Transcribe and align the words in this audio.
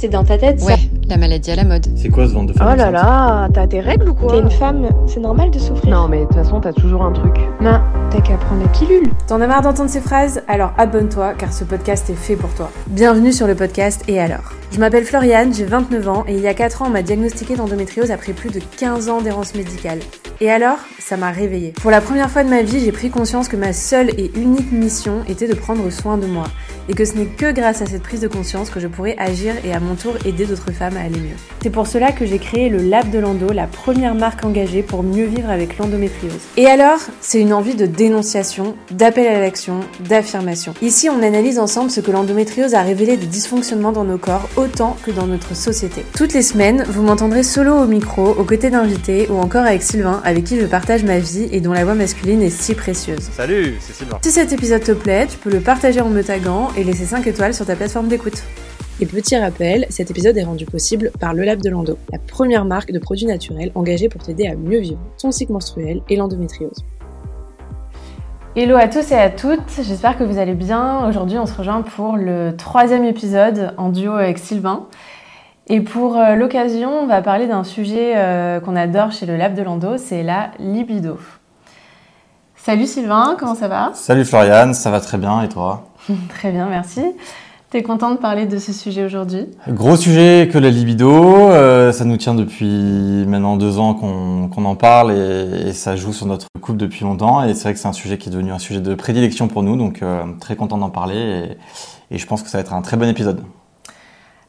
c'est 0.00 0.08
dans 0.08 0.24
ta 0.24 0.38
tête, 0.38 0.60
ça. 0.60 0.66
Ouais, 0.66 0.78
la 1.10 1.18
maladie 1.18 1.50
à 1.50 1.56
la 1.56 1.64
mode. 1.64 1.86
C'est 1.94 2.08
quoi 2.08 2.26
ce 2.26 2.32
ventre 2.32 2.54
de 2.54 2.58
femme 2.58 2.68
Oh 2.72 2.74
là 2.76 2.90
là, 2.90 3.48
t'as 3.52 3.66
tes 3.66 3.80
règles 3.80 4.08
ou 4.08 4.14
quoi 4.14 4.32
T'es 4.32 4.38
une 4.38 4.50
femme, 4.50 4.88
c'est 5.06 5.20
normal 5.20 5.50
de 5.50 5.58
souffrir. 5.58 5.90
Non 5.94 6.08
mais 6.08 6.20
de 6.20 6.24
toute 6.24 6.36
façon 6.36 6.58
t'as 6.58 6.72
toujours 6.72 7.02
un 7.02 7.12
truc. 7.12 7.36
Non, 7.60 7.78
t'as 8.10 8.20
qu'à 8.20 8.36
prendre 8.36 8.62
la 8.62 8.68
pilule. 8.68 9.08
T'en 9.26 9.40
as 9.40 9.46
marre 9.46 9.62
d'entendre 9.62 9.90
ces 9.90 10.00
phrases? 10.00 10.42
Alors 10.48 10.72
abonne-toi 10.76 11.34
car 11.34 11.52
ce 11.52 11.64
podcast 11.64 12.10
est 12.10 12.14
fait 12.14 12.36
pour 12.36 12.52
toi. 12.54 12.70
Bienvenue 12.88 13.32
sur 13.32 13.46
le 13.46 13.54
podcast 13.54 14.02
Et 14.08 14.20
alors? 14.20 14.52
Je 14.72 14.78
m'appelle 14.78 15.04
Floriane, 15.04 15.52
j'ai 15.52 15.64
29 15.64 16.08
ans 16.08 16.24
et 16.28 16.34
il 16.34 16.40
y 16.40 16.48
a 16.48 16.54
4 16.54 16.82
ans 16.82 16.86
on 16.86 16.90
m'a 16.90 17.02
diagnostiqué 17.02 17.56
d'endométriose 17.56 18.10
après 18.10 18.32
plus 18.32 18.50
de 18.50 18.60
15 18.76 19.08
ans 19.08 19.20
d'errance 19.20 19.54
médicale. 19.54 19.98
Et 20.40 20.50
alors? 20.50 20.78
Ça 20.98 21.16
m'a 21.16 21.30
réveillée. 21.30 21.72
Pour 21.82 21.90
la 21.90 22.00
première 22.00 22.30
fois 22.30 22.44
de 22.44 22.48
ma 22.48 22.62
vie, 22.62 22.80
j'ai 22.80 22.92
pris 22.92 23.10
conscience 23.10 23.48
que 23.48 23.56
ma 23.56 23.72
seule 23.72 24.10
et 24.10 24.30
unique 24.36 24.70
mission 24.70 25.24
était 25.28 25.48
de 25.48 25.54
prendre 25.54 25.90
soin 25.90 26.16
de 26.16 26.26
moi. 26.26 26.44
Et 26.88 26.94
que 26.94 27.04
ce 27.04 27.14
n'est 27.14 27.26
que 27.26 27.52
grâce 27.52 27.82
à 27.82 27.86
cette 27.86 28.02
prise 28.02 28.20
de 28.20 28.28
conscience 28.28 28.70
que 28.70 28.80
je 28.80 28.86
pourrais 28.86 29.16
agir 29.18 29.54
et 29.64 29.72
à 29.72 29.80
mon 29.80 29.96
tour 29.96 30.14
aider 30.24 30.46
d'autres 30.46 30.72
femmes 30.72 30.96
à 30.96 31.00
aller 31.00 31.18
mieux. 31.18 31.36
C'est 31.62 31.70
pour 31.70 31.86
cela 31.88 32.12
que 32.12 32.24
j'ai 32.24 32.38
créé 32.38 32.68
le 32.68 32.78
Lab 32.78 33.10
de 33.10 33.18
l'Endo, 33.18 33.52
la 33.52 33.66
première 33.66 34.14
marque 34.14 34.44
engagée 34.44 34.82
pour 34.82 35.02
mieux 35.02 35.26
vivre 35.26 35.50
avec 35.50 35.78
l'endométriose. 35.78 36.40
Et 36.56 36.66
alors, 36.66 37.00
c'est 37.20 37.40
une 37.40 37.52
envie 37.52 37.74
de 37.74 37.86
dénonciation, 38.00 38.76
d'appel 38.90 39.26
à 39.26 39.40
l'action, 39.40 39.80
d'affirmation. 40.08 40.72
Ici, 40.80 41.10
on 41.10 41.22
analyse 41.22 41.58
ensemble 41.58 41.90
ce 41.90 42.00
que 42.00 42.10
l'endométriose 42.10 42.72
a 42.72 42.80
révélé 42.80 43.18
de 43.18 43.26
dysfonctionnements 43.26 43.92
dans 43.92 44.04
nos 44.04 44.16
corps 44.16 44.48
autant 44.56 44.96
que 45.04 45.10
dans 45.10 45.26
notre 45.26 45.54
société. 45.54 46.02
Toutes 46.16 46.32
les 46.32 46.40
semaines, 46.40 46.82
vous 46.88 47.02
m'entendrez 47.02 47.42
solo 47.42 47.74
au 47.74 47.86
micro, 47.86 48.30
aux 48.30 48.44
côtés 48.44 48.70
d'invités 48.70 49.28
ou 49.28 49.34
encore 49.34 49.66
avec 49.66 49.82
Sylvain, 49.82 50.22
avec 50.24 50.44
qui 50.44 50.58
je 50.58 50.64
partage 50.64 51.04
ma 51.04 51.18
vie 51.18 51.46
et 51.52 51.60
dont 51.60 51.74
la 51.74 51.84
voix 51.84 51.94
masculine 51.94 52.40
est 52.40 52.48
si 52.48 52.74
précieuse. 52.74 53.28
Salut, 53.36 53.76
c'est 53.80 53.92
Sylvain. 53.92 54.18
Si 54.24 54.30
cet 54.30 54.54
épisode 54.54 54.82
te 54.82 54.92
plaît, 54.92 55.26
tu 55.26 55.36
peux 55.36 55.50
le 55.50 55.60
partager 55.60 56.00
en 56.00 56.08
me 56.08 56.22
taguant 56.22 56.70
et 56.78 56.84
laisser 56.84 57.04
5 57.04 57.26
étoiles 57.26 57.52
sur 57.52 57.66
ta 57.66 57.76
plateforme 57.76 58.08
d'écoute. 58.08 58.42
Et 59.02 59.06
petit 59.06 59.36
rappel, 59.36 59.84
cet 59.90 60.10
épisode 60.10 60.38
est 60.38 60.44
rendu 60.44 60.64
possible 60.64 61.10
par 61.20 61.34
Le 61.34 61.44
Lab 61.44 61.60
de 61.60 61.68
Lando, 61.68 61.98
la 62.10 62.18
première 62.18 62.64
marque 62.64 62.92
de 62.92 62.98
produits 62.98 63.26
naturels 63.26 63.72
engagée 63.74 64.08
pour 64.08 64.22
t'aider 64.22 64.46
à 64.46 64.54
mieux 64.56 64.80
vivre 64.80 65.00
ton 65.20 65.30
cycle 65.30 65.52
menstruel 65.52 66.00
et 66.08 66.16
l'endométriose. 66.16 66.82
Hello 68.56 68.74
à 68.74 68.88
tous 68.88 69.12
et 69.12 69.14
à 69.14 69.30
toutes, 69.30 69.70
j'espère 69.80 70.18
que 70.18 70.24
vous 70.24 70.36
allez 70.38 70.54
bien. 70.54 71.06
Aujourd'hui 71.08 71.38
on 71.38 71.46
se 71.46 71.54
rejoint 71.54 71.82
pour 71.82 72.16
le 72.16 72.56
troisième 72.56 73.04
épisode 73.04 73.72
en 73.76 73.90
duo 73.90 74.14
avec 74.14 74.38
Sylvain. 74.38 74.86
Et 75.68 75.80
pour 75.80 76.16
euh, 76.16 76.34
l'occasion, 76.34 76.90
on 76.90 77.06
va 77.06 77.22
parler 77.22 77.46
d'un 77.46 77.62
sujet 77.62 78.14
euh, 78.16 78.58
qu'on 78.58 78.74
adore 78.74 79.12
chez 79.12 79.24
le 79.24 79.36
Lab 79.36 79.54
de 79.54 79.62
Lando, 79.62 79.98
c'est 79.98 80.24
la 80.24 80.50
libido. 80.58 81.16
Salut 82.56 82.86
Sylvain, 82.86 83.36
comment 83.38 83.54
ça 83.54 83.68
va? 83.68 83.92
Salut 83.94 84.24
Floriane, 84.24 84.74
ça 84.74 84.90
va 84.90 85.00
très 85.00 85.16
bien 85.16 85.42
et 85.42 85.48
toi? 85.48 85.84
Très 86.30 86.50
bien, 86.50 86.66
merci. 86.66 87.04
T'es 87.70 87.84
content 87.84 88.10
de 88.10 88.16
parler 88.16 88.46
de 88.46 88.58
ce 88.58 88.72
sujet 88.72 89.04
aujourd'hui? 89.04 89.46
Gros 89.68 89.94
sujet 89.94 90.48
que 90.52 90.58
la 90.58 90.70
libido, 90.70 91.08
euh, 91.12 91.92
ça 91.92 92.04
nous 92.04 92.16
tient 92.16 92.34
depuis 92.34 93.24
maintenant 93.28 93.56
deux 93.56 93.78
ans 93.78 93.94
qu'on 93.94 94.48
qu'on 94.48 94.64
en 94.64 94.74
parle 94.74 95.12
et, 95.12 95.68
et 95.68 95.72
ça 95.72 95.94
joue 95.94 96.12
sur 96.12 96.26
notre 96.26 96.48
couple 96.60 96.78
depuis 96.78 97.04
longtemps 97.04 97.44
et 97.44 97.54
c'est 97.54 97.62
vrai 97.62 97.74
que 97.74 97.78
c'est 97.78 97.86
un 97.86 97.92
sujet 97.92 98.18
qui 98.18 98.28
est 98.28 98.32
devenu 98.32 98.50
un 98.50 98.58
sujet 98.58 98.80
de 98.80 98.92
prédilection 98.96 99.46
pour 99.46 99.62
nous, 99.62 99.76
donc 99.76 100.02
euh, 100.02 100.24
très 100.40 100.56
content 100.56 100.78
d'en 100.78 100.90
parler 100.90 101.56
et, 102.10 102.14
et 102.16 102.18
je 102.18 102.26
pense 102.26 102.42
que 102.42 102.48
ça 102.48 102.58
va 102.58 102.62
être 102.62 102.74
un 102.74 102.82
très 102.82 102.96
bon 102.96 103.08
épisode. 103.08 103.40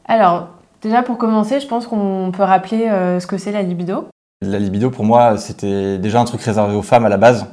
Alors, 0.06 0.48
déjà 0.82 1.02
pour 1.04 1.16
commencer, 1.16 1.60
je 1.60 1.68
pense 1.68 1.86
qu'on 1.86 2.32
peut 2.34 2.42
rappeler 2.42 2.88
euh, 2.88 3.20
ce 3.20 3.28
que 3.28 3.38
c'est 3.38 3.52
la 3.52 3.62
libido. 3.62 4.08
La 4.40 4.58
libido 4.58 4.90
pour 4.90 5.04
moi 5.04 5.36
c'était 5.36 5.96
déjà 5.98 6.20
un 6.20 6.24
truc 6.24 6.42
réservé 6.42 6.74
aux 6.74 6.82
femmes 6.82 7.04
à 7.04 7.08
la 7.08 7.18
base. 7.18 7.46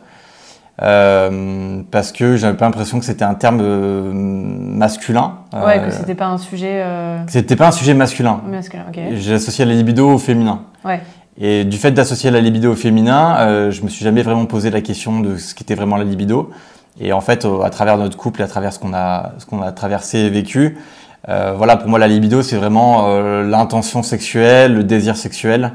Euh, 0.81 1.81
parce 1.91 2.11
que 2.11 2.37
j'avais 2.37 2.55
pas 2.55 2.65
l'impression 2.65 2.99
que 2.99 3.05
c'était 3.05 3.25
un 3.25 3.33
terme 3.33 3.59
euh, 3.61 4.11
masculin. 4.13 5.33
Ouais, 5.53 5.79
Euh, 5.79 5.85
que 5.87 5.91
c'était 5.91 6.15
pas 6.15 6.27
un 6.27 6.37
sujet 6.37 6.81
euh, 6.83 7.23
que 7.25 7.31
c'était 7.31 7.55
pas 7.57 7.67
un 7.67 7.71
sujet 7.71 7.93
masculin. 7.93 8.41
masculin, 8.47 8.83
ok. 8.87 8.99
J'ai 9.15 9.33
associé 9.33 9.65
la 9.65 9.73
libido 9.73 10.09
au 10.09 10.17
féminin. 10.17 10.61
Ouais. 10.85 11.01
Et 11.41 11.65
du 11.65 11.77
fait 11.77 11.91
d'associer 11.91 12.31
la 12.31 12.39
libido 12.41 12.71
au 12.71 12.75
féminin, 12.75 13.37
euh, 13.39 13.71
je 13.71 13.81
me 13.83 13.89
suis 13.89 14.03
jamais 14.03 14.21
vraiment 14.23 14.45
posé 14.45 14.69
la 14.71 14.81
question 14.81 15.19
de 15.19 15.37
ce 15.37 15.53
qu'était 15.53 15.75
vraiment 15.75 15.97
la 15.97 16.03
libido. 16.05 16.49
Et 16.99 17.13
en 17.13 17.21
fait, 17.21 17.45
euh, 17.45 17.61
à 17.61 17.69
travers 17.69 17.97
notre 17.97 18.17
couple 18.17 18.41
et 18.41 18.43
à 18.43 18.47
travers 18.47 18.73
ce 18.73 18.79
qu'on 18.79 18.93
a, 18.93 19.31
ce 19.37 19.45
qu'on 19.45 19.61
a 19.61 19.71
traversé 19.71 20.19
et 20.19 20.29
vécu, 20.29 20.77
euh, 21.27 21.53
voilà, 21.57 21.75
pour 21.77 21.89
moi, 21.89 21.99
la 21.99 22.07
libido, 22.07 22.41
c'est 22.41 22.55
vraiment 22.57 23.07
euh, 23.09 23.43
l'intention 23.43 24.01
sexuelle, 24.03 24.75
le 24.75 24.83
désir 24.85 25.15
sexuel. 25.17 25.73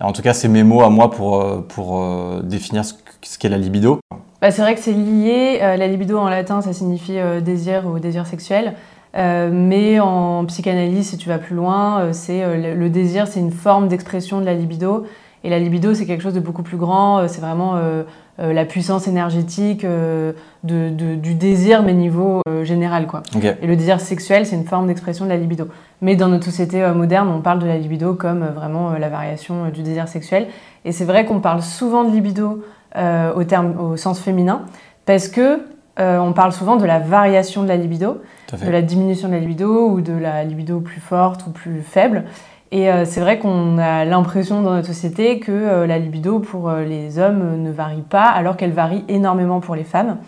En 0.00 0.12
tout 0.12 0.22
cas, 0.22 0.32
c'est 0.32 0.48
mes 0.48 0.62
mots 0.62 0.82
à 0.82 0.90
moi 0.90 1.10
pour, 1.10 1.40
euh, 1.40 1.66
pour 1.68 1.98
euh, 2.02 2.40
définir 2.42 2.84
ce 2.84 3.38
qu'est 3.38 3.48
la 3.48 3.58
libido. 3.58 4.00
Bah, 4.40 4.50
c'est 4.50 4.62
vrai 4.62 4.74
que 4.74 4.80
c'est 4.80 4.92
lié. 4.92 5.58
euh, 5.62 5.76
la 5.76 5.86
libido 5.88 6.16
en 6.18 6.28
latin, 6.28 6.60
ça 6.60 6.72
signifie 6.72 7.18
euh, 7.18 7.40
désir 7.40 7.86
ou 7.86 7.98
désir 7.98 8.26
sexuel. 8.26 8.74
Euh, 9.16 9.50
mais 9.52 9.98
en 10.00 10.44
psychanalyse, 10.44 11.08
si 11.10 11.16
tu 11.16 11.28
vas 11.28 11.38
plus 11.38 11.56
loin, 11.56 12.00
euh, 12.00 12.08
c'est 12.12 12.42
euh, 12.44 12.74
le, 12.74 12.90
désir, 12.90 13.26
c'est 13.26 13.40
une 13.40 13.50
forme 13.50 13.88
d'expression 13.88 14.38
de 14.40 14.44
la 14.44 14.54
libido. 14.54 15.06
Et 15.44 15.50
la 15.50 15.58
libido, 15.58 15.94
c'est 15.94 16.04
quelque 16.06 16.22
chose 16.22 16.34
de 16.34 16.40
beaucoup 16.40 16.62
plus 16.64 16.76
grand. 16.76 17.26
c'est 17.28 17.40
vraiment 17.40 17.76
la 18.38 18.64
puissance 18.64 19.06
énergétique 19.06 19.86
de, 19.86 20.34
de- 20.64 21.14
du 21.14 21.34
désir, 21.34 21.84
mais 21.84 21.94
niveau 21.94 22.42
général, 22.64 23.06
quoi. 23.06 23.22
Et 23.62 23.68
le 23.68 23.76
désir 23.76 24.00
sexuel, 24.00 24.46
c'est 24.46 24.56
une 24.56 24.64
forme 24.64 24.88
d'expression 24.88 25.26
de 25.26 25.30
la 25.30 25.36
libido. 25.36 25.68
Mais 26.02 26.16
dans 26.16 26.26
notre 26.26 26.44
société 26.44 26.84
moderne, 26.92 27.28
on 27.28 27.40
parle 27.40 27.60
de 27.60 27.66
la 27.66 27.78
libido 27.78 28.14
comme 28.14 28.44
vraiment 28.46 28.90
la 28.98 29.08
variation 29.08 29.68
du 29.72 29.82
désir 29.82 30.08
sexuel. 30.08 30.48
Et 30.84 30.90
c'est 30.90 31.04
vrai 31.04 31.24
qu'on 31.24 31.38
parle 31.38 31.62
souvent 31.62 32.02
de 32.02 32.10
libido 32.10 32.64
euh, 32.96 33.34
au, 33.34 33.44
terme, 33.44 33.78
au 33.78 33.96
sens 33.96 34.20
féminin, 34.20 34.62
parce 35.04 35.28
que 35.28 35.60
euh, 35.98 36.18
on 36.18 36.32
parle 36.32 36.52
souvent 36.52 36.76
de 36.76 36.84
la 36.84 37.00
variation 37.00 37.62
de 37.64 37.68
la 37.68 37.76
libido, 37.76 38.22
de 38.52 38.70
la 38.70 38.82
diminution 38.82 39.28
de 39.28 39.34
la 39.34 39.40
libido 39.40 39.88
ou 39.88 40.00
de 40.00 40.12
la 40.12 40.44
libido 40.44 40.80
plus 40.80 41.00
forte 41.00 41.46
ou 41.46 41.50
plus 41.50 41.82
faible. 41.82 42.24
Et 42.70 42.90
euh, 42.90 43.04
c'est 43.04 43.20
vrai 43.20 43.38
qu'on 43.38 43.78
a 43.78 44.04
l'impression 44.04 44.62
dans 44.62 44.74
notre 44.74 44.86
société 44.86 45.40
que 45.40 45.50
euh, 45.50 45.86
la 45.86 45.98
libido 45.98 46.38
pour 46.38 46.70
les 46.70 47.18
hommes 47.18 47.60
ne 47.60 47.70
varie 47.72 48.02
pas, 48.02 48.26
alors 48.26 48.56
qu'elle 48.56 48.72
varie 48.72 49.04
énormément 49.08 49.60
pour 49.60 49.74
les 49.74 49.84
femmes. 49.84 50.18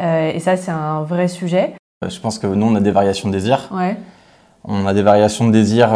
Et 0.00 0.40
ça, 0.40 0.56
c'est 0.56 0.72
un 0.72 1.04
vrai 1.04 1.28
sujet. 1.28 1.74
Je 2.04 2.18
pense 2.18 2.40
que 2.40 2.48
nous, 2.48 2.66
on 2.66 2.74
a 2.74 2.80
des 2.80 2.90
variations 2.90 3.28
de 3.28 3.34
désir. 3.34 3.70
Ouais. 3.72 3.96
On 4.64 4.88
a 4.88 4.92
des 4.94 5.02
variations 5.02 5.46
de 5.46 5.52
désir 5.52 5.92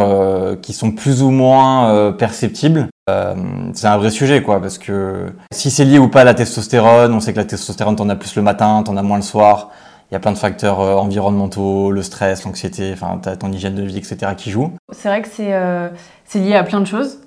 qui 0.61 0.71
sont 0.71 0.91
plus 0.91 1.21
ou 1.21 1.31
moins 1.31 2.13
perceptibles. 2.13 2.87
Euh, 3.09 3.35
c'est 3.73 3.87
un 3.87 3.97
vrai 3.97 4.09
sujet, 4.11 4.41
quoi, 4.43 4.61
parce 4.61 4.77
que 4.77 5.33
si 5.51 5.69
c'est 5.71 5.85
lié 5.85 5.97
ou 5.99 6.07
pas 6.07 6.21
à 6.21 6.23
la 6.23 6.33
testostérone, 6.33 7.13
on 7.13 7.19
sait 7.19 7.33
que 7.33 7.37
la 7.39 7.45
testostérone, 7.45 7.95
t'en 7.95 8.07
as 8.09 8.15
plus 8.15 8.35
le 8.35 8.41
matin, 8.41 8.83
t'en 8.85 8.95
as 8.97 9.01
moins 9.03 9.17
le 9.17 9.23
soir. 9.23 9.69
Il 10.11 10.13
y 10.13 10.17
a 10.17 10.19
plein 10.19 10.31
de 10.31 10.37
facteurs 10.37 10.79
euh, 10.79 10.95
environnementaux, 10.95 11.91
le 11.91 12.01
stress, 12.01 12.43
l'anxiété, 12.45 12.91
enfin, 12.93 13.19
t'as 13.21 13.35
ton 13.35 13.51
hygiène 13.51 13.75
de 13.75 13.83
vie, 13.83 13.97
etc., 13.97 14.17
qui 14.37 14.49
jouent. 14.51 14.71
C'est 14.91 15.07
vrai 15.09 15.21
que 15.21 15.27
c'est 15.31 15.53
euh, 15.53 15.89
c'est 16.25 16.39
lié 16.39 16.55
à 16.55 16.63
plein 16.63 16.79
de 16.79 16.85
choses, 16.87 17.19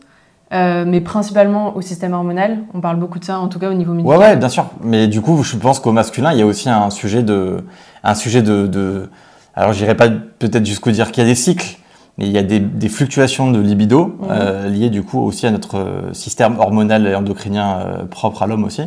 euh, 0.53 0.85
mais 0.87 1.01
principalement 1.01 1.77
au 1.77 1.81
système 1.81 2.13
hormonal. 2.13 2.59
On 2.75 2.81
parle 2.81 2.97
beaucoup 2.97 3.19
de 3.21 3.25
ça, 3.25 3.39
en 3.39 3.49
tout 3.49 3.59
cas 3.61 3.71
au 3.71 3.75
niveau 3.75 3.93
Ouais, 3.93 3.99
médical. 3.99 4.19
ouais, 4.19 4.37
bien 4.37 4.49
sûr. 4.49 4.67
Mais 4.83 5.07
du 5.07 5.21
coup, 5.21 5.43
je 5.45 5.57
pense 5.57 5.79
qu'au 5.79 5.93
masculin, 5.93 6.33
il 6.33 6.39
y 6.39 6.43
a 6.43 6.47
aussi 6.47 6.69
un 6.69 6.91
sujet 6.91 7.23
de, 7.23 7.65
un 8.03 8.15
sujet 8.17 8.43
de, 8.43 8.67
de 8.67 9.09
alors 9.55 9.73
j'irai 9.73 9.95
pas 9.97 10.09
peut-être 10.09 10.65
jusqu'au 10.67 10.91
dire 10.91 11.13
qu'il 11.13 11.23
y 11.23 11.27
a 11.27 11.29
des 11.29 11.35
cycles, 11.37 11.77
mais 12.19 12.27
il 12.27 12.33
y 12.33 12.39
a 12.39 12.43
des, 12.43 12.61
des 12.61 12.89
fluctuations 12.89 13.51
de 13.51 13.59
libido 13.61 14.19
euh, 14.31 14.69
liées 14.69 14.91
du 14.91 15.03
coup 15.03 15.21
aussi 15.21 15.47
à 15.47 15.51
notre 15.51 15.79
euh, 15.79 16.13
système 16.13 16.59
hormonal 16.59 17.07
et 17.07 17.15
endocrinien 17.15 17.79
euh, 17.79 18.05
propre 18.05 18.43
à 18.43 18.47
l'homme 18.47 18.65
aussi, 18.65 18.83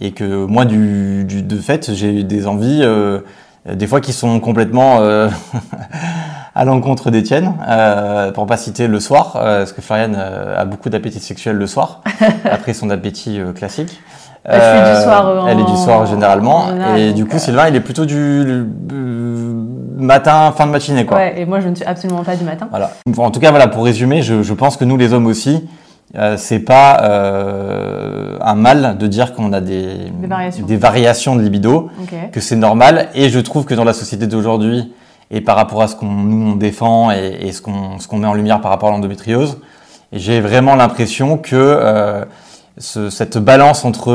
et 0.00 0.12
que 0.12 0.44
moi 0.46 0.64
du, 0.64 1.24
du 1.24 1.42
de 1.42 1.56
fait 1.58 1.92
j'ai 1.94 2.20
eu 2.20 2.24
des 2.24 2.46
envies 2.46 2.80
euh, 2.82 3.20
des 3.72 3.86
fois 3.86 4.00
qui 4.00 4.12
sont 4.12 4.40
complètement 4.40 5.00
à 6.54 6.64
l'encontre 6.64 7.10
des 7.10 7.22
tiennes, 7.22 7.54
pour 8.34 8.46
pas 8.46 8.56
citer 8.56 8.88
le 8.88 9.00
soir, 9.00 9.32
parce 9.34 9.72
que 9.72 9.80
Floriane 9.80 10.16
euh, 10.18 10.60
a 10.60 10.64
beaucoup 10.64 10.88
d'appétit 10.90 11.20
sexuel 11.20 11.56
le 11.56 11.66
soir, 11.66 12.02
après 12.44 12.74
son 12.74 12.90
appétit 12.90 13.38
classique. 13.54 14.00
Bah, 14.44 14.54
je 14.54 14.84
suis 14.88 14.96
du 14.96 15.02
soir, 15.04 15.28
euh, 15.28 15.46
elle 15.48 15.60
est 15.60 15.64
du 15.64 15.70
en- 15.70 15.76
soir 15.76 16.06
généralement, 16.06 16.56
en 16.64 16.68
général, 16.70 16.98
et 16.98 17.12
du 17.12 17.24
coup 17.26 17.38
Sylvain 17.38 17.68
il 17.68 17.76
est 17.76 17.80
plutôt 17.80 18.04
du 18.04 18.64
matin, 20.04 20.52
fin 20.56 20.66
de 20.66 20.72
matinée 20.72 21.06
quoi. 21.06 21.16
Ouais, 21.18 21.40
et 21.40 21.44
moi 21.44 21.60
je 21.60 21.68
ne 21.68 21.74
suis 21.74 21.84
absolument 21.84 22.24
pas 22.24 22.36
du 22.36 22.44
matin. 22.44 22.68
Voilà. 22.70 22.90
En 23.18 23.30
tout 23.30 23.40
cas, 23.40 23.50
voilà, 23.50 23.68
pour 23.68 23.84
résumer, 23.84 24.22
je, 24.22 24.42
je 24.42 24.54
pense 24.54 24.76
que 24.76 24.84
nous, 24.84 24.96
les 24.96 25.12
hommes 25.12 25.26
aussi, 25.26 25.68
euh, 26.16 26.36
c'est 26.36 26.58
pas 26.58 27.00
euh, 27.02 28.36
un 28.40 28.54
mal 28.54 28.96
de 28.98 29.06
dire 29.06 29.32
qu'on 29.34 29.52
a 29.52 29.60
des, 29.60 30.10
Des 30.20 30.26
variations. 30.26 30.66
des 30.66 30.76
variations 30.76 31.36
de 31.36 31.42
libido, 31.42 31.88
que 32.32 32.40
c'est 32.40 32.56
normal. 32.56 33.08
Et 33.14 33.28
je 33.30 33.40
trouve 33.40 33.64
que 33.64 33.74
dans 33.74 33.84
la 33.84 33.92
société 33.94 34.26
d'aujourd'hui, 34.26 34.92
et 35.30 35.40
par 35.40 35.56
rapport 35.56 35.80
à 35.82 35.88
ce 35.88 35.96
qu'on 35.96 36.06
nous 36.06 36.52
on 36.52 36.56
défend 36.56 37.10
et, 37.10 37.38
et 37.40 37.52
ce 37.52 37.62
qu'on 37.62 38.16
met 38.18 38.26
en 38.26 38.34
lumière 38.34 38.60
par 38.60 38.70
rapport 38.70 38.90
à 38.90 38.92
l'endométriose, 38.92 39.58
j'ai 40.12 40.40
vraiment 40.42 40.74
l'impression 40.76 41.38
que 41.38 41.56
euh, 41.56 42.24
ce- 42.76 43.08
cette 43.08 43.38
balance 43.38 43.84
entre 43.86 44.12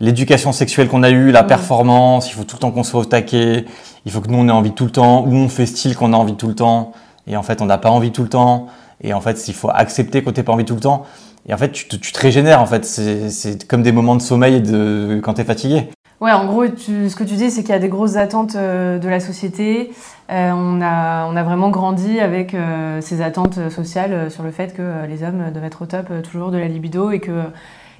l'éducation 0.00 0.52
sexuelle 0.52 0.88
qu'on 0.88 1.02
a 1.02 1.10
eue, 1.10 1.30
la 1.30 1.44
performance, 1.44 2.30
il 2.30 2.34
faut 2.34 2.44
tout 2.44 2.56
le 2.56 2.60
temps 2.60 2.70
qu'on 2.70 2.82
soit 2.82 3.00
au 3.00 3.04
taquet, 3.04 3.66
il 4.06 4.12
faut 4.12 4.20
que 4.20 4.28
nous 4.28 4.38
on 4.38 4.48
ait 4.48 4.52
envie 4.52 4.72
tout 4.72 4.84
le 4.86 4.90
temps, 4.90 5.24
ou 5.26 5.34
on 5.34 5.48
fait 5.48 5.66
style 5.66 5.94
qu'on 5.96 6.12
a 6.12 6.16
envie 6.16 6.34
tout 6.36 6.48
le 6.48 6.54
temps, 6.54 6.92
et 7.26 7.36
en 7.36 7.42
fait 7.42 7.60
on 7.62 7.66
n'a 7.66 7.78
pas 7.78 7.90
envie 7.90 8.10
tout 8.10 8.22
le 8.22 8.28
temps, 8.30 8.66
et 9.02 9.12
en 9.12 9.20
fait 9.20 9.46
il 9.48 9.54
faut 9.54 9.70
accepter 9.70 10.22
quand 10.22 10.32
t'es 10.32 10.42
pas 10.42 10.52
envie 10.52 10.64
tout 10.64 10.74
le 10.74 10.80
temps, 10.80 11.04
et 11.48 11.54
en 11.54 11.56
fait 11.58 11.70
tu 11.72 11.86
te, 11.86 11.96
tu 11.96 12.12
te 12.12 12.18
régénères 12.20 12.60
en 12.60 12.66
fait, 12.66 12.84
c'est 12.84 13.66
comme 13.68 13.82
des 13.82 13.92
moments 13.92 14.16
de 14.16 14.22
sommeil 14.22 14.60
de, 14.62 15.20
quand 15.22 15.34
t'es 15.34 15.44
fatigué. 15.44 15.90
Ouais, 16.20 16.32
en 16.32 16.44
gros, 16.44 16.68
tu- 16.68 17.08
ce 17.08 17.16
que 17.16 17.24
tu 17.24 17.32
dis, 17.34 17.50
c'est 17.50 17.62
qu'il 17.62 17.70
y 17.70 17.74
a 17.74 17.78
des 17.78 17.88
grosses 17.88 18.16
attentes 18.16 18.54
euh, 18.54 18.98
de 18.98 19.08
la 19.08 19.20
société. 19.20 19.90
Euh, 20.30 20.50
on, 20.54 20.82
a, 20.82 21.24
on 21.24 21.34
a 21.34 21.42
vraiment 21.42 21.70
grandi 21.70 22.20
avec 22.20 22.52
euh, 22.52 23.00
ces 23.00 23.22
attentes 23.22 23.70
sociales 23.70 24.30
sur 24.30 24.42
le 24.42 24.50
fait 24.50 24.74
que 24.74 25.06
les 25.08 25.22
hommes 25.22 25.50
doivent 25.50 25.64
être 25.64 25.80
au 25.80 25.86
top 25.86 26.08
toujours 26.30 26.50
de 26.50 26.58
la 26.58 26.68
libido 26.68 27.10
et 27.10 27.20
que, 27.20 27.44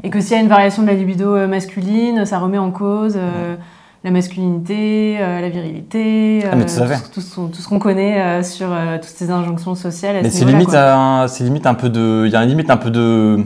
et 0.02 0.10
que 0.10 0.20
s'il 0.20 0.32
y 0.32 0.34
a 0.36 0.42
une 0.42 0.48
variation 0.48 0.82
de 0.82 0.88
la 0.88 0.94
libido 0.94 1.34
euh, 1.34 1.46
masculine, 1.46 2.24
ça 2.24 2.38
remet 2.38 2.58
en 2.58 2.70
cause 2.70 3.14
euh, 3.16 3.56
la 4.02 4.10
masculinité, 4.10 5.18
euh, 5.20 5.40
la 5.40 5.48
virilité, 5.48 6.42
Ah, 6.50 6.56
tout 7.12 7.20
ce, 7.20 7.34
tout 7.34 7.60
ce 7.60 7.68
qu'on 7.68 7.78
connaît 7.78 8.42
sur 8.42 8.68
toutes 8.94 9.04
ces 9.10 9.30
injonctions 9.30 9.74
sociales. 9.74 10.16
à 10.16 10.22
Mais 10.22 10.30
ce 10.30 10.38
c'est 10.38 10.44
niveau-là, 10.46 11.18
limite, 11.18 11.30
c'est 11.30 11.44
limite 11.44 11.66
un 11.66 11.74
peu 11.74 11.90
de, 11.90 12.24
il 12.26 12.32
y 12.32 12.36
a 12.36 12.44
limite 12.44 12.70
un 12.70 12.78
peu 12.78 12.90
de, 12.90 13.44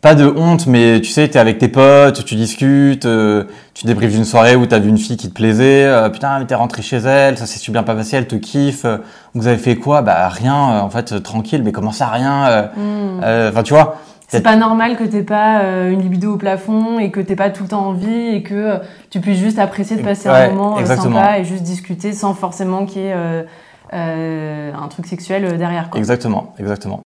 pas 0.00 0.14
de 0.14 0.26
honte, 0.26 0.66
mais 0.66 1.00
tu 1.02 1.10
sais, 1.10 1.28
t'es 1.28 1.38
avec 1.38 1.58
tes 1.58 1.68
potes, 1.68 2.24
tu 2.24 2.34
discutes, 2.34 3.04
euh, 3.04 3.44
tu 3.74 3.86
débriefes 3.86 4.12
d'une 4.12 4.24
soirée 4.24 4.56
où 4.56 4.64
t'as 4.64 4.78
vu 4.78 4.88
une 4.88 4.96
fille 4.96 5.18
qui 5.18 5.28
te 5.28 5.34
plaisait, 5.34 5.84
euh, 5.84 6.08
putain, 6.08 6.38
mais 6.38 6.46
t'es 6.46 6.54
rentré 6.54 6.80
chez 6.80 6.96
elle, 6.96 7.36
ça 7.36 7.44
s'est 7.44 7.58
super 7.58 7.84
pas 7.84 7.94
passé, 7.94 8.16
elle 8.16 8.26
te 8.26 8.36
kiffe, 8.36 8.86
euh, 8.86 8.96
vous 9.34 9.46
avez 9.46 9.58
fait 9.58 9.76
quoi? 9.76 10.00
Bah 10.00 10.28
rien, 10.28 10.54
en 10.54 10.88
fait, 10.88 11.22
tranquille, 11.22 11.62
mais 11.62 11.72
comment 11.72 11.92
ça, 11.92 12.08
rien 12.08 12.70
Hmm. 12.76 13.20
Enfin, 13.48 13.62
tu 13.62 13.74
vois, 13.74 13.96
C'est 14.30 14.42
pas 14.42 14.56
normal 14.56 14.96
que 14.96 15.04
t'aies 15.04 15.24
pas 15.24 15.62
euh, 15.62 15.90
une 15.90 16.00
libido 16.00 16.34
au 16.34 16.36
plafond 16.36 17.00
et 17.00 17.10
que 17.10 17.20
t'aies 17.20 17.36
pas 17.36 17.50
tout 17.50 17.64
le 17.64 17.68
temps 17.68 17.86
envie 17.86 18.28
et 18.28 18.42
que 18.42 18.54
euh, 18.54 18.78
tu 19.10 19.20
puisses 19.20 19.38
juste 19.38 19.58
apprécier 19.58 19.96
de 19.96 20.02
passer 20.02 20.28
Ouais, 20.28 20.44
un 20.46 20.50
moment 20.50 20.78
euh, 20.78 20.84
sympa 20.84 21.38
et 21.40 21.44
juste 21.44 21.64
discuter 21.64 22.12
sans 22.12 22.34
forcément 22.34 22.86
qu'il 22.86 23.02
y 23.02 23.06
ait 23.06 23.46
un 23.92 24.88
truc 24.88 25.06
sexuel 25.06 25.58
derrière. 25.58 25.90
Quoi. 25.90 25.98
exactement, 25.98 26.54
exactement. 26.58 27.00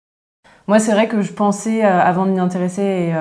Moi, 0.67 0.79
c'est 0.79 0.93
vrai 0.93 1.07
que 1.07 1.21
je 1.21 1.31
pensais, 1.31 1.83
avant 1.83 2.25
de 2.25 2.31
m'y 2.31 2.39
intéresser 2.39 2.81
et, 2.81 3.13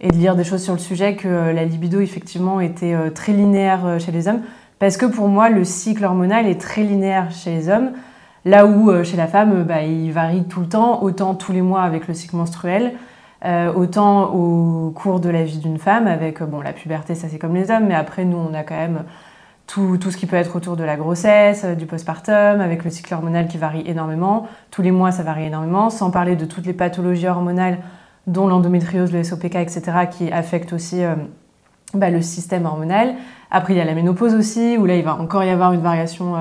et 0.00 0.08
de 0.08 0.16
lire 0.16 0.36
des 0.36 0.44
choses 0.44 0.62
sur 0.62 0.74
le 0.74 0.78
sujet, 0.78 1.16
que 1.16 1.28
la 1.28 1.64
libido, 1.64 2.00
effectivement, 2.00 2.60
était 2.60 2.94
très 3.14 3.32
linéaire 3.32 3.98
chez 3.98 4.12
les 4.12 4.28
hommes. 4.28 4.42
Parce 4.78 4.96
que 4.96 5.06
pour 5.06 5.26
moi, 5.28 5.50
le 5.50 5.64
cycle 5.64 6.04
hormonal 6.04 6.46
est 6.46 6.60
très 6.60 6.82
linéaire 6.82 7.32
chez 7.32 7.50
les 7.50 7.68
hommes. 7.68 7.92
Là 8.44 8.66
où 8.66 8.92
chez 9.02 9.16
la 9.16 9.26
femme, 9.26 9.64
bah, 9.64 9.82
il 9.82 10.12
varie 10.12 10.44
tout 10.44 10.60
le 10.60 10.68
temps, 10.68 11.02
autant 11.02 11.34
tous 11.34 11.52
les 11.52 11.62
mois 11.62 11.82
avec 11.82 12.06
le 12.06 12.14
cycle 12.14 12.36
menstruel, 12.36 12.92
euh, 13.44 13.72
autant 13.72 14.34
au 14.34 14.90
cours 14.90 15.20
de 15.20 15.28
la 15.28 15.44
vie 15.44 15.58
d'une 15.58 15.78
femme, 15.78 16.08
avec 16.08 16.42
euh, 16.42 16.46
bon, 16.46 16.60
la 16.60 16.72
puberté, 16.72 17.14
ça 17.14 17.28
c'est 17.28 17.38
comme 17.38 17.54
les 17.54 17.70
hommes, 17.70 17.86
mais 17.86 17.94
après, 17.94 18.24
nous, 18.24 18.36
on 18.36 18.52
a 18.52 18.64
quand 18.64 18.74
même 18.74 19.04
tout, 19.68 19.96
tout 19.96 20.10
ce 20.10 20.16
qui 20.16 20.26
peut 20.26 20.34
être 20.34 20.56
autour 20.56 20.76
de 20.76 20.82
la 20.82 20.96
grossesse, 20.96 21.62
euh, 21.64 21.74
du 21.76 21.86
postpartum, 21.86 22.60
avec 22.60 22.82
le 22.82 22.90
cycle 22.90 23.14
hormonal 23.14 23.46
qui 23.46 23.56
varie 23.56 23.84
énormément. 23.86 24.48
Tous 24.72 24.82
les 24.82 24.90
mois, 24.90 25.12
ça 25.12 25.22
varie 25.22 25.44
énormément, 25.44 25.88
sans 25.88 26.10
parler 26.10 26.34
de 26.34 26.46
toutes 26.46 26.66
les 26.66 26.72
pathologies 26.72 27.28
hormonales, 27.28 27.78
dont 28.26 28.48
l'endométriose, 28.48 29.12
le 29.12 29.22
SOPK, 29.22 29.54
etc., 29.54 29.82
qui 30.10 30.32
affectent 30.32 30.72
aussi 30.72 31.02
bah, 31.94 32.10
le 32.10 32.20
système 32.20 32.66
hormonal. 32.66 33.14
Après, 33.50 33.72
il 33.72 33.76
y 33.76 33.80
a 33.80 33.84
la 33.84 33.94
ménopause 33.94 34.34
aussi, 34.34 34.76
où 34.76 34.84
là, 34.84 34.96
il 34.96 35.04
va 35.04 35.14
encore 35.14 35.44
y 35.44 35.50
avoir 35.50 35.72
une 35.72 35.80
variation 35.80 36.34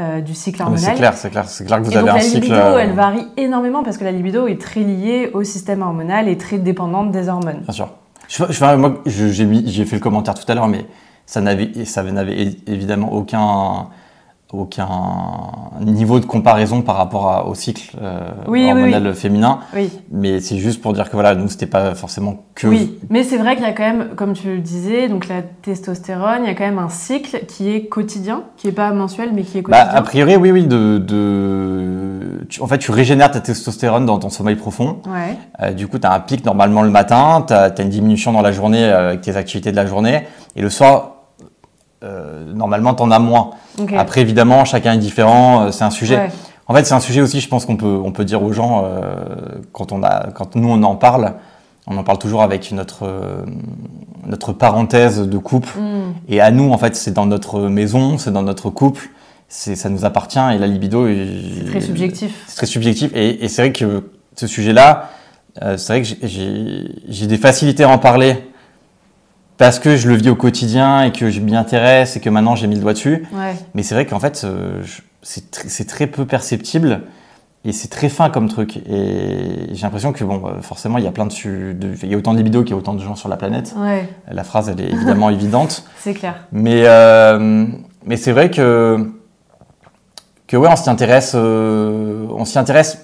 euh, 0.00 0.20
du 0.20 0.34
cycle 0.34 0.58
Ah, 0.60 0.64
hormonal. 0.64 0.84
c'est 0.84 0.94
clair, 0.94 1.14
c'est 1.16 1.30
clair, 1.30 1.48
c'est 1.48 1.64
clair 1.64 1.78
que 1.80 1.84
vous 1.84 1.92
Et 1.92 1.96
avez 1.96 2.06
donc 2.06 2.14
un 2.14 2.18
la 2.18 2.20
cycle. 2.24 2.36
libido, 2.42 2.54
euh, 2.56 2.78
elle 2.78 2.92
varie 2.92 3.26
énormément 3.36 3.82
parce 3.82 3.96
que 3.96 4.04
la 4.04 4.12
libido 4.12 4.46
est 4.46 4.60
très 4.60 4.80
liée 4.80 5.30
au 5.34 5.44
système 5.44 5.82
hormonal 5.82 6.28
et 6.28 6.36
très 6.36 6.58
dépendante 6.58 7.12
des 7.12 7.28
hormones. 7.28 7.60
Bien 7.64 7.72
sûr. 7.72 7.90
Je, 8.28 8.42
je, 8.50 8.64
moi, 8.76 9.02
j'ai 9.06 9.84
fait 9.84 9.96
le 9.96 10.00
commentaire 10.02 10.34
tout 10.34 10.50
à 10.50 10.54
l'heure, 10.54 10.66
mais 10.68 10.86
ça 11.26 11.40
n'avait, 11.40 11.70
évidemment 12.66 13.12
aucun, 13.12 13.88
aucun 14.58 14.88
niveau 15.80 16.20
de 16.20 16.24
comparaison 16.26 16.82
par 16.82 16.96
rapport 16.96 17.28
à- 17.30 17.46
au 17.46 17.54
cycle 17.54 17.96
euh, 18.00 18.20
Oui, 18.48 18.64
oui, 18.64 18.70
hormonal 18.70 19.14
féminin. 19.14 19.58
Oui. 19.74 19.90
Mais 20.10 20.40
c'est 20.40 20.58
juste 20.58 20.80
pour 20.80 20.92
dire 20.92 21.06
que 21.10 21.12
voilà, 21.16 21.34
nous, 21.34 21.48
c'était 21.48 21.66
pas 21.66 21.94
forcément 21.94 22.44
que. 22.54 22.66
Oui, 22.66 22.98
mais 23.10 23.22
c'est 23.24 23.36
vrai 23.38 23.56
qu'il 23.56 23.64
y 23.64 23.68
a 23.68 23.72
quand 23.72 23.82
même, 23.82 24.08
comme 24.16 24.32
tu 24.34 24.48
le 24.48 24.58
disais, 24.58 25.08
donc 25.08 25.28
la 25.28 25.42
testostérone, 25.42 26.40
il 26.42 26.46
y 26.46 26.50
a 26.50 26.54
quand 26.54 26.64
même 26.64 26.78
un 26.78 26.88
cycle 26.88 27.44
qui 27.46 27.70
est 27.70 27.86
quotidien, 27.86 28.42
qui 28.56 28.68
est 28.68 28.72
pas 28.72 28.90
mensuel, 28.92 29.30
mais 29.34 29.42
qui 29.42 29.58
est 29.58 29.62
Bah, 29.62 29.78
quotidien. 29.80 29.98
a 29.98 30.02
priori, 30.02 30.36
oui, 30.36 30.50
oui. 30.52 30.66
De, 30.66 30.98
de... 30.98 32.46
tu- 32.48 32.62
en 32.62 32.66
fait, 32.66 32.78
tu 32.78 32.90
régénères 32.90 33.30
ta 33.30 33.40
testostérone 33.40 34.06
dans 34.06 34.18
ton 34.18 34.30
sommeil 34.30 34.56
profond. 34.56 34.98
Ouais. 35.06 35.36
Euh, 35.62 35.72
du 35.72 35.88
coup, 35.88 35.98
tu 35.98 36.06
as 36.06 36.12
un 36.12 36.20
pic 36.20 36.44
normalement 36.44 36.82
le 36.82 36.90
matin, 36.90 37.44
tu 37.46 37.52
as, 37.52 37.72
une 37.80 37.88
diminution 37.88 38.32
dans 38.32 38.42
la 38.42 38.52
journée 38.52 38.84
euh, 38.84 39.08
avec 39.08 39.20
tes 39.22 39.36
activités 39.36 39.70
de 39.70 39.76
la 39.76 39.86
journée, 39.86 40.22
et 40.56 40.62
le 40.62 40.70
soir, 40.70 41.13
euh, 42.04 42.52
normalement, 42.52 42.94
tu 42.94 43.02
en 43.02 43.10
as 43.10 43.18
moins. 43.18 43.50
Après, 43.96 44.20
évidemment, 44.20 44.64
chacun 44.64 44.94
est 44.94 44.98
différent, 44.98 45.62
euh, 45.62 45.70
c'est 45.70 45.84
un 45.84 45.90
sujet. 45.90 46.16
Ouais. 46.16 46.30
En 46.66 46.74
fait, 46.74 46.84
c'est 46.84 46.94
un 46.94 47.00
sujet 47.00 47.20
aussi, 47.20 47.40
je 47.40 47.48
pense 47.48 47.66
qu'on 47.66 47.76
peut, 47.76 48.00
on 48.02 48.12
peut 48.12 48.24
dire 48.24 48.42
aux 48.42 48.52
gens, 48.52 48.84
euh, 48.84 49.24
quand, 49.72 49.92
on 49.92 50.02
a, 50.02 50.28
quand 50.34 50.56
nous 50.56 50.68
on 50.68 50.82
en 50.82 50.96
parle, 50.96 51.34
on 51.86 51.96
en 51.98 52.04
parle 52.04 52.18
toujours 52.18 52.42
avec 52.42 52.72
notre, 52.72 53.04
euh, 53.04 53.44
notre 54.26 54.52
parenthèse 54.52 55.20
de 55.20 55.38
couple. 55.38 55.78
Hmm. 55.78 56.14
Et 56.28 56.40
à 56.40 56.50
nous, 56.50 56.72
en 56.72 56.78
fait, 56.78 56.96
c'est 56.96 57.12
dans 57.12 57.26
notre 57.26 57.60
maison, 57.60 58.16
c'est 58.16 58.32
dans 58.32 58.42
notre 58.42 58.70
couple, 58.70 59.10
c'est, 59.48 59.76
ça 59.76 59.90
nous 59.90 60.04
appartient, 60.04 60.38
et 60.38 60.58
la 60.58 60.66
libido 60.66 61.06
est, 61.06 61.26
C'est 61.58 61.70
très 61.70 61.80
subjectif. 61.82 62.44
c'est 62.46 62.56
très 62.56 62.66
subjectif. 62.66 63.10
Et, 63.14 63.44
et 63.44 63.48
c'est 63.48 63.62
vrai 63.62 63.72
que 63.72 64.10
ce 64.36 64.46
sujet-là, 64.46 65.10
euh, 65.62 65.76
c'est 65.76 65.92
vrai 65.92 66.02
que 66.02 66.26
j'ai 67.08 67.26
des 67.26 67.36
facilités 67.38 67.84
à 67.84 67.88
en 67.88 67.98
parler 67.98 68.36
parce 69.56 69.78
que 69.78 69.96
je 69.96 70.08
le 70.08 70.16
vis 70.16 70.30
au 70.30 70.34
quotidien 70.36 71.02
et 71.04 71.12
que 71.12 71.30
je 71.30 71.40
m'y 71.40 71.54
intéresse 71.56 72.16
et 72.16 72.20
que 72.20 72.28
maintenant 72.30 72.56
j'ai 72.56 72.66
mis 72.66 72.74
le 72.76 72.80
doigt 72.80 72.92
dessus. 72.94 73.26
Ouais. 73.32 73.54
Mais 73.74 73.82
c'est 73.82 73.94
vrai 73.94 74.06
qu'en 74.06 74.18
fait, 74.20 74.42
euh, 74.44 74.82
c'est 75.22 75.50
tr- 75.54 75.64
c'est 75.68 75.86
très 75.86 76.06
peu 76.06 76.26
perceptible 76.26 77.02
et 77.64 77.72
c'est 77.72 77.88
très 77.88 78.08
fin 78.08 78.28
comme 78.30 78.48
truc. 78.48 78.76
Et 78.76 79.68
j'ai 79.72 79.82
l'impression 79.82 80.12
que, 80.12 80.22
bon, 80.24 80.42
euh, 80.46 80.60
forcément, 80.60 80.98
il 80.98 81.04
y 81.04 81.06
a 81.06 81.12
plein 81.12 81.26
de, 81.26 81.32
Il 82.02 82.08
y 82.10 82.14
a 82.14 82.18
autant 82.18 82.32
de 82.32 82.38
libido 82.38 82.62
qu'il 82.62 82.72
y 82.72 82.74
a 82.74 82.76
autant 82.76 82.92
de 82.94 83.00
gens 83.00 83.14
sur 83.14 83.28
la 83.28 83.36
planète. 83.36 83.74
Ouais, 83.78 84.08
La 84.30 84.44
phrase, 84.44 84.68
elle 84.68 84.80
est 84.84 84.90
évidemment 84.92 85.30
évidente. 85.30 85.84
c'est 85.98 86.14
clair. 86.14 86.34
Mais, 86.52 86.82
euh, 86.84 87.66
mais 88.04 88.16
c'est 88.16 88.32
vrai 88.32 88.50
que, 88.50 89.10
que 90.46 90.56
ouais, 90.56 90.68
on 90.70 90.76
s'y 90.76 90.90
intéresse, 90.90 91.32
euh, 91.36 92.26
on 92.30 92.44
s'y 92.44 92.58
intéresse 92.58 92.98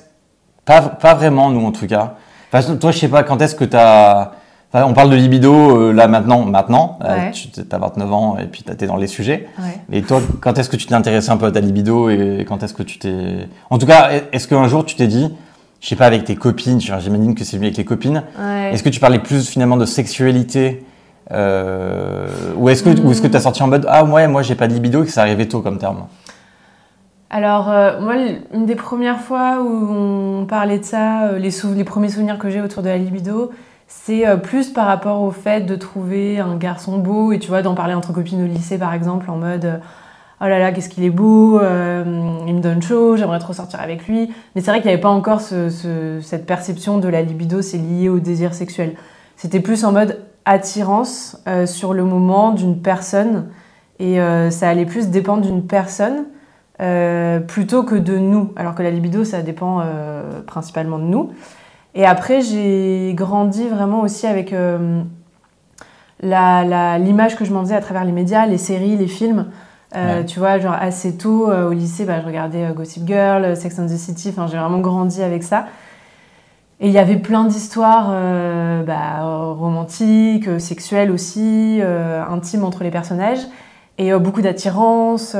pas, 0.67 0.83
pas 0.83 1.15
vraiment, 1.15 1.51
nous, 1.51 1.65
en 1.65 1.73
tout 1.73 1.87
cas. 1.87 2.17
Enfin, 2.53 2.77
toi, 2.77 2.91
je 2.91 2.99
sais 2.99 3.09
pas, 3.09 3.23
quand 3.23 3.41
est-ce 3.41 3.55
que 3.55 3.65
tu 3.65 3.77
as. 3.77 4.33
On 4.73 4.95
parle 4.95 5.11
de 5.11 5.17
libido 5.17 5.53
euh, 5.55 5.93
là 5.93 6.07
maintenant, 6.09 6.45
maintenant. 6.45 6.99
Euh, 7.05 7.31
tu 7.33 7.49
as 7.71 7.79
29 7.79 8.13
ans 8.13 8.39
et 8.39 8.47
puis 8.47 8.63
tu 8.63 8.73
es 8.85 8.87
dans 8.87 8.97
les 8.97 9.07
sujets. 9.07 9.49
Ouais. 9.59 9.99
Et 9.99 10.03
toi, 10.03 10.21
quand 10.41 10.59
est-ce 10.59 10.69
que 10.69 10.77
tu 10.77 10.87
t'es 10.87 10.95
intéressé 10.95 11.31
un 11.31 11.37
peu 11.37 11.47
à 11.47 11.51
ta 11.51 11.61
libido 11.61 12.09
et 12.11 12.45
quand 12.49 12.63
est-ce 12.63 12.75
que 12.75 12.83
tu 12.83 12.99
t'es. 12.99 13.49
En 13.71 13.79
tout 13.79 13.87
cas, 13.87 14.11
est-ce 14.33 14.47
qu'un 14.47 14.69
jour 14.69 14.85
tu 14.85 14.95
t'es 14.95 15.09
dit, 15.09 15.35
je 15.81 15.89
sais 15.89 15.97
pas, 15.97 16.07
avec 16.07 16.25
tes 16.25 16.37
copines, 16.37 16.81
j'imagine 16.81 17.35
que 17.35 17.45
c'est 17.45 17.57
mieux 17.59 17.65
avec 17.65 17.77
les 17.77 17.85
copines, 17.85 18.23
Ouais. 18.39 18.71
est-ce 18.73 18.83
que 18.83 18.91
tu 18.91 19.01
parlais 19.01 19.19
plus 19.19 19.49
finalement 19.49 19.77
de 19.77 19.87
sexualité 19.87 20.85
euh, 21.33 22.29
ou 22.57 22.69
est-ce 22.69 22.83
que 22.83 22.91
ou 23.01 23.13
est-ce 23.13 23.23
que 23.23 23.29
tu 23.29 23.37
as 23.37 23.41
sorti 23.41 23.63
en 23.63 23.69
mode 23.69 23.87
ah 23.89 24.03
ouais 24.05 24.27
moi 24.27 24.43
j'ai 24.43 24.57
pas 24.57 24.67
de 24.67 24.73
libido 24.73 25.05
et 25.05 25.07
que 25.07 25.13
ça 25.13 25.21
arrivait 25.21 25.47
tôt 25.47 25.61
comme 25.61 25.79
terme? 25.79 26.07
Alors, 27.33 27.71
euh, 27.71 28.01
moi, 28.01 28.15
une 28.53 28.67
des 28.67 28.75
premières 28.75 29.21
fois 29.21 29.61
où 29.63 29.93
on 30.41 30.47
parlait 30.47 30.81
de 30.81 30.85
ça, 30.85 31.29
euh, 31.29 31.39
les 31.39 31.85
premiers 31.85 32.09
souvenirs 32.09 32.39
que 32.39 32.51
j'ai 32.51 32.61
autour 32.61 32.83
de 32.83 32.89
la 32.89 32.99
libido, 32.99 33.53
c'est 33.93 34.25
euh, 34.27 34.37
plus 34.37 34.69
par 34.71 34.87
rapport 34.87 35.21
au 35.21 35.33
fait 35.33 35.63
de 35.63 35.75
trouver 35.75 36.39
un 36.39 36.57
garçon 36.57 36.99
beau 36.99 37.33
et 37.33 37.41
tu 37.41 37.49
vois, 37.49 37.61
d'en 37.63 37.75
parler 37.75 37.95
entre 37.95 38.13
copines 38.13 38.43
au 38.43 38.47
lycée 38.47 38.79
par 38.79 38.95
exemple, 38.95 39.29
en 39.29 39.37
mode 39.37 39.65
euh, 39.65 39.79
oh 40.41 40.45
là 40.47 40.61
là, 40.61 40.71
qu'est-ce 40.71 40.89
qu'il 40.89 41.03
est 41.03 41.11
beau, 41.11 41.59
euh, 41.59 42.05
il 42.47 42.55
me 42.55 42.61
donne 42.61 42.81
chaud, 42.81 43.17
j'aimerais 43.17 43.41
trop 43.41 43.53
sortir 43.53 43.81
avec 43.81 44.07
lui. 44.07 44.33
Mais 44.55 44.61
c'est 44.63 44.71
vrai 44.71 44.81
qu'il 44.81 44.87
n'y 44.89 44.95
avait 44.95 45.03
pas 45.03 45.11
encore 45.11 45.41
ce- 45.41 45.69
ce- 45.71 46.21
cette 46.23 46.47
perception 46.47 46.99
de 46.99 47.09
la 47.09 47.21
libido, 47.23 47.63
c'est 47.63 47.79
lié 47.79 48.09
au 48.09 48.21
désir 48.21 48.55
sexuel. 48.55 48.95
C'était 49.37 49.61
plus 49.61 49.85
en 49.85 49.93
mode 49.93 50.21
attirance 50.45 51.43
sur 51.67 51.93
le 51.95 52.05
moment 52.05 52.53
d'une 52.53 52.81
personne 52.81 53.49
et 53.99 54.19
ça 54.51 54.69
allait 54.69 54.87
plus 54.87 55.09
dépendre 55.09 55.43
d'une 55.43 55.67
personne. 55.67 56.25
Plutôt 57.47 57.83
que 57.85 57.95
de 57.95 58.17
nous, 58.19 58.53
alors 58.57 58.75
que 58.75 58.83
la 58.83 58.91
libido, 58.91 59.25
ça 59.25 59.43
dépend 59.43 59.83
principalement 60.47 60.99
de 60.99 61.05
nous. 61.05 61.31
Et 61.95 62.07
après, 62.07 62.41
j'ai 62.41 63.13
grandi 63.15 63.69
vraiment 63.69 64.03
aussi 64.03 64.27
avec 64.27 64.53
euh, 64.53 65.03
l'image 66.23 67.37
que 67.37 67.45
je 67.45 67.53
m'en 67.53 67.61
faisais 67.61 67.75
à 67.75 67.81
travers 67.81 68.05
les 68.05 68.13
médias, 68.13 68.47
les 68.47 68.59
séries, 68.59 68.97
les 68.97 69.09
films. 69.09 69.47
Euh, 69.97 70.19
Ouais. 70.21 70.25
Tu 70.25 70.39
vois, 70.39 70.61
genre 70.61 70.77
assez 70.81 71.17
tôt 71.17 71.51
euh, 71.51 71.69
au 71.69 71.73
lycée, 71.73 72.05
bah, 72.05 72.21
je 72.21 72.27
regardais 72.27 72.73
Gossip 72.77 73.05
Girl, 73.09 73.57
Sex 73.57 73.77
and 73.81 73.87
the 73.87 73.97
City, 73.97 74.33
j'ai 74.33 74.57
vraiment 74.57 74.79
grandi 74.79 75.21
avec 75.21 75.43
ça. 75.43 75.67
Et 76.79 76.87
il 76.87 76.93
y 76.93 76.99
avait 76.99 77.17
plein 77.17 77.45
d'histoires 77.45 78.15
bah, 78.87 79.23
romantiques, 79.59 80.49
sexuelles 80.61 81.11
aussi, 81.11 81.83
intimes 81.83 82.65
entre 82.65 82.85
les 82.85 82.91
personnages, 82.91 83.41
et 83.99 84.15
beaucoup 84.15 84.41
d'attirance. 84.41 85.37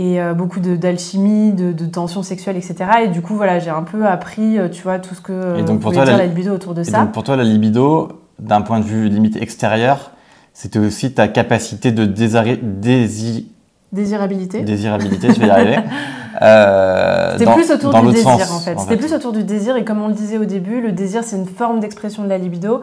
Et 0.00 0.20
euh, 0.20 0.32
beaucoup 0.32 0.60
de- 0.60 0.76
d'alchimie, 0.76 1.52
de, 1.52 1.72
de 1.72 1.84
tensions 1.86 2.22
sexuelles, 2.22 2.56
etc. 2.56 2.76
Et 3.04 3.08
du 3.08 3.20
coup, 3.20 3.34
voilà, 3.34 3.58
j'ai 3.58 3.70
un 3.70 3.82
peu 3.82 4.06
appris, 4.06 4.56
euh, 4.58 4.68
tu 4.68 4.82
vois, 4.84 4.98
tout 5.00 5.14
ce 5.14 5.20
que 5.20 5.32
euh, 5.32 5.56
Et 5.58 5.62
donc, 5.64 5.80
pour 5.80 5.92
toi, 5.92 6.04
dire 6.04 6.12
la- 6.16 6.20
la 6.20 6.26
libido 6.26 6.52
autour 6.54 6.72
de 6.74 6.82
Et 6.82 6.84
ça. 6.84 7.00
donc 7.00 7.10
pour 7.12 7.24
toi 7.24 7.34
la 7.36 7.42
libido 7.42 8.08
d'un 8.38 8.60
point 8.62 8.78
de 8.78 8.84
vue 8.84 9.08
limite 9.08 9.36
extérieur 9.36 10.12
c'était 10.54 10.78
aussi 10.78 11.12
ta 11.12 11.26
capacité 11.28 11.90
de 11.92 12.04
désari- 12.06 12.60
dési- 12.62 13.46
Désirabilité. 13.92 14.62
désirabilité 14.62 15.32
je 15.34 15.40
vais 15.40 15.46
y 15.46 15.50
arriver 15.50 15.78
euh, 16.42 17.36
C'était 17.38 17.52
plus 17.52 17.70
autour 17.70 17.94
du 18.02 18.06
désir, 18.12 18.22
sens, 18.38 18.50
en 18.52 18.58
fait. 18.60 18.78
C'était 18.78 18.96
plus 18.96 19.12
autour 19.12 19.32
du 19.32 19.44
désir, 19.44 19.76
et 19.76 19.84
comme 19.84 20.00
on 20.02 20.08
le 20.08 20.14
disait 20.14 20.38
au 20.38 20.44
début, 20.44 20.80
le 20.80 20.92
désir, 20.92 21.22
c'est 21.24 21.36
une 21.36 21.46
forme 21.46 21.80
d'expression 21.80 22.22
de 22.22 22.28
la 22.28 22.38
libido. 22.38 22.82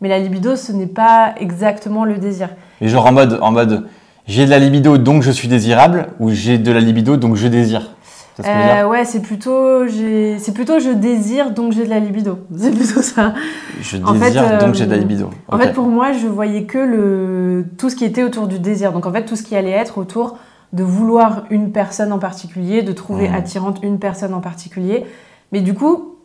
mais 0.00 0.08
la 0.08 0.18
libido, 0.18 0.56
ce 0.56 0.72
n'est 0.72 0.86
pas 0.86 1.34
exactement 1.38 2.04
le 2.04 2.18
désir. 2.18 2.48
Et 2.80 2.88
genre 2.88 3.06
en 3.06 3.12
mode, 3.12 3.38
en 3.42 3.52
mode, 3.52 3.86
j'ai 4.26 4.46
de 4.46 4.50
la 4.50 4.58
libido 4.58 4.98
donc 4.98 5.22
je 5.22 5.30
suis 5.30 5.48
désirable 5.48 6.08
ou 6.18 6.30
j'ai 6.30 6.58
de 6.58 6.72
la 6.72 6.80
libido 6.80 7.16
donc 7.16 7.36
je 7.36 7.48
désire. 7.48 7.90
Ce 8.36 8.42
que 8.42 8.48
Euh, 8.48 8.88
ouais, 8.88 9.04
c'est 9.04 9.20
plutôt, 9.20 9.86
c'est 9.88 10.52
plutôt 10.54 10.80
je 10.80 10.90
désire 10.90 11.52
donc 11.52 11.72
j'ai 11.72 11.84
de 11.84 11.90
la 11.90 12.00
libido. 12.00 12.38
C'est 12.56 12.72
plutôt 12.72 13.00
ça. 13.00 13.34
Je 13.80 13.96
en 13.98 14.14
fait, 14.14 14.26
désire 14.26 14.58
donc 14.58 14.74
j'ai 14.74 14.86
de 14.86 14.90
la 14.90 14.96
euh, 14.96 15.00
libido. 15.00 15.30
En 15.48 15.56
fait, 15.58 15.72
pour 15.72 15.86
moi, 15.86 16.12
je 16.12 16.26
voyais 16.26 16.64
que 16.64 16.78
le 16.78 17.64
tout 17.78 17.90
ce 17.90 17.94
qui 17.96 18.04
était 18.04 18.24
autour 18.24 18.48
du 18.48 18.58
désir. 18.58 18.92
Donc 18.92 19.06
en 19.06 19.12
fait, 19.12 19.24
tout 19.24 19.36
ce 19.36 19.44
qui 19.44 19.54
allait 19.54 19.70
être 19.70 19.98
autour 19.98 20.36
de 20.72 20.82
vouloir 20.82 21.44
une 21.50 21.70
personne 21.70 22.12
en 22.12 22.18
particulier, 22.18 22.82
de 22.82 22.90
trouver 22.92 23.28
Mhm. 23.28 23.34
attirante 23.36 23.78
une 23.84 24.00
personne 24.00 24.34
en 24.34 24.40
particulier. 24.40 25.06
Mais 25.52 25.60
du 25.60 25.74
coup, 25.74 26.16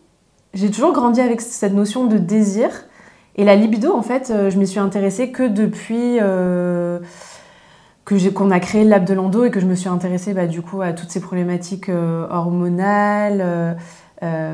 j'ai 0.55 0.71
toujours 0.71 0.93
grandi 0.93 1.21
avec 1.21 1.41
cette 1.41 1.75
notion 1.75 2.05
de 2.07 2.17
désir. 2.17 2.69
Et 3.35 3.43
la 3.45 3.55
libido, 3.55 3.93
en 3.95 4.01
fait, 4.01 4.31
euh, 4.31 4.49
je 4.49 4.57
m'y 4.57 4.65
suis 4.65 4.79
intéressée 4.79 5.29
que 5.29 5.43
depuis 5.43 6.17
euh, 6.19 6.97
que 8.17 8.29
qu'on 8.29 8.49
a 8.51 8.59
créé 8.59 8.83
le 8.83 8.89
lab 8.89 9.05
de 9.05 9.13
Lando 9.13 9.43
et 9.45 9.51
que 9.51 9.59
je 9.59 9.65
me 9.65 9.75
suis 9.75 9.89
intéressée 9.89 10.33
bah, 10.33 10.47
du 10.47 10.61
coup 10.61 10.81
à 10.81 10.93
toutes 10.93 11.11
ces 11.11 11.19
problématiques 11.21 11.89
euh, 11.89 12.25
hormonales. 12.29 13.39
euh, 13.41 13.73
euh, 14.23 14.53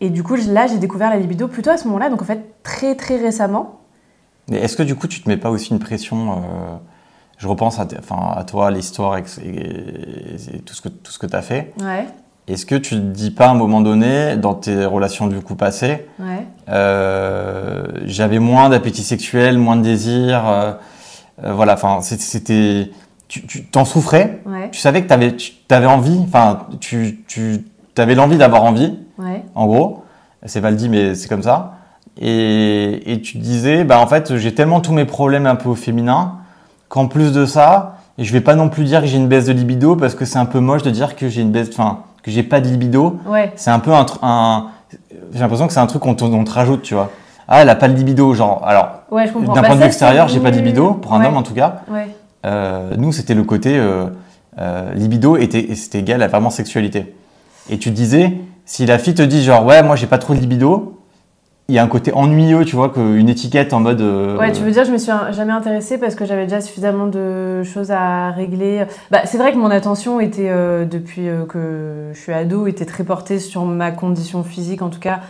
et 0.00 0.10
du 0.10 0.22
coup, 0.22 0.36
là, 0.36 0.66
j'ai 0.66 0.78
découvert 0.78 1.10
la 1.10 1.16
libido 1.16 1.48
plutôt 1.48 1.70
à 1.70 1.76
ce 1.76 1.86
moment-là, 1.88 2.08
donc 2.10 2.22
en 2.22 2.24
fait 2.24 2.62
très 2.62 2.94
très 2.94 3.16
récemment. 3.16 3.80
Mais 4.48 4.58
est-ce 4.58 4.76
que 4.76 4.82
du 4.82 4.94
coup 4.94 5.06
tu 5.08 5.20
te 5.22 5.28
mets 5.28 5.36
pas 5.36 5.50
aussi 5.50 5.70
une 5.72 5.78
pression 5.80 6.32
euh, 6.32 6.34
Je 7.38 7.48
repense 7.48 7.78
à, 7.80 7.86
enfin, 7.98 8.32
à 8.36 8.44
toi, 8.44 8.70
l'histoire 8.70 9.16
et, 9.18 9.24
et- 9.44 10.56
et 10.56 10.58
tout 10.60 10.74
ce 10.74 10.82
que 10.82 10.88
tout 10.88 11.10
ce 11.12 11.18
que 11.18 11.26
t'as 11.26 11.42
fait. 11.42 11.72
Ouais, 11.80 12.06
Est-ce 12.46 12.64
que 12.66 12.74
tu 12.76 12.94
te 12.94 13.00
dis 13.00 13.30
pas 13.32 13.46
à 13.46 13.50
un 13.50 13.54
moment 13.54 13.80
donné 13.80 14.36
dans 14.36 14.54
tes 14.54 14.84
relations 14.84 15.26
du 15.28 15.40
coup 15.40 15.54
passées, 15.56 16.06
ouais. 16.20 16.46
j'avais 18.04 18.38
moins 18.38 18.68
d'appétit 18.68 19.02
sexuel, 19.02 19.58
moins 19.58 19.76
de 19.76 19.82
désir, 19.82 20.76
euh, 21.44 21.52
voilà, 21.54 21.74
enfin 21.74 22.00
c'était, 22.02 22.90
tu 23.28 23.64
t'en 23.64 23.84
souffrais, 23.84 24.40
Ouais, 24.46 24.70
tu 24.70 24.80
savais 24.80 25.02
que 25.02 25.08
t'avais 25.08 25.36
tu 25.36 25.52
avais 25.70 25.86
envie, 25.86 26.20
enfin 26.24 26.66
tu 26.80 27.20
tu 27.26 27.64
avais 27.96 28.14
l'envie 28.14 28.36
d'avoir 28.38 28.64
envie, 28.64 28.98
ouais, 29.18 29.44
en 29.54 29.66
gros, 29.66 30.04
c'est 30.46 30.60
pas 30.60 30.70
le 30.70 30.76
dit 30.76 30.88
mais 30.88 31.14
c'est 31.14 31.28
comme 31.28 31.42
ça. 31.42 31.74
Et, 32.20 33.12
et 33.12 33.20
tu 33.22 33.38
te 33.38 33.42
disais, 33.42 33.84
bah 33.84 33.98
en 34.00 34.06
fait, 34.06 34.36
j'ai 34.36 34.54
tellement 34.54 34.80
tous 34.80 34.92
mes 34.92 35.04
problèmes 35.04 35.46
un 35.46 35.54
peu 35.54 35.68
au 35.70 35.74
féminin 35.74 36.34
qu'en 36.88 37.06
plus 37.06 37.32
de 37.32 37.46
ça, 37.46 37.96
je 38.18 38.30
vais 38.32 38.40
pas 38.40 38.54
non 38.56 38.68
plus 38.68 38.84
dire 38.84 39.00
que 39.00 39.06
j'ai 39.06 39.16
une 39.16 39.28
baisse 39.28 39.46
de 39.46 39.52
libido 39.52 39.96
parce 39.96 40.14
que 40.14 40.24
c'est 40.24 40.38
un 40.38 40.44
peu 40.44 40.60
moche 40.60 40.82
de 40.82 40.90
dire 40.90 41.16
que 41.16 41.28
j'ai 41.28 41.40
une 41.42 41.52
baisse, 41.52 41.68
enfin 41.72 42.00
que 42.22 42.30
j'ai 42.30 42.42
pas 42.42 42.60
de 42.60 42.68
libido. 42.68 43.18
ouais, 43.26 43.52
C'est 43.56 43.70
un 43.70 43.78
peu 43.78 43.92
un, 43.94 44.04
un 44.22 44.66
j'ai 45.32 45.38
l'impression 45.38 45.66
que 45.66 45.72
c'est 45.72 45.80
un 45.80 45.86
truc 45.86 46.02
qu'on 46.02 46.14
te, 46.14 46.24
on 46.24 46.44
te 46.44 46.50
rajoute, 46.50 46.82
tu 46.82 46.94
vois. 46.94 47.10
Ah, 47.52 47.62
elle 47.62 47.68
a 47.68 47.74
pas 47.74 47.88
de 47.88 47.94
libido, 47.94 48.32
genre. 48.32 48.62
Alors, 48.64 49.02
ouais, 49.10 49.26
je 49.26 49.32
comprends. 49.32 49.52
d'un 49.54 49.60
Bah, 49.62 49.66
point 49.66 49.76
de 49.76 49.80
vue 49.80 49.86
extérieur, 49.88 50.28
j'ai 50.28 50.38
pas 50.38 50.52
de 50.52 50.56
libido 50.56 50.94
pour 50.94 51.12
un 51.14 51.20
ouais, 51.20 51.26
homme 51.26 51.36
en 51.36 51.42
tout 51.42 51.52
cas. 51.52 51.82
Ouais, 51.90 52.06
Euh, 52.46 52.92
nous, 52.96 53.10
c'était 53.12 53.34
le 53.34 53.42
côté 53.42 53.76
euh, 53.76 54.06
euh, 54.58 54.94
libido 54.94 55.36
était 55.36 55.74
c'était 55.74 55.98
égal 55.98 56.22
à 56.22 56.28
vraiment 56.28 56.48
sexualité. 56.50 57.12
Et 57.68 57.78
tu 57.78 57.90
disais, 57.90 58.34
si 58.64 58.86
la 58.86 58.98
fille 58.98 59.14
te 59.14 59.22
dit 59.22 59.42
genre 59.42 59.66
ouais, 59.66 59.82
moi 59.82 59.96
j'ai 59.96 60.06
pas 60.06 60.16
trop 60.18 60.32
de 60.32 60.38
libido, 60.38 60.96
il 61.68 61.74
y 61.74 61.78
a 61.80 61.82
un 61.82 61.88
côté 61.88 62.12
ennuyeux, 62.14 62.64
tu 62.64 62.76
vois, 62.76 62.88
qu'une 62.88 63.28
étiquette 63.28 63.72
en 63.72 63.80
mode. 63.80 64.00
Ouais, 64.00 64.52
tu 64.52 64.62
veux 64.62 64.70
dire, 64.70 64.84
je 64.84 64.92
me 64.92 64.98
suis 64.98 65.12
jamais 65.32 65.52
intéressée 65.52 65.98
parce 65.98 66.14
que 66.14 66.24
j'avais 66.24 66.44
déjà 66.44 66.60
suffisamment 66.60 67.06
de 67.06 67.62
choses 67.64 67.90
à 67.90 68.30
régler. 68.30 68.84
Bah, 69.10 69.22
c'est 69.24 69.38
vrai 69.38 69.52
que 69.52 69.58
mon 69.58 69.70
attention 69.72 70.20
était, 70.20 70.50
depuis 70.86 71.28
que 71.48 72.10
je 72.12 72.18
suis 72.18 72.32
ado, 72.32 72.68
était 72.68 72.86
très 72.86 73.02
portée 73.04 73.40
sur 73.40 73.64
ma 73.64 73.90
condition 73.90 74.44
physique, 74.44 74.82
en 74.82 74.88
tout 74.88 75.00
cas 75.00 75.20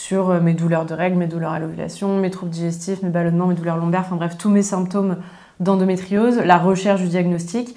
sur 0.00 0.30
euh, 0.30 0.40
mes 0.40 0.54
douleurs 0.54 0.86
de 0.86 0.94
règles, 0.94 1.18
mes 1.18 1.26
douleurs 1.26 1.52
à 1.52 1.58
l'ovulation, 1.58 2.16
mes 2.16 2.30
troubles 2.30 2.50
digestifs, 2.50 3.02
mes 3.02 3.10
ballonnements, 3.10 3.46
mes 3.46 3.54
douleurs 3.54 3.76
lombaires, 3.76 4.00
enfin 4.00 4.16
bref, 4.16 4.38
tous 4.38 4.48
mes 4.48 4.62
symptômes 4.62 5.18
d'endométriose, 5.60 6.38
la 6.38 6.56
recherche 6.56 7.02
du 7.02 7.08
diagnostic. 7.08 7.76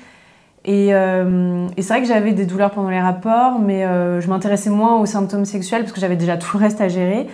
Et, 0.63 0.95
euh, 0.95 1.67
c'est 1.77 1.89
vrai 1.89 2.01
que 2.01 2.07
j'avais 2.07 2.31
des 2.31 2.45
douleurs 2.45 2.71
pendant 2.71 2.89
les 2.89 3.01
rapports, 3.01 3.59
mais 3.59 3.83
euh, 3.83 4.21
je 4.21 4.29
m'intéressais 4.29 4.69
moins 4.69 5.01
aux 5.01 5.05
symptômes 5.05 5.43
sexuels 5.43 5.81
parce 5.81 5.91
que 5.91 5.99
j'avais 5.99 6.15
déjà 6.15 6.37
tout 6.37 6.57
le 6.57 6.63
reste 6.63 6.79
à 6.79 6.87
gérer. 6.87 7.27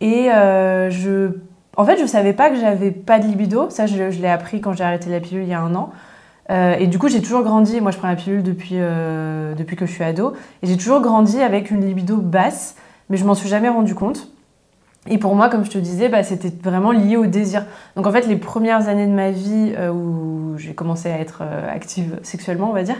Et 0.00 0.28
je 0.30 1.32
en 1.76 1.84
fait, 1.84 1.98
je 2.00 2.06
savais 2.06 2.32
pas 2.32 2.50
que 2.50 2.56
j'avais 2.56 2.90
pas 2.90 3.18
de 3.18 3.26
libido. 3.26 3.68
Ça, 3.70 3.86
je, 3.86 3.96
l'ai 3.96 4.28
appris 4.28 4.60
quand 4.60 4.72
j'ai 4.74 4.84
arrêté 4.84 5.10
la 5.10 5.20
pilule 5.20 5.42
il 5.42 5.48
y 5.48 5.54
a 5.54 5.60
un 5.60 5.74
an. 5.74 5.90
Et 6.48 6.86
du 6.86 6.98
coup, 6.98 7.08
j'ai 7.08 7.20
toujours 7.20 7.42
grandi. 7.42 7.80
Moi, 7.80 7.90
je 7.90 7.98
prends 7.98 8.08
la 8.08 8.16
pilule 8.16 8.42
depuis, 8.42 8.76
depuis 8.76 9.76
que 9.76 9.86
je 9.86 9.92
suis 9.92 10.04
ado. 10.04 10.34
Et 10.62 10.66
j'ai 10.66 10.76
toujours 10.76 11.00
grandi 11.00 11.40
avec 11.40 11.70
une 11.70 11.84
libido 11.84 12.16
basse, 12.16 12.76
mais 13.10 13.18
je 13.18 13.24
m'en 13.26 13.34
suis 13.34 13.48
jamais 13.48 13.68
rendu 13.68 13.94
compte. 13.94 14.28
Et 15.08 15.18
pour 15.18 15.34
moi, 15.34 15.48
comme 15.48 15.64
je 15.64 15.70
te 15.70 15.78
disais, 15.78 16.08
bah, 16.08 16.22
c'était 16.22 16.52
vraiment 16.62 16.92
lié 16.92 17.16
au 17.16 17.26
désir. 17.26 17.64
Donc 17.96 18.06
en 18.06 18.12
fait, 18.12 18.26
les 18.26 18.36
premières 18.36 18.88
années 18.88 19.06
de 19.06 19.12
ma 19.12 19.30
vie 19.30 19.72
euh, 19.78 19.90
où 19.90 20.54
j'ai 20.58 20.74
commencé 20.74 21.10
à 21.10 21.18
être 21.18 21.40
euh, 21.42 21.74
active 21.74 22.18
sexuellement, 22.22 22.70
on 22.70 22.74
va 22.74 22.82
dire, 22.82 22.96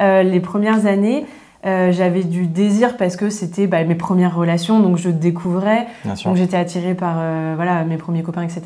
euh, 0.00 0.22
les 0.22 0.40
premières 0.40 0.86
années, 0.86 1.26
j'avais 1.64 2.24
du 2.24 2.46
désir 2.46 2.98
parce 2.98 3.16
que 3.16 3.30
c'était 3.30 3.66
bah, 3.66 3.82
mes 3.84 3.94
premières 3.94 4.36
relations, 4.36 4.80
donc 4.80 4.98
je 4.98 5.08
découvrais. 5.08 5.86
Donc 6.24 6.36
j'étais 6.36 6.58
attirée 6.58 6.94
par 6.94 7.16
voilà, 7.56 7.84
mes 7.84 7.96
premiers 7.96 8.22
copains, 8.22 8.42
etc. 8.42 8.62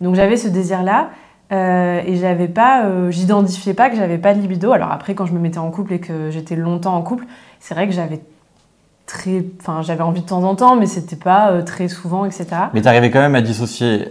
Donc 0.00 0.14
j'avais 0.14 0.38
ce 0.38 0.48
désir-là. 0.48 1.10
euh, 1.52 2.00
et 2.06 2.16
j'avais 2.16 2.48
pas, 2.48 2.84
euh, 2.84 3.10
j'identifiais 3.10 3.74
pas 3.74 3.90
que 3.90 3.96
j'avais 3.96 4.18
pas 4.18 4.34
de 4.34 4.40
libido. 4.40 4.72
Alors 4.72 4.92
après, 4.92 5.14
quand 5.14 5.26
je 5.26 5.32
me 5.32 5.40
mettais 5.40 5.58
en 5.58 5.70
couple 5.70 5.94
et 5.94 5.98
que 5.98 6.30
j'étais 6.30 6.54
longtemps 6.56 6.94
en 6.94 7.02
couple, 7.02 7.24
c'est 7.58 7.74
vrai 7.74 7.88
que 7.88 7.92
j'avais 7.92 8.20
très, 9.10 9.44
enfin 9.60 9.82
j'avais 9.82 10.02
envie 10.02 10.20
de 10.22 10.26
temps 10.26 10.42
en 10.44 10.54
temps, 10.54 10.76
mais 10.76 10.86
c'était 10.86 11.16
pas 11.16 11.50
euh, 11.50 11.62
très 11.62 11.88
souvent, 11.88 12.24
etc. 12.24 12.46
Mais 12.74 12.80
t'arrivais 12.82 13.10
quand 13.10 13.20
même 13.20 13.34
à 13.34 13.42
dissocier 13.42 14.08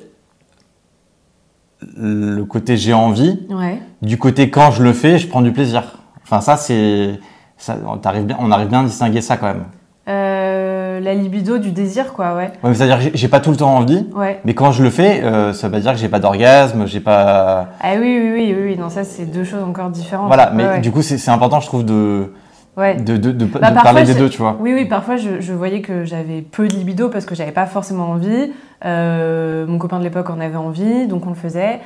le 1.97 2.43
côté 2.43 2.75
j'ai 2.77 2.93
envie 2.93 3.39
Ouais. 3.49 3.79
du 4.01 4.17
côté 4.17 4.49
quand 4.49 4.71
je 4.71 4.83
le 4.83 4.93
fais, 4.93 5.17
je 5.17 5.27
prends 5.27 5.41
du 5.41 5.51
plaisir. 5.53 5.83
Enfin, 6.23 6.41
ça, 6.41 6.57
c'est. 6.57 7.19
Ça, 7.57 7.77
on, 7.87 7.97
t'arrive 7.97 8.25
bien, 8.25 8.37
on 8.39 8.51
arrive 8.51 8.67
bien 8.69 8.81
à 8.81 8.83
distinguer 8.83 9.21
ça 9.21 9.35
quand 9.37 9.47
même. 9.47 9.63
Euh, 10.07 10.99
la 10.99 11.13
libido 11.13 11.57
du 11.57 11.71
désir, 11.71 12.13
quoi, 12.13 12.35
ouais. 12.35 12.51
C'est-à-dire 12.73 13.11
que 13.11 13.17
j'ai- 13.17 13.27
pas 13.27 13.39
tout 13.39 13.51
le 13.51 13.57
temps 13.57 13.75
envie, 13.75 14.05
Ouais. 14.15 14.39
mais 14.45 14.53
quand 14.53 14.71
je 14.71 14.81
le 14.83 14.89
fais, 14.89 15.21
euh, 15.23 15.51
ça 15.53 15.67
veut 15.69 15.79
dire 15.79 15.91
que 15.93 15.97
j'ai 15.99 16.07
pas 16.09 16.19
d'orgasme, 16.19 16.85
j'ai 16.87 16.99
pas. 17.01 17.67
Ah 17.81 17.93
oui, 17.99 18.19
oui, 18.21 18.31
oui, 18.33 18.53
oui, 18.57 18.63
oui. 18.71 18.77
Non, 18.77 18.89
ça 18.89 19.03
c'est 19.03 19.25
deux 19.25 19.43
choses 19.43 19.63
encore 19.63 19.89
différentes. 19.89 20.27
Voilà, 20.27 20.51
mais 20.53 20.65
Ouais, 20.65 20.79
du 20.79 20.91
coup, 20.91 21.01
c'est 21.01 21.29
important, 21.31 21.59
je 21.59 21.67
trouve, 21.67 21.83
de, 21.85 22.33
Ouais. 22.79 22.95
de, 22.95 23.17
de, 23.17 23.31
de, 23.31 23.45
de 23.45 23.59
Bah, 23.59 23.71
parler 23.71 24.03
des 24.03 24.15
deux, 24.15 24.29
tu 24.29 24.37
vois. 24.37 24.57
Oui, 24.59 24.73
oui, 24.73 24.85
parfois 24.85 25.17
je, 25.17 25.41
je 25.41 25.53
voyais 25.53 25.81
que 25.81 26.05
j'avais 26.05 26.41
peu 26.41 26.67
de 26.67 26.73
libido 26.73 27.09
parce 27.09 27.25
que 27.25 27.35
j'avais 27.35 27.51
pas 27.51 27.65
forcément 27.65 28.09
envie. 28.11 28.51
Euh, 28.85 29.67
mon 29.67 29.77
copain 29.77 29.99
de 29.99 30.03
l'époque 30.03 30.29
en 30.29 30.39
avait 30.39 30.55
envie, 30.55 31.07
donc 31.07 31.25
on 31.25 31.29
le 31.29 31.35
faisait. 31.35 31.79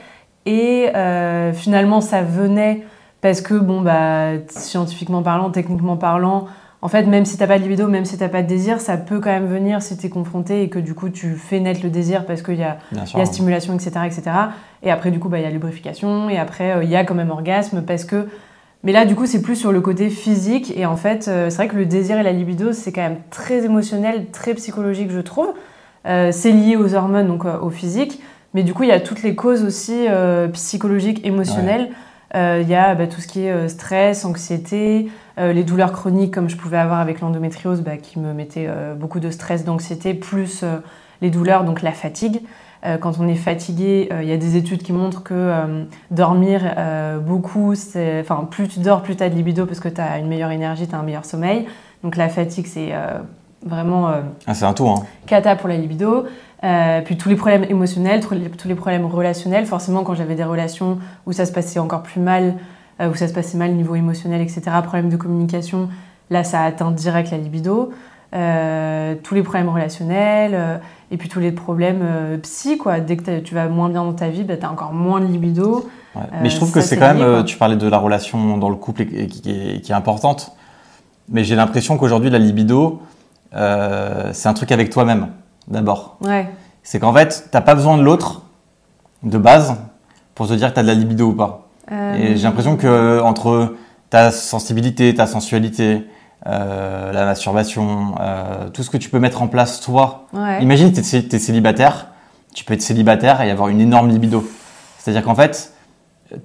Et 0.46 0.90
euh, 0.96 1.52
finalement, 1.54 2.00
ça 2.02 2.22
venait 2.22 2.84
parce 3.22 3.42
que, 3.42 3.54
bon, 3.56 3.82
bah, 3.82 4.32
scientifiquement 4.50 5.24
parlant, 5.24 5.50
techniquement 5.50 5.96
parlant, 5.98 6.46
en 6.82 6.90
fait, 6.90 7.04
même 7.04 7.24
si 7.24 7.38
t'as 7.38 7.48
pas 7.48 7.58
de 7.58 7.64
libido, 7.64 7.88
même 7.88 8.04
si 8.04 8.18
t'as 8.18 8.28
pas 8.28 8.42
de 8.42 8.48
désir, 8.48 8.82
ça 8.82 8.98
peut 8.98 9.22
quand 9.22 9.30
même 9.30 9.48
venir 9.48 9.82
si 9.82 9.96
t'es 9.96 10.10
confronté 10.10 10.64
et 10.64 10.70
que 10.70 10.80
du 10.80 10.94
coup 10.94 11.08
tu 11.08 11.36
fais 11.36 11.62
naître 11.62 11.80
le 11.82 11.90
désir 11.90 12.26
parce 12.26 12.42
qu'il 12.42 12.58
y 12.58 12.64
a 12.64 12.76
y 13.16 13.22
a 13.22 13.26
stimulation, 13.26 13.74
etc., 13.74 13.92
etc. 14.06 14.24
Et 14.84 14.92
après, 14.92 15.10
du 15.10 15.18
coup, 15.20 15.30
bah, 15.30 15.40
il 15.40 15.44
y 15.44 15.48
a 15.48 15.50
lubrification. 15.50 16.30
Et 16.30 16.38
après, 16.38 16.72
euh, 16.74 16.84
il 16.84 16.90
y 16.90 16.98
a 16.98 17.06
quand 17.06 17.16
même 17.16 17.32
orgasme 17.32 17.84
parce 17.84 18.04
que. 18.04 18.28
Mais 18.84 18.92
là, 18.92 19.06
du 19.06 19.16
coup, 19.16 19.26
c'est 19.26 19.42
plus 19.42 19.56
sur 19.56 19.72
le 19.72 19.82
côté 19.82 20.10
physique. 20.10 20.74
Et 20.76 20.86
en 20.86 20.98
fait, 20.98 21.28
euh, 21.28 21.50
c'est 21.50 21.56
vrai 21.56 21.68
que 21.68 21.76
le 21.76 21.86
désir 21.86 22.20
et 22.20 22.24
la 22.24 22.34
libido, 22.34 22.74
c'est 22.74 22.92
quand 22.92 23.02
même 23.02 23.20
très 23.30 23.64
émotionnel, 23.64 24.28
très 24.32 24.54
psychologique, 24.54 25.10
je 25.10 25.20
trouve. 25.20 25.54
Euh, 26.06 26.32
c'est 26.32 26.52
lié 26.52 26.76
aux 26.76 26.96
hormones, 26.96 27.28
donc 27.28 27.46
euh, 27.46 27.60
au 27.60 27.70
physique. 27.70 28.22
Mais 28.54 28.64
du 28.64 28.74
coup, 28.74 28.84
il 28.84 28.90
y 28.90 28.94
a 28.94 29.00
toutes 29.00 29.24
les 29.24 29.36
causes 29.36 29.64
aussi 29.64 30.06
euh, 30.08 30.48
psychologiques, 30.50 31.26
émotionnelles. 31.26 31.90
Il 32.36 32.68
y 32.68 32.74
a 32.74 32.96
bah, 32.96 33.06
tout 33.06 33.22
ce 33.22 33.28
qui 33.28 33.46
est 33.46 33.70
stress, 33.70 34.26
anxiété, 34.26 35.08
les 35.38 35.64
douleurs 35.64 35.92
chroniques 35.92 36.34
comme 36.34 36.50
je 36.50 36.58
pouvais 36.58 36.80
avoir 36.80 37.00
avec 37.00 37.20
l'endométriose 37.20 37.82
bah, 37.82 37.98
qui 37.98 38.18
me 38.18 38.34
mettait 38.34 38.68
beaucoup 38.98 39.20
de 39.20 39.30
stress, 39.30 39.64
d'anxiété, 39.66 40.16
plus 40.16 40.64
les 41.22 41.30
douleurs, 41.30 41.64
donc 41.64 41.84
la 41.84 41.92
fatigue. 41.92 42.42
Euh, 42.86 42.98
quand 42.98 43.20
on 43.20 43.28
est 43.28 43.36
fatigué, 43.36 44.10
euh, 44.12 44.24
il 44.24 44.30
y 44.30 44.34
a 44.34 44.38
des 44.38 44.58
études 44.58 44.84
qui 44.84 44.92
montrent 44.92 45.24
que 45.24 45.34
euh, 45.34 45.86
dormir 46.12 46.62
beaucoup, 47.26 47.76
c'est, 47.76 48.20
enfin, 48.20 48.48
plus 48.50 48.68
tu 48.68 48.80
dors, 48.80 49.02
plus 49.02 49.16
tu 49.16 49.24
as 49.24 49.30
de 49.30 49.36
libido 49.36 49.66
parce 49.66 49.80
que 49.80 49.90
tu 49.90 50.02
as 50.02 50.18
une 50.20 50.28
meilleure 50.28 50.52
énergie, 50.52 50.88
tu 50.88 50.96
as 50.96 51.00
un 51.00 51.04
meilleur 51.04 51.26
sommeil. 51.26 51.66
Donc 52.04 52.18
la 52.18 52.30
fatigue, 52.30 52.68
c'est 52.68 52.92
vraiment 53.66 54.12
Ah, 54.46 54.54
c'est 54.54 54.66
un 54.66 54.74
tout, 54.74 54.90
hein. 54.90 55.04
cata 55.26 55.56
pour 55.56 55.70
la 55.70 55.78
libido. 55.78 56.26
Euh, 56.64 57.02
puis 57.02 57.18
tous 57.18 57.28
les 57.28 57.36
problèmes 57.36 57.66
émotionnels, 57.66 58.22
tous 58.22 58.68
les, 58.68 58.76
problèmes 58.76 59.06
relationnels. 59.06 59.66
Forcément, 59.66 60.04
quand 60.04 60.16
j'avais 60.16 60.36
des 60.36 60.44
relations 60.44 61.00
où 61.26 61.34
ça 61.34 61.46
se 61.46 61.52
passait 61.52 61.80
encore 61.80 62.04
plus 62.04 62.22
mal, 62.22 62.56
euh, 63.02 63.10
où 63.10 63.16
ça 63.16 63.28
se 63.28 63.34
passait 63.34 63.58
mal 63.58 63.74
niveau 63.74 63.96
émotionnel, 63.96 64.42
etc., 64.42 64.62
problème 64.84 65.10
de 65.10 65.18
communication, 65.18 65.90
là, 66.30 66.44
ça 66.44 66.64
atteint 66.64 66.92
direct 66.92 67.32
la 67.32 67.38
libido. 67.38 67.92
Euh, 68.34 69.16
tous 69.22 69.36
les 69.36 69.44
problèmes 69.44 69.70
relationnels, 69.70 70.82
et 71.14 71.18
puis 71.18 71.30
tous 71.30 71.40
les 71.40 71.52
problèmes 71.52 72.02
euh, 72.02 72.38
psy, 72.40 72.80
quoi. 72.80 73.00
Dès 73.00 73.18
que 73.18 73.40
tu 73.40 73.54
vas 73.54 73.68
moins 73.68 73.88
bien 73.88 74.04
dans 74.04 74.14
ta 74.14 74.30
vie, 74.30 74.44
bah, 74.44 74.58
tu 74.58 74.66
as 74.66 74.72
encore 74.72 74.94
moins 74.94 75.22
de 75.22 75.28
libido. 75.28 75.88
Ouais. 76.16 76.22
Euh, 76.24 76.40
mais 76.42 76.50
je 76.50 76.56
trouve 76.56 76.72
que 76.72 76.82
c'est 76.82 76.98
quand 76.98 77.14
même, 77.14 77.18
lié, 77.18 77.24
euh, 77.24 77.34
quoi. 77.36 77.44
tu 77.44 77.58
parlais 77.58 77.76
de 77.76 77.88
la 77.88 78.00
relation 78.00 78.58
dans 78.58 78.70
le 78.70 78.76
couple 78.76 79.04
et, 79.04 79.24
et 79.24 79.28
qui, 79.28 79.52
est, 79.52 79.82
qui 79.82 79.92
est 79.92 79.96
importante, 79.96 80.54
mais 81.30 81.44
j'ai 81.44 81.56
l'impression 81.56 81.98
qu'aujourd'hui, 81.98 82.32
la 82.32 82.40
libido, 82.40 83.00
euh, 83.54 84.32
c'est 84.34 84.50
un 84.50 84.56
truc 84.56 84.72
avec 84.72 84.90
toi-même, 84.90 85.28
d'abord. 85.68 86.18
Ouais, 86.22 86.50
c'est 86.82 87.00
qu'en 87.00 87.14
fait, 87.14 87.48
t'as 87.52 87.62
pas 87.62 87.76
besoin 87.76 87.96
de 88.00 88.04
l'autre 88.04 88.42
de 89.22 89.38
base 89.38 89.76
pour 90.34 90.48
te 90.48 90.54
dire 90.54 90.70
que 90.70 90.74
t'as 90.74 90.82
de 90.82 90.88
la 90.88 90.96
libido 90.96 91.28
ou 91.28 91.34
pas. 91.34 91.68
Euh, 91.92 92.16
Et 92.16 92.38
j'ai 92.38 92.44
l'impression 92.44 92.76
que 92.76 93.22
entre 93.22 93.76
ta 94.10 94.32
sensibilité, 94.32 95.14
ta 95.14 95.28
sensualité, 95.28 96.08
euh, 96.46 97.12
la 97.12 97.26
masturbation, 97.26 98.16
euh, 98.20 98.70
tout 98.70 98.84
ce 98.84 98.90
que 98.90 98.98
tu 98.98 99.10
peux 99.10 99.20
mettre 99.20 99.42
en 99.42 99.48
place 99.48 99.80
toi. 99.80 100.28
Ouais. 100.34 100.62
Imagine 100.62 100.92
t'es 100.92 101.02
es 101.02 101.40
célibataire, 101.40 102.08
tu 102.54 102.66
peux 102.66 102.74
être 102.74 102.82
célibataire 102.82 103.42
et 103.42 103.50
avoir 103.52 103.70
une 103.70 103.82
énorme 103.82 104.10
libido. 104.10 104.46
C'est-à-dire 104.98 105.24
qu'en 105.24 105.36
fait, 105.36 105.74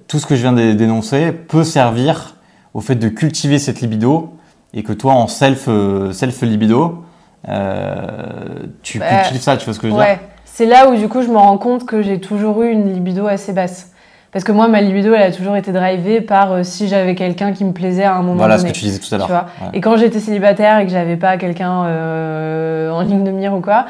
tout 0.07 0.19
ce 0.19 0.25
que 0.25 0.35
je 0.35 0.41
viens 0.41 0.53
de 0.53 0.71
dénoncer 0.73 1.31
peut 1.31 1.63
servir 1.63 2.35
au 2.73 2.81
fait 2.81 2.95
de 2.95 3.09
cultiver 3.09 3.59
cette 3.59 3.81
libido 3.81 4.33
et 4.73 4.83
que 4.83 4.93
toi 4.93 5.13
en 5.13 5.27
self 5.27 5.65
euh, 5.67 6.11
self 6.11 6.41
libido, 6.41 7.03
euh, 7.47 8.65
tu 8.83 8.99
Bah, 8.99 9.23
cultives 9.23 9.41
ça. 9.41 9.57
Tu 9.57 9.65
vois 9.65 9.73
ce 9.73 9.79
que 9.79 9.89
je 9.89 9.93
veux 9.93 9.99
dire? 9.99 10.19
c'est 10.45 10.65
là 10.65 10.89
où 10.89 10.95
du 10.97 11.07
coup 11.07 11.21
je 11.21 11.29
me 11.29 11.37
rends 11.37 11.57
compte 11.57 11.85
que 11.85 12.01
j'ai 12.01 12.19
toujours 12.19 12.63
eu 12.63 12.71
une 12.71 12.93
libido 12.93 13.27
assez 13.27 13.53
basse. 13.53 13.91
Parce 14.31 14.43
que 14.45 14.51
moi, 14.51 14.67
ma 14.67 14.81
libido, 14.81 15.13
elle 15.13 15.23
a 15.23 15.31
toujours 15.31 15.55
été 15.55 15.71
drivée 15.71 16.21
par 16.21 16.51
euh, 16.51 16.63
si 16.63 16.87
j'avais 16.87 17.15
quelqu'un 17.15 17.51
qui 17.51 17.65
me 17.65 17.73
plaisait 17.73 18.03
à 18.03 18.13
un 18.15 18.21
moment 18.21 18.35
Voilà 18.35 18.57
ce 18.57 18.63
donné. 18.63 18.73
que 18.73 18.77
tu 18.77 18.85
disais 18.85 18.99
tout 18.99 19.13
à 19.15 19.17
l'heure. 19.17 19.29
Ouais. 19.29 19.67
Et 19.73 19.81
quand 19.81 19.97
j'étais 19.97 20.19
célibataire 20.19 20.77
et 20.79 20.85
que 20.85 20.91
j'avais 20.91 21.17
pas 21.17 21.37
quelqu'un 21.37 21.85
euh, 21.85 22.91
en 22.91 23.01
ligne 23.01 23.23
de 23.23 23.31
mire 23.31 23.53
ou 23.55 23.61
quoi, 23.61 23.85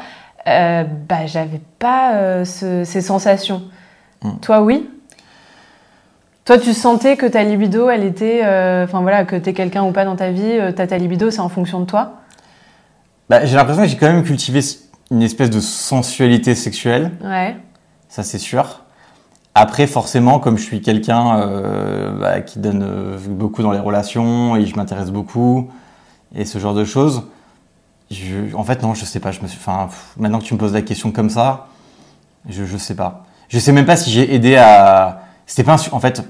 euh, 0.48 0.84
bah 1.08 1.26
j'avais 1.26 1.60
pas 1.78 2.44
ce- 2.46 2.84
ces 2.84 3.02
sensations. 3.02 3.62
Mm. 4.22 4.30
Toi, 4.40 4.62
oui? 4.62 4.88
Toi, 6.46 6.58
tu 6.58 6.72
sentais 6.72 7.16
que 7.16 7.26
ta 7.26 7.44
libido, 7.44 7.90
elle 7.90 8.02
était. 8.04 8.40
Enfin 8.84 9.02
voilà, 9.02 9.24
que 9.24 9.36
t'es 9.36 9.52
quelqu'un 9.52 9.84
ou 9.84 9.92
pas 9.92 10.04
dans 10.06 10.16
ta 10.16 10.30
vie, 10.30 10.58
t'as 10.74 10.86
ta 10.86 10.96
libido, 10.96 11.30
c'est 11.30 11.40
en 11.40 11.48
fonction 11.50 11.80
de 11.80 11.84
toi? 11.84 12.14
Bah, 13.28 13.44
j'ai 13.44 13.56
l'impression 13.56 13.82
que 13.82 13.88
j'ai 13.88 13.96
quand 13.96 14.10
même 14.10 14.24
cultivé 14.24 14.60
une 15.10 15.22
espèce 15.22 15.50
de 15.50 15.60
sensualité 15.60 16.54
sexuelle. 16.54 17.12
Ouais. 17.22 17.56
ça 18.08 18.22
c'est 18.22 18.38
sûr. 18.38 18.80
Après, 19.54 19.86
forcément, 19.86 20.38
comme 20.38 20.56
je 20.58 20.62
suis 20.62 20.80
quelqu'un 20.80 21.40
euh, 21.40 22.12
bah, 22.18 22.40
qui 22.40 22.60
donne 22.60 22.82
euh, 22.84 23.18
beaucoup 23.28 23.62
dans 23.62 23.72
les 23.72 23.80
relations 23.80 24.54
et 24.56 24.64
je 24.64 24.76
m'intéresse 24.76 25.10
beaucoup 25.10 25.68
et 26.34 26.44
ce 26.44 26.58
genre 26.58 26.74
de 26.74 26.84
choses, 26.84 27.24
je, 28.12 28.54
en 28.54 28.62
fait, 28.62 28.82
non, 28.82 28.94
je 28.94 29.04
sais 29.04 29.18
pas. 29.20 29.32
Je 29.32 29.40
me 29.40 29.48
suis, 29.48 29.58
pff, 29.58 30.12
maintenant 30.16 30.38
que 30.38 30.44
tu 30.44 30.54
me 30.54 30.58
poses 30.58 30.72
la 30.72 30.82
question 30.82 31.10
comme 31.10 31.30
ça, 31.30 31.66
je, 32.48 32.64
je 32.64 32.76
sais 32.76 32.94
pas. 32.94 33.24
Je 33.48 33.58
sais 33.58 33.72
même 33.72 33.86
pas 33.86 33.96
si 33.96 34.10
j'ai 34.10 34.32
aidé 34.34 34.56
à. 34.56 35.22
C'était 35.46 35.64
pas 35.64 35.72
un 35.72 35.78
su- 35.78 35.90
en 35.92 35.98
fait, 35.98 36.22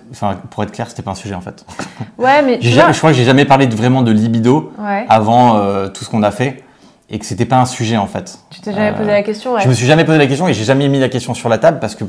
pour 0.51 0.63
être 0.63 0.73
clair, 0.73 0.89
c'était 0.89 1.03
pas 1.03 1.11
un 1.11 1.15
sujet 1.15 1.35
en 1.35 1.43
fait. 1.43 1.67
Ouais, 2.19 2.41
mais. 2.43 2.59
Tu 2.59 2.71
vois- 2.71 2.91
je 2.93 2.97
crois 2.99 3.11
que 3.11 3.17
j'ai 3.17 3.25
jamais 3.25 3.45
parlé 3.45 3.67
de, 3.67 3.75
vraiment 3.77 4.01
de 4.01 4.11
libido 4.13 4.73
Ouais. 4.79 5.05
avant 5.11 5.57
euh, 5.59 5.89
tout 5.89 6.05
ce 6.05 6.11
qu'on 6.11 6.23
a 6.23 6.31
fait 6.31 6.65
et 7.11 7.19
que 7.19 7.27
c'était 7.27 7.45
pas 7.45 7.57
un 7.61 7.67
sujet 7.67 7.99
en 7.99 8.07
fait. 8.07 8.39
Tu 8.49 8.61
t'es 8.63 8.73
jamais 8.73 8.93
posé 8.95 9.11
la 9.11 9.23
question, 9.23 9.53
ouais. 9.55 9.61
Je 9.63 9.69
me 9.69 9.75
suis 9.75 9.87
jamais 9.87 10.05
posé 10.07 10.17
la 10.17 10.27
question 10.27 10.49
et 10.49 10.55
j'ai 10.55 10.65
jamais 10.65 10.89
mis 10.89 10.99
la 10.99 11.11
question 11.11 11.35
sur 11.35 11.51
la 11.51 11.59
table 11.59 11.79
parce 11.81 11.95
que 11.95 12.05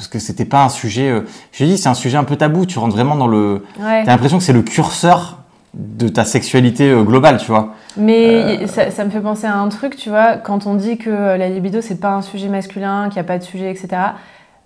parce 0.00 0.08
que 0.08 0.18
c'était 0.18 0.46
pas 0.46 0.64
un 0.64 0.70
sujet. 0.70 1.10
Euh, 1.10 1.26
je 1.52 1.62
dit, 1.62 1.76
c'est 1.76 1.90
un 1.90 1.94
sujet 1.94 2.16
un 2.16 2.24
peu 2.24 2.36
tabou. 2.36 2.64
Tu 2.64 2.78
rentres 2.78 2.94
vraiment 2.94 3.16
dans 3.16 3.26
le. 3.26 3.62
Ouais. 3.78 4.02
T'as 4.02 4.12
l'impression 4.12 4.38
que 4.38 4.44
c'est 4.44 4.54
le 4.54 4.62
curseur 4.62 5.40
de 5.74 6.08
ta 6.08 6.24
sexualité 6.24 6.88
euh, 6.88 7.02
globale, 7.02 7.36
tu 7.36 7.48
vois. 7.48 7.74
Mais 7.98 8.66
ça, 8.66 8.90
ça 8.90 9.04
me 9.04 9.10
fait 9.10 9.20
penser 9.20 9.46
à 9.46 9.58
un 9.58 9.68
truc, 9.68 9.96
tu 9.96 10.08
vois, 10.08 10.36
quand 10.36 10.66
on 10.66 10.74
dit 10.74 10.96
que 10.96 11.10
euh, 11.10 11.36
la 11.36 11.50
libido, 11.50 11.82
c'est 11.82 12.00
pas 12.00 12.14
un 12.14 12.22
sujet 12.22 12.48
masculin, 12.48 13.08
qu'il 13.10 13.16
n'y 13.16 13.20
a 13.20 13.24
pas 13.24 13.36
de 13.36 13.44
sujet, 13.44 13.70
etc. 13.70 13.88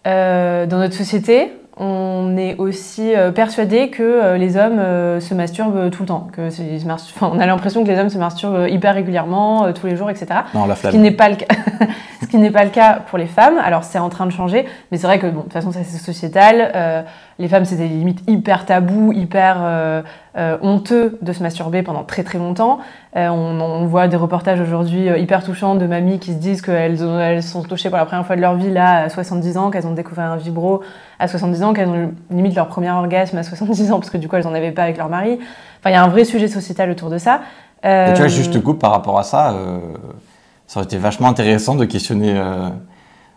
euh, 0.06 0.66
dans 0.66 0.78
notre 0.78 0.94
société, 0.94 1.52
on 1.76 2.36
est 2.36 2.56
aussi 2.58 3.14
euh, 3.14 3.32
persuadé 3.32 3.90
que 3.90 4.02
euh, 4.02 4.36
les 4.36 4.56
hommes 4.56 4.78
euh, 4.78 5.18
se 5.18 5.34
masturbent 5.34 5.90
tout 5.90 6.02
le 6.02 6.06
temps. 6.08 6.28
Que 6.32 6.50
se 6.50 6.62
enfin, 6.86 7.30
on 7.32 7.40
a 7.40 7.46
l'impression 7.46 7.82
que 7.82 7.88
les 7.88 7.98
hommes 7.98 8.10
se 8.10 8.18
masturbent 8.18 8.68
hyper 8.68 8.94
régulièrement, 8.94 9.72
tous 9.72 9.86
les 9.86 9.96
jours, 9.96 10.08
etc. 10.08 10.26
Non, 10.54 10.66
la 10.66 10.76
Ce 10.76 10.82
qui 10.82 10.88
flamme. 10.88 11.02
n'est 11.02 11.10
pas 11.10 11.28
le 11.28 11.36
cas. 11.36 11.46
Ce 12.22 12.26
qui 12.26 12.38
n'est 12.38 12.50
pas 12.50 12.64
le 12.64 12.70
cas 12.70 13.00
pour 13.08 13.18
les 13.18 13.26
femmes. 13.26 13.58
Alors 13.62 13.82
c'est 13.84 13.98
en 13.98 14.08
train 14.08 14.26
de 14.26 14.32
changer, 14.32 14.66
mais 14.90 14.98
c'est 14.98 15.06
vrai 15.06 15.18
que 15.18 15.26
bon, 15.26 15.38
de 15.40 15.42
toute 15.44 15.52
façon 15.52 15.72
ça 15.72 15.80
c'est 15.84 15.98
sociétal. 15.98 17.04
Les 17.38 17.48
femmes 17.48 17.64
c'était 17.64 17.88
limite 17.88 18.20
hyper 18.28 18.64
tabou, 18.64 19.12
hyper 19.12 19.56
euh, 19.60 20.02
euh, 20.36 20.56
honteux 20.62 21.18
de 21.20 21.32
se 21.32 21.42
masturber 21.42 21.82
pendant 21.82 22.04
très 22.04 22.22
très 22.22 22.38
longtemps. 22.38 22.78
Euh, 23.16 23.28
on, 23.28 23.60
on 23.60 23.86
voit 23.86 24.06
des 24.06 24.16
reportages 24.16 24.60
aujourd'hui 24.60 25.08
hyper 25.08 25.42
touchants 25.42 25.74
de 25.74 25.84
mamies 25.86 26.20
qui 26.20 26.32
se 26.32 26.38
disent 26.38 26.62
qu'elles 26.62 27.02
elles 27.02 27.42
sont 27.42 27.62
touchées 27.62 27.88
pour 27.88 27.98
la 27.98 28.06
première 28.06 28.24
fois 28.24 28.36
de 28.36 28.40
leur 28.40 28.54
vie 28.54 28.70
là 28.70 29.02
à 29.02 29.08
70 29.08 29.56
ans, 29.56 29.70
qu'elles 29.70 29.86
ont 29.86 29.94
découvert 29.94 30.26
un 30.26 30.36
vibro 30.36 30.82
à 31.18 31.26
70 31.26 31.62
ans, 31.64 31.72
qu'elles 31.72 31.88
ont 31.88 31.96
eu 31.96 32.08
limite 32.30 32.54
leur 32.54 32.68
premier 32.68 32.90
orgasme 32.90 33.36
à 33.36 33.42
70 33.42 33.90
ans 33.90 33.98
parce 33.98 34.10
que 34.10 34.18
du 34.18 34.28
coup 34.28 34.36
elles 34.36 34.46
en 34.46 34.54
avaient 34.54 34.72
pas 34.72 34.84
avec 34.84 34.96
leur 34.96 35.08
mari. 35.08 35.38
Enfin 35.80 35.90
il 35.90 35.94
y 35.94 35.96
a 35.96 36.04
un 36.04 36.08
vrai 36.08 36.24
sujet 36.24 36.48
sociétal 36.48 36.90
autour 36.90 37.10
de 37.10 37.18
ça. 37.18 37.40
Et 37.82 38.12
tu 38.14 38.20
vois, 38.20 38.28
juste 38.28 38.54
te 38.54 38.58
coupe 38.58 38.78
par 38.78 38.92
rapport 38.92 39.18
à 39.18 39.24
ça. 39.24 39.54
ça 40.66 40.78
aurait 40.78 40.86
été 40.86 40.96
vachement 40.96 41.28
intéressant 41.28 41.74
de 41.74 41.84
questionner. 41.84 42.40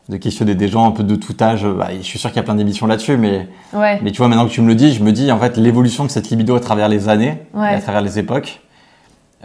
De 0.09 0.17
questionner 0.17 0.55
des 0.55 0.67
gens 0.69 0.87
un 0.87 0.91
peu 0.91 1.03
de 1.03 1.15
tout 1.15 1.35
âge. 1.41 1.65
Bah, 1.65 1.87
je 1.97 2.01
suis 2.03 2.17
sûr 2.19 2.29
qu'il 2.29 2.37
y 2.37 2.39
a 2.39 2.43
plein 2.43 2.55
d'émissions 2.55 2.87
là-dessus, 2.87 3.17
mais, 3.17 3.47
Ouais. 3.73 3.99
mais 4.01 4.11
tu 4.11 4.17
vois, 4.19 4.27
maintenant 4.29 4.45
que 4.47 4.51
tu 4.51 4.61
me 4.61 4.67
le 4.67 4.75
dis, 4.75 4.93
je 4.93 5.03
me 5.03 5.11
dis, 5.11 5.31
en 5.31 5.37
fait, 5.39 5.57
l'évolution 5.57 6.05
de 6.05 6.09
cette 6.09 6.29
libido 6.29 6.55
à 6.55 6.59
travers 6.61 6.87
les 6.87 7.09
années, 7.09 7.41
Ouais. 7.53 7.73
et 7.73 7.75
à 7.75 7.81
travers 7.81 8.01
les 8.01 8.17
époques, 8.17 8.61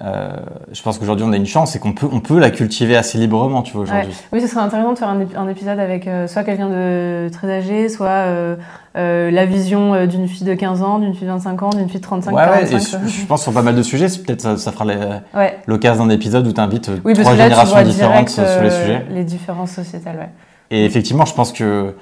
euh, 0.03 0.31
je 0.73 0.81
pense 0.83 0.99
qu'aujourd'hui, 0.99 1.27
on 1.29 1.33
a 1.33 1.37
une 1.37 1.47
chance 1.47 1.77
et 1.77 1.79
qu'on 1.79 1.93
peut, 1.93 2.07
on 2.11 2.21
peut 2.21 2.39
la 2.39 2.51
cultiver 2.51 2.97
assez 2.97 3.19
librement, 3.19 3.63
tu 3.63 3.73
vois, 3.75 3.83
aujourd'hui. 3.83 4.13
Oui, 4.33 4.41
ce 4.41 4.47
serait 4.47 4.63
intéressant 4.63 4.93
de 4.95 4.99
faire 4.99 5.09
un, 5.09 5.21
ép- 5.21 5.37
un 5.37 5.49
épisode 5.49 5.79
avec 5.79 6.07
euh, 6.07 6.27
soit 6.27 6.45
quelqu'un 6.45 6.71
de 6.71 7.29
très 7.31 7.51
âgé, 7.53 7.89
soit 7.91 8.09
euh, 8.09 8.57
la 8.95 9.45
vision 9.47 10.07
d'une 10.07 10.29
fille 10.29 10.47
de 10.47 10.55
15 10.55 10.83
ans, 10.83 10.99
d'une 10.99 11.13
fille 11.15 11.27
de 11.27 11.33
25 11.33 11.63
ans, 11.63 11.71
d'une 11.71 11.89
fille 11.89 12.01
de 12.01 12.05
35, 12.05 12.31
Ouais, 12.33 12.41
ouais, 12.41 12.47
45. 12.71 12.77
et 12.77 13.09
je, 13.09 13.21
je 13.21 13.27
pense 13.27 13.43
sur 13.43 13.53
pas 13.53 13.63
mal 13.63 13.75
de 13.75 13.83
sujets, 13.83 14.07
peut-être 14.07 14.41
ça, 14.41 14.57
ça 14.57 14.73
fera 14.73 14.87
Ouais. 15.35 15.59
l'occasion 15.67 16.07
d'un 16.07 16.15
épisode 16.15 16.47
où 16.47 16.53
tu 16.53 16.61
invites 16.61 16.91
Oui, 17.05 17.13
trois 17.15 17.35
là, 17.35 17.45
générations 17.45 17.83
différentes 17.83 18.29
direct 18.29 18.51
sur 18.53 18.63
les 18.63 18.71
sujets. 18.71 19.07
les 19.11 19.25
différences 19.25 19.73
sociétales. 19.73 20.17
Ouais. 20.17 20.29
Et 20.73 20.87
effectivement, 20.87 21.27
je 21.27 21.35
pense 21.35 21.53
que 21.53 21.95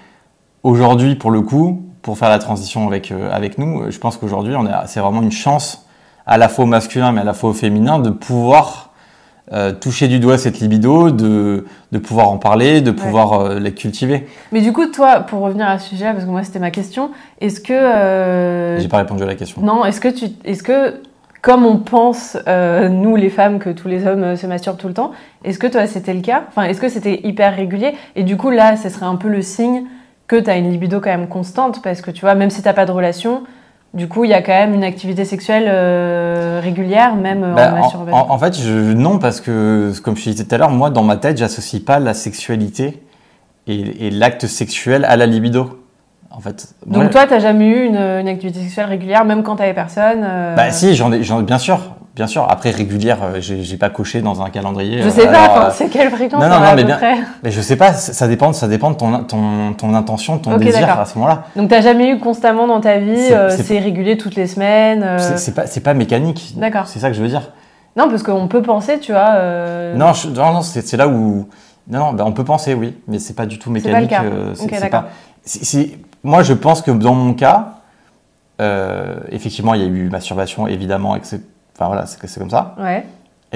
aujourd'hui, 0.63 1.17
pour 1.17 1.33
le 1.33 1.43
coup, 1.43 1.83
pour 2.03 2.17
faire 2.17 2.29
la 2.31 2.39
transition 2.39 2.87
avec, 2.87 3.11
euh, 3.11 3.31
avec 3.31 3.59
nous, 3.59 3.91
je 3.91 3.99
pense 3.99 4.17
qu'aujourd'hui, 4.17 4.55
c'est 4.87 5.01
vraiment 5.01 5.23
une 5.23 5.33
chance, 5.33 5.87
à 6.25 6.39
la 6.39 6.49
fois 6.49 6.65
au 6.65 6.69
masculin, 6.69 7.11
mais 7.11 7.21
à 7.21 7.25
la 7.25 7.35
fois 7.35 7.51
au 7.51 7.53
féminin, 7.53 7.99
de 7.99 8.11
pouvoir 8.11 8.91
euh, 9.53 9.73
toucher 9.73 10.07
du 10.07 10.21
doigt 10.21 10.39
cette 10.39 10.61
libido, 10.61 11.11
de, 11.11 11.67
de 11.91 11.99
pouvoir 11.99 12.29
en 12.29 12.39
parler, 12.39 12.81
de 12.81 12.93
pouvoir 12.93 13.33
euh, 13.33 13.59
la 13.59 13.73
cultiver. 13.73 14.29
Mais 14.53 14.61
du 14.61 14.73
coup, 14.73 14.87
toi, 14.87 15.19
pour 15.19 15.41
revenir 15.41 15.67
à 15.67 15.81
ce 15.81 15.89
sujet-là, 15.89 16.13
parce 16.13 16.25
que 16.25 16.31
moi, 16.31 16.45
c'était 16.45 16.61
ma 16.61 16.71
question, 16.71 17.11
est-ce 17.41 17.61
que. 17.61 18.81
J'ai 18.81 18.89
pas 18.89 18.99
répondu 18.99 19.25
à 19.25 19.27
la 19.27 19.35
question. 19.35 19.63
Non, 19.63 19.85
est-ce 19.85 20.01
que 20.01 20.07
tu, 20.07 20.27
est-ce 20.45 20.63
que, 20.63 21.03
comme 21.43 21.65
on 21.65 21.79
pense 21.79 22.37
euh, 22.49 22.89
nous 22.89 23.17
les 23.17 23.31
femmes 23.31 23.59
que 23.59 23.71
tous 23.71 23.89
les 23.89 24.07
hommes 24.07 24.23
euh, 24.23 24.37
se 24.37 24.47
masturbent 24.47 24.77
tout 24.77 24.89
le 24.89 24.95
temps, 24.95 25.13
est-ce 25.45 25.59
que 25.59 25.67
toi 25.67 25.87
c'était 25.87 26.15
le 26.15 26.21
cas? 26.21 26.43
Enfin, 26.49 26.65
est-ce 26.65 26.81
que 26.81 26.89
c'était 26.89 27.21
hyper 27.27 27.55
régulier? 27.57 27.95
Et 28.17 28.23
du 28.25 28.37
coup 28.37 28.51
là, 28.51 28.77
ce 28.77 28.89
serait 28.89 29.07
un 29.07 29.17
peu 29.17 29.29
le 29.29 29.43
signe 29.43 29.85
que 30.27 30.37
tu 30.37 30.51
as 30.51 30.57
une 30.57 30.71
libido 30.71 31.01
quand 31.01 31.11
même 31.11 31.29
constante 31.29 31.83
parce 31.83 32.03
que 32.03 32.11
tu 32.11 32.21
vois, 32.21 32.35
même 32.35 32.51
si 32.51 32.63
t'as 32.63 32.73
pas 32.75 32.87
de 32.87 32.93
relation, 32.93 33.43
du 33.95 34.07
coup 34.07 34.23
il 34.25 34.31
y 34.31 34.35
a 34.35 34.43
quand 34.43 34.53
même 34.53 34.75
une 34.75 34.85
activité 34.85 35.25
sexuelle 35.25 35.65
euh, 35.67 36.61
régulière, 36.63 37.17
même 37.17 37.41
Bah, 37.55 37.73
en 37.73 37.81
masturbation. 37.81 38.17
en- 38.31 38.31
en 38.35 38.39
fait, 38.39 38.57
je, 38.61 38.93
non, 38.93 39.19
parce 39.19 39.41
que, 39.41 39.93
comme 40.03 40.17
je 40.17 40.31
disais 40.31 40.45
tout 40.45 40.55
à 40.55 40.59
l'heure, 40.59 40.71
moi, 40.71 40.91
dans 40.91 41.03
ma 41.03 41.17
tête, 41.17 41.37
j'associe 41.39 41.83
pas 41.83 41.99
la 41.99 42.15
sexualité 42.15 43.03
et, 43.67 44.07
et 44.07 44.11
l'acte 44.11 44.47
sexuel 44.47 45.05
à 45.05 45.17
la 45.17 45.27
libido. 45.27 45.80
En 46.33 46.39
fait, 46.41 46.75
Donc 46.87 47.11
toi, 47.11 47.27
t'as 47.29 47.41
jamais 47.41 47.67
eu 47.67 47.85
une, 47.87 47.97
une 47.97 48.29
activité 48.29 48.61
sexuelle 48.61 48.87
régulière, 48.87 49.25
même 49.25 49.43
quand 49.43 49.57
t'avais 49.57 49.75
personne 49.75 50.21
euh, 50.23 50.55
Bah 50.55 50.71
si, 50.71 50.95
j'en 50.95 51.11
ai, 51.13 51.25
j'en- 51.25 51.43
bien 51.43 51.59
sûr, 51.59 51.81
bien 52.15 52.29
sûr. 52.29 52.47
Après 52.49 52.71
régulière, 52.71 53.19
euh, 53.23 53.41
j'ai 53.41 53.65
j'ai 53.65 53.77
pas 53.77 53.91
coché 53.91 54.23
dans 54.23 54.41
un 54.41 54.49
calendrier. 54.49 55.03
Je 55.03 55.09
euh, 55.09 55.11
sais 55.11 55.27
pas, 55.27 55.43
alors, 55.43 55.65
euh, 55.65 55.71
c'est 55.75 55.89
quelle 55.89 56.09
fréquence 56.09 56.41
non, 56.41 56.49
non, 56.49 56.61
non, 56.61 56.75
mais 56.77 56.85
bien- 56.85 56.97
près 56.99 57.17
mais 57.43 57.51
je 57.51 57.61
sais 57.61 57.75
pas, 57.75 57.95
ça 57.95 58.29
dépend, 58.29 58.53
ça 58.53 58.69
dépend 58.69 58.91
de 58.93 58.97
ton, 58.97 59.25
ton, 59.25 59.73
ton 59.77 59.93
intention, 59.93 60.37
de 60.37 60.43
ton 60.43 60.53
Ok, 60.55 60.61
désir 60.61 60.81
d'accord. 60.83 61.01
à 61.01 61.05
ce 61.05 61.17
moment-là. 61.19 61.43
Donc 61.57 61.69
t'as 61.69 61.81
jamais 61.81 62.11
eu 62.11 62.21
constamment 62.21 62.69
dans 62.69 62.81
ta 62.81 62.99
vie, 62.99 63.17
C'est- 63.17 63.35
euh, 63.35 63.51
c'est- 63.51 63.65
c'est 63.65 63.79
régulier 63.81 64.17
toutes 64.17 64.37
les 64.37 64.47
semaines 64.47 65.19
C'est- 65.19 65.37
C'est 65.37 65.53
pas, 65.55 65.67
c'est 65.67 65.81
pas 65.81 65.95
mécanique. 65.95 66.55
D'accord. 66.57 66.87
C'est 66.87 67.01
ça 67.01 67.09
que 67.09 67.15
je 67.17 67.23
veux 67.23 67.29
dire. 67.29 67.51
Non, 67.97 68.09
parce 68.09 68.23
qu'on 68.23 68.47
peut 68.47 68.63
penser, 68.63 69.01
tu 69.01 69.11
vois. 69.11 69.35
Non, 69.97 70.13
je- 70.13 70.29
non, 70.29 70.53
non, 70.53 70.63
c'est 70.63 70.97
là 70.97 71.09
où, 71.09 71.49
non, 71.91 71.99
non, 71.99 72.13
bah, 72.13 72.23
on 72.25 72.31
peut 72.33 72.45
penser, 72.45 72.73
oui, 72.75 72.97
mais 73.09 73.19
c'est 73.19 73.35
pas 73.35 73.47
du 73.47 73.59
tout 73.59 73.69
C'est 73.75 73.91
pas 73.91 73.97
le 73.99 74.03
mécanique. 74.07 74.11
cas. 74.71 74.79
d'accord. 74.81 75.03
pas- 75.03 75.09
c'est- 75.43 75.65
c'est- 75.65 75.91
moi, 76.23 76.43
je 76.43 76.53
pense 76.53 76.83
que 76.83 76.91
dans 76.91 77.15
mon 77.15 77.35
cas, 77.35 77.75
euh, 78.61 79.17
effectivement, 79.31 79.75
il 79.75 79.81
y 79.81 79.85
a 79.85 79.87
eu 79.89 80.09
masturbation, 80.11 80.67
évidemment, 80.67 81.17
et 81.17 81.21
que 81.21 81.27
c'est, 81.27 81.41
enfin 81.75 81.87
voilà, 81.87 82.07
c'est 82.07 82.39
comme 82.39 82.51
ça. 82.51 82.75
Ouais. 82.79 83.07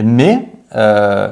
Mais 0.03 0.49
euh, 0.75 1.29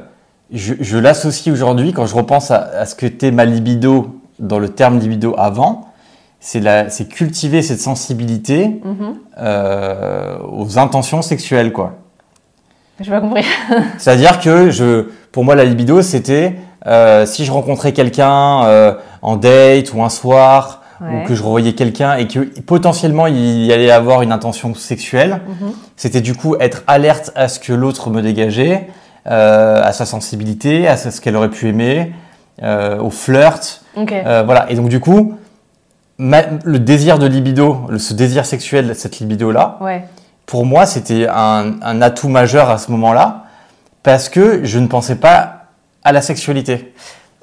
je, 0.52 0.74
je 0.80 0.98
l'associe 0.98 1.52
aujourd'hui, 1.52 1.92
quand 1.92 2.06
je 2.06 2.14
repense 2.14 2.50
à, 2.50 2.58
à 2.78 2.86
ce 2.86 2.94
que 2.94 3.06
était 3.06 3.30
ma 3.30 3.44
libido 3.44 4.20
dans 4.38 4.58
le 4.58 4.68
terme 4.68 4.98
libido 4.98 5.34
avant, 5.38 5.88
c'est 6.40 6.60
la- 6.60 6.90
c'est 6.90 7.06
cultiver 7.08 7.62
cette 7.62 7.80
sensibilité 7.80 8.80
Mhm. 8.84 9.14
euh, 9.38 10.36
aux 10.50 10.78
intentions 10.78 11.22
sexuelles, 11.22 11.72
quoi. 11.72 11.94
J'ai 13.00 13.10
pas 13.10 13.20
compris. 13.20 13.44
C'est-à-dire 13.98 14.38
que 14.40 14.70
je, 14.70 15.06
pour 15.32 15.44
moi, 15.44 15.54
la 15.54 15.64
libido, 15.64 16.02
c'était 16.02 16.56
si 17.24 17.44
je 17.44 17.52
rencontrais 17.52 17.92
quelqu'un 17.92 18.96
en 19.22 19.36
date 19.36 19.92
ou 19.94 20.02
un 20.02 20.08
soir, 20.08 20.81
Ouais. 21.02 21.22
ou 21.24 21.26
que 21.26 21.34
je 21.34 21.42
revoyais 21.42 21.72
quelqu'un 21.72 22.14
et 22.16 22.28
que 22.28 22.38
potentiellement 22.60 23.26
il 23.26 23.64
y 23.64 23.72
allait 23.72 23.90
avoir 23.90 24.22
une 24.22 24.30
intention 24.32 24.74
sexuelle, 24.74 25.40
Mhm. 25.48 25.72
c'était 25.96 26.20
du 26.20 26.34
coup 26.34 26.54
être 26.60 26.82
alerte 26.86 27.32
à 27.34 27.48
ce 27.48 27.58
que 27.58 27.72
l'autre 27.72 28.08
me 28.10 28.22
dégageait, 28.22 28.88
euh, 29.26 29.82
à 29.82 29.92
sa 29.92 30.06
sensibilité, 30.06 30.86
à 30.88 30.96
ce 30.96 31.20
qu'elle 31.20 31.36
aurait 31.36 31.50
pu 31.50 31.68
aimer, 31.68 32.12
euh, 32.62 32.98
au 33.00 33.10
flirt. 33.10 33.82
Euh, 33.96 34.42
voilà. 34.46 34.70
Et 34.70 34.74
donc 34.76 34.88
du 34.88 35.00
coup, 35.00 35.34
ma- 36.18 36.42
le 36.64 36.78
désir 36.78 37.18
de 37.18 37.26
libido, 37.26 37.86
le- 37.88 37.98
ce 37.98 38.14
désir 38.14 38.46
sexuel, 38.46 38.94
cette 38.94 39.18
libido-là, 39.18 39.78
Ouais. 39.80 40.04
pour 40.46 40.64
moi, 40.66 40.86
c'était 40.86 41.26
un, 41.28 41.74
un 41.82 42.02
atout 42.02 42.28
majeur 42.28 42.70
à 42.70 42.78
ce 42.78 42.90
moment-là, 42.92 43.44
parce 44.02 44.28
que 44.28 44.60
je 44.64 44.78
ne 44.78 44.86
pensais 44.86 45.16
pas 45.16 45.66
à 46.04 46.12
la 46.12 46.20
sexualité. 46.22 46.92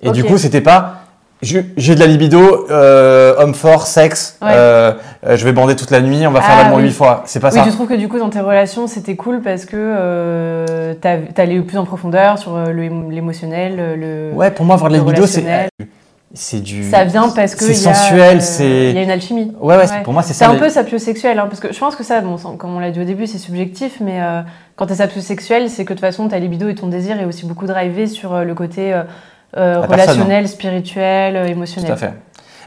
Et 0.02 0.12
du 0.12 0.24
coup, 0.24 0.38
c'était 0.38 0.62
pas 0.62 0.95
j'ai 1.41 1.95
de 1.95 1.99
la 1.99 2.08
libido, 2.08 2.67
euh, 2.69 3.34
homme 3.38 3.54
fort, 3.54 3.88
sexe, 3.88 4.38
Ouais. 4.41 4.49
euh, 4.52 4.91
euh, 5.25 5.38
je 5.38 5.45
vais 5.45 5.54
bander 5.54 5.75
toute 5.75 5.89
la 5.91 6.02
nuit, 6.02 6.28
on 6.28 6.32
va 6.32 6.41
faire 6.41 6.56
Ah, 6.60 6.63
l'amour 6.63 6.78
oui. 6.80 6.84
huit 6.86 6.91
fois. 6.91 7.23
C'est 7.25 7.39
pas 7.39 7.49
Oui, 7.49 7.60
ça. 7.60 7.63
tu 7.63 7.71
trouves 7.71 7.88
que 7.88 7.93
du 7.93 8.10
coup 8.10 8.19
dans 8.19 8.30
tes 8.30 8.41
relations 8.41 8.88
c'était 8.88 9.15
cool 9.15 9.41
parce 9.41 9.65
que 9.65 9.78
euh, 9.78 10.93
t'as- 10.99 11.17
t'allais 11.34 11.60
plus 11.62 11.78
en 11.78 11.86
profondeur 11.86 12.38
sur 12.38 12.58
l'émotionnel, 12.60 13.97
le. 13.99 14.32
Ouais, 14.36 14.52
pour 14.52 14.65
moi, 14.65 14.75
avoir 14.75 14.91
de 14.91 14.97
la 14.97 15.04
libido, 15.04 15.25
c'est 15.25 15.45
c'est 16.34 16.60
du. 16.62 16.84
Ça 16.88 17.06
vient 17.06 17.30
parce 17.30 17.56
que 17.56 17.63
c'est 17.63 17.73
sensuel, 17.73 18.41
c'est. 18.41 18.89
Il 18.89 18.95
y 18.95 18.99
a 18.99 19.04
une 19.04 19.10
alchimie. 19.10 19.52
Ouais, 19.60 19.78
ouais, 19.78 19.88
c'est- 19.88 19.95
Ouais. 19.95 20.04
pour 20.04 20.13
moi, 20.13 20.21
c'est 20.21 20.34
C'est 20.34 20.43
ça. 20.45 20.52
un 20.52 20.54
les- 20.54 20.60
peu 20.60 20.69
sapiosexuel, 20.69 21.39
hein, 21.39 21.47
parce 21.49 21.60
que 21.60 21.73
je 21.73 21.80
pense 21.80 21.95
que 21.95 22.04
ça, 22.04 22.21
bon, 22.21 22.36
comme 22.58 22.75
on 22.75 22.80
l'a 22.80 22.91
dit 22.91 22.99
au 23.02 23.04
début, 23.06 23.25
c'est 23.25 23.39
subjectif, 23.39 23.97
mais 24.02 24.19
quand 24.75 24.86
t'es 24.88 24.95
sapiosexuel, 24.95 25.69
c'est 25.69 25.86
que 25.86 25.89
de 25.93 25.93
toute 25.95 26.02
façon 26.02 26.28
ta 26.28 26.38
libido 26.38 26.67
et 26.69 26.75
ton 26.75 26.88
désir 26.88 27.19
est 27.19 27.25
aussi 27.25 27.45
beaucoup 27.47 27.65
drivé 27.65 28.06
sur 28.08 28.43
le 28.43 28.54
côté 28.54 28.93
euh, 29.58 29.76
euh, 29.78 29.82
relationnel, 29.82 30.48
spirituel, 30.48 31.36
euh, 31.36 31.46
émotionnel. 31.48 31.90
Tout 31.90 31.94
à 31.94 31.98
fait. 31.98 32.14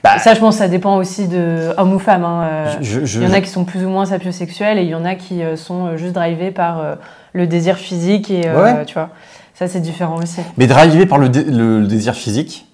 Bah, 0.02 0.18
ça, 0.18 0.34
je 0.34 0.40
pense, 0.40 0.56
ça 0.56 0.66
dépend 0.66 0.96
aussi 0.96 1.28
de 1.28 1.70
homme 1.76 1.92
ou 1.94 1.98
femme. 2.00 2.24
hein, 2.24 2.42
euh, 2.42 2.72
je- 2.80 3.04
je- 3.04 3.20
Il 3.20 3.28
y 3.28 3.30
en 3.30 3.32
a 3.34 3.40
qui 3.40 3.48
sont 3.50 3.64
plus 3.64 3.84
ou 3.84 3.88
moins 3.88 4.04
sapiosexuels 4.06 4.78
et 4.78 4.82
il 4.82 4.88
y 4.88 4.94
en 4.96 5.04
a 5.04 5.14
qui 5.14 5.42
euh, 5.44 5.56
sont 5.56 5.86
euh, 5.86 5.96
juste 5.96 6.12
drivés 6.14 6.50
par 6.50 6.80
euh, 6.80 6.94
le 7.34 7.46
désir 7.46 7.76
physique 7.76 8.28
et 8.30 8.48
euh, 8.48 8.62
Ouais. 8.80 8.84
tu 8.84 8.94
vois. 8.94 9.10
Ça, 9.54 9.68
c'est 9.68 9.80
différent 9.80 10.16
aussi. 10.16 10.40
Mais 10.56 10.66
drivé 10.66 11.06
par 11.06 11.18
le, 11.18 11.28
dé- 11.28 11.44
le- 11.44 11.80
le 11.80 11.86
désir 11.86 12.14
physique, 12.14 12.66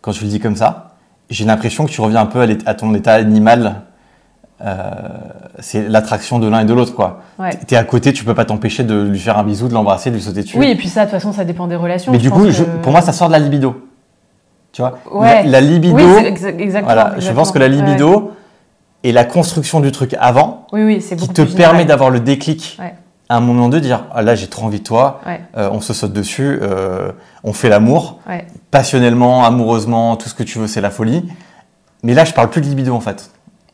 quand 0.00 0.12
tu 0.12 0.24
le 0.24 0.30
dis 0.30 0.40
comme 0.40 0.56
ça, 0.56 0.94
j'ai 1.28 1.44
l'impression 1.44 1.84
que 1.84 1.90
tu 1.90 2.00
reviens 2.00 2.20
un 2.20 2.26
peu 2.26 2.46
à 2.64 2.74
ton 2.74 2.94
état 2.94 3.12
animal. 3.14 3.82
Euh, 4.64 4.90
c'est 5.58 5.88
l'attraction 5.88 6.38
de 6.38 6.46
l'un 6.48 6.60
et 6.60 6.64
de 6.64 6.72
l'autre, 6.72 6.94
quoi. 6.94 7.20
Ouais. 7.38 7.50
T'es 7.66 7.74
à 7.76 7.82
côté, 7.84 8.12
tu 8.12 8.24
peux 8.24 8.34
pas 8.34 8.44
t'empêcher 8.44 8.84
de 8.84 9.02
lui 9.02 9.18
faire 9.18 9.36
un 9.38 9.42
bisou, 9.44 9.66
de 9.68 9.74
l'embrasser, 9.74 10.10
de 10.10 10.14
lui 10.16 10.22
sauter 10.22 10.42
dessus. 10.42 10.56
Oui, 10.58 10.68
et 10.68 10.76
puis 10.76 10.88
ça, 10.88 11.00
de 11.00 11.10
toute 11.10 11.18
façon, 11.18 11.32
ça 11.32 11.44
dépend 11.44 11.66
des 11.66 11.74
relations. 11.76 12.12
Mais 12.12 12.18
je 12.18 12.22
du 12.22 12.30
coup, 12.30 12.44
que- 12.44 12.50
je- 12.52 12.62
pour 12.62 12.92
moi, 12.92 13.00
ça 13.00 13.12
sort 13.12 13.26
de 13.28 13.32
la 13.32 13.38
libido. 13.40 13.88
Tu 14.72 14.80
vois? 14.82 14.98
Ouais. 15.12 15.42
la, 15.44 15.50
la 15.50 15.60
libido, 15.60 15.96
Oui, 15.96 16.02
c'est 16.16 16.30
exa- 16.30 16.58
exactement. 16.58 16.84
voilà, 16.94 17.14
je 17.18 17.30
pense 17.32 17.50
que 17.52 17.58
la 17.58 17.68
libido 17.68 18.32
et 19.02 19.12
la 19.12 19.24
construction 19.24 19.80
du 19.80 19.90
truc 19.92 20.14
avant 20.18 20.66
Ouais. 20.72 20.84
Oui, 20.84 20.94
oui, 20.94 21.00
c'est 21.02 21.16
qui 21.16 21.28
te 21.28 21.42
permet 21.42 21.84
d'avoir 21.84 22.08
le 22.08 22.20
déclic 22.20 22.78
Ouais. 22.80 22.94
à 23.28 23.36
un 23.36 23.40
moment 23.40 23.68
de 23.68 23.78
dire 23.80 24.04
ah, 24.14 24.22
là 24.22 24.34
j'ai 24.34 24.46
trop 24.46 24.64
envie 24.64 24.78
de 24.78 24.84
toi, 24.84 25.20
Ouais. 25.26 25.40
euh, 25.58 25.68
on 25.72 25.82
se 25.82 25.92
saute 25.92 26.14
dessus, 26.14 26.58
euh, 26.62 27.12
on 27.44 27.52
fait 27.52 27.68
l'amour, 27.68 28.20
Ouais. 28.26 28.46
passionnellement, 28.70 29.44
amoureusement, 29.44 30.16
tout 30.16 30.28
ce 30.30 30.34
que 30.34 30.42
tu 30.44 30.58
veux, 30.58 30.66
c'est 30.68 30.80
la 30.80 30.90
folie. 30.90 31.28
Mais 32.02 32.14
là, 32.14 32.24
je 32.24 32.32
parle 32.32 32.48
plus 32.48 32.62
de 32.62 32.66
libido 32.66 32.94
en 32.94 33.00
fait, 33.00 33.30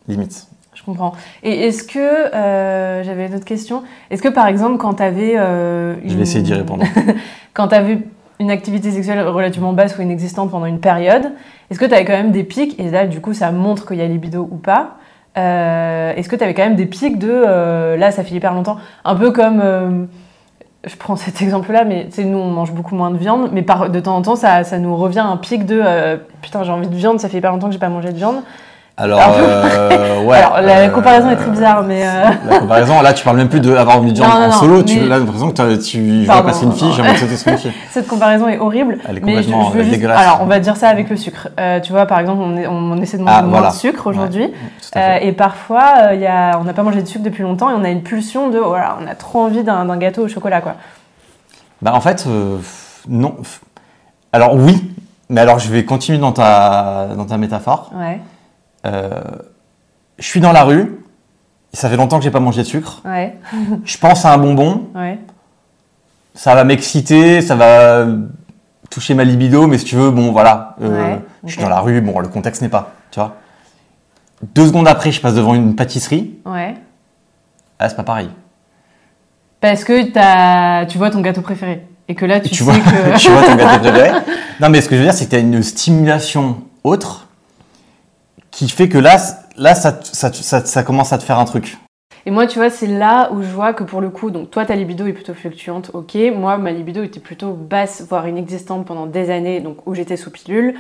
limite. 0.09 0.48
Je 0.79 0.85
comprends. 0.85 1.13
Et 1.43 1.67
est-ce 1.67 1.83
que, 1.83 1.99
euh, 1.99 3.03
j'avais 3.03 3.27
une 3.27 3.35
autre 3.35 3.45
question, 3.45 3.83
est-ce 4.11 4.23
que 4.23 4.29
par 4.29 4.47
exemple, 4.47 4.79
quand 4.79 4.95
tu 4.95 5.03
avais. 5.03 5.35
Je 5.35 6.15
vais 6.17 6.23
essayer 6.23 6.43
d'y 6.43 6.55
répondre. 6.55 6.85
quand 7.53 7.69
tu 7.69 7.75
avais 7.75 7.99
une 8.39 8.51
activité 8.51 8.93
sexuelle 8.93 9.27
relativement 9.27 9.73
basse 9.73 9.99
ou 9.99 10.03
inexistante 10.03 10.51
pendant 10.53 10.67
une 10.67 10.79
période, 10.79 11.33
est-ce 11.71 11.81
que 11.81 11.85
tu 11.85 11.93
avais 11.93 12.05
quand 12.05 12.13
même 12.13 12.31
des 12.31 12.45
pics 12.45 12.79
Et 12.79 12.91
là, 12.91 13.07
du 13.07 13.21
coup, 13.21 13.35
ça 13.35 13.51
montre 13.51 13.87
qu'il 13.87 13.97
y 13.97 14.03
a 14.03 14.07
libido 14.07 14.49
ou 14.51 14.57
pas. 14.57 14.99
Euh, 15.37 16.15
est-ce 16.15 16.29
que 16.29 16.37
tu 16.37 16.45
avais 16.45 16.55
quand 16.55 16.63
même 16.63 16.77
des 16.77 16.87
pics 16.87 17.19
de. 17.19 17.29
euh, 17.31 17.97
là, 17.97 18.11
ça 18.13 18.23
fait 18.23 18.35
hyper 18.35 18.55
longtemps? 18.55 18.77
Un 19.05 19.17
peu 19.17 19.33
comme. 19.33 19.61
euh, 19.63 20.05
je 20.85 20.97
prends 20.97 21.17
cet 21.17 21.43
exemple-là, 21.43 21.85
mais 21.85 22.07
tu 22.07 22.13
sais, 22.13 22.25
nous, 22.25 22.39
on 22.39 22.51
mange 22.51 22.73
beaucoup 22.73 22.95
moins 22.95 23.11
de 23.11 23.19
viande, 23.19 23.51
mais 23.53 23.63
par, 23.63 23.91
de 23.91 24.01
temps 24.01 24.17
en 24.17 24.23
temps, 24.23 24.37
ça, 24.37 24.65
ça 24.65 24.79
nous 24.79 24.97
revient 24.97 25.19
un 25.21 25.37
pic 25.37 25.67
de 25.67 25.81
euh, 25.85 26.17
putain, 26.41 26.63
j'ai 26.63 26.71
envie 26.71 26.89
de 26.89 26.95
viande, 26.95 27.21
ça 27.21 27.29
fait 27.29 27.39
hyper 27.39 27.53
longtemps 27.53 27.67
que 27.67 27.73
j'ai 27.73 27.79
pas 27.79 27.89
mangé 27.89 28.13
de 28.13 28.17
viande. 28.17 28.37
Alors, 29.01 29.21
peu. 29.33 29.41
euh, 29.41 30.23
ouais. 30.25 30.37
Alors, 30.39 30.61
la 30.61 30.79
euh, 30.81 30.89
comparaison 30.89 31.31
est 31.31 31.37
très 31.37 31.51
bizarre, 31.51 31.85
mais. 31.85 32.03
euh, 32.05 32.25
La 32.49 32.59
comparaison, 32.59 33.01
là, 33.01 33.13
tu 33.13 33.23
parles 33.25 33.37
même 33.37 33.49
plus 33.49 33.61
d'avoir 33.61 33.97
envie 33.99 34.13
de 34.13 34.19
viande 34.19 34.29
Non, 34.33 34.41
non, 34.41 34.47
en 34.49 34.51
solo. 34.59 34.83
Tu 34.83 35.01
mais- 35.01 35.07
là, 35.07 35.15
j'ai 35.19 35.25
l'impression 35.25 35.51
que 35.53 35.77
tu 35.77 36.25
vois 36.25 36.35
Pardon. 36.35 36.49
passer 36.49 36.65
une 36.65 36.73
fille, 36.73 36.93
j'ai 36.95 37.03
envie 37.03 37.13
de 37.13 37.17
sauter 37.19 37.37
sur 37.37 37.53
une 37.53 37.59
fille. 37.59 37.73
Cette 37.91 38.09
comparaison 38.09 38.49
est 38.49 38.59
horrible. 38.59 38.99
Elle 39.09 39.19
est 39.19 39.21
mais 39.25 39.35
je, 39.43 39.49
complètement 39.51 39.71
je 39.71 39.77
veux 39.77 39.83
juste- 39.85 39.95
dégueulasse. 39.95 40.21
Alors, 40.21 40.39
on 40.43 40.47
va 40.47 40.59
dire 40.59 40.77
ça 40.77 40.89
avec 40.89 41.09
le 41.11 41.17
sucre. 41.17 41.49
Euh, 41.61 41.79
tu 41.79 41.93
vois, 41.93 42.07
par 42.07 42.19
exemple, 42.19 42.43
on, 42.43 42.57
est- 42.57 42.67
on 42.67 42.97
essaie 42.97 43.19
de 43.19 43.23
manger 43.23 43.37
Ah, 43.39 43.43
moins 43.43 43.69
de 43.69 43.73
sucre 43.75 44.07
aujourd'hui. 44.09 44.53
Et 45.23 45.33
parfois, 45.33 46.13
y 46.15 46.27
a, 46.27 46.59
on 46.61 46.65
n'a 46.65 46.73
pas 46.73 46.83
mangé 46.83 47.01
de 47.01 47.07
sucre 47.07 47.25
depuis 47.25 47.45
longtemps 47.45 47.71
et 47.71 47.75
on 47.75 47.85
a 47.85 47.91
une 47.91 48.03
pulsion 48.03 48.49
de, 48.51 48.59
voilà, 48.59 48.97
on 49.01 49.07
a 49.07 49.15
trop 49.15 49.43
envie 49.45 49.63
d'un 49.63 49.85
d'un 49.85 49.97
gâteau 49.97 50.25
au 50.25 50.29
chocolat, 50.29 50.61
quoi. 50.61 50.75
Bah, 51.83 51.93
en 51.95 52.01
fait, 52.01 52.27
non. 53.09 53.37
Alors, 54.33 54.55
oui, 54.57 54.91
mais 55.31 55.41
alors 55.41 55.59
je 55.61 55.71
vais 55.71 55.85
continuer 55.85 56.19
dans 56.19 56.33
ta, 56.33 57.07
dans 57.17 57.25
ta 57.27 57.39
métaphore. 57.39 57.91
Ouais, 57.95 58.21
Euh, 58.87 59.11
je 60.19 60.27
suis 60.27 60.41
dans 60.41 60.53
la 60.53 60.65
rue, 60.65 61.01
ça 61.73 61.89
fait 61.89 61.97
longtemps 61.97 62.19
que 62.19 62.25
j'ai 62.25 62.31
pas 62.31 62.41
mangé 62.41 62.63
de 62.63 62.67
sucre. 62.67 63.03
ouais, 63.05 63.37
Je 63.85 63.99
pense 63.99 64.25
à 64.25 64.33
un 64.35 64.39
bonbon, 64.39 64.89
ouais. 64.95 65.19
ça 66.35 66.55
va 66.55 66.65
m'exciter, 66.65 67.41
ça 67.41 67.55
va 67.57 68.07
toucher 68.91 69.15
ma 69.15 69.25
libido, 69.25 69.67
mais 69.67 69.79
si 69.79 69.85
tu 69.85 69.97
veux, 69.97 70.11
bon, 70.11 70.33
voilà. 70.33 70.77
euh, 70.83 70.89
Ouais, 71.15 71.21
Je 71.45 71.53
suis 71.53 71.63
dans 71.63 71.69
la 71.69 71.81
rue, 71.81 72.01
bon, 72.01 72.19
le 72.21 72.29
contexte 72.29 72.63
n'est 72.63 72.69
pas, 72.69 72.93
tu 73.11 73.21
vois. 73.21 73.37
Deux 74.55 74.67
secondes 74.69 74.89
après, 74.89 75.11
je 75.13 75.21
passe 75.21 75.35
devant 75.35 75.55
une 75.55 75.75
pâtisserie. 75.75 76.39
Ouais. 76.47 76.75
Ah, 77.79 77.89
c'est 77.89 77.97
pas 77.97 78.05
pareil. 78.05 78.31
Parce 79.61 79.83
que 79.85 80.17
as, 80.19 80.87
tu 80.87 80.99
vois 80.99 81.11
ton 81.11 81.21
gâteau 81.21 81.43
préféré. 81.43 81.87
Et 82.09 82.15
que 82.15 82.25
là, 82.25 82.41
tu, 82.41 82.49
tu 82.51 82.57
sais 82.57 82.65
vois, 82.65 82.75
que. 82.79 83.19
tu 83.19 83.31
vois 83.31 83.43
ton 83.43 83.57
gâteau 83.57 83.81
préféré. 83.91 84.11
Non, 84.61 84.69
mais 84.71 84.81
ce 84.81 84.89
que 84.89 84.95
je 84.95 85.01
veux 85.01 85.07
dire, 85.07 85.15
c'est 85.15 85.27
que 85.27 85.31
tu 85.31 85.37
as 85.37 85.41
une 85.41 85.63
stimulation 85.63 86.63
autre 86.85 87.28
qui 88.59 88.69
fait 88.69 88.89
que 88.89 88.99
là, 88.99 89.19
là 89.57 89.77
ça, 89.77 90.01
ça, 90.03 90.33
ça, 90.33 90.83
commence 90.83 91.13
à 91.13 91.19
te 91.19 91.23
faire 91.23 91.39
un 91.39 91.45
truc. 91.45 91.77
Et 92.27 92.33
moi, 92.33 92.49
tu 92.49 92.59
vois, 92.59 92.71
c'est 92.71 92.89
là 92.89 93.31
où 93.33 93.41
je 93.41 93.49
vois 93.49 93.73
que 93.73 93.85
pour 93.85 94.01
le 94.01 94.11
coup, 94.11 94.33
donc 94.33 94.51
toi, 94.51 94.67
ta 94.67 94.75
libido 94.75 95.07
est 95.07 95.13
plutôt 95.13 95.33
fluctuante, 95.33 95.93
ok. 95.95 96.17
Moi, 96.35 96.59
ma 96.59 96.73
libido 96.73 97.05
était 97.05 97.21
plutôt 97.21 97.53
basse, 97.53 98.05
voire 98.09 98.27
inexistante 98.27 98.85
pendant 98.85 99.07
des 99.07 99.31
années, 99.31 99.61
donc 99.61 99.87
où 99.87 99.95
j'étais 99.95 100.17
sous 100.17 100.33
pilule. 100.33 100.75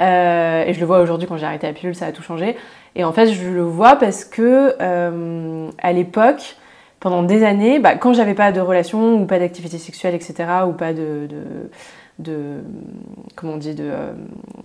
Euh, 0.00 0.64
et 0.64 0.72
je 0.74 0.80
le 0.80 0.86
vois 0.86 1.00
aujourd'hui 1.00 1.26
quand 1.26 1.36
j'ai 1.36 1.46
arrêté 1.46 1.66
la 1.66 1.72
pilule, 1.72 1.96
ça 1.96 2.06
a 2.06 2.12
tout 2.12 2.22
changé. 2.22 2.56
Et 2.94 3.02
en 3.02 3.12
fait, 3.12 3.32
je 3.32 3.48
le 3.48 3.62
vois 3.62 3.96
parce 3.96 4.24
que 4.24 4.76
euh, 4.80 5.68
à 5.82 5.92
l'époque, 5.92 6.56
pendant 7.00 7.24
des 7.24 7.44
années, 7.44 7.80
bah, 7.80 7.96
quand 7.96 8.12
j'avais 8.12 8.34
pas 8.34 8.52
de 8.52 8.60
relation 8.60 9.16
ou 9.16 9.26
pas 9.26 9.40
d'activité 9.40 9.78
sexuelle, 9.78 10.14
etc., 10.14 10.34
ou 10.68 10.72
pas 10.72 10.92
de, 10.92 11.28
de 12.18 12.62
comment 13.34 13.54
on 13.54 13.56
dit, 13.56 13.74
de, 13.74 13.84
euh, 13.84 14.12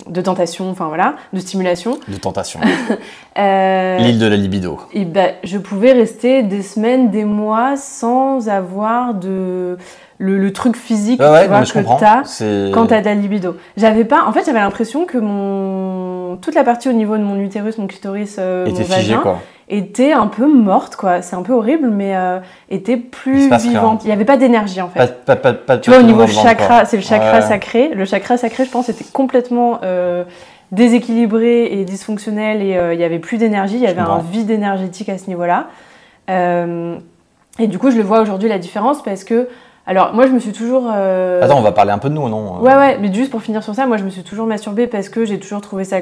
de 0.07 0.21
tentation, 0.21 0.69
enfin 0.69 0.87
voilà, 0.87 1.15
de 1.33 1.39
stimulation. 1.39 1.97
De 2.07 2.17
tentation. 2.17 2.59
euh, 3.37 3.97
L'île 3.97 4.19
de 4.19 4.27
la 4.27 4.35
libido. 4.35 4.79
et 4.93 5.05
ben, 5.05 5.33
je 5.43 5.57
pouvais 5.57 5.93
rester 5.93 6.43
des 6.43 6.61
semaines, 6.61 7.09
des 7.09 7.25
mois 7.25 7.75
sans 7.75 8.49
avoir 8.49 9.15
de 9.15 9.77
le, 10.19 10.37
le 10.37 10.53
truc 10.53 10.75
physique 10.75 11.21
ouais, 11.21 11.43
tu 11.43 11.49
vois, 11.49 11.61
que 11.61 11.99
t'as 11.99 12.71
quand 12.73 12.87
t'as 12.87 12.99
de 12.99 13.05
la 13.05 13.15
libido. 13.15 13.57
J'avais 13.77 14.05
pas, 14.05 14.25
en 14.27 14.33
fait, 14.33 14.45
j'avais 14.45 14.59
l'impression 14.59 15.05
que 15.05 15.17
mon 15.17 16.37
toute 16.37 16.55
la 16.55 16.63
partie 16.63 16.89
au 16.89 16.93
niveau 16.93 17.17
de 17.17 17.23
mon 17.23 17.39
utérus, 17.39 17.77
mon 17.77 17.87
clitoris, 17.87 18.35
euh, 18.37 18.65
mon 18.65 18.71
était 18.71 18.83
figé, 18.83 19.13
vagin, 19.13 19.21
quoi. 19.21 19.41
Était 19.69 20.11
un 20.13 20.27
peu 20.27 20.47
morte, 20.51 20.95
quoi. 20.95 21.21
C'est 21.21 21.35
un 21.35 21.41
peu 21.43 21.53
horrible, 21.53 21.89
mais 21.89 22.15
euh, 22.15 22.39
était 22.69 22.97
plus 22.97 23.49
vivante. 23.57 24.01
Il 24.03 24.09
y 24.09 24.11
avait 24.11 24.25
pas 24.25 24.37
d'énergie 24.37 24.81
en 24.81 24.89
fait. 24.89 25.23
Pas, 25.25 25.35
pas, 25.35 25.53
pas, 25.53 25.77
Tu 25.77 25.89
vois, 25.91 25.99
au 25.99 26.03
niveau 26.03 26.25
chakra, 26.27 26.85
c'est 26.85 26.97
le 26.97 27.03
chakra 27.03 27.35
Ouais. 27.39 27.41
sacré. 27.41 27.89
Le 27.89 28.05
chakra 28.05 28.37
sacré, 28.37 28.65
je 28.65 28.71
pense, 28.71 28.89
était 28.89 29.05
complètement 29.13 29.79
euh, 29.83 30.23
déséquilibré 30.71 31.65
et 31.65 31.85
dysfonctionnel 31.85 32.61
et 32.61 32.77
euh, 32.77 32.93
il 32.93 32.99
y 32.99 33.03
avait 33.03 33.19
plus 33.19 33.37
d'énergie. 33.37 33.75
Il 33.75 33.81
y 33.83 33.87
avait 33.87 34.01
un 34.01 34.19
vide 34.19 34.49
énergétique 34.49 35.09
à 35.09 35.17
ce 35.17 35.27
niveau-là. 35.27 35.67
Et 37.59 37.67
du 37.67 37.77
coup, 37.77 37.91
je 37.91 37.97
le 37.97 38.03
vois 38.03 38.21
aujourd'hui 38.21 38.47
la 38.49 38.57
différence 38.59 39.03
parce 39.03 39.23
que, 39.23 39.49
alors, 39.85 40.13
moi, 40.13 40.27
je 40.27 40.31
me 40.31 40.39
suis 40.39 40.51
toujours. 40.53 40.89
euh, 40.93 41.41
Attends, 41.43 41.57
on 41.57 41.61
va 41.61 41.71
parler 41.71 41.91
un 41.91 41.97
peu 41.97 42.09
de 42.09 42.13
nous, 42.13 42.29
non? 42.29 42.61
Ouais, 42.61 42.75
ouais, 42.75 42.97
mais 43.01 43.13
juste 43.13 43.31
pour 43.31 43.41
finir 43.41 43.63
sur 43.63 43.75
ça, 43.75 43.85
moi 43.85 43.97
je 43.97 44.03
me 44.03 44.09
suis 44.09 44.23
toujours 44.23 44.45
masturbée 44.47 44.87
parce 44.87 45.09
que 45.09 45.25
j'ai 45.25 45.39
toujours 45.39 45.61
trouvé 45.61 45.83
ça 45.83 45.97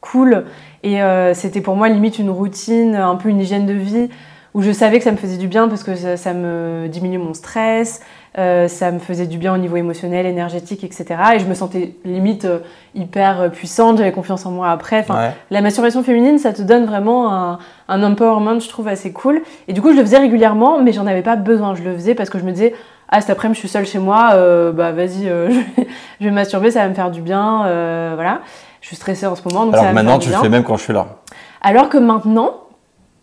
cool 0.00 0.44
et 0.82 1.02
euh, 1.02 1.34
c'était 1.34 1.60
pour 1.60 1.76
moi 1.76 1.88
limite 1.88 2.18
une 2.18 2.30
routine, 2.30 2.94
un 2.94 3.16
peu 3.16 3.28
une 3.28 3.40
hygiène 3.40 3.66
de 3.66 3.72
vie 3.72 4.08
où 4.54 4.62
je 4.62 4.70
savais 4.72 4.98
que 4.98 5.04
ça 5.04 5.12
me 5.12 5.16
faisait 5.16 5.36
du 5.36 5.46
bien 5.46 5.68
parce 5.68 5.84
que 5.84 5.94
ça, 5.94 6.16
ça 6.16 6.32
me 6.32 6.86
diminue 6.88 7.18
mon 7.18 7.34
stress, 7.34 8.00
euh, 8.38 8.66
ça 8.66 8.90
me 8.90 8.98
faisait 8.98 9.26
du 9.26 9.36
bien 9.36 9.54
au 9.54 9.58
niveau 9.58 9.76
émotionnel, 9.76 10.24
énergétique, 10.26 10.82
etc. 10.84 11.06
Et 11.34 11.38
je 11.38 11.44
me 11.46 11.54
sentais 11.54 11.94
limite 12.04 12.44
euh, 12.46 12.60
hyper 12.94 13.50
puissante, 13.50 13.98
j'avais 13.98 14.10
confiance 14.12 14.46
en 14.46 14.50
moi 14.50 14.70
après. 14.70 15.00
Enfin, 15.00 15.16
Ouais. 15.18 15.30
la 15.50 15.60
masturbation 15.60 16.02
féminine, 16.02 16.38
ça 16.38 16.52
te 16.52 16.62
donne 16.62 16.86
vraiment 16.86 17.32
un, 17.32 17.58
un 17.88 18.02
empowerment, 18.02 18.58
je 18.60 18.68
trouve, 18.68 18.88
assez 18.88 19.12
cool. 19.12 19.42
Et 19.68 19.72
du 19.74 19.82
coup, 19.82 19.90
je 19.92 19.96
le 19.96 20.02
faisais 20.02 20.18
régulièrement, 20.18 20.80
mais 20.80 20.92
j'en 20.92 21.06
avais 21.06 21.22
pas 21.22 21.36
besoin. 21.36 21.74
Je 21.74 21.82
le 21.82 21.92
faisais 21.94 22.14
parce 22.14 22.30
que 22.30 22.38
je 22.38 22.44
me 22.44 22.52
disais, 22.52 22.74
ah, 23.10 23.20
cet 23.20 23.30
après-midi, 23.30 23.56
je 23.56 23.60
suis 23.60 23.68
seule 23.68 23.86
chez 23.86 23.98
moi, 23.98 24.30
euh, 24.32 24.72
bah 24.72 24.92
vas-y, 24.92 25.28
euh, 25.28 25.50
je, 25.50 25.56
vais, 25.56 25.88
je 26.20 26.24
vais 26.26 26.30
masturber, 26.32 26.70
ça 26.70 26.82
va 26.82 26.88
me 26.88 26.94
faire 26.94 27.10
du 27.10 27.20
bien. 27.20 27.66
euh, 27.66 28.12
voilà. 28.14 28.40
Je 28.88 28.94
suis 28.94 29.02
stressée 29.02 29.26
en 29.26 29.36
ce 29.36 29.42
moment, 29.46 29.66
donc 29.66 29.74
Alors 29.74 29.84
ça 29.84 29.90
me 29.90 29.94
maintenant, 29.96 30.12
faire 30.12 30.20
tu 30.20 30.30
le 30.30 30.36
fais 30.36 30.48
même 30.48 30.64
quand 30.64 30.78
je 30.78 30.82
suis 30.84 30.94
là. 30.94 31.08
Alors 31.60 31.90
que 31.90 31.98
maintenant, 31.98 32.54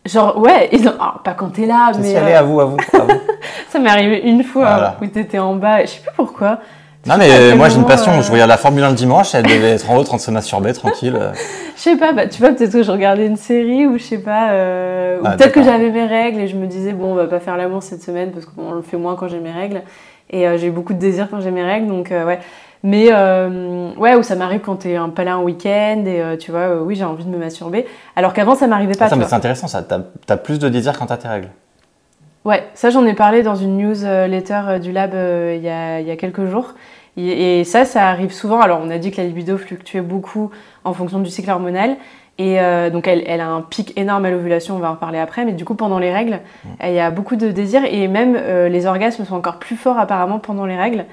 genre, 0.06 0.38
ouais, 0.38 0.70
non, 0.80 0.92
alors, 1.00 1.22
pas 1.24 1.32
quand 1.34 1.50
t'es 1.54 1.66
là, 1.66 1.92
mais 1.98 2.10
si, 2.12 2.16
euh, 2.16 2.22
allez, 2.22 2.34
à 2.36 2.44
vous, 2.44 2.60
à 2.62 2.66
vous. 2.66 2.78
à 2.94 3.00
vous. 3.00 3.10
ça 3.72 3.80
m'est 3.80 3.90
arrivé 3.90 4.22
une 4.30 4.44
fois 4.44 4.66
Voilà. 4.66 4.98
où 5.02 5.08
t'étais 5.08 5.40
en 5.40 5.56
bas, 5.56 5.82
je 5.82 5.88
sais 5.90 6.02
plus 6.02 6.12
pourquoi. 6.16 6.60
Non, 7.08 7.16
mais 7.18 7.56
moi 7.56 7.70
j'ai 7.70 7.78
une 7.78 7.86
passion. 7.86 8.12
euh, 8.12 8.22
Je 8.22 8.32
regarde 8.32 8.50
la 8.50 8.58
Formule 8.58 8.84
1 8.84 8.90
le 8.90 8.96
dimanche, 8.96 9.34
elle 9.34 9.42
devait 9.48 9.72
être 9.72 9.90
en 9.90 9.96
haut, 9.98 10.02
en 10.02 10.04
train 10.04 10.18
de 10.18 10.22
se 10.22 10.30
masturber, 10.30 10.72
tranquille. 10.74 11.20
Je 11.76 11.82
sais 11.82 11.96
pas, 11.96 12.14
bah, 12.14 12.28
tu 12.28 12.40
vois, 12.42 12.52
peut-être 12.52 12.72
que 12.72 12.84
je 12.84 12.92
regardais 12.92 13.26
une 13.26 13.36
série 13.36 13.88
ou 13.88 13.98
je 13.98 14.04
sais 14.04 14.20
pas, 14.20 14.52
euh, 14.52 15.20
ou 15.20 15.24
Ah, 15.26 15.32
peut-être 15.32 15.52
que 15.52 15.64
j'avais 15.64 15.90
mes 15.90 16.06
règles 16.06 16.42
et 16.42 16.48
je 16.48 16.56
me 16.56 16.68
disais, 16.68 16.94
bon, 16.94 17.12
on 17.12 17.16
va 17.16 17.26
pas 17.26 17.40
faire 17.40 17.58
l'amour 17.58 17.82
cette 17.82 18.04
semaine 18.04 18.32
parce 18.32 18.46
qu'on 18.46 18.72
le 18.72 18.82
fait 18.84 18.98
moins 18.98 19.16
quand 19.16 19.28
j'ai 19.28 19.40
mes 19.40 19.52
règles. 19.52 19.82
Et 20.30 20.48
euh, 20.48 20.58
j'ai 20.58 20.70
beaucoup 20.70 20.94
de 20.94 21.00
désir 21.00 21.28
quand 21.30 21.42
j'ai 21.42 21.52
mes 21.52 21.64
règles, 21.64 21.88
donc 21.88 22.12
euh, 22.12 22.24
ouais. 22.26 22.40
Mais 22.84 23.08
euh, 23.12 23.92
ouais, 23.98 24.16
ou 24.16 24.22
ça 24.22 24.36
m'arrive 24.36 24.62
quand 24.62 24.76
t'es 24.76 24.96
un, 24.96 25.12
là 25.18 25.34
un 25.34 25.42
week-end 25.42 26.04
et 26.06 26.22
euh, 26.22 26.38
tu 26.38 26.52
vois, 26.52 26.60
euh, 26.62 26.82
oui, 26.82 26.96
j'ai 26.96 27.04
envie 27.04 27.26
de 27.26 27.30
me 27.30 27.38
masturber. 27.38 27.88
Alors 28.16 28.34
qu'avant, 28.34 28.54
ça 28.54 28.68
m'arrivait 28.68 28.94
pas. 28.94 29.06
Attends, 29.06 29.16
tu 29.16 29.22
mais 29.22 29.28
c'est 29.28 29.34
intéressant 29.36 29.68
ça. 29.68 29.82
T'as 29.82 30.02
as 30.30 30.38
plus 30.38 30.60
de 30.60 30.70
désir 30.70 30.98
quand 30.98 31.08
t'as 31.08 31.18
tes 31.18 31.28
règles. 31.28 31.50
Ouais, 32.44 32.64
ça 32.76 32.92
j'en 32.92 33.04
ai 33.06 33.16
parlé 33.16 33.42
dans 33.42 33.56
une 33.56 33.78
newsletter 33.78 34.80
du 34.80 34.92
lab 34.92 35.14
il 35.14 35.64
y, 35.64 35.70
a, 35.70 36.00
il 36.00 36.08
y 36.08 36.12
a 36.12 36.16
quelques 36.16 36.46
jours. 36.46 36.76
Et, 37.18 37.62
et 37.62 37.64
ça, 37.64 37.86
ça 37.86 38.08
arrive 38.08 38.32
souvent. 38.32 38.60
Alors 38.62 38.82
on 38.84 38.92
a 38.92 39.00
dit 39.00 39.10
que 39.10 39.18
la 39.18 39.28
libido 39.28 39.58
fluctuait 39.58 40.02
beaucoup 40.02 40.52
en 40.84 40.94
fonction 40.94 41.20
du 41.20 41.30
cycle 41.32 41.50
hormonal. 41.50 41.96
Et 42.38 42.60
donc 42.92 43.08
elle, 43.08 43.24
elle 43.26 43.40
a 43.40 43.48
un 43.48 43.62
pic 43.62 43.98
énorme 43.98 44.26
à 44.26 44.30
l'ovulation, 44.30 44.76
on 44.76 44.80
va 44.80 44.90
en 44.90 44.94
reparler 44.96 45.18
après. 45.18 45.46
Mais 45.46 45.54
du 45.54 45.64
coup, 45.66 45.74
pendant 45.74 45.98
les 45.98 46.14
règles, 46.14 46.42
il 46.84 46.92
y 46.92 47.00
a 47.00 47.10
beaucoup 47.10 47.38
de 47.38 47.50
désir. 47.50 47.82
Et 47.90 48.10
même 48.10 48.36
les 48.70 48.86
orgasmes 48.86 49.24
sont 49.24 49.36
encore 49.36 49.58
plus 49.58 49.78
forts 49.78 49.98
apparemment 49.98 50.38
pendant 50.38 50.66
les 50.66 50.76
règles. 50.76 51.06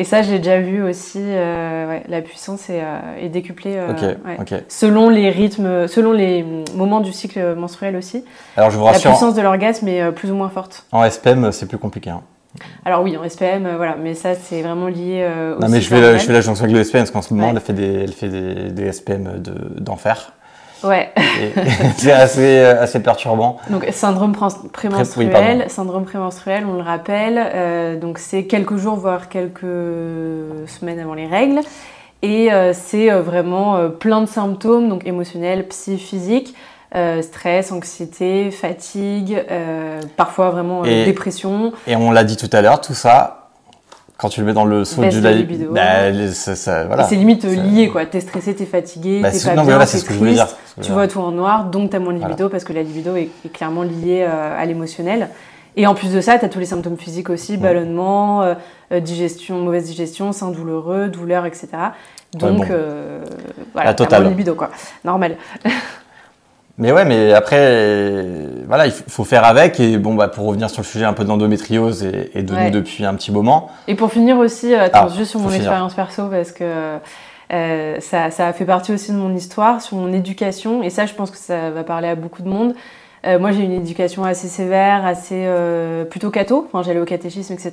Et 0.00 0.04
ça, 0.04 0.22
j'ai 0.22 0.38
déjà 0.38 0.58
vu 0.60 0.82
aussi. 0.82 1.18
euh, 1.20 1.86
ouais, 1.86 2.02
la 2.08 2.22
puissance 2.22 2.70
est, 2.70 2.80
euh, 2.82 3.18
est 3.20 3.28
décuplée. 3.28 3.74
euh, 3.76 3.92
ouais. 4.26 4.64
Selon 4.68 5.10
les 5.10 5.28
rythmes, 5.28 5.86
selon 5.88 6.12
les 6.12 6.42
moments 6.74 7.00
du 7.00 7.12
cycle 7.12 7.54
menstruel 7.54 7.96
aussi. 7.96 8.24
Alors 8.56 8.70
je 8.70 8.78
vous 8.78 8.84
La 8.86 8.92
rassure, 8.92 9.10
puissance 9.10 9.34
de 9.34 9.42
l'orgasme 9.42 9.86
est 9.88 10.10
plus 10.12 10.30
ou 10.30 10.34
moins 10.34 10.48
forte. 10.48 10.86
en 10.92 11.04
SPM 11.04 11.52
c'est 11.52 11.66
plus 11.66 11.76
compliqué. 11.76 12.08
hein. 12.08 12.22
Alors 12.86 13.02
oui, 13.02 13.16
en 13.18 13.22
SPM, 13.28 13.66
euh, 13.66 13.76
voilà, 13.76 13.94
mais 14.02 14.14
ça 14.14 14.34
c'est 14.34 14.62
vraiment 14.62 14.88
lié 14.88 15.28
au 15.56 15.60
Non 15.60 15.68
mais 15.68 15.82
je 15.82 15.88
fais, 15.88 16.00
la- 16.00 16.16
je 16.16 16.24
fais 16.24 16.32
la 16.32 16.40
jonction 16.40 16.64
avec 16.64 16.74
le 16.74 16.82
SPM 16.82 17.02
parce 17.02 17.10
qu'en 17.10 17.20
ce 17.22 17.34
moment 17.34 17.48
Ouais. 17.48 17.52
elle 17.54 17.60
fait 17.60 17.72
des, 17.74 17.92
elle 18.04 18.12
fait 18.12 18.28
des, 18.28 18.70
des 18.70 18.86
SPM 18.92 19.38
de- 19.38 19.78
d'enfer. 19.80 20.32
Ouais, 20.82 21.12
c'est 21.96 22.12
assez, 22.12 22.58
assez 22.64 23.00
perturbant. 23.00 23.58
donc 23.68 23.86
syndrome 23.92 24.32
pré- 24.32 24.46
prémenstruel, 24.72 25.62
oui, 25.64 25.70
syndrome 25.70 26.04
prémenstruel, 26.04 26.64
on 26.66 26.74
le 26.74 26.82
rappelle, 26.82 27.38
euh, 27.54 27.98
donc 27.98 28.18
c'est 28.18 28.44
quelques 28.44 28.76
jours 28.76 28.96
voire 28.96 29.28
quelques 29.28 29.60
semaines 30.66 30.98
avant 31.00 31.14
les 31.14 31.26
règles, 31.26 31.60
et 32.22 32.52
euh, 32.52 32.72
c'est 32.72 33.10
euh, 33.10 33.22
vraiment 33.22 33.76
euh, 33.76 33.88
plein 33.88 34.20
de 34.20 34.26
symptômes, 34.26 34.88
donc 34.88 35.06
émotionnels, 35.06 35.66
psy, 35.68 35.98
physiques, 35.98 36.54
euh, 36.94 37.22
stress, 37.22 37.72
anxiété, 37.72 38.50
fatigue, 38.50 39.44
euh, 39.50 40.00
parfois 40.16 40.50
vraiment 40.50 40.82
euh, 40.82 40.86
Et- 40.86 41.04
dépression. 41.04 41.72
Et 41.86 41.94
on 41.96 42.10
l'a 42.10 42.24
dit 42.24 42.36
tout 42.36 42.50
à 42.52 42.60
l'heure, 42.62 42.80
tout 42.80 42.94
ça, 42.94 43.39
quand 44.20 44.28
tu 44.28 44.40
le 44.40 44.46
mets 44.46 44.52
dans 44.52 44.64
le 44.66 44.84
saut 44.84 45.02
du 45.04 45.20
la- 45.20 45.32
libido. 45.32 45.72
bah, 45.72 46.12
ça- 46.32 46.54
ça- 46.54 46.82
Et 46.82 46.86
voilà. 46.86 47.04
c'est 47.04 47.16
limite 47.16 47.44
euh, 47.46 47.54
lié 47.54 47.88
quoi, 47.88 48.04
t'es 48.04 48.20
stressé, 48.20 48.54
t'es 48.54 48.66
fatigué, 48.66 49.20
Bah, 49.22 49.30
t'es 49.30 49.38
pas 49.38 49.50
non, 49.50 49.62
mais 49.62 49.62
bien, 49.62 49.64
voilà, 49.64 49.86
c'est 49.86 49.98
ce 49.98 50.04
que 50.04 50.12
je 50.12 50.18
voulais 50.18 50.34
dire. 50.34 50.48
Tu 50.82 50.92
vois 50.92 51.08
tout 51.08 51.20
en 51.20 51.30
noir, 51.32 51.64
donc 51.64 51.90
tu 51.90 51.96
as 51.96 51.98
moins 52.00 52.12
de 52.12 52.18
Voilà. 52.18 52.34
libido 52.34 52.48
parce 52.48 52.64
que 52.64 52.72
la 52.72 52.82
libido 52.82 53.16
est, 53.16 53.28
est 53.44 53.48
clairement 53.52 53.82
liée 53.82 54.26
euh, 54.28 54.60
à 54.60 54.64
l'émotionnel. 54.66 55.28
Et 55.76 55.86
en 55.86 55.94
plus 55.94 56.12
de 56.12 56.20
ça, 56.20 56.38
tu 56.38 56.44
as 56.44 56.48
tous 56.48 56.58
les 56.58 56.66
symptômes 56.66 56.98
physiques 56.98 57.30
aussi, 57.30 57.56
ballonnement, 57.56 58.42
euh, 58.42 59.00
digestion, 59.00 59.60
mauvaise 59.60 59.84
digestion, 59.84 60.32
sein 60.32 60.50
douloureux, 60.50 61.08
douleur, 61.08 61.46
etc. 61.46 61.68
Donc, 62.34 62.58
bon. 62.58 62.66
euh, 62.70 63.24
voilà, 63.72 63.90
La 63.90 63.94
t'as 63.94 64.04
totale. 64.04 64.22
moins 64.22 64.30
de 64.30 64.36
libido, 64.36 64.54
quoi. 64.54 64.70
Normal. 65.04 65.36
Mais 66.80 66.92
ouais, 66.92 67.04
mais 67.04 67.32
après, 67.34 68.24
voilà, 68.66 68.86
il 68.86 68.92
faut- 68.92 69.22
faire 69.24 69.44
avec. 69.44 69.78
Et 69.80 69.98
bon, 69.98 70.14
bah, 70.14 70.28
pour 70.28 70.46
revenir 70.46 70.70
sur 70.70 70.80
le 70.80 70.86
sujet 70.86 71.04
un 71.04 71.12
peu 71.12 71.24
de 71.24 71.28
l'endométriose 71.28 72.02
et, 72.04 72.30
et 72.34 72.42
de 72.42 72.54
Ouais. 72.54 72.64
nous 72.64 72.70
depuis 72.70 73.04
un 73.04 73.14
petit 73.14 73.30
moment, 73.30 73.70
Et 73.86 73.94
pour 73.94 74.10
finir 74.10 74.38
aussi, 74.38 74.74
euh, 74.74 74.84
attends, 74.84 75.06
Ah, 75.10 75.14
juste 75.14 75.30
sur 75.32 75.40
mon 75.40 75.48
finir. 75.48 75.60
expérience 75.60 75.92
perso, 75.94 76.28
parce 76.30 76.52
que 76.52 76.96
euh, 77.52 77.96
ça, 78.00 78.30
ça 78.30 78.46
a 78.46 78.52
fait 78.54 78.64
partie 78.64 78.92
aussi 78.92 79.12
de 79.12 79.16
mon 79.18 79.34
histoire, 79.34 79.82
sur 79.82 79.98
mon 79.98 80.10
éducation, 80.12 80.82
et 80.82 80.88
ça, 80.88 81.04
je 81.04 81.12
pense 81.12 81.30
que 81.30 81.36
ça 81.36 81.70
va 81.70 81.84
parler 81.84 82.08
à 82.08 82.14
beaucoup 82.14 82.42
de 82.42 82.48
monde. 82.48 82.74
Euh, 83.26 83.38
moi, 83.38 83.52
j'ai 83.52 83.62
une 83.62 83.72
éducation 83.72 84.24
assez 84.24 84.48
sévère, 84.48 85.04
assez 85.04 85.34
euh, 85.44 86.04
plutôt 86.06 86.30
catho, 86.30 86.66
enfin, 86.72 86.82
j'allais 86.82 87.00
au 87.00 87.04
catéchisme, 87.04 87.52
etc. 87.52 87.72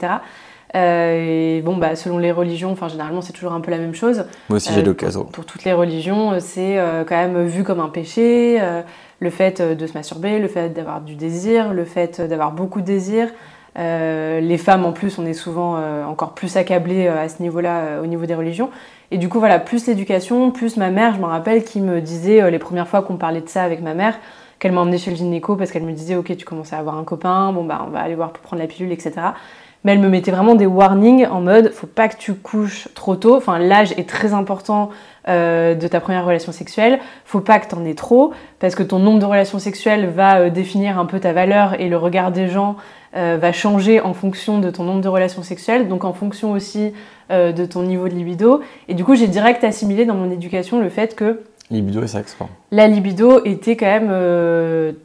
Euh, 0.76 1.58
et 1.58 1.62
bon, 1.62 1.78
bah, 1.78 1.96
selon 1.96 2.18
les 2.18 2.32
religions, 2.32 2.72
enfin, 2.72 2.88
généralement, 2.88 3.22
c'est 3.22 3.34
toujours 3.34 3.54
un 3.54 3.62
peu 3.62 3.72
la 3.72 3.78
même 3.78 3.96
chose. 3.96 4.26
moi 4.50 4.58
aussi 4.58 4.70
Euh, 4.70 4.74
j'ai 4.76 4.84
l'occasion. 4.84 5.24
Pour 5.24 5.46
toutes 5.46 5.64
les 5.64 5.74
religions, 5.74 6.34
euh, 6.34 6.40
c'est 6.40 6.78
euh, 6.78 7.04
quand 7.08 7.16
même 7.16 7.46
vu 7.46 7.64
comme 7.64 7.80
un 7.80 7.90
péché. 7.90 8.58
euh, 8.62 8.82
le 9.20 9.30
fait 9.32 9.62
euh, 9.62 9.74
de 9.74 9.88
se 9.88 9.94
masturber, 9.94 10.38
le 10.40 10.48
fait 10.48 10.70
d'avoir 10.70 11.02
du 11.02 11.16
désir, 11.16 11.74
le 11.74 11.86
fait 11.86 12.20
euh, 12.20 12.28
d'avoir 12.28 12.52
beaucoup 12.52 12.82
de 12.82 12.86
désir. 12.86 13.30
Euh, 13.80 14.40
les 14.40 14.58
femmes, 14.58 14.86
en 14.86 14.92
plus, 14.92 15.18
on 15.20 15.26
est 15.26 15.34
souvent 15.34 15.78
euh, 15.78 16.04
encore 16.04 16.34
plus 16.34 16.58
accablées 16.58 17.08
euh, 17.08 17.22
à 17.24 17.30
ce 17.30 17.42
niveau-là, 17.42 17.78
euh, 17.80 18.04
au 18.04 18.06
niveau 18.08 18.26
des 18.26 18.36
religions. 18.36 18.70
Et 19.12 19.18
du 19.18 19.30
coup, 19.30 19.40
voilà, 19.40 19.60
plus 19.60 19.88
l'éducation, 19.88 20.52
plus 20.52 20.78
ma 20.78 20.90
mère, 20.90 21.16
je 21.16 21.20
me 21.20 21.26
rappelle, 21.26 21.64
qui 21.64 21.80
me 21.80 22.02
disait 22.02 22.42
euh, 22.42 22.50
les 22.50 22.60
premières 22.60 22.88
fois 22.88 23.02
qu'on 23.04 23.18
parlait 23.18 23.42
de 23.42 23.50
ça 23.50 23.64
avec 23.64 23.82
ma 23.82 23.94
mère, 23.94 24.16
qu'elle 24.60 24.72
m'a 24.72 24.82
emmenée 24.82 24.98
chez 24.98 25.12
le 25.12 25.18
gynéco 25.18 25.56
parce 25.56 25.72
qu'elle 25.72 25.84
me 25.84 25.94
disait, 25.94 26.16
ok, 26.16 26.36
tu 26.36 26.44
commences 26.46 26.74
à 26.74 26.78
avoir 26.80 26.98
un 26.98 27.04
copain, 27.04 27.52
bon 27.54 27.64
bah 27.64 27.84
on 27.88 27.92
va 27.92 28.00
aller 28.00 28.16
voir 28.16 28.32
pour 28.32 28.42
prendre 28.42 28.62
la 28.62 28.68
pilule, 28.68 28.92
etc. 28.92 29.12
Mais 29.88 29.94
elle 29.94 30.00
me 30.00 30.10
mettait 30.10 30.32
vraiment 30.32 30.56
des 30.56 30.66
warnings 30.66 31.26
en 31.28 31.40
mode, 31.40 31.72
faut 31.72 31.88
pas 31.88 32.10
que 32.10 32.18
tu 32.18 32.34
couches 32.34 32.90
trop 32.94 33.16
tôt. 33.16 33.38
Enfin, 33.38 33.58
l'âge 33.58 33.94
est 33.94 34.10
très 34.10 34.34
important 34.34 34.90
euh, 35.30 35.76
de 35.76 35.88
ta 35.88 36.02
première 36.02 36.26
relation 36.26 36.52
sexuelle. 36.52 37.00
Faut 37.24 37.40
pas 37.40 37.58
que 37.60 37.70
t'en 37.70 37.86
aies 37.86 37.94
trop, 37.94 38.34
parce 38.60 38.76
que 38.76 38.84
ton 38.84 39.00
nombre 39.00 39.20
de 39.20 39.24
relations 39.24 39.60
sexuelles 39.60 40.10
va 40.10 40.40
euh, 40.40 40.50
définir 40.50 41.00
un 41.00 41.06
peu 41.06 41.22
ta 41.22 41.32
valeur 41.32 41.80
et 41.80 41.88
le 41.88 41.96
regard 41.96 42.34
des 42.34 42.50
gens 42.50 42.76
euh, 43.16 43.38
va 43.40 43.54
changer 43.54 44.02
en 44.02 44.14
fonction 44.14 44.60
de 44.60 44.70
ton 44.72 44.84
nombre 44.84 45.00
de 45.00 45.08
relations 45.08 45.42
sexuelles, 45.42 45.88
donc 45.88 46.04
en 46.04 46.12
fonction 46.12 46.52
aussi 46.52 46.92
de 47.30 47.66
ton 47.66 47.84
niveau 47.84 48.10
de 48.10 48.14
libido. 48.14 48.60
Et 48.90 48.94
du 48.94 49.06
coup, 49.06 49.16
j'ai 49.16 49.28
direct 49.30 49.64
assimilé 49.64 50.06
dans 50.06 50.16
mon 50.16 50.30
éducation 50.30 50.82
le 50.82 50.90
fait 50.90 51.16
que 51.16 51.44
Libido 51.72 52.04
et 52.04 52.08
sexe, 52.08 52.36
quoi. 52.36 52.50
la 52.72 52.90
libido 52.90 53.42
était 53.46 53.78
quand 53.78 53.86
même 53.86 54.96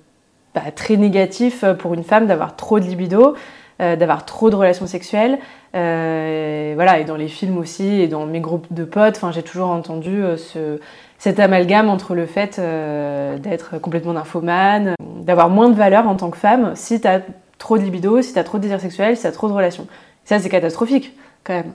bah, 0.55 0.63
très 0.75 0.97
négatif 0.97 1.65
pour 1.79 1.95
une 1.95 2.05
femme 2.05 2.27
d'avoir 2.27 2.57
trop 2.57 2.81
de 2.81 2.85
libido, 2.85 3.35
euh, 3.81 3.97
d'avoir 3.97 4.25
trop 4.25 4.51
de 4.51 4.57
relations 4.57 4.87
sexuelles. 4.87 5.39
Euh, 5.75 6.73
voilà, 6.75 6.99
et 6.99 7.05
dans 7.05 7.17
les 7.17 7.29
films 7.29 7.57
aussi, 7.59 7.87
et 7.87 8.09
dans 8.09 8.27
mes 8.27 8.41
groupes 8.41 8.67
de 8.71 8.85
potes, 8.85 9.21
j'ai 9.33 9.43
toujours 9.43 9.69
entendu 9.69 10.23
euh, 10.23 10.37
ce, 10.37 10.79
cet 11.19 11.41
amalgame 11.41 11.89
entre 11.89 12.15
le 12.15 12.27
fait 12.27 12.61
d'être 13.41 13.79
complètement 13.81 14.13
nymphomane, 14.13 14.95
d'avoir 15.21 15.49
moins 15.49 15.71
de 15.71 15.75
valeur 15.75 16.07
en 16.09 16.17
tant 16.17 16.31
que 16.31 16.37
femme 16.37 16.73
si 16.75 17.01
tu 17.01 17.09
as 17.09 17.23
trop 17.59 17.79
de 17.79 17.83
libido, 17.83 18.21
si 18.21 18.33
tu 18.33 18.39
as 18.39 18.45
trop 18.45 18.59
de 18.59 18.63
désir 18.63 18.81
sexuel, 18.81 19.17
si 19.17 19.23
tu 19.23 19.29
as 19.29 19.33
trop 19.33 19.49
de 19.49 19.55
relations. 19.55 19.87
Ça, 20.25 20.39
c'est 20.39 20.49
catastrophique 20.49 21.17
quand 21.45 21.55
même. 21.55 21.73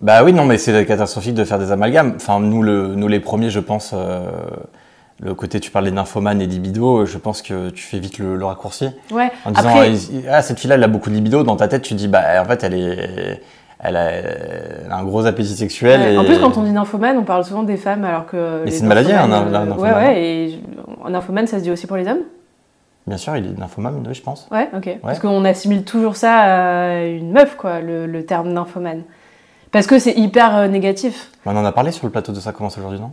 Bah 0.00 0.24
oui, 0.24 0.32
non, 0.32 0.44
mais 0.44 0.58
c'est 0.58 0.84
catastrophique 0.84 1.34
de 1.34 1.44
faire 1.44 1.58
des 1.58 1.72
amalgames. 1.72 2.14
Enfin, 2.16 2.40
nous, 2.40 2.62
le, 2.62 2.94
nous 2.94 3.08
les 3.08 3.20
premiers, 3.20 3.50
je 3.50 3.60
pense, 3.60 3.94
le 5.22 5.34
côté, 5.34 5.60
tu 5.60 5.70
parlais 5.70 5.90
nymphomanes 5.90 6.40
et 6.40 6.46
libido, 6.46 7.04
je 7.04 7.18
pense 7.18 7.42
que 7.42 7.70
tu 7.70 7.82
fais 7.82 7.98
vite 7.98 8.18
le, 8.18 8.36
le 8.36 8.44
raccourci. 8.44 8.88
Ouais. 9.12 9.30
En 9.44 9.50
disant, 9.50 9.68
Après, 9.68 9.90
euh, 9.90 10.20
ah, 10.30 10.40
cette 10.42 10.58
fille-là, 10.58 10.76
elle 10.76 10.84
a 10.84 10.88
beaucoup 10.88 11.10
de 11.10 11.14
libido. 11.14 11.42
Dans 11.42 11.56
ta 11.56 11.68
tête, 11.68 11.82
tu 11.82 11.94
dis, 11.94 12.08
bah, 12.08 12.22
en 12.40 12.44
fait, 12.46 12.64
elle 12.64 12.74
est, 12.74 13.42
elle 13.80 13.96
a, 13.96 14.10
elle 14.10 14.90
a 14.90 14.96
un 14.96 15.04
gros 15.04 15.26
appétit 15.26 15.54
sexuel. 15.54 16.00
Ouais, 16.00 16.14
et... 16.14 16.18
En 16.18 16.24
plus, 16.24 16.38
quand 16.38 16.56
on 16.56 16.62
dit 16.62 16.72
nymphomane, 16.72 17.18
on 17.18 17.24
parle 17.24 17.44
souvent 17.44 17.62
des 17.62 17.76
femmes, 17.76 18.04
alors 18.04 18.26
que. 18.26 18.62
Mais 18.64 18.70
c'est 18.70 18.80
une 18.80 18.86
maladie, 18.86 19.12
un 19.12 19.26
ny- 19.28 19.34
un 19.34 19.46
euh, 19.46 19.66
nymphomane. 19.66 19.78
Ouais, 19.78 19.92
ouais, 19.92 20.22
et 20.24 20.60
un 21.04 21.10
nymphomane, 21.10 21.46
ça 21.46 21.58
se 21.58 21.64
dit 21.64 21.70
aussi 21.70 21.86
pour 21.86 21.96
les 21.98 22.08
hommes? 22.08 22.22
Bien 23.06 23.16
sûr, 23.16 23.36
il 23.36 23.46
est 23.46 23.58
nymphomane, 23.58 24.02
oui, 24.06 24.14
je 24.14 24.22
pense. 24.22 24.48
Ouais, 24.50 24.68
ok. 24.76 24.98
Parce 25.02 25.18
qu'on 25.18 25.44
assimile 25.44 25.84
toujours 25.84 26.16
ça 26.16 26.36
à 26.36 27.04
une 27.04 27.32
meuf, 27.32 27.56
quoi, 27.56 27.80
le, 27.80 28.06
le 28.06 28.24
terme 28.24 28.52
nymphomane. 28.52 29.02
Parce 29.72 29.86
que 29.86 29.98
c'est 29.98 30.12
hyper 30.12 30.56
euh, 30.56 30.68
négatif. 30.68 31.30
On 31.46 31.56
en 31.56 31.64
a 31.64 31.72
parlé 31.72 31.92
sur 31.92 32.06
le 32.06 32.12
plateau 32.12 32.32
de 32.32 32.40
Ça 32.40 32.52
commence 32.52 32.76
aujourd'hui, 32.78 33.00
non? 33.00 33.12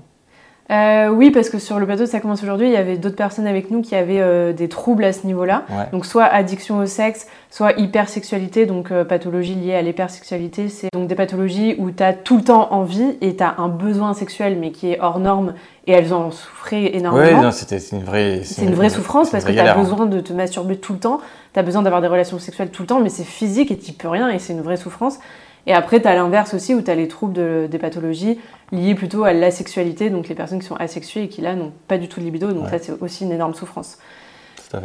Euh, 0.70 1.08
oui, 1.10 1.32
parce 1.32 1.50
que 1.50 1.60
sur 1.60 1.80
le 1.80 1.86
plateau 1.86 2.06
Ça 2.06 2.20
commence 2.20 2.44
aujourd'hui, 2.44 2.68
il 2.68 2.74
y 2.74 2.78
avait 2.78 2.98
d'autres 2.98 3.16
personnes 3.16 3.48
avec 3.48 3.72
nous 3.72 3.82
qui 3.82 3.96
avaient 3.96 4.20
euh, 4.20 4.52
des 4.52 4.68
troubles 4.68 5.06
à 5.06 5.14
ce 5.14 5.26
niveau-là. 5.26 5.64
Ouais. 5.70 5.86
Donc 5.94 6.06
soit 6.06 6.26
addiction 6.26 6.80
au 6.80 6.86
sexe, 6.86 7.28
soit 7.50 7.80
hypersexualité, 7.80 8.66
donc 8.66 8.92
euh, 8.92 9.06
pathologie 9.06 9.56
liée 9.56 9.76
à 9.76 9.82
l'hypersexualité. 9.82 10.68
C'est 10.68 10.90
donc 10.94 11.08
des 11.08 11.16
pathologies 11.16 11.76
où 11.78 11.92
tu 11.92 12.04
as 12.04 12.14
tout 12.14 12.38
le 12.38 12.44
temps 12.44 12.74
envie 12.74 13.18
et 13.22 13.36
tu 13.36 13.44
as 13.44 13.56
un 13.60 13.70
besoin 13.70 14.14
sexuel 14.14 14.58
mais 14.60 14.72
qui 14.72 14.92
est 14.92 15.00
hors 15.00 15.20
norme 15.20 15.54
et 15.86 15.94
elles 15.94 16.14
en 16.14 16.32
souffraient 16.32 16.82
Oui, 16.82 16.92
énormément. 16.94 17.44
non, 17.44 17.52
c'était 17.52 17.80
c'est 17.80 17.96
une 17.96 18.04
vraie. 18.04 18.42
C'est 18.44 18.64
une 18.66 18.76
vraie 18.76 18.90
souffrance 18.90 19.30
parce 19.30 19.46
que 19.46 19.54
tu 19.54 19.60
as 19.60 19.74
hein. 19.74 19.80
besoin 19.80 20.06
de 20.06 20.20
te 20.20 20.34
masturber 20.34 20.78
tout 20.78 20.94
le 20.94 21.00
temps, 21.00 21.22
tu 21.54 21.60
as 21.60 21.64
besoin 21.64 21.82
d'avoir 21.82 22.02
des 22.02 22.08
relations 22.08 22.40
sexuelles 22.40 22.72
tout 22.72 22.84
le 22.84 22.88
temps, 22.88 23.00
mais 23.00 23.10
c'est 23.10 23.24
physique 23.24 23.72
et 23.72 23.78
tu 23.78 23.94
peux 23.94 24.10
rien 24.10 24.30
et 24.30 24.40
c'est 24.40 24.52
une 24.52 24.62
vraie 24.62 24.78
souffrance. 24.78 25.20
Et 25.68 25.74
après, 25.74 26.02
tu 26.02 26.08
as 26.08 26.16
l'inverse 26.16 26.54
aussi 26.54 26.74
où 26.74 26.82
tu 26.82 26.90
as 26.90 26.96
les 26.96 27.08
troubles 27.08 27.34
de- 27.34 27.68
des 27.70 27.78
pathologies 27.78 28.40
liées 28.72 28.96
plutôt 28.96 29.26
à 29.26 29.34
l'asexualité, 29.34 30.10
donc 30.10 30.30
les 30.30 30.36
personnes 30.36 30.60
qui 30.60 30.66
sont 30.66 30.78
asexuées 30.78 31.24
et 31.24 31.28
qui 31.28 31.42
là 31.42 31.56
n'ont 31.56 31.74
pas 31.88 31.98
du 31.98 32.08
tout 32.08 32.20
de 32.22 32.26
libido, 32.26 32.52
donc 32.54 32.64
Ouais. 32.66 32.70
ça 32.70 32.80
c'est 32.80 32.94
aussi 33.02 33.26
une 33.26 33.32
énorme 33.34 33.54
souffrance. 33.54 33.98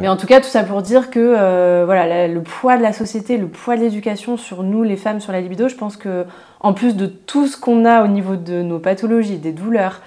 Mais 0.01 0.07
en 0.07 0.17
tout 0.17 0.29
cas, 0.29 0.41
tout 0.41 0.47
ça 0.49 0.63
pour 0.63 0.81
dire 0.83 1.11
que 1.11 1.19
euh, 1.19 1.83
voilà, 1.87 2.07
la- 2.07 2.29
le 2.29 2.41
poids 2.43 2.77
de 2.77 2.83
la 2.83 2.93
société, 2.93 3.37
le 3.37 3.49
poids 3.49 3.75
de 3.77 3.81
l'éducation 3.81 4.37
sur 4.37 4.63
nous, 4.63 4.85
les 4.85 4.97
femmes, 4.97 5.21
sur 5.21 5.33
la 5.33 5.41
libido, 5.41 5.69
je 5.69 5.75
pense 5.75 5.97
que 5.97 6.25
en 6.61 6.73
plus 6.73 6.95
de 6.95 7.07
tout 7.07 7.49
ce 7.49 7.57
qu'on 7.57 7.85
a 7.85 8.05
au 8.05 8.07
niveau 8.07 8.37
de 8.37 8.63
nos 8.63 8.79
pathologies, 8.79 9.39
des 9.39 9.51
douleurs, 9.51 10.01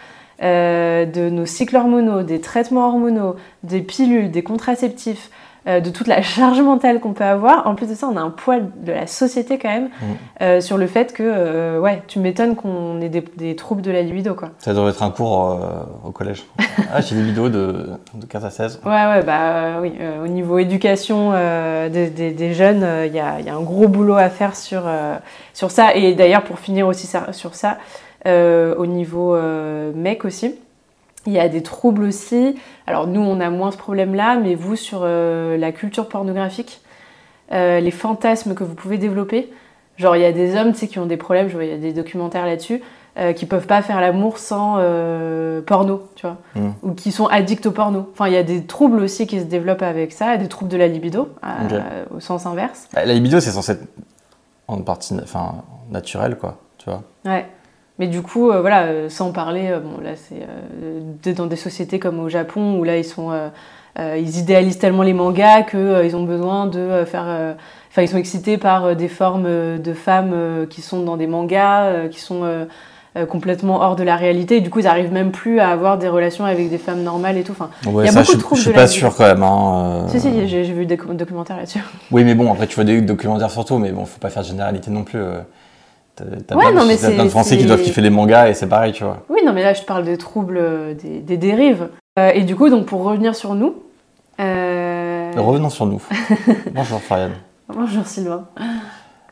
euh, 0.43 1.05
de 1.05 1.29
nos 1.29 1.45
cycles 1.45 1.75
hormonaux, 1.75 2.23
des 2.23 2.39
traitements 2.39 2.87
hormonaux, 2.87 3.35
des 3.63 3.81
pilules, 3.81 4.31
des 4.31 4.43
contraceptifs, 4.43 5.29
euh, 5.67 5.79
de 5.79 5.89
toute 5.89 6.07
la 6.07 6.21
charge 6.21 6.61
mentale 6.61 6.99
qu'on 6.99 7.13
peut 7.13 7.23
avoir. 7.23 7.65
En 7.67 7.75
plus 7.75 7.87
de 7.87 7.95
ça, 7.95 8.07
on 8.11 8.17
a 8.17 8.21
un 8.21 8.29
poids 8.29 8.57
de 8.59 8.91
la 8.91 9.07
société 9.07 9.57
quand 9.57 9.69
même 9.69 9.85
Mm. 9.85 10.05
euh, 10.41 10.61
sur 10.61 10.77
le 10.77 10.87
fait 10.87 11.13
que, 11.13 11.23
euh, 11.25 11.79
ouais, 11.79 12.01
tu 12.07 12.19
m'étonnes 12.19 12.55
qu'on 12.55 13.01
ait 13.01 13.09
des, 13.09 13.23
des 13.37 13.55
troubles 13.55 13.81
de 13.81 13.91
la 13.91 14.01
libido, 14.01 14.33
quoi. 14.35 14.49
Ça 14.59 14.73
devrait 14.73 14.91
être 14.91 15.01
un 15.03 15.09
cours 15.09 15.59
au 16.05 16.11
collège. 16.11 16.43
ah, 16.93 17.01
j'ai 17.01 17.15
des 17.15 17.23
vidéos 17.23 17.49
de, 17.49 17.89
de 18.13 18.25
15 18.27 18.45
à 18.45 18.49
16. 18.49 18.81
Ouais, 18.85 18.91
ouais, 18.91 19.23
bah 19.23 19.79
oui. 19.81 19.93
au 20.23 20.27
niveau 20.27 20.57
éducation 20.59 21.31
des, 21.91 22.09
des- 22.09 22.31
des 22.31 22.53
jeunes, 22.53 22.85
il 23.07 23.13
y, 23.13 23.19
a, 23.19 23.39
y 23.41 23.49
a 23.49 23.55
un 23.55 23.61
gros 23.61 23.87
boulot 23.87 24.15
à 24.15 24.29
faire 24.29 24.55
sur, 24.55 24.83
sur 25.53 25.71
ça. 25.71 25.95
Et 25.95 26.13
d'ailleurs, 26.13 26.43
pour 26.43 26.59
finir 26.59 26.87
aussi 26.87 27.07
ça- 27.07 27.31
sur 27.33 27.55
ça, 27.55 27.77
au 28.25 28.85
niveau 28.85 29.37
mec 29.95 30.25
aussi, 30.25 30.55
il 31.25 31.33
y 31.33 31.39
a 31.39 31.49
des 31.49 31.63
troubles 31.63 32.03
aussi. 32.03 32.55
Alors 32.87 33.07
nous, 33.07 33.21
on 33.21 33.39
a 33.39 33.49
moins 33.49 33.71
ce 33.71 33.77
problème-là, 33.77 34.37
mais 34.37 34.55
vous, 34.55 34.75
sur 34.75 34.99
euh, 35.03 35.57
la 35.57 35.71
culture 35.71 36.07
pornographique, 36.07 36.81
euh, 37.51 37.79
les 37.79 37.91
fantasmes 37.91 38.53
que 38.55 38.63
vous 38.63 38.75
pouvez 38.75 38.97
développer. 38.97 39.51
Genre, 39.97 40.15
il 40.15 40.21
y 40.21 40.25
a 40.25 40.31
des 40.31 40.55
hommes 40.57 40.73
tu 40.73 40.79
sais, 40.79 40.87
qui 40.87 40.99
ont 40.99 41.05
des 41.05 41.17
problèmes, 41.17 41.47
je 41.47 41.53
vois, 41.55 41.63
il 41.63 41.69
y 41.71 41.73
a 41.73 41.77
des 41.77 41.93
documentaires 41.93 42.45
là-dessus, 42.45 42.81
euh, 43.17 43.31
qui 43.31 43.45
peuvent 43.45 43.65
pas 43.67 43.81
faire 43.81 44.01
l'amour 44.01 44.37
sans 44.39 44.75
euh, 44.79 45.61
porno, 45.61 46.03
tu 46.15 46.27
vois, 46.27 46.35
Mm. 46.55 46.69
ou 46.83 46.91
qui 46.91 47.13
sont 47.13 47.27
addicts 47.27 47.65
au 47.65 47.71
porno. 47.71 48.09
Enfin, 48.11 48.27
il 48.27 48.33
y 48.33 48.37
a 48.37 48.43
des 48.43 48.63
troubles 48.65 48.99
aussi 48.99 49.25
qui 49.25 49.39
se 49.39 49.45
développent 49.45 49.83
avec 49.83 50.11
ça, 50.11 50.35
des 50.35 50.49
troubles 50.49 50.69
de 50.69 50.75
la 50.77 50.87
libido, 50.89 51.29
à- 51.41 51.59
au 52.13 52.19
sens 52.19 52.45
inverse. 52.45 52.89
Bah, 52.93 53.05
La 53.05 53.13
libido, 53.13 53.39
c'est 53.39 53.51
censé 53.51 53.71
être 53.73 53.83
en 54.67 54.81
partie 54.81 55.13
enfin, 55.23 55.63
naturelle, 55.91 56.37
quoi. 56.37 56.57
Tu 56.77 56.89
vois. 56.89 57.03
Ouais. 57.23 57.45
Mais 57.97 58.07
du 58.07 58.21
coup, 58.21 58.51
euh, 58.51 58.59
voilà, 58.61 58.83
euh, 58.87 59.09
sans 59.09 59.31
parler, 59.31 59.69
euh, 59.69 59.79
bon, 59.79 60.01
là, 60.03 60.11
c'est 60.15 60.41
euh, 61.29 61.33
dans 61.33 61.45
des 61.45 61.55
sociétés 61.55 61.97
comme 61.99 62.19
au 62.19 62.27
Japon 62.29 62.77
où 62.77 62.83
là, 62.83 62.97
ils 62.97 63.05
sont, 63.05 63.31
ils 63.97 64.37
idéalisent 64.37 64.77
tellement 64.79 65.03
les 65.03 65.13
mangas 65.13 65.63
que 65.63 66.05
ils 66.05 66.15
ont 66.15 66.23
besoin 66.23 66.65
de 66.67 67.03
faire, 67.05 67.55
enfin, 67.89 68.01
ils 68.01 68.07
sont 68.09 68.17
excités 68.17 68.57
par 68.57 68.95
des 68.95 69.07
formes 69.07 69.79
de 69.79 69.93
femmes 69.93 70.67
qui 70.69 70.81
sont 70.81 71.03
dans 71.03 71.15
des 71.15 71.27
mangas, 71.27 72.07
qui 72.11 72.19
sont 72.19 72.43
complètement 73.29 73.79
hors 73.79 73.95
de 73.95 74.03
la 74.03 74.17
réalité. 74.17 74.57
Et 74.57 74.61
du 74.61 74.69
coup, 74.69 74.79
ils 74.79 74.87
arrivent 74.87 75.13
même 75.13 75.31
plus 75.31 75.59
à 75.61 75.69
avoir 75.69 75.97
des 75.97 76.09
relations 76.09 76.43
avec 76.43 76.69
des 76.69 76.77
femmes 76.77 77.01
normales 77.03 77.37
et 77.37 77.43
tout. 77.43 77.53
Enfin, 77.53 77.69
Ouais, 77.89 78.03
Il 78.03 78.07
y 78.07 78.09
a 78.09 78.11
ça, 78.11 78.19
beaucoup 78.19 78.31
je, 78.33 78.37
de 78.37 78.41
troubles 78.41 78.57
je 78.57 78.61
suis 78.63 78.71
de 78.71 78.75
pas 78.75 78.87
sûr 78.87 79.15
quand 79.15 79.23
même. 79.25 79.41
Hein, 79.43 80.03
euh. 80.05 80.07
si, 80.09 80.19
si, 80.19 80.47
j'ai 80.49 80.63
vu 80.63 80.85
des 80.85 80.97
docu- 80.97 81.15
documentaires 81.15 81.55
là-dessus. 81.55 81.79
Oui, 82.11 82.25
mais 82.25 82.35
bon, 82.35 82.51
après, 82.51 82.67
tu 82.67 82.75
vois 82.75 82.83
des 82.83 82.99
documentaires 83.01 83.49
surtout, 83.51 83.77
mais 83.77 83.91
bon, 83.91 84.03
faut 84.05 84.19
pas 84.19 84.29
faire 84.29 84.43
de 84.43 84.47
généralité 84.49 84.91
non 84.91 85.03
plus. 85.03 85.19
euh. 85.19 85.39
T'as 86.15 86.23
Ouais, 86.55 86.61
plein, 86.63 86.71
de- 86.71 86.75
non, 86.77 86.85
mais 86.85 86.95
de 87.23 87.29
Français 87.29 87.57
qui 87.57 87.65
doivent 87.65 87.81
kiffer 87.81 88.01
les 88.01 88.09
mangas 88.09 88.47
et 88.49 88.53
c'est 88.53 88.67
pareil, 88.67 88.93
tu 88.93 89.03
vois. 89.03 89.23
Oui, 89.29 89.39
non, 89.45 89.51
mais 89.53 89.63
là, 89.63 89.73
je 89.73 89.81
te 89.81 89.85
parle 89.85 90.05
des 90.05 90.17
troubles, 90.17 90.57
euh, 90.57 90.93
des, 90.93 91.19
des 91.19 91.37
dérives. 91.37 91.89
Euh, 92.17 92.31
et 92.33 92.43
du 92.43 92.55
coup, 92.55 92.69
donc, 92.69 92.85
pour 92.85 93.03
revenir 93.03 93.35
sur 93.35 93.53
nous. 93.55 93.75
euh, 94.39 95.31
Revenons 95.35 95.69
sur 95.69 95.85
nous. 95.85 96.01
Bonjour, 96.73 97.01
Florian. 97.01 97.31
Bonjour 97.67 98.05
Sylvain. 98.05 98.45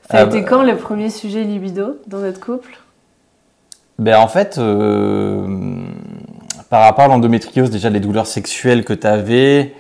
Ça 0.10 0.17
a 0.17 0.22
Ah 0.22 0.24
été 0.26 0.41
bah- 0.41 0.48
quand 0.50 0.63
le 0.63 0.76
premier 0.76 1.10
sujet 1.10 1.43
libido 1.43 1.98
dans 2.08 2.19
notre 2.19 2.39
couple? 2.41 2.78
Ben, 4.00 4.17
en 4.17 4.28
fait, 4.28 4.60
par 6.69 6.82
rapport 6.84 7.06
à 7.06 7.08
l'endométriose, 7.08 7.69
déjà 7.69 7.89
les 7.89 8.00
douleurs 8.00 8.28
sexuelles 8.28 8.84
que 8.84 8.93
tu 8.93 9.08
avais, 9.08 9.74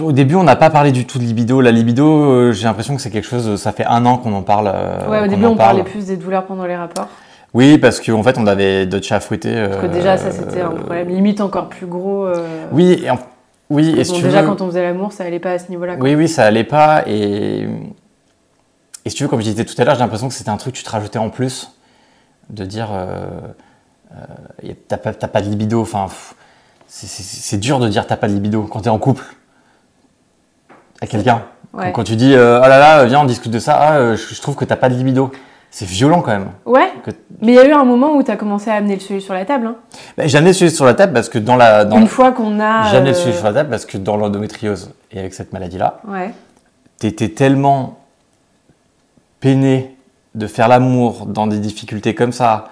au 0.00 0.12
début, 0.12 0.34
on 0.34 0.42
n'a 0.44 0.56
pas 0.56 0.70
parlé 0.70 0.92
du 0.92 1.06
tout 1.06 1.18
de 1.18 1.24
libido. 1.24 1.60
La 1.60 1.70
libido, 1.72 2.06
euh, 2.06 2.52
j'ai 2.52 2.64
l'impression 2.64 2.94
que 2.96 3.02
c'est 3.02 3.10
quelque 3.10 3.26
chose, 3.28 3.56
ça 3.60 3.72
fait 3.72 3.84
un 3.86 4.04
an 4.06 4.18
qu'on 4.18 4.32
en 4.34 4.42
parle. 4.42 4.70
euh, 4.72 5.08
Ouais, 5.08 5.20
au 5.24 5.26
début, 5.26 5.44
on 5.46 5.56
parle. 5.56 5.78
parlait 5.78 5.90
plus 5.90 6.06
des 6.06 6.16
douleurs 6.16 6.44
pendant 6.46 6.64
les 6.66 6.76
rapports. 6.76 7.08
Oui, 7.54 7.76
parce 7.78 8.00
qu'en 8.00 8.22
fait, 8.22 8.38
on 8.38 8.46
avait 8.46 8.86
d'autres 8.86 9.06
chats 9.06 9.16
à 9.16 9.20
fouetter. 9.20 9.66
Parce 9.68 9.80
que 9.82 9.86
euh, 9.86 9.88
déjà, 9.92 10.16
ça, 10.16 10.30
c'était 10.30 10.60
un 10.62 10.70
problème 10.70 11.08
limite 11.08 11.40
encore 11.40 11.68
plus 11.68 11.86
gros. 11.86 12.24
euh, 12.24 12.66
Oui, 12.72 13.00
et 13.04 13.10
en- 13.10 13.18
oui, 13.70 13.94
et 13.98 14.04
si 14.04 14.12
bon, 14.12 14.18
tu 14.18 14.24
déjà, 14.24 14.42
veux- 14.42 14.48
quand 14.48 14.60
on 14.62 14.66
faisait 14.66 14.82
l'amour, 14.82 15.12
ça 15.12 15.24
allait 15.24 15.38
pas 15.40 15.52
à 15.52 15.58
ce 15.58 15.68
niveau-là. 15.70 15.96
Oui, 16.00 16.14
oui, 16.14 16.28
ça 16.28 16.44
allait 16.44 16.64
pas. 16.64 17.02
Et, 17.06 17.66
et 19.04 19.10
si 19.10 19.16
tu 19.16 19.22
veux, 19.22 19.28
comme 19.28 19.40
je 19.40 19.46
disais 19.50 19.64
tout 19.64 19.74
à 19.78 19.84
l'heure, 19.84 19.94
j'ai 19.94 20.00
l'impression 20.00 20.28
que 20.28 20.34
c'était 20.34 20.50
un 20.50 20.56
truc 20.56 20.74
que 20.74 20.78
tu 20.78 20.84
te 20.84 20.90
rajoutais 20.90 21.18
en 21.18 21.30
plus. 21.30 21.72
De 22.50 22.64
dire, 22.64 22.88
euh, 22.92 23.26
euh, 24.14 24.72
t'as 24.88 24.96
pas, 24.96 25.40
de 25.42 25.48
libido. 25.48 25.80
Enfin, 25.80 26.06
pff, 26.06 26.34
c'est- 26.94 27.56
dur 27.56 27.78
de 27.78 27.88
dire 27.88 28.06
t'as 28.06 28.16
pas 28.16 28.28
de 28.28 28.34
libido 28.34 28.62
quand 28.64 28.80
t'es 28.80 28.90
en 28.90 28.98
couple. 28.98 29.24
À 31.00 31.06
quelqu'un. 31.06 31.42
Ouais. 31.72 31.90
Quand, 31.92 32.04
tu 32.04 32.16
dis, 32.16 32.34
euh, 32.34 32.58
oh 32.62 32.68
là 32.68 32.78
là, 32.78 33.04
viens, 33.06 33.20
on 33.20 33.24
discute 33.24 33.50
de 33.50 33.58
ça, 33.58 33.74
ah, 33.80 33.96
euh, 33.96 34.16
je, 34.16 34.34
je 34.34 34.40
trouve 34.42 34.54
que 34.56 34.64
t'as 34.66 34.76
pas 34.76 34.88
de 34.90 34.94
libido. 34.94 35.32
C'est 35.70 35.86
violent 35.88 36.20
quand 36.20 36.32
même. 36.32 36.50
Ouais, 36.66 36.92
Que- 37.02 37.12
mais 37.40 37.52
il 37.52 37.54
y 37.54 37.58
a 37.58 37.66
eu 37.66 37.72
un 37.72 37.84
moment 37.84 38.14
où 38.14 38.22
tu 38.22 38.30
as 38.30 38.36
commencé 38.36 38.70
à 38.70 38.74
amener 38.74 38.94
le 38.94 39.00
sujet 39.00 39.20
sur 39.20 39.32
la 39.32 39.46
table. 39.46 39.68
hein. 39.68 39.76
J'ai 40.18 40.36
amené 40.36 40.50
le 40.50 40.54
sujet 40.54 40.70
sur 40.70 40.84
la 40.84 40.92
table 40.92 41.14
parce 41.14 41.30
que 41.30 41.38
dans 41.38 41.56
la. 41.56 41.86
Dans, 41.86 41.96
Une 41.98 42.08
fois 42.08 42.30
qu'on 42.32 42.60
a. 42.60 42.90
j'ai 42.90 42.98
amené 42.98 43.12
le 43.12 43.16
euh, 43.16 43.20
sujet 43.20 43.32
sur 43.34 43.46
la 43.46 43.54
table 43.54 43.70
parce 43.70 43.86
que 43.86 43.96
dans 43.96 44.18
l'endométriose 44.18 44.90
et 45.12 45.18
avec 45.18 45.32
cette 45.32 45.54
maladie-là, 45.54 46.00
Ouais. 46.06 46.34
t'étais 46.98 47.30
tellement 47.30 47.98
peiné 49.40 49.96
de 50.34 50.46
faire 50.46 50.68
l'amour 50.68 51.24
dans 51.26 51.46
des 51.46 51.58
difficultés 51.58 52.14
comme 52.14 52.32
ça, 52.32 52.68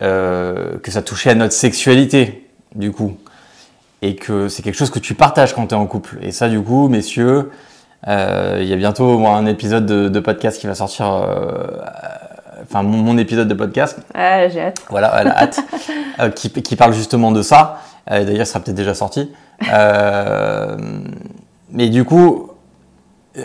euh, 0.00 0.78
que 0.78 0.90
ça 0.90 1.02
touchait 1.02 1.30
à 1.30 1.34
notre 1.34 1.52
sexualité, 1.52 2.48
du 2.74 2.92
coup, 2.92 3.18
et 4.02 4.14
que 4.16 4.48
c'est 4.48 4.62
quelque 4.62 4.76
chose 4.76 4.90
que 4.90 4.98
tu 4.98 5.14
partages 5.14 5.54
quand 5.54 5.66
tu 5.68 5.74
es 5.74 5.78
en 5.78 5.86
couple. 5.86 6.18
Et 6.22 6.30
ça, 6.32 6.48
du 6.48 6.60
coup, 6.62 6.88
messieurs, 6.88 7.50
euh, 8.06 8.58
il 8.60 8.68
y 8.68 8.72
a 8.72 8.76
bientôt 8.76 9.26
un 9.26 9.46
épisode 9.46 9.86
de, 9.86 10.08
de 10.08 10.20
podcast 10.20 10.60
qui 10.60 10.66
va 10.68 10.74
sortir, 10.74 11.10
euh, 11.12 11.66
enfin 12.62 12.82
mon, 12.82 12.98
mon 12.98 13.18
épisode 13.18 13.48
de 13.48 13.54
podcast, 13.54 13.98
Ah, 14.14 14.48
j'ai 14.48 14.60
hâte. 14.60 14.80
voilà, 14.90 15.08
à 15.08 15.24
la 15.24 15.36
hâte, 15.38 15.60
euh, 16.20 16.30
qui, 16.30 16.50
qui 16.50 16.76
parle 16.76 16.92
justement 16.94 17.32
de 17.32 17.42
ça. 17.42 17.80
Euh, 18.10 18.24
D'ailleurs, 18.24 18.42
il 18.42 18.46
sera 18.46 18.60
peut-être 18.60 18.76
déjà 18.76 18.94
sorti. 18.94 19.32
Euh, 19.72 20.76
mais 21.70 21.88
du 21.88 22.04
coup, 22.04 22.50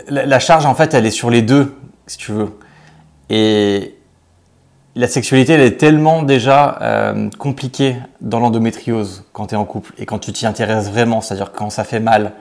la, 0.07 0.25
la 0.25 0.39
charge, 0.39 0.65
en 0.65 0.75
fait, 0.75 0.93
elle 0.93 1.05
est 1.05 1.11
sur 1.11 1.29
les 1.29 1.41
deux, 1.41 1.75
si 2.07 2.17
tu 2.17 2.31
veux. 2.31 2.49
Et 3.29 3.95
la 4.95 5.07
sexualité, 5.07 5.53
elle 5.53 5.61
est 5.61 5.77
tellement 5.77 6.21
déjà 6.21 6.77
euh, 6.81 7.29
compliquée 7.39 7.95
dans 8.21 8.39
l'endométriose 8.39 9.23
quand 9.33 9.47
tu 9.47 9.55
es 9.55 9.57
en 9.57 9.65
couple 9.65 9.91
et 9.97 10.05
quand 10.05 10.19
tu 10.19 10.31
t'y 10.33 10.45
intéresses 10.45 10.89
vraiment, 10.89 11.19
c'est-à-dire 11.21 11.51
quand 11.51 11.69
ça 11.71 11.83
fait 11.83 11.99
mal, 11.99 12.33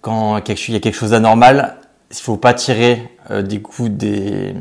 quand 0.00 0.38
il 0.48 0.72
y 0.72 0.76
a 0.76 0.80
quelque 0.80 0.94
chose 0.94 1.10
d'anormal, 1.10 1.76
il 2.10 2.16
faut 2.16 2.36
pas 2.36 2.54
tirer 2.54 3.08
euh, 3.30 3.42
des 3.42 3.60
coups 3.60 3.90
des. 3.90 4.54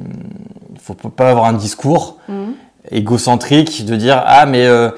Il 0.73 0.79
faut 0.79 0.93
pas 0.93 1.29
avoir 1.31 1.45
un 1.45 1.53
discours 1.53 2.17
Mhm. 2.27 2.53
égocentrique 2.91 3.85
de 3.85 3.95
dire 3.95 4.21
ah 4.25 4.45
mais 4.45 4.65
euh, 4.65 4.91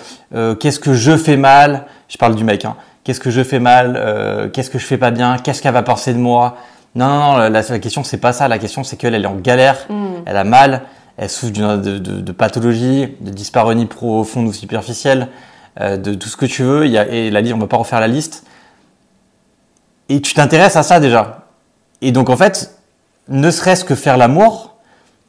qu'est-ce 0.55 0.79
que 0.79 0.93
je 0.93 1.15
fais 1.17 1.37
mal? 1.37 1.85
Je 2.09 2.17
parle 2.17 2.35
du 2.35 2.43
mec 2.43 2.65
hein. 2.65 2.75
Qu'est-ce 3.03 3.19
que 3.19 3.31
je 3.31 3.41
fais 3.41 3.59
mal? 3.59 4.51
Qu'est-ce 4.53 4.69
que 4.69 4.77
je 4.77 4.85
fais 4.85 4.97
pas 4.97 5.09
bien? 5.11 5.37
Qu'est-ce 5.37 5.61
qu'elle 5.61 5.73
va 5.73 5.81
penser 5.81 6.13
de 6.13 6.19
moi? 6.19 6.57
Non 6.93 7.07
non 7.07 7.19
non 7.31 7.37
la, 7.37 7.49
la 7.49 7.79
question 7.79 8.03
c'est 8.03 8.19
pas 8.19 8.31
ça. 8.33 8.47
La 8.47 8.59
question 8.59 8.83
c'est 8.83 8.95
qu'elle 8.97 9.15
elle 9.15 9.23
est 9.23 9.27
en 9.27 9.35
galère. 9.35 9.77
Mhm. 9.89 10.23
elle 10.25 10.37
a 10.37 10.43
mal 10.43 10.81
elle 11.21 11.29
souffre 11.29 11.53
de, 11.53 11.99
de, 11.99 12.19
de 12.19 12.31
pathologie 12.31 13.15
de 13.21 13.29
dyspareunie 13.29 13.85
profonde 13.85 14.47
ou 14.47 14.53
superficielle 14.53 15.27
euh, 15.79 15.95
de 15.95 16.15
tout 16.15 16.27
ce 16.27 16.35
que 16.35 16.47
tu 16.47 16.63
veux 16.63 16.85
et 16.85 17.29
la 17.29 17.41
liste 17.41 17.53
on 17.53 17.59
va 17.59 17.67
pas 17.67 17.77
refaire 17.77 17.99
la 17.99 18.07
liste 18.07 18.43
et 20.09 20.19
tu 20.19 20.33
t'intéresses 20.33 20.75
à 20.75 20.83
ça 20.83 20.99
déjà 20.99 21.47
et 22.01 22.11
donc 22.11 22.29
en 22.31 22.35
fait 22.35 22.75
ne 23.29 23.51
serait-ce 23.51 23.85
que 23.85 23.93
faire 23.93 24.17
l'amour 24.17 24.75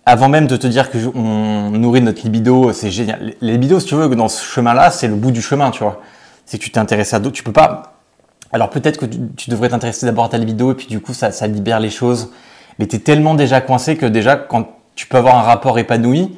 avant 0.06 0.30
même 0.30 0.46
de 0.46 0.56
te 0.56 0.66
dire 0.66 0.90
que 0.90 0.98
on 1.14 1.70
nourrit 1.70 2.00
notre 2.00 2.22
libido, 2.22 2.72
c'est 2.72 2.90
génial. 2.90 3.34
Les 3.40 3.52
libido, 3.52 3.78
si 3.78 3.86
tu 3.86 3.94
veux, 3.94 4.08
dans 4.16 4.26
ce 4.26 4.44
chemin-là, 4.44 4.90
c'est 4.90 5.06
le 5.06 5.14
bout 5.14 5.30
du 5.30 5.40
chemin, 5.40 5.70
tu 5.70 5.84
vois. 5.84 6.00
C'est 6.44 6.58
que 6.58 6.64
tu 6.64 6.72
t'intéresses 6.72 7.14
à 7.14 7.20
d'autres, 7.20 7.36
tu 7.36 7.44
peux 7.44 7.52
pas. 7.52 7.94
Alors 8.52 8.68
peut-être 8.68 8.98
que 8.98 9.06
tu, 9.06 9.20
tu 9.36 9.48
devrais 9.48 9.68
t'intéresser 9.68 10.04
d'abord 10.04 10.24
à 10.24 10.28
ta 10.28 10.38
libido 10.38 10.72
et 10.72 10.74
puis 10.74 10.88
du 10.88 11.00
coup 11.00 11.14
ça, 11.14 11.30
ça 11.30 11.46
libère 11.46 11.78
les 11.78 11.88
choses. 11.88 12.30
Mais 12.80 12.88
tu 12.88 12.96
es 12.96 12.98
tellement 12.98 13.34
déjà 13.34 13.60
coincé 13.60 13.96
que 13.96 14.06
déjà 14.06 14.34
quand 14.34 14.66
tu 14.94 15.06
peux 15.06 15.16
avoir 15.18 15.36
un 15.36 15.42
rapport 15.42 15.78
épanoui, 15.78 16.36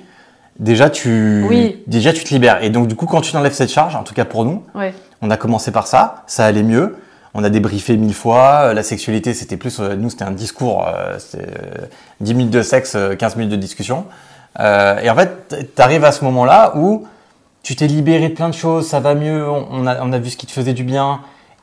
déjà 0.59 0.90
tu, 0.90 1.45
Oui. 1.49 1.83
déjà 1.87 2.12
tu 2.12 2.25
te 2.25 2.33
libères. 2.33 2.62
Et 2.62 2.71
donc 2.71 2.87
du 2.88 2.95
coup 2.97 3.07
quand 3.07 3.21
tu 3.21 3.37
enlèves 3.37 3.53
cette 3.53 3.71
charge, 3.71 3.97
en 3.97 4.03
tout 4.03 4.14
cas 4.14 4.25
pour 4.25 4.45
nous, 4.45 4.62
Ouais. 4.75 4.95
on 5.23 5.31
a 5.31 5.37
commencé 5.37 5.71
par 5.73 5.87
ça, 5.87 6.23
ça 6.27 6.45
allait 6.47 6.62
mieux. 6.62 6.97
On 7.37 7.43
a 7.43 7.51
débriefé 7.51 7.97
mille 7.97 8.14
fois. 8.14 8.61
Euh, 8.67 8.75
La 8.75 8.85
sexualité, 8.85 9.35
c'était 9.35 9.57
plus, 9.57 9.81
euh, 9.81 9.97
nous, 9.97 10.09
c'était 10.09 10.23
un 10.23 10.31
discours. 10.31 10.87
euh, 10.87 11.19
C'était 11.19 11.47
euh, 11.49 11.87
10 12.21 12.35
minutes 12.35 12.53
de 12.53 12.62
sexe, 12.62 12.95
euh, 12.95 13.17
15 13.17 13.35
minutes 13.35 13.51
de 13.51 13.57
discussion. 13.57 14.05
Euh, 14.61 15.01
et 15.01 15.11
en 15.11 15.17
fait, 15.17 15.53
tu 15.75 15.83
arrives 15.83 16.05
à 16.05 16.12
ce 16.12 16.23
moment-là 16.25 16.75
où 16.77 17.07
tu 17.64 17.75
t'es 17.75 17.88
libéré 17.88 18.29
de 18.29 18.35
plein 18.35 18.49
de 18.51 18.55
choses, 18.55 18.87
ça 18.87 19.01
va 19.01 19.17
mieux, 19.17 19.49
on 19.51 19.67
on 19.73 19.87
a, 19.88 20.01
on 20.03 20.12
a 20.12 20.19
vu 20.19 20.31
ce 20.31 20.37
qui 20.37 20.47
te 20.47 20.53
faisait 20.53 20.75
du 20.75 20.85
bien. 20.85 21.23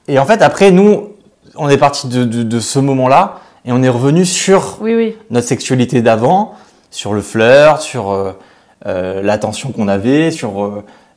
Et 0.09 0.19
en 0.19 0.25
fait, 0.25 0.41
après, 0.41 0.71
nous, 0.71 1.07
on 1.55 1.69
est 1.69 1.77
parti 1.77 2.09
de, 2.09 2.25
de- 2.25 2.43
de 2.43 2.59
ce 2.59 2.79
moment-là 2.79 3.39
et 3.63 3.71
on 3.71 3.81
est 3.81 3.87
revenu 3.89 4.25
sur 4.25 4.77
Oui, 4.81 4.93
oui. 4.93 5.15
notre 5.29 5.47
sexualité 5.47 6.01
d'avant, 6.01 6.53
sur 6.91 7.13
le 7.13 7.21
flirt, 7.21 7.81
sur 7.81 8.11
euh, 8.11 8.33
euh, 8.85 9.23
l'attention 9.23 9.71
qu'on 9.71 9.87
avait, 9.87 10.29
sur 10.29 10.63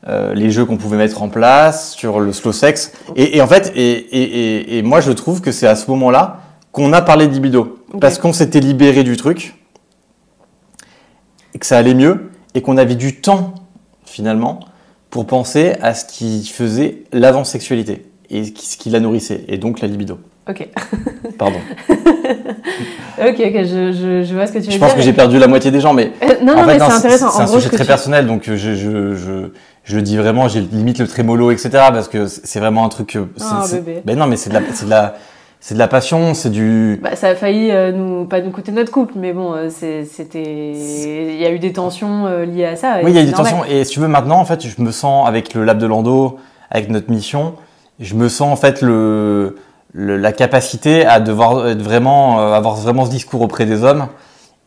euh, 0.08 0.34
les 0.34 0.50
jeux 0.50 0.64
qu'on 0.64 0.78
pouvait 0.78 0.96
mettre 0.96 1.22
en 1.22 1.28
place, 1.28 1.92
sur 1.92 2.20
le 2.20 2.32
slow 2.32 2.52
sex. 2.52 2.92
Et, 3.16 3.36
et 3.36 3.42
en 3.42 3.46
fait, 3.46 3.72
et, 3.74 3.92
et, 3.92 4.22
et, 4.22 4.78
et 4.78 4.82
moi 4.82 5.00
je 5.00 5.12
trouve 5.12 5.40
que 5.40 5.52
c'est 5.52 5.66
à 5.66 5.76
ce 5.76 5.90
moment-là 5.90 6.40
qu'on 6.72 6.92
a 6.92 7.02
parlé 7.02 7.28
de 7.28 7.32
libido. 7.32 7.78
Parce 8.00 8.18
qu'on 8.18 8.32
s'était 8.32 8.60
libéré 8.60 9.04
du 9.04 9.16
truc, 9.16 9.54
et 11.54 11.58
que 11.58 11.66
ça 11.66 11.78
allait 11.78 11.94
mieux, 11.94 12.30
et 12.54 12.62
qu'on 12.62 12.76
avait 12.76 12.96
du 12.96 13.20
temps, 13.20 13.54
finalement, 14.04 14.60
pour 15.10 15.26
penser 15.26 15.74
à 15.80 15.94
ce 15.94 16.04
qui 16.04 16.44
faisait 16.46 17.04
l'avant-sexualité, 17.12 18.06
et 18.30 18.44
ce 18.44 18.76
qui 18.76 18.90
la 18.90 18.98
nourrissait, 18.98 19.44
et 19.46 19.58
donc 19.58 19.80
la 19.80 19.86
libido. 19.86 20.18
Ok. 20.48 20.68
Pardon. 21.38 21.58
ok, 21.88 23.18
ok, 23.18 23.36
je, 23.38 23.92
je, 23.92 24.22
je, 24.22 24.34
vois 24.34 24.46
ce 24.46 24.52
que 24.52 24.58
tu 24.58 24.64
veux 24.66 24.70
je 24.70 24.70
dire. 24.70 24.72
Je 24.72 24.78
pense 24.78 24.94
que 24.94 25.00
j'ai 25.00 25.12
perdu 25.12 25.38
la 25.38 25.46
moitié 25.46 25.70
des 25.70 25.80
gens, 25.80 25.94
mais. 25.94 26.12
Euh, 26.22 26.34
non, 26.42 26.54
non, 26.54 26.66
mais 26.66 26.78
c'est 26.78 26.84
intéressant. 26.84 27.30
C'est 27.30 27.42
un 27.42 27.46
sujet 27.46 27.68
très 27.68 27.78
tu... 27.78 27.86
personnel, 27.86 28.26
donc 28.26 28.42
je, 28.44 28.56
je, 28.56 28.74
je, 28.74 29.50
je, 29.84 29.96
le 29.96 30.02
dis 30.02 30.16
vraiment, 30.16 30.48
j'ai 30.48 30.60
limite 30.60 30.98
le 30.98 31.08
trémolo, 31.08 31.50
etc. 31.50 31.70
Parce 31.72 32.08
que 32.08 32.26
c'est 32.26 32.60
vraiment 32.60 32.84
un 32.84 32.90
truc. 32.90 33.16
Oh, 33.16 33.44
bébé. 33.72 34.02
Ben 34.04 34.18
non, 34.18 34.26
mais 34.26 34.36
c'est 34.36 34.50
de 34.50 34.54
la. 34.54 34.60
de 34.60 34.90
la 34.90 35.14
c'est 35.64 35.72
de 35.72 35.78
la 35.78 35.88
passion, 35.88 36.34
c'est 36.34 36.50
du. 36.50 37.00
Bah, 37.02 37.16
ça 37.16 37.28
a 37.28 37.34
failli 37.34 37.70
euh, 37.70 37.90
nous 37.90 38.26
pas 38.26 38.42
nous 38.42 38.50
coûter 38.50 38.70
notre 38.70 38.92
couple, 38.92 39.14
mais 39.16 39.32
bon, 39.32 39.54
euh, 39.54 39.70
c'était. 39.70 40.72
Il 40.74 41.40
y 41.40 41.46
a 41.46 41.50
eu 41.50 41.58
des 41.58 41.72
tensions 41.72 42.26
euh, 42.26 42.44
liées 42.44 42.66
à 42.66 42.76
ça. 42.76 42.98
Oui, 43.02 43.12
il 43.12 43.16
y 43.16 43.18
a 43.18 43.22
eu 43.22 43.26
des 43.26 43.32
tensions. 43.32 43.64
Et 43.64 43.82
si 43.84 43.92
tu 43.92 44.00
veux, 44.00 44.06
maintenant, 44.06 44.38
en 44.38 44.44
fait, 44.44 44.66
je 44.66 44.82
me 44.82 44.90
sens 44.90 45.26
avec 45.26 45.54
le 45.54 45.64
Lab 45.64 45.78
de 45.78 45.86
Lando, 45.86 46.38
avec 46.70 46.90
notre 46.90 47.10
mission, 47.10 47.54
je 47.98 48.14
me 48.14 48.28
sens 48.28 48.52
en 48.52 48.56
fait 48.56 48.82
le, 48.82 49.56
le 49.94 50.18
la 50.18 50.32
capacité 50.32 51.06
à 51.06 51.20
devoir 51.20 51.68
être 51.68 51.80
vraiment 51.80 52.52
avoir 52.52 52.74
vraiment 52.74 53.06
ce 53.06 53.10
discours 53.10 53.40
auprès 53.40 53.64
des 53.64 53.82
hommes 53.82 54.08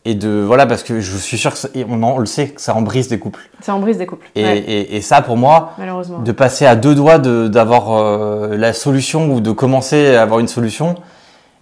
et 0.05 0.15
de 0.15 0.41
voilà 0.41 0.65
parce 0.65 0.83
que 0.83 1.01
je 1.01 1.17
suis 1.17 1.37
sûr 1.37 1.51
que 1.51 1.57
ça, 1.57 1.67
on, 1.89 2.17
le 2.17 2.25
sait 2.25 2.49
que 2.49 2.61
ça 2.61 2.73
en 2.73 2.81
brise 2.81 3.09
des 3.09 3.19
couples. 3.19 3.49
Ça 3.59 3.75
en 3.75 3.79
brise 3.79 3.97
des 3.97 4.05
couples. 4.05 4.25
Et, 4.35 4.43
ouais. 4.43 4.57
et, 4.59 4.95
et 4.95 5.01
ça 5.01 5.21
pour 5.21 5.35
moi, 5.35 5.73
malheureusement, 5.77 6.19
de 6.19 6.31
passer 6.31 6.65
à 6.65 6.77
deux 6.77 6.95
doigts 6.95 7.19
d'avoir 7.19 7.91
euh, 7.91 8.55
la 8.55 8.71
solution 8.71 9.33
ou 9.33 9.41
de 9.41 9.51
commencer 9.51 10.15
à 10.15 10.21
avoir 10.21 10.39
une 10.39 10.47
solution, 10.47 10.95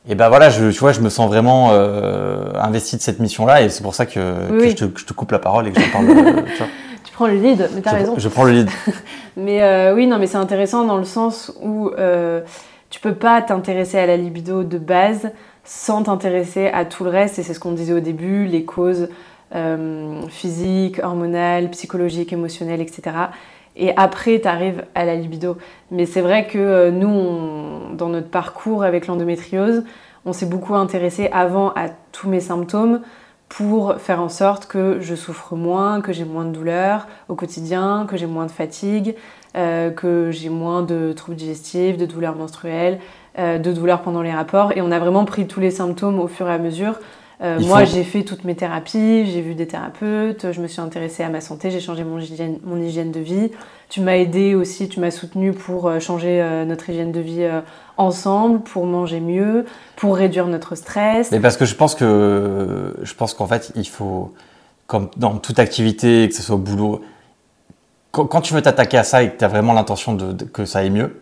et 0.07 0.13
ben 0.13 0.29
voilà, 0.29 0.51
je, 0.51 0.69
tu 0.69 0.79
vois, 0.79 0.91
je 0.91 1.01
me 1.01 1.09
sens 1.09 1.27
vraiment 1.27 1.69
euh, 1.71 2.51
investi 2.61 2.95
de 2.97 3.01
cette 3.01 3.19
mission-là 3.19 3.63
et 3.63 3.69
c'est 3.69 3.81
pour 3.81 3.95
ça 3.95 4.05
que, 4.05 4.19
oui, 4.51 4.57
que 4.57 4.63
oui. 4.63 4.69
Je, 4.69 4.75
te, 4.75 4.85
que, 4.85 4.99
je 4.99 5.05
te, 5.05 5.13
coupe 5.13 5.31
la 5.31 5.39
parole 5.39 5.67
et 5.67 5.71
que 5.71 5.81
j'en 5.81 5.89
parle. 5.89 6.05
tu, 6.45 6.63
tu 7.05 7.13
prends 7.13 7.25
le 7.25 7.33
lead, 7.33 7.67
mais 7.73 7.81
t'as 7.81 7.91
je, 7.91 7.95
raison. 7.95 8.13
Je 8.15 8.29
prends 8.29 8.43
le 8.43 8.51
lead. 8.51 8.69
mais 9.37 9.63
euh, 9.63 9.95
oui, 9.95 10.05
non, 10.05 10.19
mais 10.19 10.27
c'est 10.27 10.37
intéressant 10.37 10.85
dans 10.85 10.97
le 10.97 11.05
sens 11.05 11.51
où 11.63 11.89
euh, 11.97 12.41
tu 12.95 13.01
peux 13.01 13.13
pas 13.13 13.41
t'intéresser 13.41 13.97
à 13.97 14.05
la 14.05 14.15
libido 14.15 14.63
de 14.63 14.77
base 14.77 15.33
sans 15.65 16.03
t'intéresser 16.03 16.67
à 16.67 16.85
tout 16.85 17.03
le 17.03 17.09
reste, 17.09 17.37
et 17.37 17.43
c'est 17.43 17.53
ce 17.53 17.59
qu'on 17.59 17.73
disait 17.73 17.91
au 17.91 17.99
début, 17.99 18.45
les 18.45 18.63
causes 18.63 19.09
euh, 19.53 20.21
physiques, 20.29 21.01
hormonales, 21.03 21.69
psychologiques, 21.71 22.31
émotionnelles, 22.31 22.79
etc. 22.79 23.17
Et 23.75 23.93
après, 23.97 24.39
tu 24.39 24.47
arrives 24.47 24.85
à 24.95 25.03
la 25.03 25.15
libido. 25.15 25.57
Mais 25.91 26.05
c'est 26.05 26.21
vrai 26.21 26.47
que 26.47 26.57
euh, 26.57 26.89
nous, 26.89 27.93
dans 27.97 28.07
notre 28.07 28.29
parcours 28.29 28.85
avec 28.85 29.07
l'endométriose, 29.07 29.83
on 30.25 30.31
s'est 30.31 30.45
beaucoup 30.45 30.75
intéressé 30.75 31.27
avant 31.33 31.73
à 31.75 31.89
tous 32.13 32.29
mes 32.29 32.39
symptômes 32.39 33.01
pour 33.49 33.95
faire 33.97 34.21
en 34.21 34.29
sorte 34.29 34.65
que 34.65 34.97
je 35.01 35.15
souffre 35.15 35.55
moins, 35.55 36.01
que 36.01 36.11
j'ai 36.11 36.25
moins 36.25 36.45
de 36.45 36.51
douleurs 36.51 37.07
au 37.29 37.35
quotidien, 37.35 38.05
que 38.09 38.17
j'ai 38.17 38.25
moins 38.25 38.45
de 38.45 38.51
fatigue, 38.51 39.15
euh, 39.55 39.91
que 39.91 40.31
j'ai 40.31 40.49
moins 40.49 40.81
de 40.81 41.13
troubles 41.13 41.37
digestifs, 41.37 41.97
de 41.97 42.05
douleurs 42.05 42.35
menstruelles, 42.35 42.99
euh, 43.37 43.57
de 43.57 43.71
douleurs 43.71 44.01
pendant 44.01 44.21
les 44.21 44.33
rapports. 44.33 44.71
Et 44.75 44.81
on 44.81 44.91
a 44.91 44.99
vraiment 44.99 45.25
pris 45.25 45.47
tous 45.47 45.59
les 45.59 45.71
symptômes 45.71 46.19
au 46.19 46.27
fur 46.27 46.49
et 46.49 46.53
à 46.53 46.57
mesure. 46.57 46.99
Euh, 47.41 47.59
moi, 47.61 47.85
faut... 47.85 47.93
j'ai 47.93 48.03
fait 48.03 48.23
toutes 48.23 48.45
mes 48.45 48.55
thérapies, 48.55 49.25
j'ai 49.25 49.41
vu 49.41 49.55
des 49.55 49.67
thérapeutes, 49.67 50.51
je 50.51 50.61
me 50.61 50.67
suis 50.67 50.81
intéressée 50.81 51.23
à 51.23 51.29
ma 51.29 51.41
santé, 51.41 51.69
j'ai 51.69 51.81
changé 51.81 52.03
mon 52.03 52.19
hygiène, 52.19 52.59
mon 52.63 52.81
hygiène 52.81 53.11
de 53.11 53.19
vie. 53.19 53.51
Tu 53.89 54.01
m'as 54.01 54.15
aidé 54.15 54.55
aussi, 54.55 54.89
tu 54.89 54.99
m'as 54.99 55.11
soutenu 55.11 55.53
pour 55.53 55.87
euh, 55.87 55.99
changer 55.99 56.43
notre 56.65 56.89
hygiène 56.89 57.11
de 57.11 57.19
vie 57.19 57.43
euh, 57.43 57.61
ensemble, 57.97 58.61
pour 58.61 58.85
manger 58.85 59.19
mieux, 59.19 59.65
pour 59.95 60.17
réduire 60.17 60.47
notre 60.47 60.75
stress. 60.75 61.31
Mais 61.31 61.39
parce 61.39 61.57
que 61.57 61.65
je 61.65 61.75
pense 61.75 61.95
que 61.95 62.95
je 63.01 63.13
pense 63.13 63.33
qu'en 63.33 63.47
fait, 63.47 63.71
il 63.75 63.87
faut, 63.87 64.33
comme 64.87 65.09
dans 65.17 65.37
toute 65.37 65.59
activité, 65.59 66.27
que 66.27 66.35
ce 66.35 66.41
soit 66.41 66.55
au 66.55 66.59
boulot, 66.59 67.01
quand, 68.11 68.41
tu 68.41 68.53
veux 68.53 68.61
t'attaquer 68.61 68.97
à 68.97 69.03
ça 69.03 69.23
et 69.23 69.29
que 69.29 69.37
tu 69.37 69.43
as 69.43 69.49
vraiment 69.49 69.73
l'intention 69.73 70.13
de, 70.13 70.45
que 70.45 70.63
ça 70.63 70.79
aille 70.79 70.89
mieux, 70.89 71.21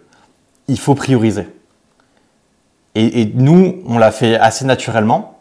il 0.67 0.79
faut 0.79 0.93
prioriser. 0.93 1.47
Et, 2.93 3.21
et 3.21 3.31
nous, 3.33 3.81
on 3.87 3.97
l'a 3.97 4.11
fait 4.11 4.35
assez 4.35 4.63
naturellement. 4.63 5.39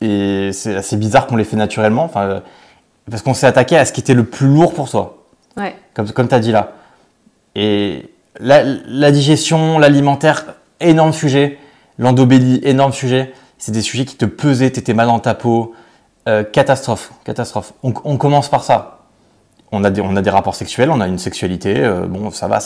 Et 0.00 0.50
c'est 0.52 0.76
assez 0.76 0.96
bizarre 0.96 1.26
qu'on 1.26 1.36
l'ait 1.36 1.44
fait 1.44 1.56
naturellement. 1.56 2.08
Parce 2.08 3.22
qu'on 3.22 3.34
s'est 3.34 3.46
attaqué 3.46 3.76
à 3.76 3.84
ce 3.84 3.92
qui 3.92 4.00
était 4.00 4.14
le 4.14 4.24
plus 4.24 4.46
lourd 4.46 4.72
pour 4.72 4.88
toi. 4.88 5.21
Ouais. 5.56 5.76
Comme, 5.94 6.10
comme 6.12 6.28
tu 6.28 6.34
as 6.34 6.40
dit 6.40 6.52
là. 6.52 6.72
Et 7.54 8.10
la, 8.40 8.62
la 8.64 9.10
digestion, 9.10 9.78
l'alimentaire, 9.78 10.54
énorme 10.80 11.12
sujet. 11.12 11.58
L'endobélie, 11.98 12.60
énorme 12.64 12.92
sujet. 12.92 13.32
C'est 13.58 13.72
des 13.72 13.82
sujets 13.82 14.04
qui 14.04 14.16
te 14.16 14.24
pesaient, 14.24 14.70
tu 14.70 14.80
étais 14.80 14.94
mal 14.94 15.06
dans 15.06 15.20
ta 15.20 15.34
peau. 15.34 15.74
Euh, 16.28 16.44
catastrophe, 16.44 17.12
catastrophe. 17.24 17.72
On, 17.82 17.92
on, 18.04 18.16
commence 18.16 18.48
par 18.48 18.62
ça. 18.62 19.00
On 19.72 19.82
a, 19.82 19.90
des, 19.90 20.00
on 20.00 20.14
a 20.14 20.22
des 20.22 20.30
rapports 20.30 20.54
sexuels, 20.54 20.88
on 20.90 21.00
a 21.00 21.08
une 21.08 21.18
sexualité, 21.18 21.80
euh, 21.80 22.06
bon, 22.06 22.30
ça 22.30 22.46
va, 22.46 22.60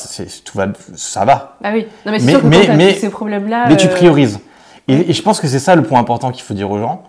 tout 0.45 0.59
va, 0.59 0.67
ça 0.95 1.25
va. 1.25 1.57
Ah 1.65 1.71
oui, 1.73 1.87
non 2.05 2.13
mais 2.13 2.19
c'est 2.19 2.31
sûr 2.33 2.43
que 2.43 2.47
mais, 2.47 2.69
mais, 2.77 2.93
ces 2.93 3.09
problèmes-là... 3.09 3.65
Mais 3.69 3.75
euh... 3.75 3.77
tu 3.77 3.89
priorises. 3.89 4.41
Et, 4.89 5.11
et, 5.11 5.13
je 5.15 5.23
pense 5.23 5.41
que 5.41 5.47
c'est 5.47 5.59
ça 5.59 5.75
le 5.75 5.83
point 5.83 5.99
important 5.99 6.33
qu'il 6.33 6.43
faut 6.43 6.53
dire 6.53 6.71
aux 6.71 6.79
gens, 6.79 7.05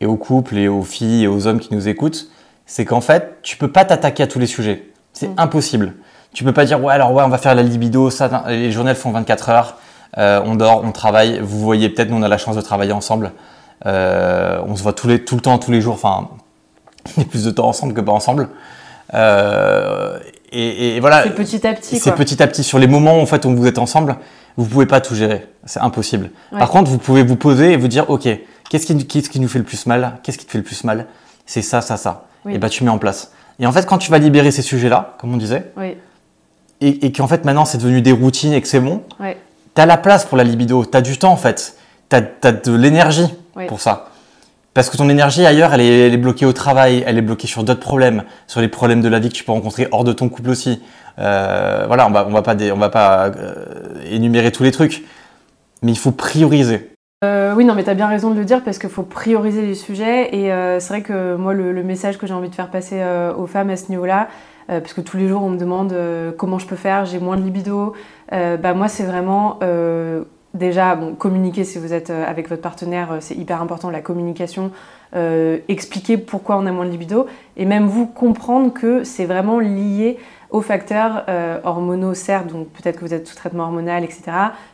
et 0.00 0.06
aux 0.06 0.16
couples, 0.16 0.58
et 0.58 0.68
aux 0.68 0.82
filles, 0.82 1.24
et 1.24 1.28
aux 1.28 1.46
hommes 1.46 1.60
qui 1.60 1.72
nous 1.72 1.88
écoutent, 1.88 2.28
c'est 2.66 2.84
qu'en 2.84 3.00
fait, 3.00 3.38
tu 3.42 3.56
peux 3.56 3.70
pas 3.72 3.86
t'attaquer 3.86 4.24
à 4.24 4.26
tous 4.26 4.38
les 4.38 4.46
sujets. 4.46 4.90
C'est 5.18 5.26
mmh. 5.26 5.34
impossible. 5.38 5.94
Tu 6.32 6.44
peux 6.44 6.52
pas 6.52 6.64
dire, 6.64 6.82
ouais, 6.82 6.92
alors 6.92 7.12
ouais, 7.12 7.24
on 7.24 7.28
va 7.28 7.38
faire 7.38 7.56
la 7.56 7.64
libido, 7.64 8.08
ça, 8.08 8.44
les 8.46 8.70
journées 8.70 8.90
elles 8.90 8.96
font 8.96 9.10
24 9.10 9.48
heures, 9.48 9.76
euh, 10.16 10.40
on 10.44 10.54
dort, 10.54 10.84
on 10.84 10.92
travaille, 10.92 11.40
vous 11.40 11.58
voyez 11.58 11.88
peut-être, 11.88 12.10
nous 12.10 12.18
on 12.18 12.22
a 12.22 12.28
la 12.28 12.38
chance 12.38 12.54
de 12.54 12.60
travailler 12.60 12.92
ensemble, 12.92 13.32
euh, 13.86 14.60
on 14.64 14.76
se 14.76 14.82
voit 14.84 14.92
tous 14.92 15.08
les, 15.08 15.24
tout 15.24 15.34
le 15.34 15.40
temps, 15.40 15.58
tous 15.58 15.72
les 15.72 15.80
jours, 15.80 15.94
enfin, 15.94 16.28
on 17.16 17.22
est 17.22 17.24
plus 17.24 17.44
de 17.44 17.50
temps 17.50 17.66
ensemble 17.66 17.94
que 17.94 18.00
pas 18.00 18.12
ensemble. 18.12 18.48
Euh, 19.14 20.20
et, 20.52 20.96
et, 20.96 21.00
voilà. 21.00 21.24
C'est 21.24 21.30
petit 21.30 21.66
à 21.66 21.74
petit. 21.74 21.98
C'est 21.98 22.12
petit 22.12 22.40
à 22.40 22.46
petit. 22.46 22.62
Sur 22.62 22.78
les 22.78 22.86
moments 22.86 23.20
en 23.20 23.26
fait 23.26 23.44
où 23.44 23.56
vous 23.56 23.66
êtes 23.66 23.78
ensemble, 23.78 24.18
vous 24.56 24.66
pouvez 24.66 24.86
pas 24.86 25.00
tout 25.00 25.16
gérer. 25.16 25.48
C'est 25.64 25.80
impossible. 25.80 26.30
Ouais. 26.52 26.60
Par 26.60 26.68
contre, 26.70 26.90
vous 26.90 26.98
pouvez 26.98 27.24
vous 27.24 27.36
poser 27.36 27.72
et 27.72 27.76
vous 27.76 27.88
dire, 27.88 28.08
ok, 28.08 28.28
qu'est-ce 28.70 28.86
qui, 28.86 29.40
nous 29.40 29.48
fait 29.48 29.58
le 29.58 29.64
plus 29.64 29.86
mal? 29.86 30.18
Qu'est-ce 30.22 30.38
qui 30.38 30.46
te 30.46 30.52
fait 30.52 30.58
le 30.58 30.64
plus 30.64 30.84
mal? 30.84 31.06
C'est 31.44 31.62
ça, 31.62 31.80
ça, 31.80 31.96
ça. 31.96 32.26
Oui. 32.44 32.54
Et 32.54 32.58
bah 32.58 32.68
tu 32.68 32.84
mets 32.84 32.90
en 32.90 32.98
place. 32.98 33.32
Et 33.60 33.66
en 33.66 33.72
fait, 33.72 33.86
quand 33.86 33.98
tu 33.98 34.10
vas 34.10 34.18
libérer 34.18 34.50
ces 34.50 34.62
sujets-là, 34.62 35.16
comme 35.18 35.34
on 35.34 35.36
disait, 35.36 35.72
oui. 35.76 35.96
et, 36.80 37.06
et 37.06 37.12
qu'en 37.12 37.26
fait 37.26 37.44
maintenant 37.44 37.64
c'est 37.64 37.78
devenu 37.78 38.00
des 38.02 38.12
routines 38.12 38.52
et 38.52 38.60
que 38.60 38.68
c'est 38.68 38.80
bon, 38.80 39.02
ouais. 39.20 39.36
tu 39.74 39.80
as 39.80 39.86
la 39.86 39.96
place 39.96 40.24
pour 40.24 40.36
la 40.36 40.44
libido, 40.44 40.84
tu 40.84 40.96
as 40.96 41.00
du 41.00 41.18
temps 41.18 41.32
en 41.32 41.36
fait, 41.36 41.76
tu 42.08 42.16
as, 42.16 42.22
as, 42.42 42.52
de 42.52 42.72
l'énergie 42.72 43.34
oui. 43.56 43.66
pour 43.66 43.80
ça. 43.80 44.10
Parce 44.74 44.90
que 44.90 44.96
ton 44.96 45.08
énergie 45.08 45.44
ailleurs, 45.44 45.74
elle 45.74 45.80
est, 45.80 46.06
elle 46.06 46.14
est, 46.14 46.18
bloquée 46.18 46.46
au 46.46 46.52
travail, 46.52 47.02
elle 47.04 47.18
est 47.18 47.22
bloquée 47.22 47.48
sur 47.48 47.64
d'autres 47.64 47.80
problèmes, 47.80 48.22
sur 48.46 48.60
les 48.60 48.68
problèmes 48.68 49.00
de 49.00 49.08
la 49.08 49.18
vie 49.18 49.28
que 49.28 49.34
tu 49.34 49.42
peux 49.42 49.50
rencontrer 49.50 49.88
hors 49.90 50.04
de 50.04 50.12
ton 50.12 50.28
couple 50.28 50.50
aussi. 50.50 50.80
Euh, 51.18 51.84
voilà, 51.88 52.06
on 52.06 52.10
va, 52.10 52.26
on 52.28 52.30
va 52.30 52.42
pas, 52.42 52.54
on 52.54 52.76
va 52.76 52.88
pas 52.88 53.26
euh, 53.26 53.54
énumérer 54.08 54.52
tous 54.52 54.62
les 54.62 54.70
trucs, 54.70 55.04
mais 55.82 55.90
il 55.90 55.98
faut 55.98 56.12
prioriser. 56.12 56.90
Euh, 57.24 57.52
oui, 57.56 57.64
non, 57.64 57.74
mais 57.74 57.82
tu 57.82 57.90
as 57.90 57.94
bien 57.94 58.06
raison 58.06 58.30
de 58.30 58.38
le 58.38 58.44
dire 58.44 58.62
parce 58.62 58.78
qu'il 58.78 58.90
faut 58.90 59.02
prioriser 59.02 59.62
les 59.62 59.74
sujets. 59.74 60.36
Et 60.36 60.52
euh, 60.52 60.78
c'est 60.78 60.88
vrai 60.88 61.02
que 61.02 61.34
moi, 61.34 61.52
le, 61.52 61.82
message 61.82 62.16
que 62.16 62.28
j'ai 62.28 62.34
envie 62.34 62.48
de 62.48 62.54
faire 62.54 62.70
passer 62.70 63.00
euh, 63.00 63.34
aux 63.34 63.46
femmes 63.46 63.70
à 63.70 63.76
ce 63.76 63.90
niveau-là, 63.90 64.28
parce 64.68 64.92
que 64.92 65.00
tous 65.00 65.16
les 65.16 65.28
jours, 65.28 65.42
on 65.42 65.48
me 65.48 65.56
demande 65.56 65.96
comment 66.36 66.58
je 66.58 66.66
peux 66.66 66.76
faire, 66.76 67.06
j'ai 67.06 67.18
moins 67.18 67.38
de 67.38 67.42
libido. 67.42 67.94
bah, 68.30 68.74
moi, 68.74 68.86
c'est 68.86 69.04
vraiment 69.04 69.58
déjà, 70.52 70.94
bon, 70.94 71.14
communiquer 71.14 71.64
si 71.64 71.78
vous 71.78 71.94
êtes 71.94 72.10
avec 72.10 72.50
votre 72.50 72.60
partenaire, 72.60 73.16
c'est 73.20 73.34
hyper 73.34 73.62
important, 73.62 73.88
la 73.88 74.02
communication. 74.02 74.70
Expliquer 75.14 76.18
pourquoi 76.18 76.58
on 76.58 76.66
a 76.66 76.70
moins 76.70 76.84
de 76.84 76.90
libido 76.90 77.26
et 77.56 77.64
même 77.64 77.86
vous 77.86 78.04
comprendre 78.06 78.74
que 78.74 79.04
c'est 79.04 79.24
vraiment 79.24 79.58
lié 79.58 80.18
aux 80.50 80.62
facteurs 80.62 81.24
euh, 81.28 81.60
hormonaux, 81.62 82.14
certes, 82.14 82.46
donc 82.46 82.68
peut-être 82.68 82.98
que 82.98 83.04
vous 83.04 83.12
êtes 83.12 83.26
sous 83.26 83.36
traitement 83.36 83.64
hormonal, 83.64 84.02
etc. 84.04 84.22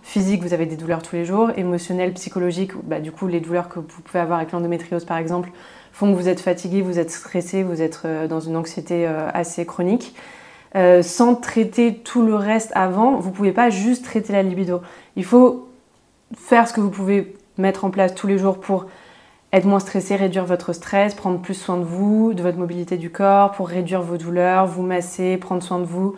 Physique, 0.03 0.43
vous 0.43 0.55
avez 0.55 0.66
des 0.66 0.77
douleurs 0.77 1.03
tous 1.03 1.16
les 1.16 1.25
jours. 1.25 1.51
Émotionnel, 1.57 2.12
psychologique, 2.12 2.72
bah, 2.85 3.01
du 3.01 3.11
coup, 3.11 3.27
les 3.27 3.41
douleurs 3.41 3.68
que 3.68 3.81
vous 3.81 4.03
pouvez 4.03 4.20
avoir 4.20 4.39
avec 4.39 4.53
l'endométriose, 4.53 5.05
par 5.05 5.16
exemple, 5.16 5.51
font 5.93 6.12
que 6.12 6.16
vous 6.16 6.29
êtes 6.29 6.41
fatigué, 6.41 6.81
vous 6.81 6.99
êtes 6.99 7.11
stressé, 7.11 7.64
vous 7.64 7.83
êtes 7.83 8.03
euh, 8.05 8.29
dans 8.29 8.41
une 8.41 8.57
anxiété 8.57 9.07
euh, 9.07 9.29
assez 9.33 9.66
chronique. 9.66 10.14
Sans 11.03 11.37
traiter 11.37 11.99
tout 11.99 12.27
le 12.27 12.35
reste 12.35 12.72
avant, 12.75 13.14
vous 13.14 13.31
pouvez 13.31 13.53
pas 13.53 13.70
juste 13.70 14.05
traiter 14.05 14.33
la 14.33 14.43
libido. 14.43 14.83
Il 15.14 15.25
faut 15.25 15.68
faire 16.37 16.66
ce 16.66 16.72
que 16.72 16.81
vous 16.81 16.91
pouvez 16.91 17.37
mettre 17.59 17.85
en 17.85 17.91
place 17.91 18.12
tous 18.12 18.27
les 18.27 18.39
jours 18.39 18.59
pour 18.59 18.87
être 19.55 19.66
moins 19.66 19.78
stressé, 19.78 20.16
réduire 20.16 20.44
votre 20.44 20.72
stress, 20.72 21.14
prendre 21.14 21.38
plus 21.38 21.55
soin 21.55 21.76
de 21.76 21.84
vous, 21.84 22.34
de 22.34 22.42
votre 22.42 22.59
mobilité 22.59 22.96
du 22.96 23.11
corps, 23.11 23.52
pour 23.52 23.68
réduire 23.68 24.02
vos 24.02 24.16
douleurs, 24.16 24.66
vous 24.66 24.82
masser, 24.82 25.36
prendre 25.36 25.62
soin 25.62 25.78
de 25.78 25.84
vous, 25.84 26.16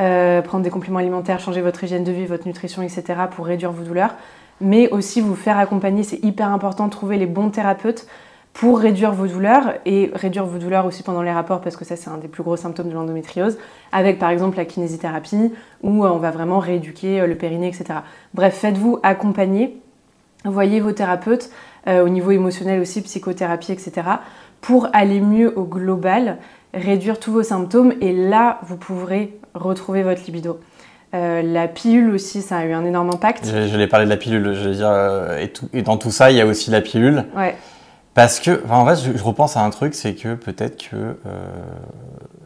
euh, 0.00 0.40
prendre 0.40 0.64
des 0.64 0.70
compléments 0.70 0.98
alimentaires, 0.98 1.38
changer 1.38 1.60
votre 1.60 1.84
hygiène 1.84 2.02
de 2.02 2.12
vie, 2.12 2.24
votre 2.24 2.46
nutrition, 2.46 2.80
etc. 2.80 3.04
pour 3.30 3.44
réduire 3.44 3.72
vos 3.72 3.84
douleurs. 3.84 4.14
Mais 4.62 4.88
aussi 4.88 5.20
vous 5.20 5.34
faire 5.34 5.58
accompagner, 5.58 6.02
c'est 6.02 6.24
hyper 6.24 6.48
important 6.48 6.88
trouver 6.88 7.18
les 7.18 7.26
bons 7.26 7.50
thérapeutes 7.50 8.06
pour 8.54 8.78
réduire 8.78 9.12
vos 9.12 9.26
douleurs 9.26 9.74
et 9.84 10.10
réduire 10.14 10.46
vos 10.46 10.58
douleurs 10.58 10.86
aussi 10.86 11.02
pendant 11.02 11.22
les 11.22 11.32
rapports 11.32 11.60
parce 11.60 11.76
que 11.76 11.86
ça 11.86 11.96
c'est 11.96 12.10
un 12.10 12.18
des 12.18 12.28
plus 12.28 12.42
gros 12.42 12.56
symptômes 12.56 12.90
de 12.90 12.94
l'endométriose 12.94 13.56
avec 13.92 14.18
par 14.18 14.28
exemple 14.28 14.58
la 14.58 14.66
kinésithérapie 14.66 15.52
où 15.82 16.04
on 16.04 16.18
va 16.18 16.30
vraiment 16.30 16.58
rééduquer 16.58 17.26
le 17.26 17.34
périnée 17.34 17.68
etc. 17.68 18.00
Bref, 18.34 18.54
faites-vous 18.58 19.00
accompagner, 19.02 19.80
voyez 20.44 20.80
vos 20.80 20.92
thérapeutes 20.92 21.50
euh, 21.88 22.04
au 22.04 22.08
niveau 22.08 22.30
émotionnel 22.30 22.80
aussi, 22.80 23.00
psychothérapie, 23.02 23.72
etc., 23.72 23.92
pour 24.60 24.88
aller 24.92 25.20
mieux 25.20 25.56
au 25.58 25.64
global, 25.64 26.38
réduire 26.74 27.18
tous 27.18 27.32
vos 27.32 27.42
symptômes 27.42 27.92
et 28.00 28.12
là, 28.12 28.60
vous 28.62 28.76
pourrez 28.76 29.36
retrouver 29.54 30.02
votre 30.02 30.22
libido. 30.24 30.60
Euh, 31.14 31.42
la 31.42 31.68
pilule 31.68 32.10
aussi, 32.14 32.40
ça 32.40 32.58
a 32.58 32.64
eu 32.64 32.72
un 32.72 32.84
énorme 32.84 33.10
impact. 33.10 33.44
Je, 33.46 33.66
je 33.68 33.76
l'ai 33.76 33.86
parlé 33.86 34.06
de 34.06 34.10
la 34.10 34.16
pilule, 34.16 34.54
je 34.54 34.68
veux 34.68 34.74
dire, 34.74 34.88
euh, 34.88 35.38
et, 35.38 35.48
tout- 35.48 35.68
et 35.74 35.82
dans 35.82 35.98
tout 35.98 36.10
ça, 36.10 36.30
il 36.30 36.36
y 36.36 36.40
a 36.40 36.46
aussi 36.46 36.70
la 36.70 36.80
pilule. 36.80 37.24
Ouais. 37.36 37.54
Parce 38.14 38.40
que, 38.40 38.62
enfin, 38.64 38.76
en 38.76 38.86
fait, 38.86 38.96
je, 39.12 39.18
je 39.18 39.22
repense 39.24 39.56
à 39.56 39.64
un 39.64 39.70
truc, 39.70 39.94
c'est 39.94 40.14
que 40.14 40.34
peut-être 40.34 40.78
que 40.90 40.96
euh, 40.96 41.16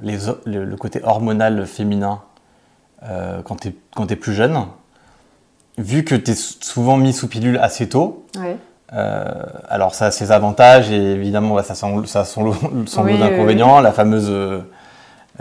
les, 0.02 0.16
le, 0.46 0.64
le 0.64 0.76
côté 0.76 1.00
hormonal 1.04 1.66
féminin, 1.66 2.22
quand 3.44 3.56
tu 3.60 3.68
es, 3.68 4.06
t'es 4.06 4.16
plus 4.16 4.32
jeune, 4.32 4.58
vu 5.78 6.02
que 6.04 6.14
tu 6.16 6.32
es 6.32 6.34
souvent 6.34 6.96
mis 6.96 7.12
sous 7.12 7.28
pilule 7.28 7.58
assez 7.58 7.88
tôt, 7.88 8.24
Ouais. 8.38 8.56
Euh, 8.92 9.24
alors 9.68 9.94
ça 9.94 10.06
a 10.06 10.10
ses 10.10 10.30
avantages 10.32 10.90
et 10.90 11.12
évidemment 11.12 11.54
bah, 11.56 11.62
ça, 11.62 11.72
a 11.72 11.76
son, 11.76 12.04
ça 12.06 12.20
a 12.20 12.24
son 12.24 12.44
lot, 12.44 12.54
Oui, 12.98 13.18
d'inconvénients. 13.18 13.80
La 13.80 13.92
fameuse 13.92 14.28
euh, 14.30 14.60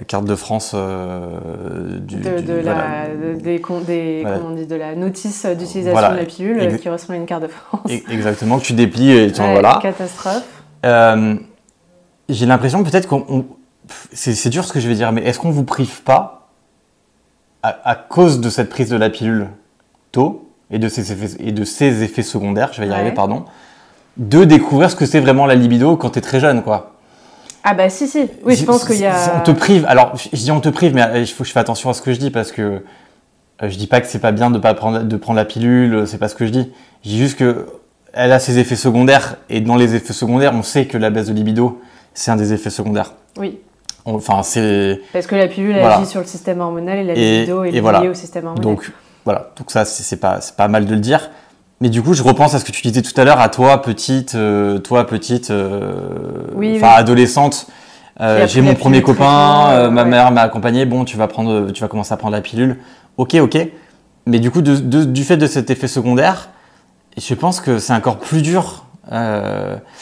carte 0.07 0.25
de 0.25 0.35
France 0.35 0.71
euh, 0.73 1.99
du, 1.99 2.15
De, 2.17 2.53
la, 2.61 3.07
de- 3.07 3.39
des, 3.39 3.61
con- 3.61 3.81
des- 3.81 4.21
Voilà. 4.23 4.37
comment 4.39 4.49
on 4.51 4.55
dit, 4.55 4.65
de 4.65 4.75
la 4.75 4.95
notice 4.95 5.45
d'utilisation 5.45 5.91
Voilà. 5.91 6.09
de 6.09 6.17
la 6.17 6.25
pilule 6.25 6.61
Ex- 6.61 6.81
qui 6.81 6.89
ressemble 6.89 7.13
à 7.13 7.17
une 7.17 7.25
carte 7.25 7.43
de 7.43 7.47
France. 7.47 7.91
Exactement, 8.09 8.57
que 8.59 8.63
tu 8.63 8.73
déplies 8.73 9.11
et 9.11 9.31
tu 9.31 9.41
en 9.41 9.45
Ouais, 9.45 9.51
voilà. 9.53 9.79
Catastrophe. 9.81 10.43
Euh, 10.85 11.35
J'ai 12.29 12.45
l'impression 12.45 12.83
peut-être 12.83 13.07
qu'on. 13.07 13.45
C'est 14.11 14.33
c'est 14.33 14.49
dur 14.49 14.63
ce 14.65 14.73
que 14.73 14.79
je 14.79 14.87
vais 14.87 14.95
dire, 14.95 15.11
mais 15.11 15.21
est-ce 15.23 15.37
qu'on 15.39 15.51
vous 15.51 15.63
prive 15.63 16.01
pas, 16.01 16.47
à, 17.61 17.77
à 17.87 17.95
cause 17.95 18.41
de 18.41 18.49
cette 18.49 18.69
prise 18.69 18.89
de 18.89 18.97
la 18.97 19.11
pilule 19.11 19.47
tôt? 20.11 20.44
Et 20.71 20.79
de 20.79 20.87
ses 20.89 21.11
effets, 21.11 21.37
et 21.39 21.51
de 21.51 21.63
ses 21.63 22.03
effets 22.03 22.23
secondaires, 22.23 22.71
je 22.73 22.81
vais 22.81 22.87
y 22.87 22.89
Ouais. 22.89 22.95
arriver, 22.95 23.11
pardon, 23.13 23.45
de 24.17 24.43
découvrir 24.43 24.89
ce 24.89 24.95
que 24.95 25.05
c'est 25.05 25.19
vraiment 25.19 25.45
la 25.45 25.55
libido 25.55 25.95
quand 25.97 26.11
tu 26.11 26.19
es 26.19 26.21
très 26.21 26.39
jeune, 26.39 26.63
quoi. 26.63 26.91
Ah 27.63 27.73
bah 27.73 27.89
si, 27.89 28.07
si. 28.07 28.27
Oui, 28.43 28.55
je 28.55 28.63
pense 28.63 28.85
qu'il 28.85 28.99
y 28.99 29.05
a... 29.05 29.37
On 29.37 29.41
te 29.41 29.51
prive. 29.51 29.85
Alors, 29.87 30.13
je 30.15 30.37
dis 30.37 30.51
on 30.51 30.59
te 30.61 30.69
prive, 30.69 30.93
mais 30.93 31.01
euh, 31.01 31.19
il 31.19 31.27
faut 31.27 31.43
que 31.43 31.47
je 31.47 31.53
fasse 31.53 31.61
attention 31.61 31.89
à 31.89 31.93
ce 31.93 32.01
que 32.03 32.13
je 32.13 32.19
dis 32.19 32.29
parce 32.29 32.51
que 32.51 32.61
euh, 32.61 33.69
je 33.69 33.75
dis 33.77 33.87
pas 33.87 34.01
que 34.01 34.07
c'est 34.07 34.19
pas 34.19 34.31
bien 34.31 34.51
de 34.51 34.59
pas 34.59 34.73
prendre 34.75 35.01
de 35.01 35.17
prendre 35.17 35.37
la 35.37 35.45
pilule. 35.45 36.03
C'est 36.05 36.19
pas 36.19 36.27
ce 36.27 36.35
que 36.35 36.45
je 36.45 36.51
dis. 36.51 36.71
Je 37.03 37.09
dis 37.09 37.17
juste 37.17 37.37
que 37.39 37.65
elle 38.13 38.31
a 38.31 38.37
ses 38.39 38.59
effets 38.59 38.75
secondaires 38.75 39.37
et 39.49 39.61
dans 39.61 39.75
les 39.77 39.95
effets 39.95 40.13
secondaires, 40.13 40.53
on 40.53 40.61
sait 40.63 40.85
que 40.85 40.97
la 40.97 41.09
baisse 41.09 41.27
de 41.27 41.33
libido, 41.33 41.81
c'est 42.13 42.29
un 42.31 42.35
des 42.35 42.53
effets 42.53 42.69
secondaires. 42.69 43.13
Oui, 43.37 43.59
Enfin, 44.05 44.43
c'est 44.43 45.01
parce 45.11 45.25
que 45.25 45.35
la 45.35 45.47
pilule 45.47 45.71
Voilà. 45.79 45.97
agit 45.97 46.05
sur 46.05 46.19
le 46.19 46.27
système 46.27 46.61
hormonal 46.61 46.99
et 46.99 47.03
la 47.03 47.13
libido 47.15 47.63
est 47.63 47.69
et 47.69 47.71
liée 47.71 47.79
voilà. 47.81 48.03
au 48.03 48.13
système 48.13 48.45
hormonal. 48.45 48.63
donc 48.63 48.91
voilà. 49.25 49.49
Donc 49.57 49.71
ça, 49.71 49.83
c'est 49.85 50.17
pas 50.19 50.39
pas 50.55 50.67
mal 50.67 50.85
de 50.85 50.93
le 50.93 50.99
dire. 51.01 51.29
Mais 51.81 51.89
du 51.89 52.01
coup, 52.01 52.13
je 52.13 52.23
repense 52.23 52.53
à 52.53 52.59
ce 52.59 52.63
que 52.65 52.71
tu 52.71 52.81
disais 52.81 53.01
tout 53.01 53.19
à 53.19 53.25
l'heure, 53.25 53.41
à 53.41 53.49
toi 53.49 53.81
petite, 53.81 54.35
euh, 54.35 54.77
toi 54.79 55.05
petite, 55.05 55.51
euh, 55.51 55.91
Oui, 56.55 56.75
enfin 56.77 56.87
oui. 56.87 56.93
adolescente. 56.99 57.67
Euh, 58.21 58.47
J'ai 58.47 58.61
mon 58.61 58.75
premier 58.75 59.01
copain, 59.01 59.89
ma 59.89 60.03
ouais. 60.03 60.09
mère 60.09 60.31
m'a 60.31 60.41
accompagné. 60.41 60.85
Bon, 60.85 61.03
tu 61.03 61.17
vas 61.17 61.27
prendre, 61.27 61.71
tu 61.71 61.81
vas 61.81 61.89
commencer 61.89 62.13
à 62.13 62.17
prendre 62.17 62.33
la 62.33 62.41
pilule. 62.41 62.77
Ok, 63.17 63.35
ok. 63.35 63.57
Mais 64.25 64.39
du 64.39 64.51
coup, 64.51 64.61
de- 64.61 64.77
de- 64.77 65.03
du 65.03 65.23
fait 65.25 65.35
de 65.35 65.47
cet 65.47 65.69
effet 65.69 65.87
secondaire, 65.89 66.47
je 67.17 67.33
pense 67.33 67.59
que 67.59 67.77
c'est 67.77 67.93
encore 67.93 68.17
plus 68.19 68.41
dur. 68.41 68.85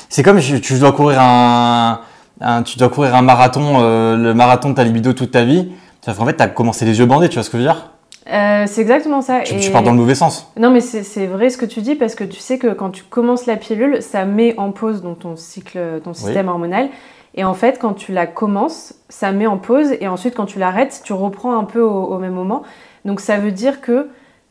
C'est 0.10 0.22
comme 0.24 0.40
tu 0.40 0.80
dois 0.80 0.92
courir 0.94 1.20
un, 1.22 2.02
un- 2.40 2.62
tu 2.64 2.78
dois 2.78 2.90
courir 2.90 3.16
un 3.16 3.22
marathon, 3.24 3.82
le 4.16 4.34
marathon 4.34 4.70
de 4.70 4.76
ta 4.76 4.84
libido 4.84 5.14
toute 5.14 5.32
ta 5.32 5.44
vie. 5.44 5.72
Qu'en 6.06 6.26
fait, 6.26 6.34
t'as 6.34 6.48
commencé 6.48 6.86
les 6.86 7.00
yeux 7.00 7.06
bandés. 7.06 7.30
Tu 7.30 7.36
vois 7.36 7.44
ce 7.44 7.50
que 7.50 7.58
je 7.58 7.64
veux 7.64 7.70
dire? 7.70 7.90
Euh, 8.32 8.64
c'est 8.68 8.82
exactement 8.82 9.22
ça. 9.22 9.42
tu, 9.42 9.56
et... 9.56 9.60
tu 9.60 9.72
pars 9.72 9.84
dans 9.84 9.92
le 9.92 9.98
mauvais 9.98 10.16
sens. 10.16 10.52
Non, 10.58 10.70
mais 10.72 10.80
c'est 10.80 11.26
vrai 11.28 11.50
ce 11.50 11.58
que 11.58 11.66
tu 11.66 11.82
dis 11.82 11.96
parce 11.96 12.16
que 12.16 12.24
tu 12.24 12.40
sais 12.40 12.58
que 12.58 12.68
quand 12.74 12.90
tu 12.90 13.04
commences 13.04 13.46
la 13.46 13.58
pilule, 13.58 14.02
ça 14.02 14.24
met 14.26 14.58
en 14.58 14.72
pause 14.72 15.02
donc, 15.02 15.20
ton 15.20 15.36
cycle, 15.36 16.02
ton 16.04 16.14
système 16.14 16.48
hormonal. 16.48 16.90
Et 17.36 17.44
en 17.44 17.54
fait, 17.56 17.80
quand 17.82 17.94
tu 17.94 18.14
la 18.14 18.28
commences, 18.28 18.94
ça 19.10 19.32
met 19.32 19.48
en 19.48 19.58
pause 19.58 19.94
et 20.00 20.08
ensuite, 20.08 20.36
quand 20.36 20.46
tu 20.46 20.60
l'arrêtes, 20.60 21.02
tu 21.04 21.14
reprends 21.14 21.58
un 21.58 21.64
peu 21.64 21.82
au, 21.82 21.90
au 22.06 22.18
même 22.20 22.34
moment. 22.34 22.62
Donc, 23.06 23.20
ça 23.20 23.38
veut 23.38 23.52
dire 23.52 23.82
que 23.82 24.10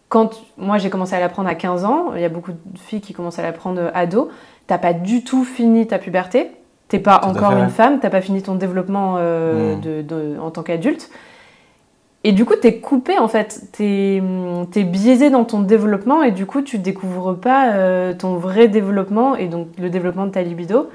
quand 0.08 0.42
moi 0.58 0.76
j'ai 0.76 0.90
commencé 0.90 1.14
à 1.14 1.20
la 1.20 1.30
prendre 1.30 1.48
à 1.48 1.54
15 1.54 1.84
ans, 1.86 2.06
il 2.14 2.20
y 2.20 2.24
a 2.24 2.28
beaucoup 2.28 2.52
de 2.52 2.78
filles 2.78 3.00
qui 3.00 3.14
commencent 3.14 3.38
à 3.38 3.42
la 3.42 3.52
prendre 3.52 3.90
ado, 3.94 4.28
t'as 4.66 4.76
pas 4.78 4.92
du 4.92 5.24
tout 5.24 5.44
fini 5.44 5.86
ta 5.86 5.98
puberté. 5.98 6.50
T'es 6.88 6.98
pas 6.98 7.20
Tout 7.22 7.28
encore 7.30 7.52
fait, 7.52 7.58
une 7.58 7.64
ouais. 7.64 7.68
femme, 7.70 8.00
t'as 8.00 8.10
pas 8.10 8.20
fini 8.20 8.42
ton 8.42 8.54
développement 8.56 9.14
euh, 9.18 9.76
Mm. 9.76 9.80
de- 9.80 10.02
de- 10.02 10.36
en 10.38 10.50
tant 10.50 10.62
qu'adulte. 10.62 11.08
Et 12.24 12.32
du 12.32 12.44
coup, 12.44 12.54
t'es 12.54 12.78
coupé 12.78 13.18
en 13.18 13.26
fait, 13.26 13.62
t'es 13.72 14.22
es 14.76 14.84
biaisé 14.84 15.28
dans 15.30 15.44
ton 15.44 15.60
développement 15.60 16.22
et 16.22 16.30
du 16.30 16.46
coup, 16.46 16.62
tu 16.62 16.78
découvres 16.78 17.36
pas 17.36 17.72
euh, 17.72 18.14
ton 18.14 18.36
vrai 18.36 18.68
développement 18.68 19.34
et 19.34 19.48
donc 19.48 19.68
le 19.78 19.90
développement 19.90 20.26
de 20.26 20.30
ta 20.30 20.42
libido 20.42 20.88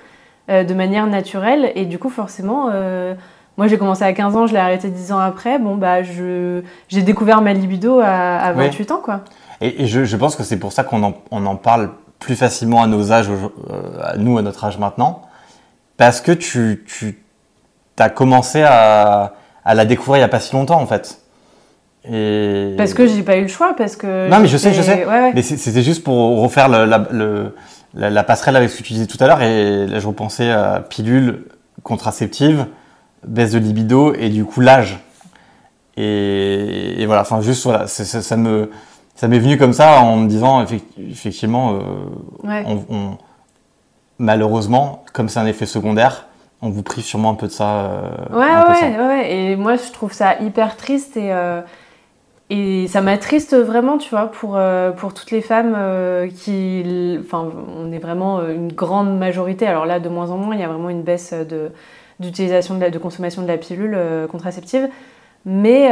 euh, 0.49 0.63
de 0.63 0.73
manière 0.73 1.05
naturelle. 1.05 1.73
Et 1.75 1.85
du 1.85 1.99
coup, 1.99 2.09
forcément, 2.09 2.69
euh, 2.71 3.13
moi 3.57 3.67
j'ai 3.67 3.77
commencé 3.77 4.03
à 4.03 4.13
15 4.13 4.37
ans, 4.37 4.47
je 4.47 4.53
l'ai 4.53 4.59
arrêté 4.59 4.89
10 4.89 5.11
ans 5.11 5.19
après. 5.19 5.59
Bon, 5.59 5.75
bah, 5.75 6.01
j'ai 6.01 7.01
découvert 7.01 7.41
ma 7.41 7.51
libido 7.51 7.99
à, 7.99 8.37
à 8.37 8.53
Oui. 8.53 8.65
28 8.65 8.91
ans 8.91 9.01
quoi. 9.03 9.21
Et, 9.59 9.83
et 9.83 9.87
je, 9.87 10.05
je 10.05 10.15
pense 10.15 10.37
que 10.37 10.43
c'est 10.43 10.59
pour 10.59 10.71
ça 10.71 10.85
qu'on 10.85 11.03
en, 11.03 11.13
on 11.31 11.45
en 11.45 11.57
parle 11.57 11.89
plus 12.19 12.35
facilement 12.35 12.81
à 12.81 12.87
nos 12.87 13.11
âges, 13.11 13.29
à 14.01 14.15
nous, 14.17 14.37
à 14.37 14.41
notre 14.41 14.63
âge 14.63 14.77
maintenant, 14.77 15.23
parce 15.97 16.21
que 16.21 16.31
tu, 16.31 16.85
tu 16.87 17.19
as 17.99 18.09
commencé 18.09 18.63
à, 18.63 19.33
à 19.67 19.75
la 19.75 19.85
découvrir 19.85 20.17
il 20.17 20.21
n'y 20.21 20.25
a 20.25 20.29
pas 20.29 20.39
si 20.39 20.53
longtemps, 20.53 20.81
en 20.81 20.87
fait. 20.87 21.19
Et... 22.09 22.73
Parce 22.77 22.93
que 22.93 23.05
j'ai 23.05 23.21
pas 23.21 23.37
eu 23.37 23.41
le 23.43 23.47
choix, 23.47 23.75
parce 23.77 23.95
que. 23.95 24.29
Non, 24.29 24.39
mais 24.39 24.47
je 24.47 24.57
sais, 24.57 24.73
je 24.73 24.81
sais. 24.81 25.05
Ouais, 25.05 25.11
ouais. 25.21 25.31
Mais 25.35 25.41
c'était 25.41 25.83
juste 25.83 26.03
pour 26.03 26.41
refaire 26.41 26.69
le- 26.69 26.85
la, 26.85 27.05
le- 27.11 27.53
la- 27.93 28.09
la 28.09 28.23
passerelle 28.23 28.55
avec 28.55 28.69
ce 28.69 28.77
que 28.77 28.83
tu 28.83 28.93
disais 28.93 29.07
tout 29.07 29.17
à 29.19 29.27
l'heure, 29.27 29.41
et 29.41 29.85
là, 29.87 29.99
je 29.99 30.07
repensais 30.07 30.49
à 30.49 30.79
pilule 30.79 31.45
contraceptive, 31.83 32.65
baisse 33.27 33.51
de 33.51 33.59
libido, 33.59 34.13
et 34.13 34.29
du 34.29 34.45
coup, 34.45 34.61
l'âge. 34.61 34.99
Et, 35.97 37.01
et 37.01 37.05
voilà, 37.05 37.21
enfin, 37.23 37.41
juste, 37.41 37.63
voilà, 37.63 37.87
ça, 37.87 38.05
ça 38.05 38.37
me... 38.37 38.71
Ça 39.15 39.27
m'est 39.27 39.39
venu 39.39 39.57
comme 39.57 39.73
ça 39.73 40.01
en 40.01 40.15
me 40.17 40.27
disant 40.27 40.63
effec- 40.63 40.83
effectivement, 41.11 41.73
euh, 41.73 41.79
Ouais. 42.47 42.63
on, 42.67 42.83
on- 42.95 43.17
malheureusement, 44.19 45.03
comme 45.11 45.27
c'est 45.27 45.39
un 45.39 45.47
effet 45.47 45.65
secondaire, 45.65 46.27
on 46.61 46.69
vous 46.69 46.83
prive 46.83 47.03
sûrement 47.03 47.31
un 47.31 47.35
peu 47.35 47.47
de 47.47 47.51
ça. 47.51 47.85
euh, 47.85 48.09
Ouais, 48.31 48.69
ouais, 48.69 48.75
ça. 48.95 49.07
ouais. 49.07 49.33
Et 49.35 49.55
moi, 49.55 49.75
je 49.75 49.91
trouve 49.91 50.11
ça 50.13 50.35
hyper 50.41 50.75
triste 50.75 51.15
et, 51.17 51.31
euh, 51.31 51.61
et 52.49 52.87
ça 52.87 53.01
m'attriste 53.01 53.55
vraiment, 53.55 53.97
tu 53.97 54.09
vois, 54.09 54.27
pour, 54.27 54.55
euh, 54.55 54.91
pour 54.91 55.13
toutes 55.13 55.31
les 55.31 55.41
femmes 55.41 55.75
qui. 56.29 57.17
Enfin, 57.19 57.49
on 57.77 57.91
est 57.91 57.99
vraiment 57.99 58.41
une 58.47 58.71
grande 58.71 59.17
majorité. 59.17 59.67
Alors 59.67 59.85
là, 59.85 59.99
de 59.99 60.09
moins 60.09 60.31
en 60.31 60.37
moins, 60.37 60.55
il 60.55 60.61
y 60.61 60.63
a 60.63 60.67
vraiment 60.67 60.89
une 60.89 61.03
baisse 61.03 61.33
de 61.33 61.71
d'utilisation 62.19 62.73
de, 62.75 62.79
la- 62.81 62.89
de 62.89 62.97
consommation 62.97 63.43
de 63.43 63.47
la 63.47 63.57
pilule 63.57 63.95
contraceptive. 64.31 64.87
Mais 65.45 65.89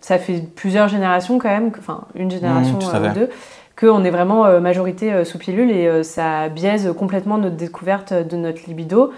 ça 0.00 0.18
fait 0.18 0.42
plusieurs 0.56 0.88
générations 0.88 1.38
quand 1.38 1.48
même, 1.48 1.70
enfin 1.78 2.02
une 2.14 2.30
génération 2.30 2.78
Mmh, 2.78 3.10
ou 3.10 3.14
deux, 3.14 3.28
qu'on 3.78 4.04
est 4.04 4.10
vraiment 4.10 4.60
majorité 4.60 5.24
sous 5.24 5.38
pilule 5.38 5.70
et 5.70 6.02
ça 6.02 6.48
biaise 6.48 6.92
complètement 6.98 7.38
notre 7.38 7.56
découverte 7.56 8.12
de 8.12 8.36
notre 8.36 8.66
libido 8.66 9.12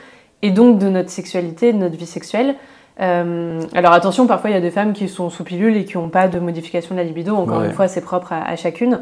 et 0.45 0.51
donc 0.51 0.79
de 0.79 0.89
notre 0.89 1.11
sexualité, 1.11 1.73
de 1.73 1.79
notre 1.79 1.97
vie 1.97 2.07
sexuelle. 2.07 2.55
Euh, 3.01 3.61
alors 3.75 3.93
attention, 3.93 4.27
parfois 4.29 4.51
il 4.51 4.53
y 4.53 4.57
a 4.57 4.61
des 4.61 4.71
femmes 4.71 4.93
qui 4.93 5.09
sont 5.09 5.31
sous 5.31 5.43
pilule 5.43 5.77
et 5.77 5.85
qui 5.85 5.97
n'ont 5.97 6.11
pas 6.11 6.29
de 6.29 6.39
modification 6.39 6.95
de 6.95 7.01
la 7.01 7.05
libido. 7.05 7.35
Encore 7.35 7.59
Ouais. 7.61 7.67
une 7.67 7.73
fois, 7.73 7.89
c'est 7.89 8.03
propre 8.03 8.33
à, 8.33 8.43
à 8.47 8.55
chacune. 8.55 9.01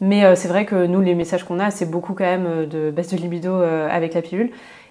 Mais 0.00 0.24
euh, 0.24 0.34
c'est 0.34 0.48
vrai 0.48 0.64
que 0.64 0.86
nous, 0.86 1.00
les 1.00 1.14
messages 1.14 1.44
qu'on 1.44 1.58
a, 1.60 1.70
c'est 1.70 1.90
beaucoup 1.90 2.14
quand 2.14 2.24
même 2.24 2.46
euh, 2.46 2.66
de 2.66 2.90
baisse 2.90 3.10
de 3.12 3.16
libido 3.16 3.52
euh, 3.52 3.88
avec 3.90 4.14
la 4.14 4.22
pilule. 4.22 4.50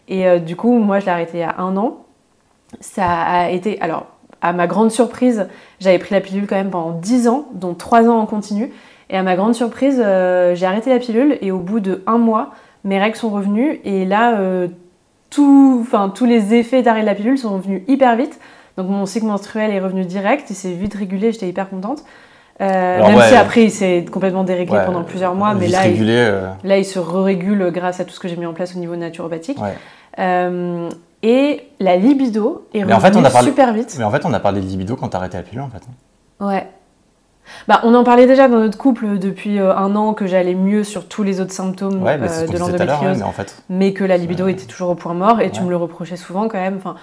Et 0.09 0.39
du 0.39 0.55
coup, 0.55 0.71
moi, 0.77 0.99
je 0.99 1.05
l'ai 1.05 1.11
arrêté 1.11 1.31
il 1.33 1.39
y 1.41 1.43
a 1.43 1.55
un 1.57 1.75
an. 1.75 2.05
Ça 2.79 3.05
a 3.05 3.49
été. 3.49 3.77
Alors, 3.81 4.05
à 4.41 4.53
ma 4.53 4.65
grande 4.65 4.89
surprise, 4.89 5.49
j'avais 5.81 5.99
pris 5.99 6.13
la 6.15 6.21
pilule 6.21 6.47
quand 6.47 6.55
même 6.55 6.69
pendant 6.69 6.91
10 6.91 7.27
ans, 7.27 7.49
dont 7.53 7.73
3 7.73 8.07
ans 8.07 8.17
en 8.17 8.25
continu. 8.25 8.71
Et 9.09 9.17
à 9.17 9.23
ma 9.23 9.35
grande 9.35 9.53
surprise, 9.53 9.97
j'ai 9.97 10.65
arrêté 10.65 10.91
la 10.91 10.99
pilule 10.99 11.37
et 11.41 11.51
au 11.51 11.59
bout 11.59 11.81
de 11.81 12.03
un 12.07 12.17
mois, 12.19 12.51
mes 12.85 12.99
règles 12.99 13.17
sont 13.17 13.29
revenues. 13.29 13.81
Et 13.83 14.05
là, 14.05 14.39
tout, 15.29 15.79
enfin, 15.81 16.09
tous 16.13 16.25
les 16.25 16.53
effets 16.53 16.81
d'arrêt 16.81 17.01
de 17.01 17.05
la 17.05 17.15
pilule 17.15 17.37
sont 17.37 17.53
revenus 17.53 17.81
hyper 17.87 18.15
vite. 18.15 18.39
Donc 18.77 18.87
mon 18.89 19.05
cycle 19.05 19.25
menstruel 19.25 19.71
est 19.71 19.79
revenu 19.79 20.05
direct, 20.05 20.49
il 20.49 20.55
s'est 20.55 20.71
vite 20.73 20.93
régulé, 20.93 21.31
j'étais 21.31 21.47
hyper 21.49 21.69
contente. 21.69 22.03
Euh, 22.61 22.95
Alors, 22.97 23.09
même 23.09 23.17
ouais. 23.17 23.27
si 23.27 23.35
après 23.35 23.63
il 23.65 23.71
s'est 23.71 24.05
complètement 24.11 24.43
déréglé 24.43 24.77
Ouais, 24.77 24.85
pendant 24.85 25.03
plusieurs 25.03 25.35
mois, 25.35 25.53
mais 25.53 25.67
là 25.67 25.87
il, 25.87 26.09
euh, 26.09 26.49
là 26.63 26.77
il 26.79 26.85
se 26.85 26.97
régule 26.97 27.69
grâce 27.71 27.99
à 27.99 28.05
tout 28.05 28.11
ce 28.13 28.19
que 28.19 28.27
j'ai 28.27 28.35
mis 28.35 28.45
en 28.47 28.53
place 28.53 28.75
au 28.75 28.79
niveau 28.79 28.95
naturopathique. 28.95 29.59
ouais. 29.61 29.73
Euh, 30.19 30.89
et 31.23 31.61
la 31.79 31.95
libido 31.97 32.67
est 32.73 32.83
Mais 32.85 32.93
en 32.93 32.99
fait, 32.99 33.07
revenue 33.09 33.23
on 33.23 33.25
a 33.25 33.31
parlé- 33.31 33.47
super 33.49 33.73
vite. 33.73 33.95
Mais 33.97 34.03
en 34.03 34.11
fait, 34.11 34.23
on 34.25 34.33
a 34.33 34.39
parlé 34.39 34.61
de 34.61 34.65
libido 34.67 34.95
quand 34.95 35.09
t'as 35.09 35.17
arrêté 35.19 35.37
la 35.37 35.43
pilule, 35.43 35.61
en 35.61 35.69
fait. 35.69 35.83
Ouais. 36.43 36.67
Bah, 37.67 37.81
on 37.83 37.93
en 37.95 38.03
parlait 38.03 38.27
déjà 38.27 38.47
dans 38.47 38.57
notre 38.59 38.77
couple 38.77 39.17
depuis 39.19 39.59
euh, 39.59 39.75
un 39.75 39.95
an 39.95 40.13
que 40.13 40.27
j'allais 40.27 40.55
mieux 40.55 40.83
sur 40.83 41.07
tous 41.07 41.23
les 41.23 41.41
autres 41.41 41.53
symptômes 41.53 42.01
Ouais, 42.03 42.17
euh, 42.21 42.47
de 42.47 42.57
l'endométriose, 42.57 43.17
mais 43.17 43.23
en 43.23 43.31
fait. 43.31 43.55
mais 43.69 43.93
que 43.93 44.03
la 44.03 44.17
libido 44.17 44.47
était 44.47 44.65
toujours 44.65 44.89
au 44.89 44.95
point 44.95 45.13
mort 45.13 45.41
et 45.41 45.49
tu 45.51 45.61
me 45.61 45.69
le 45.69 45.77
reprochais 45.77 46.17
souvent 46.17 46.47
quand 46.47 46.59
même. 46.59 46.75
Enfin, 46.77 46.95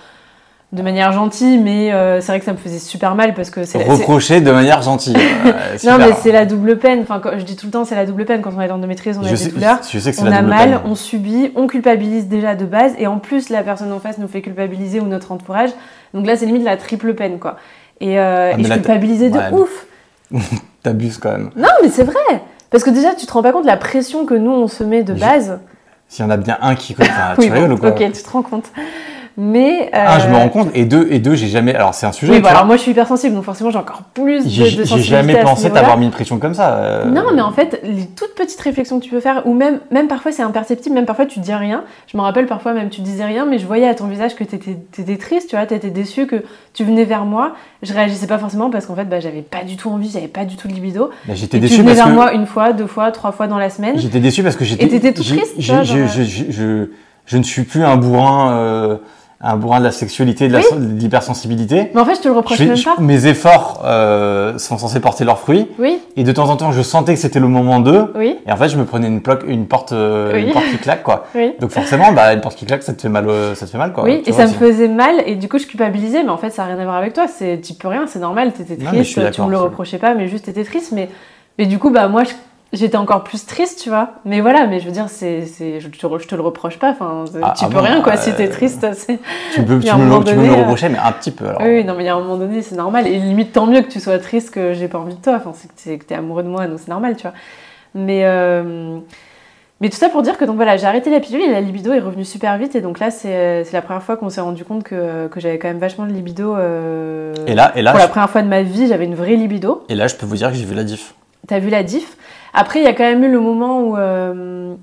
de 0.72 0.82
manière 0.82 1.12
gentille, 1.12 1.58
mais 1.58 1.92
euh, 1.92 2.20
c'est 2.20 2.28
vrai 2.32 2.40
que 2.40 2.44
ça 2.44 2.52
me 2.52 2.56
faisait 2.58 2.80
super 2.80 3.14
mal 3.14 3.34
parce 3.34 3.48
que 3.50 3.62
c'est 3.64 3.78
Reprocher 3.84 4.40
de 4.40 4.50
manière 4.50 4.82
gentille. 4.82 5.14
euh, 5.46 5.76
Non, 5.84 5.98
mais 5.98 6.12
c'est 6.20 6.32
la 6.32 6.46
double 6.46 6.78
peine. 6.78 7.00
Enfin, 7.02 7.20
quand- 7.20 7.38
je 7.38 7.44
dis 7.44 7.54
tout 7.54 7.66
le 7.66 7.70
temps, 7.72 7.84
c'est 7.84 7.94
la 7.94 8.06
double 8.06 8.24
peine. 8.24 8.40
Quand 8.42 8.50
on 8.56 8.60
est 8.60 8.66
l'endométriose, 8.66 9.18
on 9.18 9.22
a 9.22 9.26
je 9.26 9.30
des 9.30 9.36
sais, 9.36 9.50
douleurs. 9.50 9.78
je 9.88 9.98
sais 10.00 10.10
que 10.10 10.16
c'est 10.16 10.22
On 10.22 10.30
la 10.30 10.38
a 10.38 10.42
mal, 10.42 10.70
peine. 10.70 10.80
on 10.84 10.96
subit, 10.96 11.52
on 11.54 11.68
culpabilise 11.68 12.26
déjà 12.26 12.56
de 12.56 12.64
base, 12.64 12.92
et 12.98 13.06
en 13.06 13.18
plus 13.20 13.50
la 13.50 13.62
personne 13.62 13.92
en 13.92 14.00
face 14.00 14.18
nous 14.18 14.26
fait 14.26 14.42
culpabiliser 14.42 14.98
ou 14.98 15.06
notre 15.06 15.30
entourage. 15.30 15.70
Donc 16.12 16.26
là, 16.26 16.34
c'est 16.36 16.46
limite 16.46 16.64
la 16.64 16.76
triple 16.76 17.14
peine, 17.14 17.38
quoi. 17.38 17.54
Et, 18.00 18.18
euh, 18.18 18.50
Ah, 18.54 18.58
et 18.58 18.64
je 18.64 18.72
culpabilisais 18.72 19.30
de 19.30 19.38
ouais, 19.38 19.52
ouf. 19.52 19.86
T'abuses 20.82 21.18
quand 21.18 21.32
même. 21.32 21.50
Non, 21.56 21.68
mais 21.82 21.88
c'est 21.88 22.04
vrai 22.04 22.42
Parce 22.70 22.84
que 22.84 22.90
déjà, 22.90 23.14
tu 23.14 23.26
te 23.26 23.32
rends 23.32 23.42
pas 23.42 23.52
compte 23.52 23.62
de 23.62 23.68
la 23.68 23.76
pression 23.76 24.26
que 24.26 24.34
nous, 24.34 24.50
on 24.50 24.68
se 24.68 24.84
met 24.84 25.02
de 25.02 25.14
base. 25.14 25.58
S'il 26.08 26.24
y 26.24 26.28
en 26.28 26.30
a 26.30 26.36
bien 26.36 26.58
un 26.60 26.74
qui. 26.74 26.94
Enfin, 26.98 27.34
Oui, 27.38 27.46
tu 27.46 27.52
rigoles 27.52 27.70
bon, 27.70 27.76
ou 27.76 27.78
quoi 27.78 27.90
ok, 27.90 28.12
tu 28.12 28.22
te 28.22 28.30
rends 28.30 28.42
compte. 28.42 28.70
Mais... 29.36 29.90
Un, 29.92 30.20
je 30.20 30.28
me 30.28 30.34
euh, 30.34 30.38
rends 30.38 30.48
compte. 30.48 30.68
Et 30.74 30.84
deux, 30.84 31.08
et 31.10 31.18
deux 31.18 31.34
j'ai 31.34 31.48
jamais. 31.48 31.74
Alors, 31.74 31.92
c'est 31.94 32.06
un 32.06 32.12
sujet. 32.12 32.32
Oui, 32.34 32.40
bah, 32.40 32.50
alors 32.50 32.66
moi, 32.66 32.76
je 32.76 32.82
suis 32.82 32.92
hypersensible, 32.92 33.34
donc 33.34 33.44
forcément, 33.44 33.70
j'ai 33.70 33.78
encore 33.78 34.02
plus 34.14 34.44
de, 34.44 34.76
de 34.78 34.84
J'ai 34.84 35.00
jamais 35.00 35.40
pensé 35.42 35.70
t'avoir 35.70 35.98
mis 35.98 36.04
une 36.06 36.12
pression 36.12 36.38
comme 36.38 36.54
ça. 36.54 36.74
euh, 36.76 37.04
Non, 37.06 37.24
mais 37.34 37.42
en 37.42 37.50
fait, 37.50 37.80
les 37.82 38.06
toutes 38.06 38.34
petites 38.36 38.60
réflexions 38.60 38.98
que 39.00 39.04
tu 39.04 39.10
peux 39.10 39.20
faire, 39.20 39.42
ou 39.46 39.54
même, 39.54 39.80
même 39.90 40.06
parfois 40.06 40.30
c'est 40.30 40.42
imperceptible, 40.42 40.94
même 40.94 41.04
parfois 41.04 41.26
tu 41.26 41.40
dis 41.40 41.52
rien. 41.52 41.82
Je 42.06 42.16
me 42.16 42.22
rappelle 42.22 42.46
parfois 42.46 42.74
même 42.74 42.90
tu 42.90 43.00
disais 43.00 43.24
rien, 43.24 43.44
mais 43.44 43.58
je 43.58 43.66
voyais 43.66 43.88
à 43.88 43.94
ton 43.94 44.06
visage 44.06 44.36
que 44.36 44.44
tu 44.44 44.54
étais, 44.54 45.16
triste, 45.16 45.50
tu 45.50 45.56
vois, 45.56 45.66
tu 45.66 45.74
étais 45.74 45.90
déçu, 45.90 46.26
que 46.26 46.44
tu 46.72 46.84
venais 46.84 47.04
vers 47.04 47.24
moi. 47.24 47.54
Je 47.82 47.92
réagissais 47.92 48.26
pas 48.28 48.38
forcément 48.38 48.70
parce 48.70 48.86
qu'en 48.86 48.94
fait, 48.94 49.04
bah, 49.06 49.18
j'avais 49.20 49.42
pas 49.42 49.64
du 49.64 49.76
tout 49.76 49.90
envie, 49.90 50.10
j'avais 50.10 50.28
pas 50.28 50.44
du 50.44 50.56
tout 50.56 50.68
de 50.68 50.72
libido. 50.74 51.10
mais 51.26 51.34
J'étais 51.34 51.56
Et 51.56 51.60
tu 51.60 51.66
déçu 51.66 51.76
venais 51.82 51.88
parce 51.94 51.98
vers 51.98 52.06
que. 52.06 52.12
moi 52.12 52.32
une 52.34 52.46
fois, 52.46 52.72
deux 52.72 52.86
fois, 52.86 53.10
trois 53.10 53.32
fois 53.32 53.46
dans 53.48 53.58
la 53.58 53.68
semaine. 53.70 53.98
J'étais 53.98 54.20
déçu 54.20 54.42
parce 54.44 54.54
que 54.56 54.64
j'étais. 54.64 54.86
t'étais 54.86 55.12
tout 55.12 55.24
triste, 55.24 55.54
toi, 55.54 55.82
je, 55.82 55.96
genre, 55.96 56.06
je, 56.08 56.22
je, 56.22 56.44
je, 56.50 56.90
je 57.26 57.36
ne 57.38 57.42
suis 57.42 57.62
plus 57.64 57.82
un 57.84 57.96
bourrin, 57.96 58.52
euh, 58.52 58.96
un 59.46 59.56
bourrin 59.56 59.78
de 59.78 59.84
la 59.84 59.92
sexualité, 59.92 60.48
de 60.48 60.56
Oui. 60.56 60.62
l'hypersensibilité. 60.98 61.90
Mais 61.94 62.00
en 62.00 62.04
fait, 62.04 62.14
je 62.16 62.20
te 62.20 62.28
le 62.28 62.34
Je 62.34 62.38
reproche 62.38 62.58
fais- 62.58 62.66
même 62.66 62.76
je- 62.76 62.84
pas. 62.84 62.94
mes 62.98 63.26
efforts 63.26 63.82
euh, 63.84 64.58
sont 64.58 64.78
censés 64.78 65.00
porter 65.00 65.24
leurs 65.24 65.38
fruits. 65.38 65.68
Oui, 65.78 65.98
Et 66.16 66.24
de 66.24 66.32
temps 66.32 66.48
en 66.48 66.56
temps, 66.56 66.72
je 66.72 66.82
sentais 66.82 67.14
que 67.14 67.20
c'était 67.20 67.40
le 67.40 67.48
moment 67.48 67.80
d'eux. 67.80 68.12
oui, 68.16 68.36
Et 68.46 68.52
en 68.52 68.56
fait, 68.56 68.68
je 68.68 68.76
me 68.76 68.84
prenais 68.84 69.06
une, 69.06 69.20
plaque, 69.20 69.42
une, 69.46 69.66
porte, 69.66 69.92
euh, 69.92 70.32
Oui. 70.34 70.42
une 70.46 70.52
porte 70.52 70.66
qui 70.70 70.78
claque, 70.78 71.02
quoi. 71.02 71.26
oui. 71.34 71.52
Donc 71.60 71.70
forcément, 71.70 72.12
bah, 72.12 72.32
une 72.32 72.40
porte 72.40 72.56
qui 72.56 72.66
claque, 72.66 72.82
ça 72.82 72.92
te 72.94 73.02
fait 73.02 73.08
mal, 73.08 73.28
euh, 73.28 73.54
ça 73.54 73.66
te 73.66 73.70
fait 73.70 73.78
mal, 73.78 73.92
quoi. 73.92 74.04
oui, 74.04 74.22
Tu 74.22 74.30
et 74.30 74.32
vois, 74.32 74.46
ça 74.46 74.52
me 74.52 74.56
faisais 74.58 74.88
mal, 74.88 75.16
et 75.26 75.36
du 75.36 75.48
coup 75.48 75.58
je 75.58 75.66
culpabilisais, 75.66 76.22
mais 76.22 76.30
en 76.30 76.36
fait 76.38 76.50
ça 76.50 76.62
n'a 76.62 76.74
rien 76.74 76.78
à 76.80 76.84
voir 76.84 76.96
avec 76.96 77.12
toi, 77.12 77.26
tu 77.62 77.74
peux 77.74 77.88
rien, 77.88 78.06
c'est 78.06 78.18
normal, 78.20 78.52
t'étais 78.52 78.74
Non, 78.82 78.90
je 78.90 78.96
triste, 78.96 79.10
suis 79.10 79.30
tu 79.30 79.42
me 79.42 79.50
le 79.50 79.58
reprochais 79.58 79.98
pas, 79.98 80.14
mais 80.14 80.28
juste 80.28 80.46
t'étais 80.46 80.64
triste, 80.64 80.92
mais, 80.92 81.08
mais 81.58 81.66
du 81.66 81.78
coup 81.78 81.90
bah 81.90 82.08
moi 82.08 82.24
je- 82.24 82.30
j'étais 82.74 82.96
encore 82.96 83.24
plus 83.24 83.46
triste, 83.46 83.80
tu 83.82 83.88
vois. 83.88 84.10
Mais 84.24 84.40
voilà, 84.40 84.66
mais 84.66 84.80
je 84.80 84.86
veux 84.86 84.92
dire, 84.92 85.08
c'est, 85.08 85.46
c'est, 85.46 85.80
je, 85.80 85.88
te, 85.88 86.18
je 86.18 86.26
te 86.28 86.34
le 86.34 86.42
reproche 86.42 86.78
pas, 86.78 86.90
enfin, 86.90 87.24
Ah, 87.42 87.54
tu 87.56 87.64
ah 87.64 87.68
peux 87.68 87.74
bon, 87.74 87.80
rien 87.82 88.00
quoi, 88.02 88.14
euh, 88.14 88.18
si 88.18 88.32
t'es 88.34 88.48
triste, 88.48 88.86
c'est... 88.94 89.18
Tu 89.54 89.62
peux, 89.62 89.78
tu 89.80 89.94
me, 89.94 90.18
tu 90.18 90.24
peux 90.34 90.40
me 90.40 90.46
le 90.46 90.52
euh, 90.52 90.56
reprocher, 90.56 90.88
mais 90.88 90.98
un 90.98 91.12
petit 91.12 91.30
peu. 91.30 91.46
Alors. 91.48 91.62
Oui, 91.62 91.84
non, 91.84 91.94
mais 91.94 92.02
il 92.02 92.06
y 92.06 92.10
a 92.10 92.14
un 92.14 92.20
moment 92.20 92.36
donné, 92.36 92.60
c'est 92.62 92.74
normal. 92.76 93.06
Et 93.06 93.18
limite, 93.18 93.52
tant 93.52 93.66
mieux 93.66 93.80
que 93.80 93.88
tu 93.88 94.00
sois 94.00 94.18
triste 94.18 94.50
que 94.50 94.74
j'ai 94.74 94.88
pas 94.88 94.98
envie 94.98 95.14
de 95.14 95.20
toi. 95.22 95.34
Enfin, 95.36 95.52
c'est 95.54 95.68
que 95.68 95.74
t'es, 95.82 95.98
que 95.98 96.04
t'es 96.04 96.14
amoureux 96.14 96.42
de 96.42 96.48
moi, 96.48 96.66
donc 96.66 96.78
c'est 96.80 96.88
normal, 96.90 97.16
tu 97.16 97.22
vois. 97.22 97.32
Mais, 97.94 98.22
euh, 98.24 98.98
mais 99.80 99.88
tout 99.88 99.96
ça 99.96 100.08
pour 100.08 100.22
dire 100.22 100.36
que 100.38 100.44
donc 100.44 100.56
voilà, 100.56 100.76
j'ai 100.76 100.86
arrêté 100.86 101.10
la 101.10 101.20
pilule 101.20 101.42
et 101.42 101.50
la 101.50 101.60
libido 101.60 101.92
est 101.92 102.00
revenue 102.00 102.24
super 102.24 102.56
vite. 102.58 102.74
Et 102.74 102.80
donc 102.80 102.98
là, 102.98 103.10
c'est, 103.10 103.64
c'est 103.64 103.72
la 103.72 103.82
première 103.82 104.02
fois 104.02 104.16
qu'on 104.16 104.30
s'est 104.30 104.40
rendu 104.40 104.64
compte 104.64 104.82
que, 104.82 105.28
que 105.28 105.38
j'avais 105.40 105.58
quand 105.58 105.68
même 105.68 105.78
vachement 105.78 106.06
de 106.06 106.12
libido. 106.12 106.56
euh, 106.56 107.32
Et 107.46 107.54
là, 107.54 107.72
et 107.76 107.82
là, 107.82 107.90
pour 107.92 108.00
la 108.00 108.08
première 108.08 108.30
fois 108.30 108.42
de 108.42 108.48
ma 108.48 108.62
vie, 108.62 108.88
j'avais 108.88 109.04
une 109.04 109.14
vraie 109.14 109.36
libido. 109.36 109.84
et 109.88 109.94
là, 109.94 110.06
je 110.08 110.16
peux 110.16 110.26
vous 110.26 110.36
dire 110.36 110.50
que 110.50 110.56
j'ai 110.56 110.64
vu 110.64 110.74
la 110.74 110.84
diff. 110.84 111.14
T'as 111.46 111.58
vu 111.58 111.68
la 111.70 111.82
diff? 111.82 112.16
Après, 112.54 112.80
il 112.80 112.84
y 112.84 112.88
a 112.88 112.94
quand 112.94 113.04
même 113.04 113.22
eu 113.24 113.30
le 113.30 113.40
moment 113.40 113.80
où, 113.80 113.96
euh, 113.96 114.74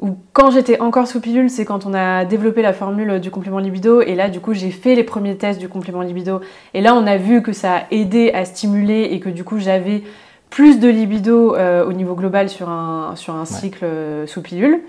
où 0.00 0.16
quand 0.32 0.50
j'étais 0.50 0.80
encore 0.80 1.06
sous 1.06 1.20
pilule, 1.20 1.50
c'est 1.50 1.64
quand 1.64 1.84
on 1.84 1.92
a 1.92 2.24
développé 2.24 2.62
la 2.62 2.72
formule 2.72 3.20
du 3.20 3.30
complément 3.30 3.58
libido. 3.58 4.00
Et 4.00 4.14
là, 4.14 4.30
du 4.30 4.40
coup, 4.40 4.54
j'ai 4.54 4.70
fait 4.70 4.94
les 4.94 5.04
premiers 5.04 5.36
tests 5.36 5.60
du 5.60 5.68
complément 5.68 6.02
libido. 6.02 6.40
Et 6.72 6.80
là, 6.80 6.94
on 6.94 7.06
a 7.06 7.16
vu 7.16 7.42
que 7.42 7.52
ça 7.52 7.74
a 7.74 7.82
aidé 7.90 8.30
à 8.32 8.44
stimuler 8.44 9.08
et 9.10 9.20
que 9.20 9.28
du 9.28 9.44
coup, 9.44 9.58
j'avais 9.58 10.02
plus 10.50 10.78
de 10.80 10.88
libido 10.88 11.54
euh, 11.54 11.84
au 11.84 11.92
niveau 11.92 12.14
global 12.14 12.48
sur 12.48 12.68
un, 12.68 13.14
sur 13.16 13.34
un 13.34 13.44
cycle 13.44 13.84
euh, 13.84 14.26
sous 14.26 14.42
pilule. 14.42 14.80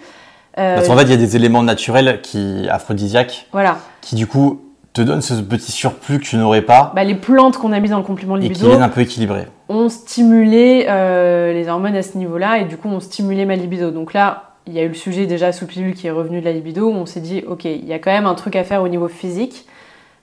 Euh, 0.57 0.75
Parce 0.75 0.87
qu'en 0.87 0.97
fait, 0.97 1.03
il 1.03 1.11
y 1.11 1.13
a 1.13 1.17
des 1.17 1.35
éléments 1.35 1.63
naturels 1.63 2.19
qui 2.21 2.67
aphrodisiaques 2.69 3.47
voilà. 3.51 3.77
qui, 4.01 4.15
du 4.15 4.27
coup, 4.27 4.61
te 4.93 5.01
donnent 5.01 5.21
ce 5.21 5.33
petit 5.35 5.71
surplus 5.71 6.19
que 6.19 6.25
tu 6.25 6.35
n'aurais 6.35 6.61
pas 6.61 6.91
Bah, 6.95 7.03
les 7.03 7.15
plantes 7.15 7.57
qu'on 7.57 7.71
a 7.71 7.79
mis 7.79 7.89
dans 7.89 7.97
le 7.97 8.03
complément 8.03 8.37
et 8.37 8.41
qui 8.41 8.47
libido 8.49 8.67
viennent 8.67 8.81
un 8.81 8.89
peu 8.89 9.01
équilibrer. 9.01 9.47
ont 9.69 9.89
stimulé 9.89 10.85
euh, 10.89 11.53
les 11.53 11.67
hormones 11.69 11.95
à 11.95 12.01
ce 12.01 12.17
niveau-là 12.17 12.59
et 12.59 12.65
du 12.65 12.77
coup 12.77 12.89
ont 12.89 12.99
stimulé 12.99 13.45
ma 13.45 13.55
libido. 13.55 13.91
Donc 13.91 14.13
là, 14.13 14.55
il 14.67 14.73
y 14.73 14.79
a 14.79 14.83
eu 14.83 14.89
le 14.89 14.93
sujet 14.93 15.25
déjà 15.25 15.51
sous 15.51 15.65
pilule 15.65 15.93
qui 15.93 16.07
est 16.07 16.11
revenu 16.11 16.39
de 16.41 16.45
la 16.45 16.51
libido 16.51 16.89
où 16.89 16.93
on 16.93 17.05
s'est 17.05 17.21
dit 17.21 17.43
ok, 17.47 17.65
il 17.65 17.85
y 17.85 17.93
a 17.93 17.99
quand 17.99 18.11
même 18.11 18.25
un 18.25 18.35
truc 18.35 18.55
à 18.55 18.63
faire 18.63 18.83
au 18.83 18.87
niveau 18.87 19.07
physique 19.07 19.65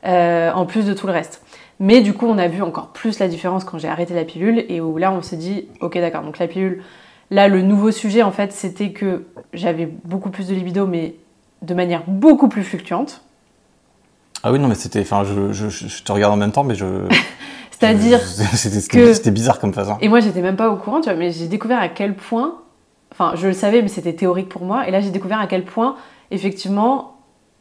euh, 0.06 0.52
en 0.52 0.66
plus 0.66 0.84
de 0.84 0.92
tout 0.92 1.06
le 1.06 1.12
reste. 1.12 1.42
Mais 1.80 2.00
du 2.00 2.12
coup, 2.12 2.26
on 2.26 2.38
a 2.38 2.48
vu 2.48 2.60
encore 2.62 2.88
plus 2.88 3.20
la 3.20 3.28
différence 3.28 3.64
quand 3.64 3.78
j'ai 3.78 3.88
arrêté 3.88 4.12
la 4.12 4.24
pilule 4.24 4.64
et 4.68 4.80
où 4.80 4.98
là, 4.98 5.12
on 5.12 5.22
s'est 5.22 5.36
dit 5.36 5.68
ok, 5.80 5.98
d'accord. 5.98 6.22
Donc 6.22 6.38
la 6.38 6.46
pilule, 6.46 6.82
là, 7.30 7.48
le 7.48 7.62
nouveau 7.62 7.90
sujet 7.90 8.22
en 8.22 8.32
fait, 8.32 8.52
c'était 8.52 8.90
que 8.90 9.24
j'avais 9.54 9.88
beaucoup 10.04 10.30
plus 10.30 10.48
de 10.48 10.54
libido, 10.54 10.86
mais 10.86 11.14
de 11.62 11.74
manière 11.74 12.02
beaucoup 12.06 12.48
plus 12.48 12.64
fluctuante. 12.64 13.22
Ah 14.48 14.52
oui, 14.52 14.58
non, 14.58 14.68
mais 14.68 14.76
c'était. 14.76 15.00
Enfin, 15.00 15.24
je, 15.24 15.52
je, 15.68 16.02
te 16.02 16.10
regarde 16.10 16.32
en 16.32 16.38
même 16.38 16.52
temps, 16.52 16.64
mais 16.64 16.74
je. 16.74 16.86
C'est-à-dire 17.70 18.18
C'était 18.54 18.88
que- 18.88 19.30
bizarre 19.30 19.60
comme 19.60 19.74
façon. 19.74 19.98
Et 20.00 20.08
moi, 20.08 20.20
j'étais 20.20 20.40
même 20.40 20.56
pas 20.56 20.70
au 20.70 20.76
courant, 20.76 21.02
tu 21.02 21.10
vois, 21.10 21.18
mais 21.18 21.32
j'ai 21.32 21.48
découvert 21.48 21.78
à 21.78 21.88
quel 21.88 22.14
point, 22.14 22.54
enfin, 23.12 23.32
je 23.36 23.46
le 23.46 23.52
savais, 23.52 23.82
mais 23.82 23.88
c'était 23.88 24.14
théorique 24.14 24.48
pour 24.48 24.62
moi. 24.64 24.88
Et 24.88 24.90
là, 24.90 25.02
j'ai 25.02 25.10
découvert 25.10 25.38
à 25.38 25.46
quel 25.46 25.66
point, 25.66 25.96
effectivement, 26.30 27.18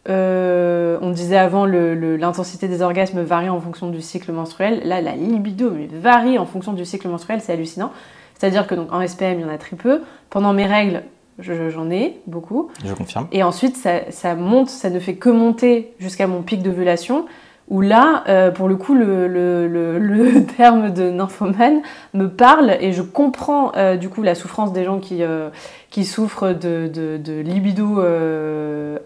euh, 0.08 0.98
on 1.02 1.10
disait 1.12 1.38
avant, 1.38 1.66
l'intensité 1.66 2.70
des 2.70 2.82
orgasmes 2.82 3.22
varie 3.22 3.50
en 3.50 3.60
fonction 3.60 3.90
du 3.90 4.02
cycle 4.02 4.32
menstruel. 4.32 4.80
Là, 4.86 5.02
la 5.02 5.14
libido 5.18 5.70
mais 5.70 5.90
varie 5.92 6.40
en 6.40 6.46
fonction 6.46 6.72
du 6.72 6.86
cycle 6.86 7.10
menstruel, 7.10 7.42
c'est 7.42 7.52
hallucinant. 7.52 7.92
C'est-à-dire 8.34 8.66
que 8.66 8.76
donc 8.76 8.94
en 8.94 9.06
SPM, 9.06 9.40
il 9.40 9.42
y 9.42 9.46
en 9.46 9.50
a 9.50 9.58
très 9.58 9.76
peu. 9.76 10.04
Pendant 10.30 10.54
mes 10.54 10.66
règles, 10.66 11.04
j'en 11.40 11.90
ai 11.92 12.20
beaucoup. 12.28 12.70
Je 12.86 12.94
confirme. 12.94 13.28
Et 13.32 13.44
ensuite, 13.44 13.78
ça, 13.78 14.10
ça 14.12 14.36
monte, 14.36 14.70
ça 14.70 14.90
ne 14.90 15.00
fait 15.00 15.16
que 15.16 15.30
monter 15.30 15.94
jusqu'à 16.00 16.28
mon 16.28 16.42
pic 16.42 16.62
d'ovulation, 16.64 17.26
où 17.70 17.82
là, 17.82 18.24
euh, 18.30 18.50
pour 18.50 18.70
le 18.70 18.78
coup, 18.78 18.94
le, 18.96 19.28
le- 19.28 19.68
le- 19.68 20.00
le 20.00 20.46
terme 20.58 20.92
de 20.94 21.12
nymphomane 21.12 21.82
me 22.14 22.28
parle 22.28 22.78
et 22.80 22.94
je 22.94 23.02
comprends 23.02 23.74
euh, 23.76 23.98
du 23.98 24.08
coup 24.08 24.24
la 24.24 24.36
souffrance 24.36 24.72
des 24.72 24.86
gens 24.86 25.00
qui, 25.00 25.22
euh, 25.22 25.50
qui 25.90 26.06
souffrent 26.06 26.54
de, 26.54 26.88
de- 26.88 27.18
de 27.18 27.42
libido 27.42 28.02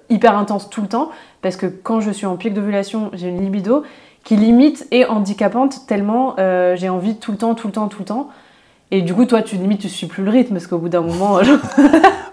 hyper 0.10 0.38
intense 0.38 0.70
tout 0.70 0.82
le 0.82 0.88
temps, 0.88 1.10
parce 1.42 1.56
que 1.56 1.66
quand 1.66 2.02
je 2.02 2.12
suis 2.12 2.26
en 2.28 2.38
pic 2.38 2.54
d'ovulation, 2.54 3.10
j'ai 3.14 3.30
une 3.30 3.42
libido 3.42 3.84
qui 4.24 4.36
limite 4.36 4.88
est 4.92 5.06
handicapante 5.06 5.88
tellement 5.88 6.36
j'ai 6.76 6.90
envie 6.90 7.16
tout 7.16 7.32
le 7.32 7.38
temps, 7.40 7.56
tout 7.56 7.66
le 7.68 7.74
temps, 7.74 7.88
tout 7.88 8.00
le 8.00 8.06
temps. 8.06 8.30
Et 8.94 9.02
du 9.02 9.14
coup, 9.16 9.24
toi, 9.26 9.42
tu 9.42 9.56
limite, 9.56 9.80
tu 9.80 9.88
suis 9.90 10.06
plus 10.06 10.22
le 10.24 10.30
rythme, 10.30 10.54
parce 10.56 10.68
qu'au 10.68 10.78
bout 10.78 10.90
d'un 10.90 11.00
moment, 11.02 11.42
genre, 11.44 11.58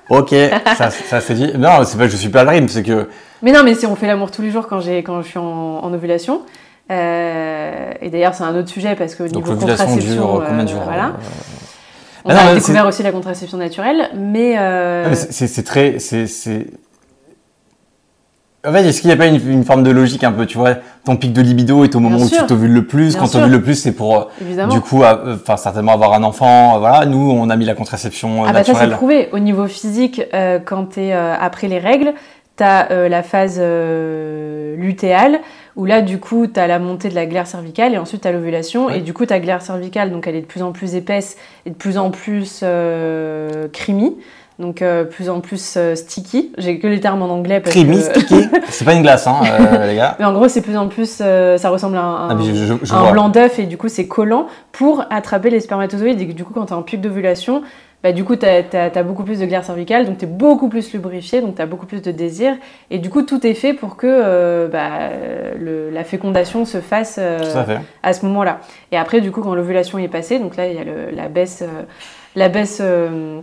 Ok, 0.09 0.35
ça, 0.77 0.91
ça 0.91 1.21
c'est 1.21 1.35
dit. 1.35 1.53
Non, 1.59 1.85
c'est 1.85 1.99
pas 1.99 2.05
que 2.07 2.11
je 2.13 2.17
suis 2.17 2.29
pas 2.31 2.45
le 2.45 2.51
rythme, 2.51 2.69
c'est 2.69 2.83
que. 2.83 3.09
Mais 3.43 3.53
non, 3.53 3.63
mais 3.65 3.75
si 3.75 3.87
on 3.87 3.95
fait 3.95 4.07
l'amour 4.07 4.31
tous 4.31 4.43
les 4.43 4.51
jours 4.51 4.67
quand, 4.67 4.81
quand 5.05 5.23
je 5.23 5.29
suis 5.29 5.39
en, 5.39 5.45
en 5.45 5.93
ovulation. 5.93 6.43
Euh, 6.91 7.91
et 8.01 8.09
d'ailleurs, 8.09 8.35
c'est 8.35 8.45
un 8.45 8.57
autre 8.57 8.69
sujet 8.71 8.95
parce 8.97 9.15
que 9.15 9.25
Donc 9.25 9.45
niveau 9.47 9.57
contraception, 9.61 10.15
dure 10.15 10.45
combien 10.49 10.65
euh, 10.65 10.69
jours 10.69 10.83
voilà. 10.85 11.05
euh, 11.09 11.11
On 12.25 12.31
Ah 12.31 12.47
a 12.49 12.55
découvert 12.55 12.87
aussi 12.87 13.03
la 13.03 13.13
contraception 13.13 13.59
naturelle, 13.59 14.09
mais, 14.17 14.57
Ah, 14.57 15.09
mais 15.11 15.15
c'est- 15.15 15.47
très. 15.63 15.99
c'est- 16.27 16.67
En 18.67 18.73
fait, 18.73 18.85
est-ce 18.85 19.01
qu'il 19.01 19.09
n'y 19.09 19.15
a 19.15 19.17
pas 19.17 19.27
une, 19.27 19.37
une 19.51 19.65
forme 19.65 19.85
de 19.85 19.91
logique 19.91 20.25
un 20.25 20.33
peu, 20.33 20.45
tu 20.45 20.59
vois 20.59 20.75
Ton 21.05 21.17
pic 21.17 21.33
de 21.33 21.41
libido 21.41 21.85
est 21.85 21.95
au 21.95 22.01
moment 22.01 22.17
Bien 22.17 22.25
où 22.25 22.29
sûr. 22.29 22.41
tu 22.41 22.47
t'ovules 22.47 22.73
le 22.73 22.87
plus. 22.87 23.11
Bien 23.15 23.21
Quand 23.21 23.29
t'ovules 23.29 23.53
le 23.53 23.63
plus, 23.63 23.77
c'est 23.77 23.93
pour, 23.93 24.17
euh, 24.17 24.25
évidemment. 24.41 24.73
du 24.75 24.81
coup, 24.81 25.05
euh, 25.05 25.37
enfin 25.37 25.57
certainement 25.57 25.93
avoir 25.93 26.13
un 26.15 26.25
enfant. 26.25 26.75
euh, 26.75 26.79
Voilà, 26.81 27.07
nous, 27.07 27.31
on 27.31 27.51
a 27.51 27.57
mis 27.57 27.65
la 27.67 27.75
contraception 27.75 28.45
ah 28.45 28.53
bah 28.53 28.65
ça 28.65 28.75
c'est 28.75 28.89
prouvé. 28.91 29.29
Au 29.33 29.39
niveau 29.39 29.67
physique, 29.69 30.23
euh, 30.35 30.59
quand 30.59 30.87
t'es 30.87 31.13
euh, 31.13 31.35
après 31.41 31.69
les 31.69 31.79
règles, 31.79 32.13
t'as 32.57 32.91
euh, 32.91 33.09
la 33.09 33.23
phase 33.23 33.61
lutéale 34.77 35.39
où 35.77 35.85
là 35.85 36.03
du 36.03 36.19
coup 36.19 36.49
t'as 36.49 36.67
la 36.67 36.81
montée 36.81 37.09
de 37.09 37.15
la 37.15 37.27
glaire 37.27 37.47
cervicale 37.47 37.95
et 37.95 37.99
ensuite 37.99 38.23
t'as 38.23 38.33
l'ovulation 38.33 38.87
Ouais. 38.87 38.99
et 38.99 39.01
du 39.01 39.13
coup 39.15 39.27
ta 39.27 39.39
glaire 39.39 39.63
cervicale 39.63 40.11
donc 40.11 40.27
elle 40.27 40.35
est 40.35 40.41
de 40.41 40.47
plus 40.47 40.63
en 40.63 40.73
plus 40.73 40.97
épaisse 40.97 41.37
et 41.67 41.71
de 41.71 41.77
plus 41.77 41.97
en 41.99 42.11
plus 42.11 42.65
creamy. 43.73 44.17
Donc 44.59 44.83
euh, 44.83 45.05
plus 45.05 45.31
en 45.31 45.41
plus 45.41 45.75
euh, 45.77 45.95
sticky. 45.95 46.53
J'ai 46.59 46.81
que 46.81 46.87
les 46.89 46.99
termes 46.99 47.23
en 47.23 47.29
anglais 47.31 47.61
parce 47.61 47.77
Creamy, 47.77 47.97
que... 47.99 48.03
sticky. 48.03 48.49
C'est 48.71 48.85
pas 48.85 48.95
une 48.95 49.03
glace, 49.03 49.27
hein, 49.27 49.37
euh, 49.45 49.87
les 49.87 49.95
gars. 49.95 50.17
Mais 50.19 50.25
en 50.25 50.33
gros, 50.33 50.49
c'est 50.49 50.63
plus 50.63 50.77
en 50.77 50.89
plus, 50.89 51.19
euh, 51.21 51.57
ça 51.59 51.71
ressemble 51.71 51.97
à 51.97 52.03
un, 52.03 52.31
Ah, 52.31 52.35
mais 52.35 52.45
je, 52.45 52.53
je- 52.55 52.75
je 52.85 52.95
un 52.95 52.99
vois. 53.03 53.13
blanc 53.13 53.29
d'œuf 53.29 53.59
et 53.61 53.67
du 53.67 53.77
coup, 53.77 53.89
c'est 53.89 54.09
collant 54.09 54.47
pour 54.73 55.05
attraper 55.11 55.51
les 55.51 55.61
spermatozoïdes. 55.61 56.21
Et 56.21 56.25
du 56.27 56.45
coup, 56.45 56.53
quand 56.55 56.67
tu 56.67 56.73
as 56.73 56.77
un 56.77 56.83
pic 56.83 57.01
d'ovulation, 57.01 57.63
bah, 58.03 58.11
du 58.11 58.25
coup, 58.25 58.35
tu 58.35 58.47
as, 58.47 59.03
beaucoup 59.05 59.23
plus 59.23 59.39
de 59.39 59.47
glaire 59.47 59.63
cervicale, 59.65 60.07
donc 60.07 60.19
tu 60.19 60.25
es 60.25 60.29
beaucoup 60.29 60.69
plus 60.69 60.93
lubrifié, 60.93 61.41
donc 61.41 61.55
tu 61.55 61.63
as 61.63 61.67
beaucoup 61.67 61.87
plus 61.87 62.03
de 62.03 62.11
désir. 62.11 62.55
Et 62.91 62.99
du 62.99 63.11
coup, 63.11 63.23
tout 63.23 63.47
est 63.47 63.55
fait 63.55 63.75
pour 63.75 63.97
que 63.97 64.07
euh, 64.09 64.67
bah, 64.67 64.89
le- 65.57 65.91
la 65.91 66.03
fécondation 66.03 66.65
se 66.65 66.81
fasse 66.81 67.17
euh, 67.21 67.39
à 68.03 68.13
ce 68.13 68.27
moment-là. 68.27 68.59
Et 68.91 68.97
après, 68.97 69.21
du 69.21 69.31
coup, 69.31 69.41
quand 69.41 69.55
l'ovulation 69.55 69.99
est 69.99 70.09
passée, 70.09 70.41
donc 70.41 70.57
là, 70.57 70.67
il 70.67 70.75
y 70.77 70.81
a 70.81 70.85
le- 70.85 71.11
la 71.15 71.29
baisse, 71.29 71.63
euh, 71.63 71.83
la 72.37 72.49
baisse, 72.49 72.79
euh, 72.81 73.41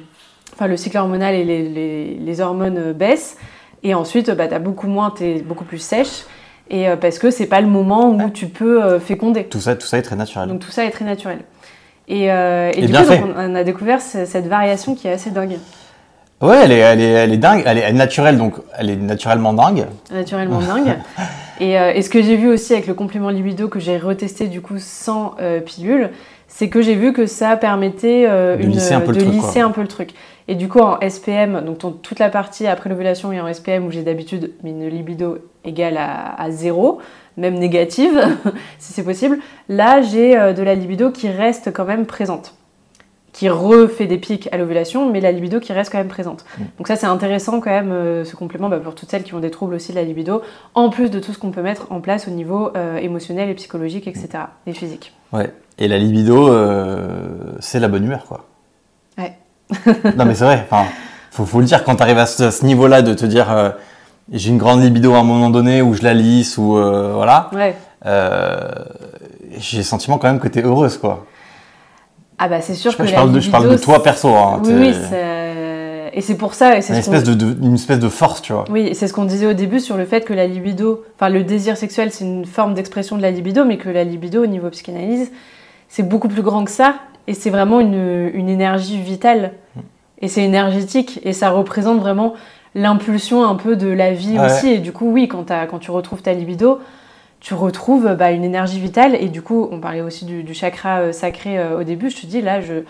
enfin 0.55 0.67
le 0.67 0.77
cycle 0.77 0.97
hormonal 0.97 1.35
et 1.35 1.43
les, 1.43 1.67
les- 1.67 2.15
les 2.15 2.41
hormones 2.41 2.77
euh, 2.77 2.93
baissent. 2.93 3.37
Et 3.83 3.93
ensuite, 3.93 4.31
bah, 4.31 4.47
t'as 4.47 4.59
beaucoup 4.59 4.87
moins, 4.87 5.11
t'es 5.11 5.35
beaucoup 5.41 5.63
plus 5.65 5.77
sèche. 5.79 6.23
Et 6.71 6.89
euh, 6.89 6.95
parce 6.95 7.19
que 7.19 7.29
c'est 7.29 7.45
pas 7.45 7.61
le 7.61 7.67
moment 7.67 8.09
où 8.09 8.29
tu 8.31 8.47
peux 8.47 8.83
euh, 8.83 8.99
féconder. 8.99 9.43
Tout 9.43 9.59
ça, 9.61 9.75
tout 9.75 9.85
ça 9.85 9.99
est 9.99 10.01
très 10.01 10.15
naturel. 10.15 10.49
Donc 10.49 10.59
tout 10.59 10.71
ça 10.71 10.83
est 10.85 10.89
très 10.89 11.05
naturel. 11.05 11.39
Et, 12.07 12.31
euh, 12.31 12.71
et 12.73 12.79
Et 12.79 12.81
du 12.81 12.87
bien 12.87 13.01
coup, 13.03 13.07
fait. 13.11 13.19
donc, 13.19 13.31
on 13.37 13.53
a 13.55 13.63
découvert 13.63 14.01
ce- 14.01 14.25
cette 14.25 14.47
variation 14.47 14.95
qui 14.95 15.07
est 15.07 15.11
assez 15.11 15.29
dingue, 15.29 15.57
Ouais, 16.41 16.57
elle 16.65 16.71
est, 16.73 16.79
elle 16.79 17.01
est, 17.01 17.09
elle 17.11 17.33
est 17.33 17.37
dingue. 17.37 17.63
Elle 17.65 17.77
est, 17.77 17.81
elle 17.81 17.95
est 17.95 17.97
naturelle, 17.97 18.37
donc 18.37 18.55
elle 18.77 18.89
est 18.89 18.95
naturellement 18.97 19.53
dingue. 19.53 19.85
naturellement 20.11 20.59
dingue. 20.75 20.97
Et, 21.61 21.79
euh, 21.79 21.93
et 21.93 22.01
ce 22.01 22.09
que 22.09 22.21
j'ai 22.21 22.35
vu 22.35 22.49
aussi 22.49 22.73
avec 22.73 22.87
le 22.87 22.93
complément 22.93 23.29
libido 23.29 23.67
que 23.69 23.79
j'ai 23.79 23.97
retesté 23.97 24.47
du 24.47 24.59
coup 24.61 24.75
sans 24.77 25.35
euh, 25.39 25.61
pilule, 25.61 26.09
c'est 26.47 26.67
que 26.69 26.81
j'ai 26.81 26.95
vu 26.95 27.13
que 27.13 27.25
ça 27.25 27.55
permettait 27.55 28.25
euh, 28.27 28.57
De 28.57 28.63
lisser 28.63 28.93
un 28.93 28.99
peu 29.01 29.11
le 29.11 29.17
de 29.17 29.21
truc, 29.21 29.33
lisser 29.33 29.59
quoi. 29.59 29.63
un 29.63 29.71
peu 29.71 29.81
le 29.81 29.87
truc. 29.87 30.09
Et 30.47 30.55
du 30.55 30.67
coup, 30.69 30.79
en 30.79 30.99
SPM, 31.01 31.61
donc 31.65 31.79
ton- 31.79 31.91
toute 31.91 32.19
la 32.19 32.29
partie 32.29 32.67
après 32.67 32.89
l'ovulation 32.89 33.31
et 33.31 33.41
en 33.41 33.47
SPM 33.47 33.85
où 33.85 33.91
j'ai 33.91 34.03
d'habitude 34.03 34.51
une 34.63 34.87
libido 34.87 35.39
égale 35.63 35.97
à, 35.97 36.39
à 36.39 36.51
zéro, 36.51 36.99
même 37.37 37.55
négative, 37.55 38.21
si 38.77 38.93
c'est 38.93 39.03
possible, 39.03 39.39
là 39.69 40.01
j'ai 40.01 40.37
euh, 40.37 40.53
de 40.53 40.61
la 40.61 40.75
libido 40.75 41.09
qui 41.09 41.29
reste 41.29 41.73
quand 41.73 41.85
même 41.85 42.05
présente. 42.05 42.53
Qui 43.33 43.49
refait 43.49 44.05
des 44.05 44.17
pics 44.17 44.47
à 44.53 44.57
l'ovulation, 44.57 45.11
mais 45.11 45.19
la 45.19 45.31
libido 45.33 45.59
qui 45.59 45.73
reste 45.73 45.91
quand 45.91 45.97
même 45.97 46.07
présente. 46.07 46.45
Mm. 46.57 46.63
Donc 46.77 46.87
ça 46.87 46.95
c'est 46.95 47.07
intéressant 47.07 47.59
quand 47.59 47.71
même, 47.71 47.91
euh, 47.91 48.23
ce 48.23 48.35
complément 48.35 48.69
bah, 48.69 48.77
pour 48.77 48.93
toutes 48.95 49.09
celles 49.09 49.23
qui 49.23 49.33
ont 49.33 49.39
des 49.39 49.51
troubles 49.51 49.73
aussi 49.73 49.91
de 49.91 49.97
la 49.97 50.03
libido, 50.03 50.41
en 50.75 50.89
plus 50.89 51.09
de 51.09 51.19
tout 51.19 51.33
ce 51.33 51.39
qu'on 51.39 51.51
peut 51.51 51.63
mettre 51.63 51.91
en 51.91 51.99
place 52.01 52.27
au 52.27 52.31
niveau 52.31 52.69
euh, 52.77 52.97
émotionnel 52.97 53.49
et 53.49 53.53
psychologique, 53.55 54.07
etc. 54.07 54.29
Et 54.67 54.73
physique. 54.73 55.11
Ouais. 55.33 55.51
Et 55.79 55.87
la 55.89 55.97
libido, 55.97 56.47
euh, 56.49 57.55
c'est 57.59 57.79
la 57.79 57.87
bonne 57.89 58.05
humeur, 58.05 58.25
quoi. 58.27 58.45
Non, 60.17 60.25
mais 60.25 60.35
c'est 60.35 60.45
vrai. 60.45 60.65
Enfin, 60.69 60.85
faut, 61.31 61.45
faut 61.45 61.59
le 61.59 61.65
dire 61.65 61.83
quand 61.83 61.95
tu 61.95 62.03
arrives 62.03 62.17
à 62.17 62.25
ce, 62.25 62.65
niveau-là 62.65 63.01
de 63.01 63.13
te 63.13 63.25
dire 63.25 63.51
euh, 63.51 63.69
j'ai 64.31 64.49
une 64.49 64.57
grande 64.57 64.81
libido 64.81 65.13
à 65.13 65.19
un 65.19 65.23
moment 65.23 65.49
donné 65.49 65.81
où 65.81 65.93
je 65.93 66.03
la 66.03 66.13
lisse 66.13 66.57
ou 66.57 66.77
euh, 66.77 67.13
voilà. 67.15 67.49
Ouais. 67.53 67.75
Euh, 68.05 68.59
j'ai 69.57 69.77
le 69.77 69.83
sentiment 69.83 70.17
quand 70.17 70.27
même 70.27 70.39
que 70.39 70.47
tu 70.47 70.59
es 70.59 70.63
heureuse, 70.63 70.97
quoi. 70.97 71.25
Ah 72.37 72.49
bah 72.49 72.59
c'est 72.61 72.73
sûr 72.73 72.91
Je, 72.91 72.97
que 72.97 73.05
je 73.05 73.11
la 73.11 73.17
parle 73.17 73.31
de, 73.31 73.39
je 73.39 73.49
parle 73.49 73.63
de 73.63 73.69
libido, 73.69 73.85
toi 73.85 74.03
perso. 74.03 74.29
Hein, 74.29 74.61
Oui, 74.63 74.93
et 76.17 76.21
c'est 76.21 76.35
pour 76.35 76.53
ça, 76.53 76.77
et 76.77 76.81
c'est 76.81 76.93
une 76.95 77.01
ce 77.01 77.09
espèce 77.11 77.23
de, 77.25 77.33
de- 77.33 77.65
une 77.65 77.75
espèce 77.75 77.99
de 77.99 78.07
force, 78.07 78.41
tu 78.41 78.53
vois. 78.53 78.63
Oui, 78.69 78.91
c'est 78.95 79.07
ce 79.09 79.13
qu'on 79.13 79.25
disait 79.25 79.47
au 79.47 79.53
début 79.53 79.81
sur 79.81 79.97
le 79.97 80.05
fait 80.05 80.21
que 80.21 80.33
la 80.33 80.47
libido, 80.47 81.03
enfin 81.15 81.27
le 81.29 81.43
désir 81.43 81.75
sexuel, 81.75 82.09
c'est 82.11 82.23
une 82.23 82.45
forme 82.45 82.73
d'expression 82.73 83.17
de 83.17 83.21
la 83.21 83.31
libido, 83.31 83.65
mais 83.65 83.77
que 83.77 83.89
la 83.89 84.05
libido 84.05 84.41
au 84.43 84.47
niveau 84.47 84.69
psychanalyse, 84.69 85.29
c'est 85.89 86.03
beaucoup 86.03 86.29
plus 86.29 86.41
grand 86.41 86.63
que 86.63 86.71
ça, 86.71 86.95
et 87.27 87.33
c'est 87.33 87.49
vraiment 87.49 87.79
une, 87.79 88.29
une 88.33 88.49
énergie 88.49 88.99
vitale, 88.99 89.53
et 90.21 90.27
c'est 90.27 90.43
énergétique, 90.43 91.19
et 91.23 91.33
ça 91.33 91.49
représente 91.49 91.99
vraiment 91.99 92.33
l'impulsion 92.73 93.45
un 93.45 93.55
peu 93.55 93.75
de 93.75 93.87
la 93.87 94.11
vie 94.13 94.37
Ouais. 94.39 94.45
aussi, 94.45 94.69
et 94.69 94.77
du 94.79 94.91
coup, 94.91 95.09
oui, 95.11 95.27
quand, 95.27 95.45
tu 95.79 95.91
retrouves 95.91 96.21
ta 96.21 96.33
libido, 96.33 96.79
tu 97.39 97.53
retrouves 97.53 98.15
bah, 98.15 98.31
une 98.31 98.43
énergie 98.43 98.79
vitale, 98.79 99.15
et 99.15 99.27
du 99.29 99.41
coup, 99.41 99.67
on 99.71 99.79
parlait 99.79 100.01
aussi 100.01 100.25
du, 100.25 100.43
du 100.43 100.53
chakra 100.53 100.99
euh, 100.99 101.11
sacré 101.11 101.59
euh, 101.59 101.79
au 101.79 101.83
début, 101.83 102.09
je 102.09 102.17
te 102.21 102.25
dis, 102.25 102.41
là, 102.41 102.59
je, 102.61 102.83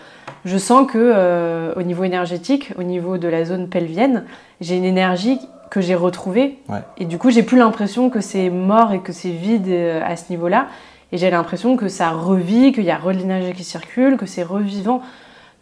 je 0.44 0.58
sens 0.58 0.90
que 0.90 0.98
euh, 0.98 1.72
au 1.76 1.82
niveau 1.82 2.04
énergétique, 2.04 2.72
au 2.78 2.82
niveau 2.82 3.18
de 3.18 3.28
la 3.28 3.44
zone 3.44 3.68
pelvienne, 3.68 4.24
j'ai 4.60 4.76
une 4.76 4.84
énergie 4.84 5.38
que 5.70 5.80
j'ai 5.80 5.96
retrouvée. 5.96 6.58
Ouais. 6.68 6.78
Et 6.96 7.04
du 7.04 7.18
coup, 7.18 7.30
j'ai 7.30 7.42
plus 7.42 7.58
l'impression 7.58 8.08
que 8.08 8.20
c'est 8.20 8.50
mort 8.50 8.92
et 8.92 9.00
que 9.00 9.12
c'est 9.12 9.30
vide 9.30 9.66
euh, 9.68 10.00
à 10.04 10.16
ce 10.16 10.30
niveau-là. 10.30 10.66
Et 11.12 11.18
j'ai 11.18 11.30
l'impression 11.30 11.76
que 11.76 11.88
ça 11.88 12.10
revit, 12.10 12.72
qu'il 12.72 12.84
y 12.84 12.90
a 12.90 12.96
re 12.98 13.08
de 13.08 13.18
l'énergie 13.18 13.52
qui 13.52 13.64
circule, 13.64 14.16
que 14.16 14.26
c'est 14.26 14.42
revivant. 14.42 15.00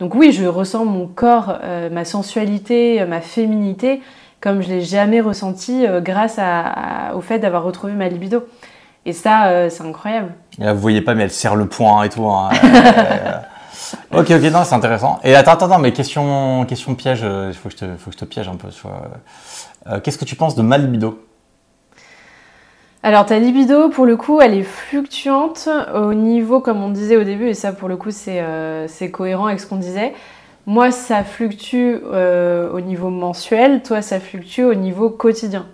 Donc 0.01 0.15
oui, 0.15 0.33
je 0.33 0.45
ressens 0.47 0.85
mon 0.85 1.07
corps, 1.07 1.59
euh, 1.63 1.91
ma 1.91 2.05
sensualité, 2.05 3.01
euh, 3.03 3.07
ma 3.07 3.21
féminité, 3.21 4.01
comme 4.41 4.63
je 4.63 4.69
l'ai 4.69 4.81
jamais 4.81 5.21
ressenti 5.21 5.87
euh, 5.87 6.01
grâce 6.01 6.39
à- 6.39 7.11
à- 7.11 7.15
au 7.15 7.21
fait 7.21 7.39
d'avoir 7.39 7.63
retrouvé 7.63 7.93
ma 7.93 8.09
libido. 8.09 8.45
Et 9.07 9.13
ça, 9.13 9.49
euh, 9.49 9.69
c'est 9.71 9.85
incroyable. 9.85 10.33
Là, 10.59 10.73
vous 10.73 10.81
voyez 10.81 11.03
pas, 11.03 11.15
mais 11.15 11.25
elle 11.25 11.31
serre 11.31 11.57
le 11.57 11.67
poing 11.67 12.03
et 12.05 12.09
tout. 12.09 12.27
hein. 12.27 12.49
Ok, 14.13 14.31
ok, 14.31 14.43
non, 14.51 14.65
c'est 14.65 14.75
intéressant. 14.75 15.21
Et 15.25 15.35
attends, 15.35 15.53
attends, 15.53 15.67
attends, 15.67 15.79
mais 15.79 15.93
question, 15.93 16.65
question 16.65 16.95
piège, 16.95 17.21
il 17.21 17.53
faut, 17.55 17.69
que 17.69 17.75
je 17.75 17.79
te- 17.85 17.97
faut 17.99 18.11
que 18.11 18.17
je 18.17 18.19
te 18.19 18.25
piège 18.25 18.49
un 18.49 18.57
peu. 18.57 18.69
Qu'est-ce 20.03 20.17
que 20.19 20.25
tu 20.25 20.37
penses 20.37 20.55
de 20.55 20.63
ma 20.63 20.79
libido? 20.79 21.19
Alors 23.07 23.27
ta 23.27 23.39
libido, 23.39 23.91
pour 23.91 24.07
le 24.07 24.17
coup, 24.17 24.41
elle 24.41 24.55
est 24.55 24.63
fluctuante 24.63 25.69
au 25.95 26.15
niveau, 26.15 26.61
comme 26.61 26.83
on 26.83 26.89
disait 26.89 27.19
au 27.19 27.23
début, 27.23 27.49
et 27.49 27.55
ça 27.55 27.73
pour 27.75 27.87
le 27.87 27.99
coup 27.99 28.11
c'est 28.11 28.39
euh, 28.41 28.87
cohérent 29.13 29.45
avec 29.45 29.61
ce 29.61 29.67
qu'on 29.67 29.77
disait. 29.77 30.15
Moi, 30.65 30.91
ça 30.91 31.23
fluctue 31.23 31.97
euh, 32.11 32.73
au 32.73 32.81
niveau 32.81 33.11
mensuel, 33.11 33.83
toi, 33.83 34.01
ça 34.01 34.21
fluctue 34.21 34.63
au 34.63 34.75
niveau 34.75 35.11
quotidien. 35.11 35.67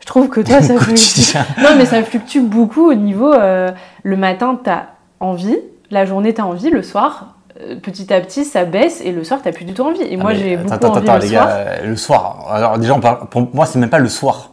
Je 0.00 0.06
trouve 0.06 0.30
que 0.30 0.40
toi, 0.40 0.62
ça 0.62 0.78
fluctue. 0.78 1.36
Non, 1.62 1.76
mais 1.76 1.84
ça 1.84 2.02
fluctue 2.02 2.40
beaucoup 2.40 2.88
au 2.90 2.94
niveau 2.94 3.34
euh, 3.34 3.70
le 4.02 4.16
matin, 4.16 4.58
t'as 4.64 4.84
envie, 5.20 5.58
la 5.90 6.06
journée, 6.06 6.32
t'as 6.32 6.44
envie, 6.44 6.70
le 6.70 6.82
soir, 6.82 7.36
petit 7.82 8.10
à 8.14 8.18
petit, 8.22 8.46
ça 8.46 8.64
baisse, 8.64 9.02
et 9.04 9.12
le 9.12 9.24
soir, 9.24 9.40
t'as 9.44 9.52
plus 9.52 9.66
du 9.66 9.74
tout 9.74 9.82
envie. 9.82 10.00
Et 10.08 10.16
moi, 10.16 10.30
Ah, 10.30 10.32
mais 10.32 10.38
j'ai 10.40 10.56
beaucoup 10.56 10.72
attends, 10.72 10.92
envie 10.96 11.06
attends, 11.06 11.16
le 11.16 11.20
les 11.20 11.28
soir. 11.28 11.46
gars, 11.48 11.82
le 11.84 11.96
soir. 11.96 12.46
Alors 12.50 12.78
déjà, 12.78 12.94
on 12.94 13.00
parle, 13.00 13.28
pour 13.28 13.46
moi, 13.54 13.66
c'est 13.66 13.78
même 13.78 13.90
pas 13.90 13.98
le 13.98 14.08
soir. 14.08 14.52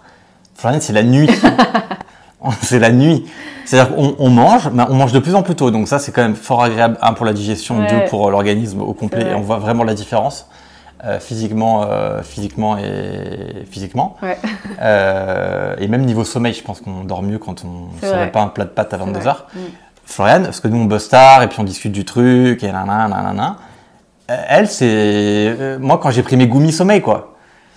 Florian, 0.55 0.79
c'est 0.81 0.91
la 0.91 1.03
nuit. 1.03 1.29
c'est 2.61 2.79
la 2.79 2.91
nuit. 2.91 3.25
C'est-à-dire 3.65 3.95
qu'on 3.95 4.15
on 4.19 4.29
mange, 4.29 4.69
mais 4.73 4.83
on 4.89 4.93
mange 4.95 5.11
de 5.11 5.19
plus 5.19 5.33
en 5.35 5.41
plus 5.43 5.55
tôt. 5.55 5.71
Donc 5.71 5.87
ça, 5.87 5.99
c'est 5.99 6.11
quand 6.11 6.21
même 6.21 6.35
fort 6.35 6.63
agréable. 6.63 6.97
Un 7.01 7.13
pour 7.13 7.25
la 7.25 7.33
digestion, 7.33 7.79
Ouais. 7.79 7.87
deux 7.89 8.05
pour 8.09 8.27
euh, 8.27 8.31
l'organisme 8.31 8.81
au 8.81 8.93
complet. 8.93 9.27
Et 9.31 9.33
on 9.33 9.41
voit 9.41 9.57
vraiment 9.57 9.83
la 9.83 9.93
différence. 9.93 10.47
euh, 11.03 11.19
physiquement, 11.19 11.83
euh, 11.87 12.21
physiquement 12.23 12.77
et 12.77 13.65
physiquement. 13.69 14.15
Ouais. 14.23 14.37
Euh, 14.81 15.75
et 15.79 15.87
même 15.87 16.03
niveau 16.03 16.23
sommeil, 16.25 16.53
je 16.53 16.61
pense 16.63 16.81
qu'on 16.81 17.03
dort 17.05 17.21
mieux 17.23 17.37
quand 17.37 17.63
on 17.63 17.93
ne 17.95 18.11
se 18.11 18.13
met 18.15 18.27
pas 18.27 18.41
un 18.41 18.47
plat 18.47 18.65
de 18.65 18.69
pâtes 18.69 18.93
à 18.93 18.97
C'est 18.97 19.03
22h. 19.05 19.21
vrai. 19.21 19.33
Mm. 19.53 19.59
Florian, 20.05 20.41
parce 20.43 20.59
que 20.59 20.67
nous 20.67 20.77
on 20.77 20.85
bosse 20.85 21.07
tard 21.09 21.43
et 21.43 21.47
puis 21.47 21.59
on 21.59 21.63
discute 21.63 21.91
du 21.91 22.03
truc 22.05 22.61
et 22.63 22.71
nanana, 22.71 23.07
nanana. 23.07 23.57
Elle, 24.27 24.67
c'est. 24.67 25.77
moi, 25.79 25.99
quand 26.01 26.11
j'ai 26.11 26.23
pris 26.23 26.35
mes 26.37 26.47
goumis 26.47 26.71
sommeil, 26.71 27.01
quoi. 27.01 27.35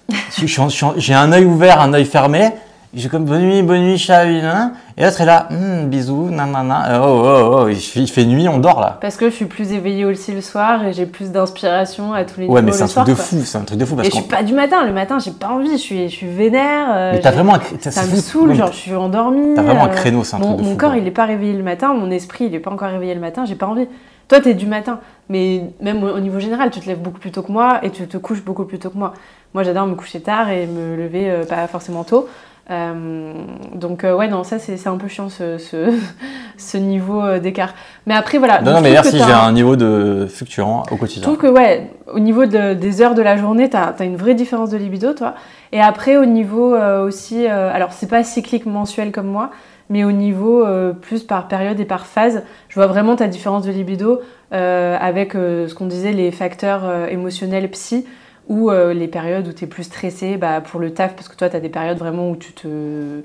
J'ai 0.96 1.14
un 1.14 1.32
œil 1.32 1.44
ouvert, 1.44 1.80
un 1.80 1.92
œil 1.92 2.04
fermé. 2.06 2.50
J'ai 2.94 3.10
comme 3.10 3.26
bonne 3.26 3.42
nuit, 3.42 3.60
bonne 3.62 3.82
nuit, 3.82 3.98
chat, 3.98 4.24
nanana. 4.24 4.72
Et 4.96 5.04
l'autre 5.04 5.20
est 5.20 5.26
là, 5.26 5.46
Hum, 5.50 5.90
bisous, 5.90 6.30
nanana. 6.30 6.90
Euh, 6.94 7.00
Oh, 7.04 7.22
oh, 7.22 7.58
oh, 7.64 7.68
il 7.68 7.76
fait, 8.08 8.24
nuit, 8.24 8.48
on 8.48 8.58
dort 8.58 8.80
là. 8.80 8.96
Parce 8.98 9.16
que 9.18 9.28
je 9.28 9.34
suis 9.34 9.44
plus 9.44 9.72
éveillée 9.72 10.06
aussi 10.06 10.32
le 10.32 10.40
soir 10.40 10.82
et 10.86 10.94
j'ai 10.94 11.04
plus 11.04 11.30
d'inspiration 11.30 12.14
à 12.14 12.24
tous 12.24 12.40
les 12.40 12.46
Ouais, 12.46 12.62
mais 12.62 12.70
niveaux 12.70 12.76
c'est 12.78 12.82
un 12.84 12.86
le 12.86 12.90
soir, 12.90 13.04
truc 13.04 13.16
de 13.16 13.22
fou, 13.22 13.36
c'est 13.44 13.58
un 13.58 13.62
truc 13.64 13.78
de 13.78 13.84
fou 13.84 13.94
parce 13.94 14.08
Et 14.08 14.10
je 14.10 14.16
suis 14.16 14.24
pas 14.24 14.42
du 14.42 14.54
matin, 14.54 14.86
le 14.86 14.92
matin 14.94 15.18
j'ai 15.18 15.32
pas 15.32 15.48
envie, 15.48 15.72
je 15.72 15.76
suis, 15.76 16.08
je 16.08 16.14
suis 16.16 16.28
vénère. 16.28 16.86
euh, 16.90 17.12
Mais 17.12 17.20
t'as 17.20 17.30
vraiment 17.32 17.56
un. 17.56 17.60
Ça 17.78 17.90
c'est 17.90 18.06
me 18.10 18.16
fou. 18.16 18.22
saoule, 18.22 18.42
Ouais, 18.44 18.48
mais 18.54 18.58
genre 18.58 18.72
je 18.72 18.76
suis 18.78 18.94
endormie. 18.94 19.54
T'as 19.54 19.62
vraiment 19.62 19.84
un 19.84 19.88
euh, 19.88 19.92
créneau, 19.94 20.24
c'est 20.24 20.36
un 20.36 20.38
Mon, 20.38 20.46
truc 20.54 20.58
de 20.60 20.62
mon 20.64 20.70
fou. 20.70 20.76
corps 20.78 20.90
quoi. 20.92 20.98
il 20.98 21.06
est 21.06 21.10
pas 21.10 21.26
réveillé 21.26 21.52
le 21.52 21.62
matin, 21.62 21.92
mon 21.92 22.10
esprit 22.10 22.46
il 22.46 22.54
est 22.54 22.58
pas 22.60 22.70
encore 22.70 22.88
réveillé 22.88 23.14
le 23.14 23.20
matin, 23.20 23.44
j'ai 23.44 23.54
pas 23.54 23.66
envie. 23.66 23.86
Toi 24.28 24.40
t'es 24.40 24.54
du 24.54 24.66
matin, 24.66 24.98
mais 25.28 25.62
même 25.82 26.02
au 26.02 26.08
au 26.16 26.20
niveau 26.20 26.40
général, 26.40 26.70
tu 26.70 26.80
te 26.80 26.86
lèves 26.86 27.00
beaucoup 27.00 27.18
plus 27.20 27.32
tôt 27.32 27.42
que 27.42 27.52
moi 27.52 27.80
et 27.82 27.90
tu 27.90 28.06
te 28.08 28.16
couches 28.16 28.42
beaucoup 28.42 28.64
plus 28.64 28.78
tôt 28.78 28.88
que 28.88 28.96
moi. 28.96 29.12
Moi 29.52 29.62
j'adore 29.62 29.86
me 29.86 29.94
coucher 29.94 30.20
tard 30.20 30.48
et 30.50 30.66
me 30.66 30.96
lever 30.96 31.30
euh, 31.30 31.44
pas 31.44 31.66
forcément 31.66 32.04
tôt. 32.04 32.26
Euh, 32.70 33.32
donc 33.74 34.04
euh, 34.04 34.14
ouais 34.14 34.28
non 34.28 34.44
ça 34.44 34.58
c'est 34.58 34.86
un 34.86 34.98
peu 34.98 35.08
chiant 35.08 35.30
ce, 35.30 35.56
ce, 35.56 35.90
ce 36.58 36.76
niveau 36.76 37.22
euh, 37.22 37.38
d'écart. 37.38 37.74
Mais 38.06 38.14
après 38.14 38.36
voilà. 38.38 38.60
Non, 38.60 38.72
non, 38.74 38.80
mais 38.82 38.88
je 38.90 38.92
merci, 38.94 39.16
j'ai 39.16 39.22
un 39.32 39.52
niveau 39.52 39.74
de 39.76 40.26
fluctuant 40.28 40.82
au 40.90 40.94
je 40.94 41.00
quotidien. 41.00 41.22
trouve 41.22 41.38
que 41.38 41.46
ouais, 41.46 41.90
au 42.12 42.18
niveau 42.18 42.44
de- 42.44 42.74
des 42.74 43.00
heures 43.00 43.14
de 43.14 43.22
la 43.22 43.36
journée, 43.38 43.70
t'as 43.70 43.94
as 43.98 44.04
une 44.04 44.16
vraie 44.16 44.34
différence 44.34 44.68
de 44.70 44.76
libido, 44.76 45.14
toi. 45.14 45.34
Et 45.72 45.80
après, 45.80 46.18
au 46.18 46.26
niveau 46.26 46.74
euh, 46.74 47.04
aussi, 47.06 47.46
alors 47.46 47.92
c'est 47.92 48.08
pas 48.08 48.22
cyclique 48.22 48.66
mensuel 48.66 49.12
comme 49.12 49.28
moi, 49.28 49.50
mais 49.88 50.04
au 50.04 50.12
niveau 50.12 50.66
plus 51.00 51.22
par 51.24 51.48
période 51.48 51.80
et 51.80 51.86
par 51.86 52.04
phase, 52.04 52.42
je 52.68 52.74
vois 52.74 52.86
vraiment 52.86 53.16
ta 53.16 53.28
différence 53.28 53.64
de 53.64 53.70
libido 53.70 54.20
avec 54.50 55.32
ce 55.32 55.72
qu'on 55.74 55.86
disait 55.86 56.12
les 56.12 56.30
facteurs 56.32 56.82
émotionnels 57.10 57.70
psy 57.70 58.04
ou 58.48 58.70
euh, 58.70 58.94
les 58.94 59.08
périodes 59.08 59.46
où 59.48 59.52
tu 59.52 59.64
es 59.64 59.66
plus 59.68 59.84
stressé 59.84 60.36
bah, 60.36 60.60
pour 60.60 60.80
le 60.80 60.92
taf, 60.92 61.14
parce 61.14 61.28
que 61.28 61.36
toi, 61.36 61.48
tu 61.48 61.56
as 61.56 61.60
des 61.60 61.68
périodes 61.68 61.98
vraiment 61.98 62.30
où 62.30 62.36
tu 62.36 62.52
te, 62.52 63.20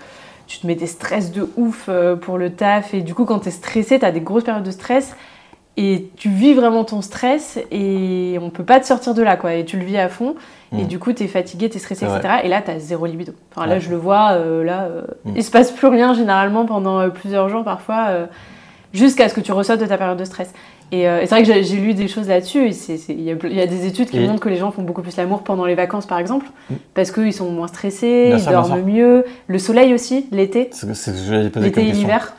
tu 0.47 0.59
te 0.59 0.67
mets 0.67 0.75
des 0.75 0.87
stress 0.87 1.31
de 1.31 1.49
ouf 1.57 1.85
euh, 1.89 2.15
pour 2.15 2.37
le 2.37 2.49
taf, 2.51 2.93
et 2.93 3.01
du 3.01 3.13
coup, 3.15 3.25
quand 3.25 3.39
tu 3.39 3.47
es 3.47 3.51
stressé, 3.51 3.99
tu 3.99 4.05
as 4.05 4.11
des 4.11 4.21
grosses 4.21 4.43
périodes 4.43 4.63
de 4.65 4.71
stress, 4.71 5.15
et 5.75 6.09
tu 6.17 6.29
vis 6.29 6.53
vraiment 6.53 6.83
ton 6.83 7.01
stress, 7.01 7.57
et 7.71 8.37
on 8.41 8.49
peut 8.51 8.63
pas 8.65 8.79
te 8.79 8.85
sortir 8.85 9.13
de 9.15 9.23
là, 9.23 9.37
quoi, 9.37 9.53
et 9.55 9.65
tu 9.65 9.77
le 9.79 9.85
vis 9.85 9.97
à 9.97 10.09
fond, 10.09 10.35
et 10.77 10.83
Mm. 10.83 10.87
du 10.87 10.99
coup, 10.99 11.13
tu 11.13 11.23
es 11.23 11.27
fatigué, 11.27 11.69
tu 11.69 11.77
es 11.77 11.79
stressé, 11.79 12.05
etc. 12.05 12.41
Et 12.43 12.47
là, 12.47 12.61
tu 12.61 12.69
as 12.71 12.79
zéro 12.79 13.05
libido. 13.05 13.31
Enfin, 13.55 13.65
là, 13.67 13.75
Ouais. 13.75 13.79
je 13.81 13.89
le 13.89 13.95
vois, 13.97 14.31
euh, 14.33 14.63
là, 14.63 14.83
euh, 14.83 15.01
Mm. 15.25 15.33
il 15.37 15.43
se 15.43 15.49
passe 15.51 15.71
plus 15.71 15.87
rien 15.87 16.13
généralement 16.13 16.65
pendant 16.65 17.09
plusieurs 17.09 17.47
jours, 17.49 17.63
parfois. 17.63 18.09
jusqu'à 18.93 19.27
ce 19.27 19.33
que 19.33 19.41
tu 19.41 19.51
ressortes 19.51 19.79
de 19.81 19.87
ta 19.87 19.97
période 19.97 20.19
de 20.19 20.23
stress. 20.23 20.53
Et, 20.91 21.07
euh, 21.07 21.21
et 21.21 21.25
c'est 21.25 21.35
vrai 21.35 21.43
que 21.43 21.63
j'ai- 21.63 21.75
lu 21.77 21.93
des 21.95 22.07
choses 22.07 22.27
là-dessus, 22.27 22.71
c'est- 22.73 22.97
c'est- 22.97 23.13
il 23.13 23.21
y, 23.23 23.31
a 23.31 23.33
y 23.33 23.67
des 23.67 23.85
études 23.87 24.09
qui 24.09 24.17
Et- 24.19 24.27
montrent 24.27 24.41
que 24.41 24.49
les 24.49 24.57
gens 24.57 24.71
font 24.71 24.83
beaucoup 24.83 25.01
plus 25.01 25.15
l'amour 25.17 25.41
pendant 25.43 25.65
les 25.65 25.75
vacances, 25.75 26.05
par 26.05 26.19
exemple, 26.19 26.45
Mm. 26.69 26.73
parce 26.93 27.11
qu'ils 27.11 27.33
sont 27.33 27.49
moins 27.49 27.67
stressés, 27.67 28.27
Bien 28.27 28.37
ils 28.37 28.41
sûr, 28.43 28.51
dorment 28.51 28.81
mieux. 28.83 29.25
Le 29.47 29.57
soleil 29.59 29.93
aussi, 29.93 30.27
l'été, 30.31 30.69
C'est 30.71 30.93
ce 30.93 31.11
que 31.11 31.17
j'allais 31.17 31.49
poser 31.49 31.65
l'été 31.67 31.87
et 31.87 31.91
l'hiver. 31.91 32.33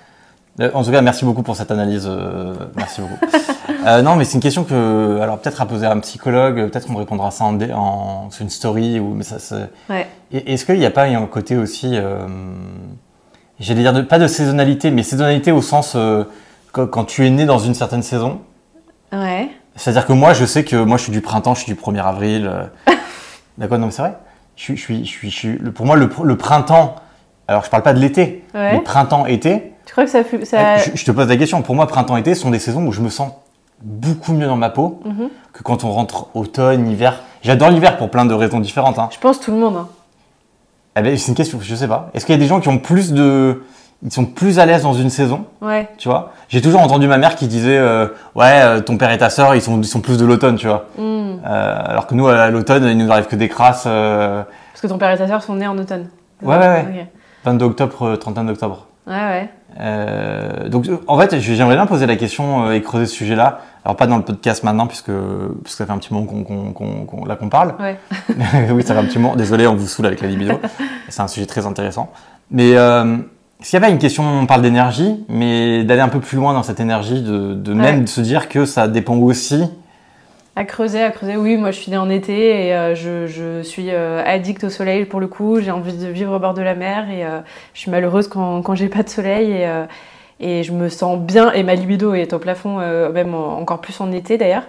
Euh, 0.61 0.71
En 0.73 0.85
tout 0.85 0.93
cas, 0.93 1.01
merci 1.01 1.25
beaucoup 1.25 1.43
pour 1.43 1.57
cette 1.57 1.73
analyse. 1.73 2.07
euh, 2.09 2.55
merci 2.77 3.01
beaucoup. 3.01 3.17
Euh, 3.87 4.01
non, 4.01 4.17
mais 4.17 4.25
c'est 4.25 4.35
une 4.35 4.41
question 4.41 4.65
que, 4.65 5.19
alors 5.21 5.39
peut-être 5.39 5.61
à 5.61 5.67
poser 5.67 5.85
à 5.85 5.93
un 5.93 5.99
psychologue, 6.01 6.71
peut-être 6.71 6.87
qu'on 6.87 6.95
me 6.95 6.99
répondra 6.99 7.31
ça 7.31 7.45
en, 7.45 7.59
en 7.75 8.31
sur 8.31 8.43
une 8.43 8.49
story 8.51 8.99
ou 8.99 9.09
mais 9.15 9.25
ça. 9.25 9.39
c'est- 9.39 9.69
Ouais. 9.91 10.07
Est-ce 10.33 10.65
qu'il 10.65 10.79
n'y 10.79 10.87
a 10.87 10.91
pas 10.91 11.03
un 11.05 11.27
côté 11.27 11.57
aussi, 11.59 11.99
j'allais 13.61 13.81
dire 13.83 13.93
de- 13.93 14.03
pas 14.03 14.19
de 14.19 14.27
saisonnalité, 14.27 14.91
mais 14.91 15.03
saisonnalité 15.03 15.53
au 15.53 15.61
sens 15.63 15.97
quand, 16.87 17.05
tu 17.05 17.27
es 17.27 17.31
né 17.31 17.45
dans 17.47 17.59
une 17.59 17.75
certaine 17.75 18.03
saison. 18.03 18.41
Ouais. 19.13 19.49
C'est-à-dire 19.77 20.07
que 20.07 20.13
moi, 20.13 20.33
je 20.35 20.45
sais 20.45 20.65
que 20.65 20.77
moi, 20.77 20.97
je 20.99 21.05
suis 21.05 21.13
du 21.13 21.21
printemps, 21.21 21.55
je 21.55 21.63
suis 21.63 21.73
du 21.73 21.81
1er 21.81 22.03
avril. 22.05 22.47
euh. 22.53 22.65
D'accord, 23.59 23.79
non, 23.79 23.87
mais 23.87 23.93
c'est 23.93 24.03
vrai. 24.03 24.15
Je 24.57 24.63
suis, 24.63 24.77
je 24.77 24.83
suis, 24.83 25.05
je 25.05 25.29
suis, 25.29 25.55
pour 25.57 25.87
moi, 25.87 25.97
le, 25.97 26.07
pr- 26.07 26.25
le 26.25 26.37
printemps. 26.37 26.97
Alors, 27.49 27.65
je 27.65 27.71
parle 27.71 27.83
pas 27.83 27.93
de 27.93 27.99
l'été, 28.01 28.45
Ouais. 28.55 28.73
mais 28.75 28.81
printemps, 28.81 29.27
été. 29.27 29.73
Tu 29.87 29.93
crois 29.93 30.05
que 30.05 30.11
ça... 30.11 30.21
ça... 30.45 30.77
Eh, 30.79 30.91
Je, 30.93 30.97
je 30.97 31.05
te 31.05 31.11
pose 31.11 31.29
la 31.29 31.37
question. 31.37 31.61
Pour 31.63 31.75
moi, 31.75 31.87
printemps-été 31.87 32.35
sont 32.35 32.51
des 32.51 32.59
saisons 32.59 32.87
où 32.87 32.93
je 32.93 33.01
me 33.01 33.11
sens 33.11 33.33
beaucoup 33.83 34.33
mieux 34.33 34.47
dans 34.47 34.57
ma 34.57 34.71
peau 34.71 35.01
Mhm. 35.05 35.29
que 35.53 35.63
quand 35.63 35.85
on 35.85 35.91
rentre 35.91 36.29
automne, 36.35 36.89
hiver. 36.91 37.21
J'adore 37.43 37.71
l'hiver 37.71 37.97
pour 37.99 38.09
plein 38.11 38.25
de 38.25 38.33
raisons 38.35 38.61
différentes. 38.61 38.99
Hein. 38.99 39.09
Je 39.13 39.19
pense 39.19 39.41
tout 39.41 39.51
le 39.51 39.59
monde. 39.59 39.77
hein. 39.77 39.89
Eh 40.97 41.03
ben, 41.03 41.19
c'est 41.19 41.29
une 41.29 41.35
question, 41.35 41.59
je 41.61 41.75
sais 41.75 41.89
pas. 41.89 42.11
Est-ce 42.15 42.25
qu'il 42.25 42.35
y 42.35 42.39
a 42.39 42.41
des 42.41 42.47
gens 42.47 42.61
qui 42.61 42.69
ont 42.69 42.79
plus 42.79 43.13
de. 43.13 43.65
Ils 44.05 44.13
sont 44.13 44.27
plus 44.27 44.59
à 44.59 44.67
l'aise 44.67 44.83
dans 44.83 44.93
une 44.93 45.09
saison, 45.09 45.47
Ouais. 45.63 45.89
tu 45.97 46.09
vois 46.09 46.33
J'ai 46.51 46.61
toujours 46.61 46.83
entendu 46.83 47.07
ma 47.09 47.17
mère 47.17 47.37
qui 47.37 47.47
disait 47.49 47.79
euh, 47.79 48.07
Ouais, 48.35 48.61
euh, 48.63 48.81
ton 48.81 48.99
père 48.99 49.11
et 49.11 49.17
ta 49.19 49.31
sœur, 49.31 49.55
ils 49.55 49.63
sont, 49.63 49.79
ils 49.81 49.87
sont 49.87 50.01
plus 50.03 50.19
de 50.19 50.27
l'automne, 50.27 50.57
tu 50.57 50.67
vois. 50.67 50.85
Hmm. 50.99 51.37
Euh, 51.47 51.83
alors 51.87 52.07
que 52.07 52.15
nous, 52.15 52.29
à 52.29 52.51
l'automne, 52.51 52.85
il 52.85 52.99
nous 52.99 53.11
arrive 53.11 53.27
que 53.27 53.37
des 53.37 53.49
crasses. 53.49 53.85
euh, 53.87 54.43
Parce 54.73 54.83
que 54.83 54.87
ton 54.89 54.99
père 54.99 55.11
et 55.11 55.17
ta 55.17 55.27
sœur 55.27 55.43
sont 55.43 55.55
nés 55.57 55.67
en 55.67 55.79
automne. 55.79 56.09
Ouais, 56.43 56.57
ouais, 56.57 56.67
ouais. 56.69 56.87
Ok. 57.01 57.07
22 57.47 57.65
octobre, 57.65 58.03
euh, 58.09 58.17
31 58.17 58.49
octobre. 58.49 58.87
Ouais, 59.07 59.15
ouais. 59.15 59.49
Euh, 59.81 60.69
donc, 60.69 60.87
en 61.09 61.19
fait, 61.19 61.39
j'aimerais 61.41 61.75
bien 61.75 61.87
poser 61.87 62.07
la 62.07 62.17
question 62.17 62.67
euh, 62.67 62.73
et 62.73 62.83
creuser 62.83 63.07
ce 63.07 63.15
sujet-là. 63.15 63.61
Alors, 63.87 63.97
pas 63.97 64.07
dans 64.07 64.17
le 64.19 64.23
podcast 64.23 64.63
maintenant, 64.65 64.87
puisque, 64.87 65.11
puisque 65.63 65.77
ça 65.79 65.87
fait 65.87 65.93
un 65.93 65.99
petit 65.99 66.13
moment 66.13 66.27
qu'on 66.27 66.43
qu'on- 66.45 66.73
qu'on- 66.73 67.05
qu'on- 67.07 67.25
là 67.25 67.37
qu'on 67.37 67.49
parle. 67.49 67.75
Ouais. 67.81 67.99
oui, 68.71 68.83
ça 68.83 68.95
fait 68.95 69.01
un 69.01 69.05
petit 69.05 69.19
moment. 69.19 69.35
Désolé, 69.35 69.67
on 69.67 69.75
vous 69.77 69.87
saoule 69.87 70.07
avec 70.07 70.21
la 70.21 70.29
libido. 70.29 70.61
C'est 71.09 71.23
un 71.23 71.29
sujet 71.29 71.47
très 71.47 71.67
intéressant. 71.67 72.11
Mais 72.51 72.77
euh, 73.65 73.67
s'il 73.67 73.81
y 73.81 73.83
avait 73.83 73.91
une 73.93 73.99
question, 73.99 74.25
on 74.25 74.47
parle 74.47 74.63
d'énergie, 74.63 75.25
mais 75.29 75.85
d'aller 75.85 76.03
un 76.03 76.09
peu 76.09 76.21
plus 76.21 76.37
loin 76.37 76.53
dans 76.53 76.63
cette 76.63 76.81
énergie, 76.81 77.23
de, 77.23 77.55
de 77.55 77.73
même 77.73 77.97
Ouais. 77.97 78.01
de 78.03 78.09
se 78.09 78.21
dire 78.21 78.49
que 78.49 78.65
ça 78.67 78.89
dépend 78.89 79.17
aussi. 79.17 79.65
À 80.57 80.65
creuser, 80.65 81.03
à 81.03 81.11
creuser. 81.11 81.37
Oui, 81.37 81.57
moi 81.57 81.73
je 81.73 81.81
suis 81.81 81.91
née 81.91 81.97
en 81.99 82.09
été 82.09 82.67
et 82.69 82.75
euh, 82.75 82.95
je, 82.95 83.27
je 83.27 83.63
suis 83.63 83.91
euh, 83.91 84.23
addict 84.25 84.63
au 84.65 84.71
soleil 84.71 85.05
pour 85.05 85.19
le 85.19 85.27
coup. 85.27 85.61
J'ai 85.61 85.73
envie 85.73 85.97
de 85.97 86.07
vivre 86.07 86.37
au 86.37 86.39
bord 86.39 86.55
de 86.55 86.63
la 86.63 86.77
mer 86.77 87.11
et 87.11 87.25
euh, 87.25 87.41
je 87.73 87.81
suis 87.81 87.91
malheureuse 87.91 88.29
quand, 88.29 88.63
quand 88.63 88.77
j'ai 88.77 88.89
pas 88.89 89.03
de 89.03 89.09
soleil 89.09 89.51
et, 89.51 89.67
euh, 89.67 89.85
et 90.39 90.63
je 90.63 90.73
me 90.73 90.89
sens 90.89 91.19
bien. 91.19 91.51
Et 91.53 91.65
ma 91.65 91.75
libido 91.75 92.15
est 92.15 92.33
au 92.33 92.39
plafond, 92.39 92.79
même 93.13 93.35
en- 93.35 93.59
encore 93.59 93.81
plus 93.81 94.01
en 94.01 94.13
été 94.13 94.39
d'ailleurs. 94.39 94.63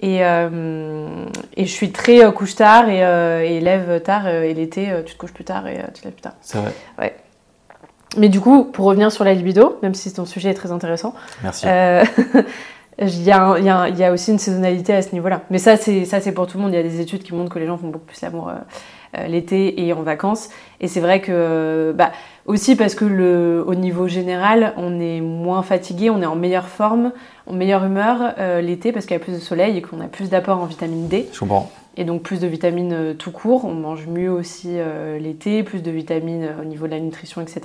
Et, 0.00 0.16
et 0.20 1.64
je 1.66 1.70
suis 1.72 1.90
très 1.90 2.30
couche 2.32 2.54
tard 2.54 2.88
et, 2.88 3.00
et 3.00 3.60
lève 3.60 4.00
tard. 4.02 4.28
et 4.28 4.52
l'été, 4.54 4.88
tu 5.06 5.14
te 5.14 5.18
couches 5.18 5.32
plus 5.34 5.44
tard 5.44 5.66
et 5.68 5.78
tu 5.94 6.00
te 6.00 6.04
lèves 6.04 6.14
plus 6.14 6.22
tard. 6.22 6.34
C'est 6.42 6.58
vrai. 6.58 7.16
Mais 8.16 8.28
du 8.28 8.40
coup, 8.40 8.64
pour 8.64 8.86
revenir 8.86 9.12
sur 9.12 9.24
la 9.24 9.34
libido, 9.34 9.78
même 9.82 9.94
si 9.94 10.12
ton 10.12 10.24
sujet 10.24 10.50
est 10.50 10.54
très 10.54 10.72
intéressant, 10.72 11.14
Merci. 11.42 11.66
euh, 11.68 12.04
il 12.98 13.22
y, 13.22 13.30
a 13.30 13.42
un- 13.44 13.58
il 13.58 13.64
y 13.64 13.68
a 13.68 13.76
un- 13.80 13.88
il 13.88 13.98
y 13.98 14.04
a 14.04 14.12
aussi 14.12 14.30
une 14.30 14.38
saisonnalité 14.38 14.94
à 14.94 15.02
ce 15.02 15.12
niveau-là. 15.12 15.42
Mais 15.50 15.58
ça, 15.58 15.76
c'est 15.76 16.04
ça, 16.06 16.20
c'est 16.20 16.32
pour 16.32 16.46
tout 16.46 16.56
le 16.56 16.62
monde. 16.64 16.72
Il 16.72 16.76
y 16.76 16.80
a 16.80 16.82
des 16.82 17.00
études 17.00 17.22
qui 17.22 17.34
montrent 17.34 17.52
que 17.52 17.58
les 17.58 17.66
gens 17.66 17.76
font 17.76 17.88
beaucoup 17.88 18.06
plus 18.06 18.20
l'amour 18.22 18.48
euh, 18.48 18.54
euh, 19.18 19.26
l'été 19.26 19.86
et 19.86 19.92
en 19.92 20.02
vacances. 20.02 20.48
Et 20.80 20.88
c'est 20.88 21.00
vrai 21.00 21.20
que, 21.20 21.94
bah, 21.96 22.10
aussi 22.46 22.74
parce 22.76 22.94
que 22.94 23.04
le, 23.04 23.62
au 23.66 23.74
niveau 23.74 24.08
général, 24.08 24.72
on 24.76 24.98
est 25.00 25.20
moins 25.20 25.62
fatigué, 25.62 26.10
on 26.10 26.22
est 26.22 26.26
en 26.26 26.36
meilleure 26.36 26.68
forme, 26.68 27.12
en 27.46 27.52
meilleure 27.52 27.84
humeur 27.84 28.34
euh, 28.38 28.60
l'été 28.60 28.92
parce 28.92 29.04
qu'il 29.06 29.14
y 29.14 29.20
a 29.20 29.22
plus 29.22 29.32
de 29.34 29.38
soleil 29.38 29.76
et 29.76 29.82
qu'on 29.82 30.00
a 30.00 30.06
plus 30.06 30.30
d'apport 30.30 30.58
en 30.58 30.66
vitamine 30.66 31.06
D 31.08 31.28
Je 31.32 31.38
comprends. 31.40 31.70
Et 31.96 32.04
donc 32.04 32.22
plus 32.22 32.40
de 32.40 32.46
vitamines 32.46 32.92
euh, 32.92 33.14
tout 33.14 33.30
court. 33.30 33.64
On 33.64 33.74
mange 33.74 34.06
mieux 34.06 34.30
aussi 34.30 34.70
euh, 34.74 35.18
l'été, 35.18 35.62
plus 35.62 35.82
de 35.82 35.90
vitamines 35.90 36.44
euh, 36.44 36.62
au 36.62 36.64
niveau 36.64 36.86
de 36.86 36.92
la 36.92 37.00
nutrition, 37.00 37.40
etc. 37.40 37.60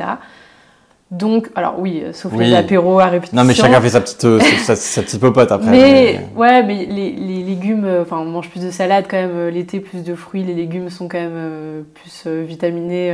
Donc, 1.11 1.49
alors 1.55 1.75
oui, 1.77 2.03
sauf 2.13 2.32
Oui. 2.34 2.45
les 2.45 2.55
apéros 2.55 2.99
à 2.99 3.07
répétition. 3.07 3.36
Non, 3.38 3.43
mais 3.43 3.53
chacun 3.53 3.82
fait 3.82 3.89
sa 3.89 3.99
petite, 3.99 4.23
euh, 4.23 4.39
sa, 4.63 4.77
sa 4.77 5.01
petite 5.01 5.19
popote 5.19 5.51
après. 5.51 5.69
Mais 5.69 6.21
ouais, 6.38 6.63
mais 6.63 6.86
les, 6.86 7.11
les 7.11 7.43
légumes, 7.43 7.86
enfin 8.01 8.17
on 8.19 8.25
mange 8.25 8.49
plus 8.49 8.61
de 8.63 8.71
salade 8.71 9.05
quand 9.09 9.17
même 9.17 9.49
l'été, 9.49 9.82
plus 9.82 10.03
de 10.05 10.15
fruits. 10.15 10.43
Les 10.43 10.53
légumes 10.53 10.89
sont 10.89 11.09
quand 11.09 11.19
même 11.19 11.32
euh, 11.36 11.82
plus 11.93 12.27
vitaminés. 12.47 13.13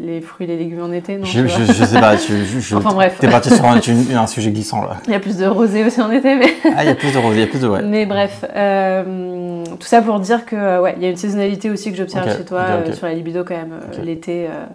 Les 0.00 0.20
fruits, 0.20 0.46
les 0.46 0.56
légumes 0.56 0.82
en 0.82 0.92
été, 0.92 1.16
non 1.16 1.24
je, 1.24 1.46
sais 1.48 2.00
pas, 2.00 2.16
je, 2.16 2.60
je, 2.60 2.76
Enfin, 2.76 2.92
bref. 2.92 3.16
T'es 3.18 3.28
parti 3.28 3.50
sur 3.54 3.64
un, 3.64 4.26
sujet 4.26 4.50
glissant 4.50 4.82
là. 4.82 4.98
Il 5.06 5.12
y 5.12 5.16
a 5.16 5.20
plus 5.20 5.36
de 5.36 5.46
rosé 5.46 5.84
aussi 5.84 6.00
en 6.00 6.10
été, 6.10 6.36
mais, 6.36 6.54
Ah, 6.76 6.84
il 6.84 6.86
y 6.86 6.90
a 6.90 6.94
plus 6.94 7.12
de 7.12 7.18
rose, 7.18 7.34
il 7.34 7.40
y 7.40 7.42
a 7.42 7.46
plus 7.46 7.60
de 7.60 7.68
ouais. 7.68 7.82
mais 7.82 8.06
bref. 8.06 8.44
euh, 8.54 9.64
tout 9.78 9.86
ça 9.86 10.02
pour 10.02 10.20
dire 10.20 10.44
que 10.44 10.56
euh, 10.56 10.80
ouais, 10.80 10.94
il 10.96 11.02
y 11.02 11.06
a 11.06 11.10
une 11.10 11.16
saisonnalité 11.16 11.70
aussi 11.70 11.90
que 11.90 11.96
j'observe 11.96 12.36
chez 12.36 12.44
toi 12.44 12.60
euh, 12.60 12.92
sur 12.92 13.06
la 13.06 13.14
libido 13.14 13.44
quand 13.44 13.56
même 13.56 13.80
l'été 14.02 14.46
euh, 14.46 14.66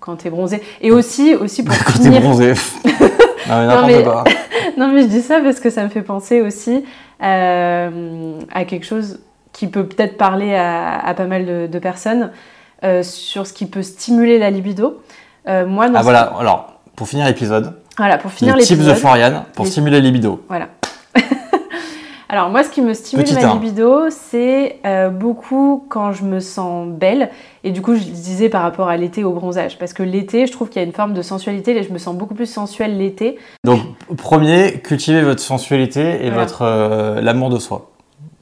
quand 0.00 0.16
t'es 0.16 0.30
bronzé. 0.30 0.62
Et 0.80 0.90
aussi, 0.90 1.34
aussi 1.34 1.64
pour 1.64 1.74
Quand 1.84 2.02
t'es 2.02 2.10
bronzé. 2.10 2.54
non, 3.48 3.86
mais 3.86 4.02
n'importe 4.02 4.26
mais-. 4.28 4.74
Non, 4.78 4.88
mais 4.92 5.02
je 5.02 5.06
dis 5.06 5.20
ça 5.20 5.40
parce 5.40 5.60
que 5.60 5.70
ça 5.70 5.82
me 5.84 5.88
fait 5.88 6.02
penser 6.02 6.40
aussi 6.40 6.84
à 7.20 8.64
quelque 8.66 8.84
chose 8.84 9.20
qui 9.52 9.66
peut 9.68 9.84
peut-être 9.84 10.16
parler 10.16 10.54
à, 10.54 10.98
à 10.98 11.14
pas 11.14 11.26
mal 11.26 11.44
de, 11.44 11.66
de 11.66 11.78
personnes 11.78 12.30
euh, 12.84 13.02
sur 13.02 13.46
ce 13.46 13.52
qui 13.52 13.66
peut 13.66 13.82
stimuler 13.82 14.38
la 14.38 14.50
libido. 14.50 15.00
Euh, 15.48 15.66
moi, 15.66 15.86
Ah 15.94 16.02
voilà, 16.02 16.32
alors, 16.38 16.74
pour 16.96 17.08
finir 17.08 17.26
l'épisode, 17.26 17.74
voilà, 17.98 18.18
pour 18.18 18.30
finir 18.30 18.56
les 18.56 18.64
tips 18.64 18.84
de. 18.84 18.94
Florian 18.94 19.44
pour 19.54 19.64
Les- 19.64 19.70
stimuler 19.70 19.96
la 19.98 20.02
libido. 20.04 20.42
Voilà. 20.48 20.68
Alors 22.28 22.48
moi, 22.48 22.64
ce 22.64 22.70
qui 22.70 22.80
me 22.80 22.94
stimule 22.94 23.26
Petit 23.26 23.34
ma 23.34 23.52
libido, 23.52 24.08
c'est 24.08 24.78
euh, 24.86 25.10
beaucoup 25.10 25.84
quand 25.90 26.12
je 26.12 26.24
me 26.24 26.40
sens 26.40 26.88
belle. 26.88 27.28
Et 27.62 27.72
du 27.72 27.82
coup, 27.82 27.94
je 27.94 28.00
disais 28.04 28.48
par 28.48 28.62
rapport 28.62 28.88
à 28.88 28.96
l'été 28.96 29.22
au 29.22 29.32
bronzage. 29.34 29.78
Parce 29.78 29.92
que 29.92 30.02
l'été, 30.02 30.46
je 30.46 30.52
trouve 30.52 30.70
qu'il 30.70 30.80
y 30.80 30.84
a 30.84 30.86
une 30.86 30.94
forme 30.94 31.12
de 31.12 31.20
sensualité. 31.20 31.76
Et 31.76 31.82
je 31.82 31.92
me 31.92 31.98
sens 31.98 32.16
beaucoup 32.16 32.34
plus 32.34 32.46
sensuelle 32.46 32.96
l'été. 32.96 33.36
Donc, 33.64 33.80
premier, 34.16 34.80
cultivez 34.80 35.20
votre 35.20 35.42
sensualité 35.42 36.24
et 36.24 36.30
Voilà. 36.30 36.44
votre 36.46 37.20
l'amour 37.20 37.50
de 37.50 37.58
soi. 37.58 37.90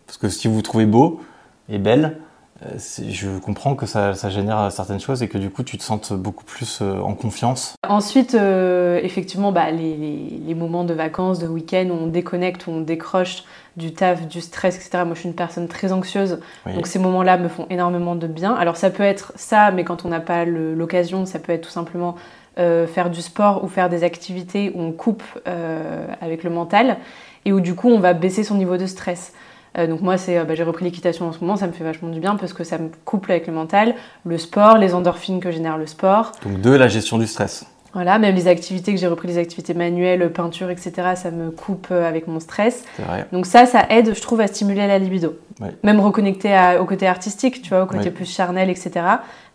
Parce 0.07 0.19
que 0.19 0.29
si 0.29 0.47
vous 0.47 0.55
vous 0.55 0.63
trouvez 0.63 0.87
beau 0.87 1.21
et 1.69 1.79
belle, 1.79 2.19
je 2.63 3.39
comprends 3.39 3.75
que 3.75 3.87
ça, 3.87 4.15
ça 4.15 4.29
génère 4.31 4.71
certaines 4.71 5.01
choses 5.01 5.23
et 5.23 5.29
que 5.29 5.39
du 5.39 5.51
coup, 5.51 5.63
tu 5.63 5.79
te 5.79 5.83
sentes 5.83 6.13
beaucoup 6.13 6.45
plus 6.45 6.81
euh, 6.83 6.99
en 7.01 7.15
confiance. 7.15 7.75
Ensuite, 7.89 8.35
euh, 8.35 9.01
effectivement, 9.03 9.53
bah, 9.53 9.71
les, 9.71 9.97
les- 9.97 10.41
les 10.47 10.55
moments 10.55 10.85
de 10.85 10.93
vacances, 10.95 11.39
de 11.39 11.47
week-end 11.49 11.87
où 11.91 11.95
on 11.95 12.07
déconnecte, 12.07 12.67
où 12.67 12.71
on 12.73 12.81
décroche 12.81 13.45
du 13.77 13.95
taf, 13.95 14.27
du 14.29 14.41
stress, 14.41 14.77
etc. 14.77 15.05
Moi, 15.05 15.15
je 15.15 15.21
suis 15.21 15.29
une 15.29 15.35
personne 15.35 15.69
très 15.69 15.93
anxieuse, 15.93 16.41
Oui. 16.67 16.75
donc 16.75 16.87
ces 16.87 16.99
moments-là 16.99 17.39
me 17.39 17.49
font 17.49 17.67
énormément 17.71 18.15
de 18.15 18.27
bien. 18.27 18.53
Alors, 18.55 18.77
ça 18.77 18.91
peut 18.91 19.03
être 19.05 19.33
ça, 19.37 19.71
mais 19.71 19.85
quand 19.85 20.05
on 20.05 20.09
n'a 20.09 20.21
pas 20.21 20.45
l'occasion, 20.45 21.25
ça 21.27 21.39
peut 21.39 21.53
être 21.53 21.63
tout 21.63 21.71
simplement 21.71 22.17
euh, 22.59 22.87
faire 22.87 23.11
du 23.11 23.23
sport 23.23 23.65
ou 23.65 23.69
faire 23.69 23.89
des 23.89 24.05
activités 24.05 24.73
où 24.75 24.81
on 24.83 24.93
coupe 24.93 25.23
euh, 25.47 26.07
avec 26.21 26.43
le 26.45 26.51
mental 26.51 26.99
et 27.47 27.53
où 27.53 27.61
du 27.61 27.75
coup, 27.75 27.89
on 27.89 28.01
va 28.01 28.13
baisser 28.13 28.45
son 28.45 28.57
niveau 28.57 28.77
de 28.77 28.87
stress. 28.87 29.33
Euh, 29.79 29.87
donc 29.87 30.01
moi, 30.01 30.17
c'est, 30.19 30.39
euh, 30.39 30.45
bah, 30.45 30.55
j'ai 30.55 30.65
repris 30.65 30.85
l'équitation 30.85 31.27
en 31.29 31.33
ce 31.33 31.41
moment, 31.41 31.57
ça 31.57 31.67
me 31.67 31.73
fait 31.73 31.85
vachement 31.85 32.09
du 32.09 32.21
bien 32.21 32.37
parce 32.37 32.53
que 32.53 32.65
ça 32.65 32.79
me 32.79 32.89
couple 33.05 33.31
avec 33.33 33.47
le 33.47 33.53
mental, 33.53 33.95
le 34.25 34.39
sport, 34.39 34.79
les 34.79 34.95
endorphines 34.95 35.41
que 35.41 35.51
génère 35.51 35.79
le 35.79 35.87
sport. 35.87 36.33
Donc, 36.45 36.61
deux, 36.61 36.77
la 36.77 36.89
gestion 36.89 37.19
du 37.19 37.27
stress. 37.27 37.67
Voilà, 37.93 38.21
même 38.21 38.37
les 38.37 38.47
activités 38.47 38.95
que 38.95 39.01
j'ai 39.01 39.09
repris, 39.09 39.27
les 39.27 39.39
activités 39.39 39.75
manuelles, 39.75 40.33
peinture, 40.33 40.71
etc., 40.71 40.93
ça 41.17 41.33
me 41.33 41.51
coupe 41.51 41.89
euh, 41.91 42.09
avec 42.09 42.29
mon 42.29 42.39
stress. 42.39 42.85
C'est 42.97 43.03
vrai. 43.03 43.27
Donc 43.33 43.47
ça, 43.47 43.67
ça 43.67 43.85
aide, 43.91 44.15
je 44.15 44.21
trouve, 44.23 44.41
à 44.41 44.47
stimuler 44.47 44.87
la 44.87 44.99
libido. 44.99 45.37
Même 45.83 46.01
reconnecter 46.01 46.55
à- 46.55 46.81
au 46.81 46.85
côté 46.87 47.07
artistique, 47.07 47.61
tu 47.63 47.69
vois, 47.71 47.83
au 47.83 47.87
côté 47.87 48.11
plus 48.11 48.33
charnel, 48.33 48.71
etc. 48.71 48.93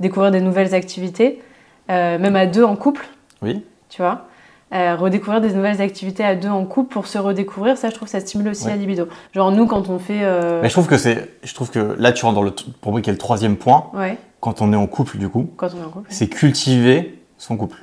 Découvrir 0.02 0.32
des 0.32 0.42
nouvelles 0.42 0.76
activités, 0.76 1.42
euh, 1.90 2.20
même 2.20 2.36
à 2.36 2.46
deux 2.46 2.64
en 2.64 2.76
couple, 2.76 3.08
Oui. 3.42 3.64
tu 3.90 4.02
vois? 4.02 4.28
Euh, 4.76 4.96
redécouvrir 4.98 5.40
des 5.40 5.54
nouvelles 5.54 5.82
activités 5.82 6.24
à 6.26 6.36
deux 6.36 6.50
en 6.50 6.66
couple 6.66 6.92
pour 6.94 7.08
se 7.08 7.18
redécouvrir, 7.18 7.78
ça, 7.78 7.90
je 7.90 7.96
trouve, 7.96 8.10
ça 8.10 8.20
stimule 8.20 8.50
aussi 8.50 8.66
Ouais. 8.66 8.72
la 8.72 8.76
libido. 8.76 9.08
Genre 9.34 9.50
nous, 9.52 9.68
quand 9.68 9.90
on 9.90 10.00
fait... 10.00 10.20
euh, 10.24 10.60
Mais 10.62 10.68
je 10.68 10.74
trouve 10.74 10.88
que 10.88 10.98
c'est, 10.98 11.30
je 11.44 11.54
trouve 11.54 11.72
que 11.72 11.96
là, 11.98 12.12
tu 12.12 12.26
rentres 12.26 12.36
dans 12.36 12.44
le, 12.44 12.52
pour 12.82 12.92
moi, 12.92 13.00
qui 13.00 13.10
est 13.10 13.14
le 13.14 13.18
troisième 13.20 13.56
point, 13.56 13.86
Ouais, 13.94 14.18
quand 14.42 14.62
on 14.62 14.74
est 14.74 14.76
en 14.76 14.88
couple, 14.88 15.18
du 15.18 15.30
coup, 15.30 15.50
quand 15.56 15.70
on 15.78 15.82
est 15.82 15.86
en 15.86 15.90
couple. 15.90 16.08
c'est 16.10 16.28
cultiver 16.28 17.20
son 17.38 17.56
couple. 17.56 17.78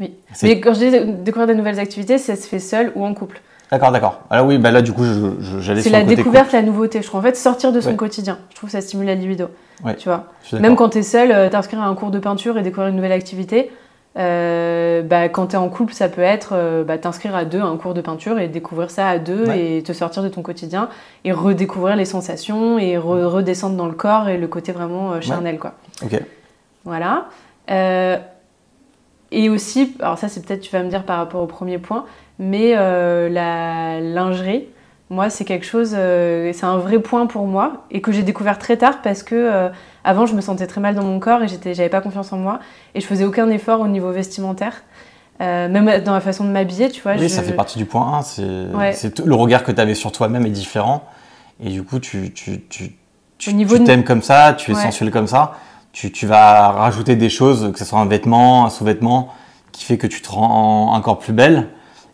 Oui. 0.00 0.12
Mais 0.42 0.60
quand 0.60 0.74
je 0.74 0.78
dis 0.80 1.12
découvrir 1.22 1.46
des 1.46 1.54
nouvelles 1.54 1.78
activités, 1.78 2.18
ça 2.18 2.34
se 2.34 2.48
fait 2.48 2.58
seul 2.58 2.90
ou 2.96 3.04
en 3.04 3.14
couple. 3.14 3.40
D'accord, 3.70 3.92
d'accord. 3.92 4.20
Alors 4.30 4.46
oui, 4.46 4.58
bah 4.58 4.72
là, 4.72 4.82
du 4.82 4.92
coup, 4.92 5.04
j'allais 5.60 5.80
C'est 5.82 5.90
la 5.90 6.00
côté 6.02 6.16
découverte, 6.16 6.50
la 6.52 6.62
nouveauté. 6.62 7.02
Je 7.02 7.06
trouve 7.06 7.20
en 7.20 7.22
fait 7.22 7.36
sortir 7.36 7.70
de 7.70 7.80
son 7.80 7.90
Ouais. 7.90 7.96
quotidien. 7.96 8.38
Je 8.50 8.56
trouve 8.56 8.68
que 8.68 8.72
ça 8.72 8.80
stimule 8.80 9.06
la 9.06 9.14
libido. 9.14 9.44
Ouais. 9.84 9.94
Tu 9.94 10.08
vois. 10.08 10.24
Même 10.58 10.74
quand 10.74 10.88
t'es 10.88 11.04
seul, 11.04 11.30
euh, 11.30 11.48
t'inscrire 11.48 11.80
à 11.80 11.86
un 11.86 11.94
cours 11.94 12.10
de 12.10 12.18
peinture 12.18 12.58
et 12.58 12.62
découvrir 12.62 12.88
une 12.88 12.96
nouvelle 12.96 13.12
activité. 13.12 13.70
Euh, 14.18 15.02
bah, 15.02 15.28
quand 15.28 15.48
t'es 15.48 15.56
en 15.56 15.68
couple, 15.68 15.92
ça 15.92 16.08
peut 16.08 16.20
être 16.20 16.50
euh, 16.54 16.82
bah, 16.84 16.98
t'inscrire 16.98 17.34
à 17.36 17.44
deux 17.44 17.60
à 17.60 17.64
un 17.64 17.76
cours 17.76 17.94
de 17.94 18.00
peinture 18.00 18.38
et 18.40 18.48
découvrir 18.48 18.90
ça 18.90 19.08
à 19.08 19.18
deux 19.18 19.46
Ouais. 19.46 19.76
et 19.76 19.82
te 19.82 19.92
sortir 19.92 20.22
de 20.22 20.28
ton 20.28 20.42
quotidien 20.42 20.88
et 21.24 21.30
redécouvrir 21.32 21.94
les 21.96 22.04
sensations 22.04 22.78
et 22.78 22.96
re- 22.96 23.24
redescendre 23.24 23.76
dans 23.76 23.86
le 23.86 23.92
corps 23.94 24.28
et 24.28 24.36
le 24.36 24.48
côté 24.48 24.72
vraiment 24.72 25.12
euh, 25.12 25.20
charnel 25.20 25.58
quoi. 25.58 25.74
Ok. 26.04 26.20
Voilà. 26.84 27.26
Et 29.32 29.48
aussi, 29.48 29.94
alors 30.00 30.18
ça 30.18 30.28
c'est 30.28 30.44
peut-être 30.44 30.60
tu 30.60 30.72
vas 30.72 30.82
me 30.82 30.88
dire 30.88 31.04
par 31.04 31.18
rapport 31.18 31.40
au 31.40 31.46
premier 31.46 31.78
point, 31.78 32.04
mais 32.40 32.72
la 32.74 34.00
lingerie, 34.00 34.66
moi 35.08 35.30
c'est 35.30 35.44
quelque 35.44 35.64
chose, 35.66 35.90
c'est 35.90 36.64
un 36.64 36.78
vrai 36.78 36.98
point 36.98 37.26
pour 37.26 37.46
moi 37.46 37.84
et 37.92 38.00
que 38.00 38.10
j'ai 38.10 38.24
découvert 38.24 38.58
très 38.58 38.76
tard 38.76 39.02
parce 39.02 39.22
que 39.22 39.68
avant 40.04 40.26
je 40.26 40.34
me 40.34 40.40
sentais 40.40 40.66
très 40.66 40.80
mal 40.80 40.94
dans 40.94 41.04
mon 41.04 41.18
corps 41.20 41.42
et 41.42 41.48
j'avais 41.48 41.88
pas 41.88 42.00
confiance 42.00 42.32
en 42.32 42.38
moi 42.38 42.60
et 42.94 43.00
je 43.00 43.06
faisais 43.06 43.24
aucun 43.24 43.48
effort 43.50 43.80
au 43.80 43.88
niveau 43.88 44.10
vestimentaire, 44.12 44.82
Euh, 45.42 45.70
même 45.70 46.02
dans 46.04 46.12
la 46.12 46.20
façon 46.20 46.44
de 46.44 46.50
m'habiller, 46.50 46.90
tu 46.90 47.00
vois. 47.00 47.12
Oui, 47.12 47.20
je- 47.22 47.28
ça 47.28 47.42
fait 47.42 47.54
partie 47.54 47.78
du 47.78 47.86
point 47.86 48.18
1. 48.18 48.20
C'est, 48.20 48.42
Ouais. 48.74 48.92
c'est 48.92 49.14
tout- 49.14 49.24
le 49.24 49.34
regard 49.34 49.64
que 49.64 49.72
tu 49.72 49.80
avais 49.80 49.94
sur 49.94 50.12
toi-même 50.12 50.44
est 50.44 50.50
différent. 50.50 51.02
Et 51.64 51.70
du 51.70 51.82
coup, 51.82 51.98
tu, 51.98 52.30
tu, 52.34 52.60
tu, 52.68 52.92
tu, 53.38 53.54
de- 53.54 53.78
t'aimes 53.78 54.04
comme 54.04 54.20
ça, 54.20 54.52
tu 54.52 54.72
es 54.72 54.74
Ouais. 54.74 54.82
sensuel 54.82 55.10
comme 55.10 55.26
ça. 55.26 55.52
Tu, 55.92 56.12
tu 56.12 56.26
vas 56.26 56.68
rajouter 56.72 57.16
des 57.16 57.30
choses, 57.30 57.72
que 57.72 57.78
ce 57.78 57.86
soit 57.86 57.98
un 57.98 58.04
vêtement, 58.04 58.66
un 58.66 58.68
sous-vêtement, 58.70 59.30
qui 59.72 59.84
fait 59.86 59.96
que 59.96 60.06
tu 60.06 60.20
te 60.20 60.30
rends 60.30 60.92
encore 60.94 61.18
plus 61.18 61.32
belle. 61.32 61.68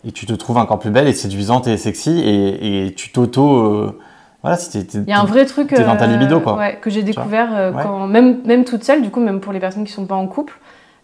et 0.07 0.13
tu 0.13 0.25
te 0.25 0.33
trouves 0.33 0.59
encore 0.59 0.79
plus 0.79 0.91
belle 0.91 1.09
et 1.09 1.13
séduisante 1.13 1.67
et 1.67 1.77
sexy 1.77 2.21
et, 2.21 2.87
et 2.87 2.95
tu 2.95 3.11
t'auto 3.11 3.57
euh, 3.57 3.99
voilà 4.47 4.59
Il 4.95 5.09
y 5.09 5.13
a 5.13 5.21
un 5.21 5.25
vrai 5.25 5.45
truc 5.45 5.75
dans 5.75 5.97
ta 5.97 6.07
libido, 6.07 6.41
quoi. 6.41 6.57
ouais, 6.57 6.79
que 6.81 6.91
j'ai 6.91 7.03
découvert 7.03 7.49
euh, 7.55 7.73
quand, 7.73 8.07
même, 8.07 8.43
même 8.45 8.65
toute 8.65 8.85
seule, 8.85 9.03
du 9.03 9.11
coup, 9.11 9.21
même 9.21 9.41
pour 9.41 9.53
les 9.53 9.61
personnes 9.61 9.85
qui 9.85 9.93
sont 9.93 10.07
pas 10.07 10.15
en 10.15 10.27
couple. 10.27 10.59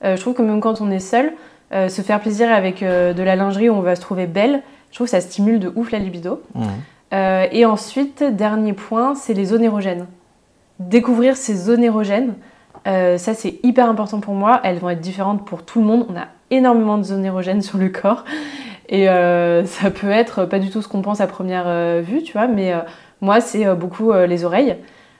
euh, 0.05 0.17
je 0.17 0.21
trouve 0.21 0.35
que 0.35 0.43
même 0.43 0.61
quand 0.61 0.81
on 0.81 0.91
est 0.91 0.99
seul, 0.99 1.33
euh, 1.73 1.89
se 1.89 2.03
faire 2.03 2.21
plaisir 2.21 2.53
avec 2.53 2.83
euh, 2.83 3.13
de 3.13 3.23
la 3.23 3.37
lingerie 3.37 3.69
où 3.69 3.75
on 3.75 3.81
va 3.81 3.97
se 3.97 4.01
trouver 4.01 4.27
belle, 4.27 4.63
je 4.91 4.97
trouve 4.97 5.07
que 5.07 5.11
ça 5.13 5.21
stimule 5.21 5.59
de 5.59 5.73
ouf 5.75 5.91
la 5.91 5.99
libido. 5.99 6.43
Euh, 7.15 7.47
et 7.51 7.65
ensuite, 7.67 8.23
dernier 8.23 8.73
point, 8.73 9.15
c'est 9.15 9.35
les 9.35 9.47
zones 9.47 9.65
érogènes. 9.65 10.07
Découvrir 10.79 11.37
ces 11.37 11.55
zones 11.55 11.85
érogènes, 11.85 12.35
euh, 12.89 13.17
ça 13.19 13.35
c'est 13.35 13.61
hyper 13.63 13.89
important 13.89 14.21
pour 14.21 14.35
moi. 14.35 14.61
Elles 14.65 14.79
vont 14.79 14.91
être 14.91 15.01
différentes 15.01 15.45
pour 15.45 15.63
tout 15.65 15.81
le 15.81 15.87
monde. 15.87 16.07
On 16.11 16.17
a 16.17 16.27
énormément 16.51 16.99
de 16.99 17.05
zones 17.05 17.25
érogènes 17.25 17.63
sur 17.71 17.79
le 17.79 17.89
corps. 17.89 18.25
Et 18.89 19.09
euh, 19.09 19.65
ça 19.65 19.91
peut 19.91 20.11
être 20.11 20.45
pas 20.45 20.59
du 20.59 20.69
tout 20.69 20.83
ce 20.83 20.89
qu'on 20.89 21.01
pense 21.03 21.21
à 21.21 21.27
première 21.27 21.65
euh, 21.67 22.03
vue, 22.05 22.23
tu 22.23 22.33
vois. 22.33 22.49
Mais 22.49 22.73
euh, 22.73 22.81
moi, 23.23 23.41
c'est 23.41 23.67
euh, 23.67 23.75
beaucoup 23.75 24.13
euh, 24.13 24.27
les 24.27 24.45
oreilles. 24.45 24.77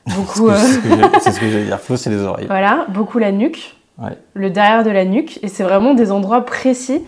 C'est 0.07 0.17
Beaucoup, 0.17 0.51
ce 0.51 0.79
que- 0.79 0.89
euh, 1.05 1.09
c'est 1.21 1.31
ce 1.33 1.39
que 1.41 1.45
que 1.47 1.51
j'allais 1.51 1.65
dire 1.65 1.79
Flo 1.81 1.97
c'est 1.97 2.11
les 2.11 2.21
oreilles 2.23 2.47
voilà, 2.49 2.87
beaucoup 2.89 3.19
la 3.19 3.31
nuque, 3.33 3.77
Ouais. 3.99 4.19
le 4.35 4.51
derrière 4.51 4.83
de 4.83 4.91
la 4.91 5.05
nuque. 5.05 5.39
Et 5.43 5.49
c'est 5.49 5.63
vraiment 5.63 5.95
des 5.95 6.11
endroits 6.11 6.45
précis 6.45 7.03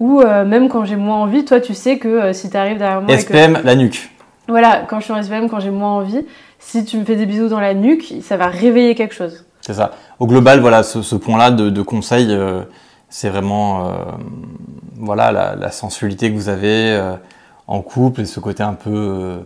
où, 0.00 0.20
euh, 0.22 0.44
même 0.46 0.68
quand 0.68 0.84
j'ai 0.84 0.96
moins 0.96 1.16
envie, 1.18 1.44
toi, 1.44 1.60
tu 1.60 1.74
sais 1.74 1.98
que 1.98 2.08
euh, 2.08 2.32
si 2.32 2.48
t'arrives 2.48 2.78
derrière 2.78 3.02
moi 3.02 3.12
et 3.12 3.16
que 3.16 3.20
SPM 3.22 3.60
la 3.64 3.74
nuque 3.76 4.10
voilà, 4.50 4.84
quand 4.88 4.98
je 4.98 5.04
suis 5.04 5.12
en 5.12 5.22
SPM, 5.22 5.50
quand 5.50 5.60
j'ai 5.60 5.70
moins 5.70 5.90
envie, 5.90 6.24
si 6.58 6.82
tu 6.86 6.96
me 6.96 7.04
fais 7.04 7.16
des 7.16 7.26
bisous 7.26 7.48
dans 7.48 7.60
la 7.60 7.74
nuque, 7.74 8.14
ça 8.22 8.38
va 8.38 8.46
réveiller 8.46 8.94
quelque 8.94 9.14
chose. 9.14 9.44
C'est 9.60 9.74
ça. 9.74 9.90
Au 10.20 10.26
global, 10.26 10.60
voilà, 10.60 10.82
ce, 10.82 11.02
ce 11.02 11.16
point-là 11.16 11.50
de, 11.50 11.68
de 11.68 11.82
conseil, 11.82 12.28
euh, 12.30 12.62
c'est 13.10 13.28
vraiment, 13.28 13.88
euh, 13.88 13.90
voilà, 14.96 15.32
la, 15.32 15.54
la 15.54 15.70
sensualité 15.70 16.30
que 16.30 16.34
vous 16.36 16.48
avez 16.48 16.92
euh, 16.92 17.12
en 17.66 17.82
couple 17.82 18.22
et 18.22 18.24
ce 18.24 18.40
côté 18.40 18.62
un 18.62 18.72
peu 18.72 18.88
euh, 18.90 18.94
euh, 18.94 19.40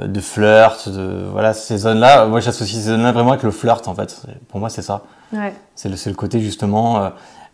de 0.00 0.20
flirt, 0.20 0.88
de, 0.88 1.26
voilà, 1.32 1.54
ces 1.54 1.78
zones-là. 1.78 2.26
Moi, 2.26 2.40
j'associe 2.40 2.76
ces 2.82 2.90
zones-là 2.90 3.12
vraiment 3.12 3.30
avec 3.32 3.42
le 3.42 3.50
flirt, 3.50 3.86
en 3.88 3.94
fait. 3.94 4.22
Pour 4.48 4.60
moi, 4.60 4.68
c'est 4.68 4.82
ça. 4.82 5.02
Ouais, 5.32 5.54
C'est 5.74 5.88
le, 5.88 5.96
le 6.06 6.14
côté 6.14 6.40
justement, 6.40 6.98
euh, 6.98 7.08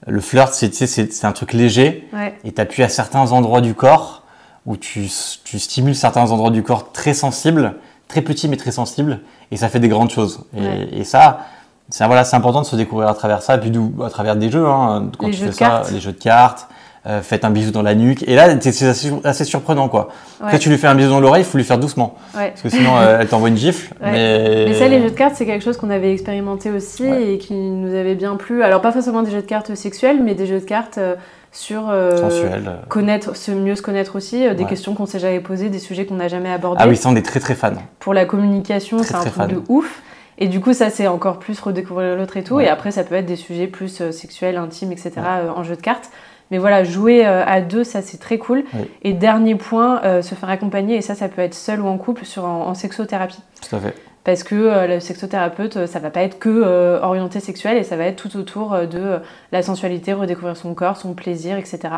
le 0.07 0.21
flirt, 0.21 0.53
c'est, 0.53 1.25
un 1.25 1.33
truc 1.33 1.53
léger 1.53 2.09
ouais, 2.13 2.35
et 2.45 2.53
t'appuies 2.53 2.83
à 2.83 2.89
certains 2.89 3.33
endroits 3.33 3.61
du 3.61 3.75
corps 3.75 4.23
où 4.67 4.77
tu, 4.77 5.09
tu 5.45 5.59
stimules 5.59 5.97
certains 5.97 6.31
endroits 6.31 6.51
du 6.51 6.63
corps 6.63 6.93
très 6.93 7.15
sensibles, 7.15 7.75
très 8.09 8.21
petits 8.23 8.49
mais 8.49 8.57
très 8.57 8.73
sensibles, 8.73 9.21
et 9.51 9.57
ça 9.57 9.69
fait 9.69 9.81
des 9.81 9.89
grandes 9.89 10.11
choses. 10.11 10.45
Et, 10.57 10.61
Ouais. 10.61 10.89
et 10.93 11.05
ça, 11.05 11.41
c'est 11.89 12.05
voilà, 12.07 12.25
c'est 12.25 12.37
important 12.37 12.61
de 12.61 12.67
se 12.67 12.77
découvrir 12.77 13.09
à 13.09 13.15
travers 13.15 13.43
ça, 13.43 13.57
et 13.57 13.61
puis 13.61 13.73
à 14.05 14.11
travers 14.11 14.37
des 14.37 14.51
jeux, 14.51 14.67
hein, 14.69 15.11
quand 15.19 15.27
Les 15.29 15.33
tu 15.33 15.39
jeux 15.41 15.47
fais 15.47 15.53
ça, 15.53 15.67
cartes. 15.67 15.91
les 15.93 16.01
jeux 16.01 16.13
de 16.13 16.19
cartes. 16.19 16.69
Euh, 17.05 17.21
faites 17.21 17.45
un 17.45 17.51
bisou 17.51 17.73
dans 17.73 17.83
la 17.83 17.97
nuque 17.97 18.23
et 18.29 18.37
là 18.37 18.49
c'est 18.61 18.87
assez, 18.87 19.13
assez 19.25 19.45
surprenant 19.45 19.89
quoi. 19.89 20.11
Après 20.41 20.61
tu 20.61 20.69
lui 20.69 20.79
fais 20.79 20.87
un 20.87 20.95
bisou 20.95 21.11
dans 21.11 21.19
l'oreille, 21.19 21.43
il 21.43 21.45
faut 21.45 21.59
lui 21.59 21.65
faire 21.65 21.79
doucement 21.79 22.15
ouais. 22.37 22.51
parce 22.51 22.63
que 22.63 22.69
sinon 22.69 22.97
euh, 22.97 23.19
elle 23.21 23.27
t'envoie 23.27 23.49
une 23.49 23.57
gifle. 23.57 23.93
Ouais. 24.01 24.13
Mais... 24.13 24.65
Mais 24.69 24.75
ça, 24.75 24.87
les 24.87 25.03
jeux 25.03 25.11
de 25.11 25.17
cartes, 25.17 25.35
c'est 25.35 25.45
quelque 25.45 25.65
chose 25.65 25.77
qu'on 25.77 25.91
avait 25.91 26.13
expérimenté 26.13 26.71
aussi 26.71 27.05
et 27.05 27.39
qui 27.39 27.55
nous 27.55 27.93
avait 27.93 28.15
bien 28.15 28.37
plu. 28.37 28.63
Alors, 28.63 28.81
pas 28.83 28.93
forcément 28.93 29.23
des 29.23 29.33
jeux 29.33 29.43
de 29.43 29.47
cartes 29.47 29.75
sexuels, 29.75 30.23
mais 30.23 30.37
des 30.37 30.47
jeux 30.47 30.61
de 30.61 30.65
cartes 30.65 30.99
euh, 30.99 31.17
sur 31.51 31.93
sensuel. 32.17 32.71
connaître, 32.89 33.35
se 33.35 33.51
mieux 33.51 33.75
se 33.75 33.83
connaître 33.83 34.15
aussi, 34.15 34.49
des 34.55 34.65
questions 34.65 34.95
qu'on 34.95 35.07
s'est 35.07 35.19
jamais 35.19 35.41
posées, 35.41 35.71
des 35.71 35.81
sujets 35.81 36.07
qu'on 36.07 36.15
n'a 36.15 36.29
jamais 36.29 36.53
abordés. 36.53 36.81
Ah 36.81 36.87
oui, 36.87 36.97
ça 36.97 37.09
on 37.09 37.17
est 37.17 37.27
très 37.27 37.41
très 37.41 37.57
fan. 37.57 37.79
Pour 37.99 38.15
la 38.15 38.27
communication, 38.27 39.03
c'est 39.03 39.17
un 39.17 39.23
très 39.23 39.31
truc 39.31 39.43
fan. 39.43 39.51
de 39.51 39.63
ouf. 39.69 40.03
Et 40.39 40.47
du 40.47 40.61
coup, 40.61 40.73
ça, 40.73 40.89
c'est 40.89 41.09
encore 41.09 41.41
plus 41.41 41.59
redécouvrir 41.59 42.17
l'autre 42.17 42.37
et 42.37 42.45
tout. 42.45 42.61
Et 42.61 42.69
après, 42.69 42.93
ça 42.93 43.03
peut 43.03 43.17
être 43.17 43.27
des 43.27 43.37
sujets 43.37 43.67
plus 43.67 44.03
sexuels, 44.13 44.57
intimes, 44.57 44.93
etc. 44.93 45.15
en 45.55 45.65
jeu 45.65 45.75
de 45.75 45.81
cartes. 45.81 46.11
Mais 46.53 46.59
voilà, 46.59 46.85
jouer 46.85 47.27
euh, 47.27 47.45
à 47.45 47.61
deux, 47.61 47.83
ça, 47.83 48.01
c'est 48.01 48.19
très 48.19 48.39
cool. 48.39 48.63
Oui. 48.75 48.89
Et 49.03 49.13
dernier 49.13 49.57
point, 49.57 50.01
euh, 50.05 50.23
se 50.23 50.37
faire 50.37 50.51
accompagner. 50.51 50.95
Et 50.95 51.01
ça, 51.01 51.17
ça 51.17 51.29
peut 51.29 51.43
être 51.43 51.55
seul 51.55 51.81
ou 51.81 51.89
en 51.89 51.99
couple 51.99 52.25
sur, 52.25 52.45
en, 52.45 52.69
en 52.69 52.75
sexothérapie. 52.75 53.43
Tout 53.69 53.75
à 53.75 53.81
fait. 53.81 53.95
Parce 54.23 54.45
que 54.45 54.55
euh, 54.55 54.87
le 54.87 55.01
sexothérapeute, 55.01 55.87
ça 55.87 55.99
va 55.99 56.11
pas 56.11 56.23
être 56.23 56.39
que 56.39 56.49
euh, 56.49 57.01
orienté 57.03 57.41
sexuel 57.41 57.77
et 57.77 57.83
ça 57.83 57.97
va 57.97 58.05
être 58.05 58.17
tout 58.17 58.37
autour 58.37 58.77
de 58.87 59.19
la 59.51 59.63
sensualité, 59.63 60.13
redécouvrir 60.13 60.57
son 60.57 60.75
corps, 60.75 60.97
son 60.97 61.15
plaisir, 61.15 61.59
etc. 61.59 61.97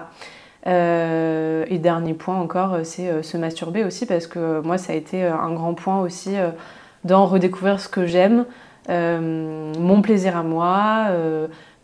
Euh, 0.66 1.64
et 1.68 1.78
dernier 1.78 2.14
point 2.14 2.36
encore, 2.36 2.78
c'est 2.84 3.10
euh, 3.10 3.22
se 3.22 3.36
masturber 3.36 3.84
aussi 3.84 4.06
parce 4.06 4.26
que 4.26 4.38
euh, 4.38 4.62
moi, 4.62 4.78
ça 4.78 4.94
a 4.94 4.96
été 4.96 5.22
un 5.22 5.52
grand 5.52 5.74
point 5.74 6.00
aussi 6.00 6.36
dans 7.04 7.26
redécouvrir 7.26 7.80
ce 7.80 7.88
que 7.88 8.06
j'aime, 8.06 8.46
mon 8.88 10.02
plaisir 10.02 10.36
à 10.36 10.42
moi, 10.42 11.08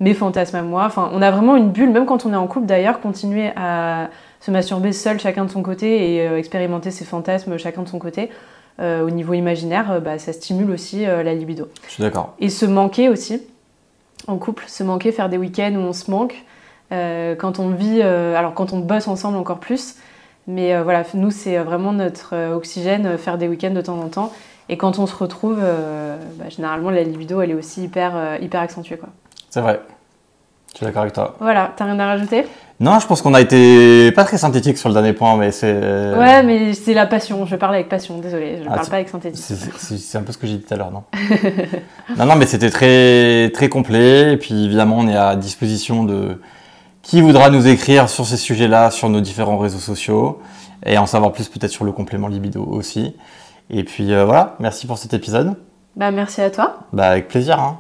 mes 0.01 0.15
fantasmes 0.15 0.57
à 0.57 0.63
moi. 0.63 0.85
Enfin, 0.87 1.11
on 1.13 1.23
a 1.23 1.31
vraiment 1.31 1.57
une 1.57 1.71
bulle, 1.71 1.91
même 1.91 2.07
quand 2.07 2.27
on 2.27 2.33
est 2.33 2.37
en 2.37 2.47
couple 2.47 2.67
d'ailleurs, 2.67 3.01
continuer 3.01 3.53
à 3.55 4.09
se 4.41 4.51
masturber 4.51 4.93
seul, 4.93 5.21
chacun 5.21 5.45
de 5.45 5.51
son 5.51 5.63
côté, 5.63 6.15
et 6.15 6.27
euh, 6.27 6.39
expérimenter 6.39 6.91
ses 6.91 7.05
fantasmes 7.05 7.59
chacun 7.59 7.83
de 7.83 7.89
son 7.89 7.99
côté. 7.99 8.31
euh, 8.81 9.05
au 9.07 9.11
niveau 9.11 9.35
imaginaire, 9.35 9.93
euh, 9.93 10.01
bah, 10.01 10.19
ça 10.19 10.33
stimule 10.33 10.71
aussi 10.71 11.05
la 11.05 11.35
libido. 11.35 11.69
Je 11.87 11.93
suis 11.93 12.03
d'accord. 12.03 12.35
Et 12.39 12.49
se 12.49 12.65
manquer 12.65 13.09
aussi, 13.09 13.43
en 14.27 14.37
couple, 14.39 14.65
se 14.67 14.83
manquer, 14.83 15.13
faire 15.13 15.29
des 15.29 15.37
week-ends 15.37 15.75
où 15.75 15.81
on 15.81 15.93
se 15.93 16.11
manque. 16.11 16.45
Quand 16.91 17.61
on 17.61 17.71
vit, 17.71 18.03
alors 18.03 18.53
quand 18.55 18.73
on 18.73 18.81
bosse 18.81 19.07
ensemble 19.07 19.37
encore 19.37 19.61
plus, 19.61 19.95
mais 20.49 20.83
voilà, 20.83 21.05
nous 21.15 21.31
c'est 21.31 21.57
vraiment 21.59 21.93
notre 21.93 22.35
oxygène, 22.53 23.17
faire 23.17 23.39
des 23.39 23.47
week-ends 23.47 23.71
de 23.71 23.81
temps 23.81 24.01
en 24.01 24.09
temps. 24.09 24.33
Et 24.69 24.77
quand 24.77 24.99
on 24.99 25.07
se 25.07 25.15
retrouve, 25.15 25.61
bah, 25.61 26.49
généralement 26.49 26.91
la 26.91 27.05
libido 27.05 27.41
elle 27.43 27.53
est 27.53 27.55
aussi 27.55 27.85
hyper, 27.85 28.39
hyper 28.41 28.61
accentuée. 28.61 28.97
Quoi. 28.97 29.09
C'est 29.51 29.61
vrai. 29.61 29.81
Je 30.73 30.77
suis 30.79 30.87
d'accord 30.87 31.03
avec 31.03 31.13
toi. 31.15 31.35
Voilà, 31.41 31.73
t'as 31.77 31.85
rien 31.85 31.99
à 31.99 32.07
rajouter? 32.07 32.45
Non, 32.79 32.99
je 32.99 33.07
pense 33.07 33.21
qu'on 33.21 33.35
a 33.35 33.41
été 33.41 34.11
pas 34.13 34.25
très 34.25 34.39
synthétique 34.39 34.79
sur 34.79 34.89
le 34.89 34.95
dernier 34.95 35.13
point, 35.13 35.37
mais 35.37 35.51
c'est. 35.51 35.73
Ouais, 36.17 36.43
mais 36.43 36.73
c'est 36.73 36.95
la 36.95 37.07
passion, 37.07 37.45
je 37.45 37.57
parle 37.57 37.75
avec 37.75 37.89
passion, 37.89 38.19
désolé, 38.19 38.59
je 38.63 38.69
Ah, 38.71 38.77
parle 38.77 38.89
pas 38.89 38.97
avec 38.97 39.09
synthétique. 39.11 39.45
C'est 39.45 40.17
un 40.17 40.23
peu 40.23 40.33
ce 40.33 40.39
que 40.39 40.47
j'ai 40.47 40.57
dit 40.57 40.63
tout 40.65 40.73
à 40.73 40.77
l'heure, 40.79 40.91
non? 40.91 41.03
Non, 42.17 42.25
non, 42.25 42.37
mais 42.37 42.47
c'était 42.47 42.71
très, 42.71 43.51
très 43.53 43.69
complet. 43.69 44.33
Et 44.33 44.37
puis 44.39 44.65
évidemment, 44.65 44.97
on 44.99 45.09
est 45.09 45.17
à 45.17 45.37
disposition 45.37 46.05
de 46.05 46.41
qui 47.03 47.21
voudra 47.21 47.51
nous 47.51 47.67
écrire 47.67 48.09
sur 48.09 48.25
ces 48.25 48.37
sujets-là 48.37 48.91
sur 48.91 49.09
nos 49.09 49.21
différents 49.21 49.59
réseaux 49.59 49.79
sociaux 49.79 50.41
et 50.87 50.97
en 50.99 51.07
savoir 51.07 51.33
plus 51.33 51.49
peut-être 51.49 51.71
sur 51.73 51.85
le 51.85 51.93
complément 51.93 52.29
libido 52.29 52.65
aussi. 52.65 53.15
Et 53.69 53.85
puis 53.85 54.13
euh, 54.13 54.25
voilà, 54.25 54.57
merci 54.61 54.87
pour 54.87 54.97
cet 54.99 55.13
épisode. 55.15 55.55
Bah 55.97 56.11
merci 56.11 56.41
à 56.41 56.51
toi, 56.51 56.81
Bah 56.93 57.09
avec 57.09 57.29
plaisir, 57.29 57.59
hein. 57.59 57.79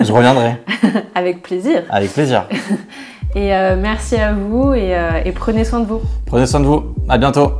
Je 0.00 0.12
reviendrai. 0.12 0.56
avec 1.14 1.42
plaisir. 1.42 1.84
Avec 1.90 2.12
plaisir. 2.12 2.46
Et 3.34 3.54
euh, 3.54 3.76
merci 3.78 4.16
à 4.16 4.32
vous 4.32 4.72
et, 4.72 4.96
euh, 4.96 5.20
et 5.22 5.32
prenez 5.32 5.64
soin 5.64 5.80
de 5.80 5.84
vous. 5.86 6.00
Prenez 6.24 6.46
soin 6.46 6.60
de 6.60 6.64
vous. 6.64 6.94
À 7.06 7.18
bientôt. 7.18 7.52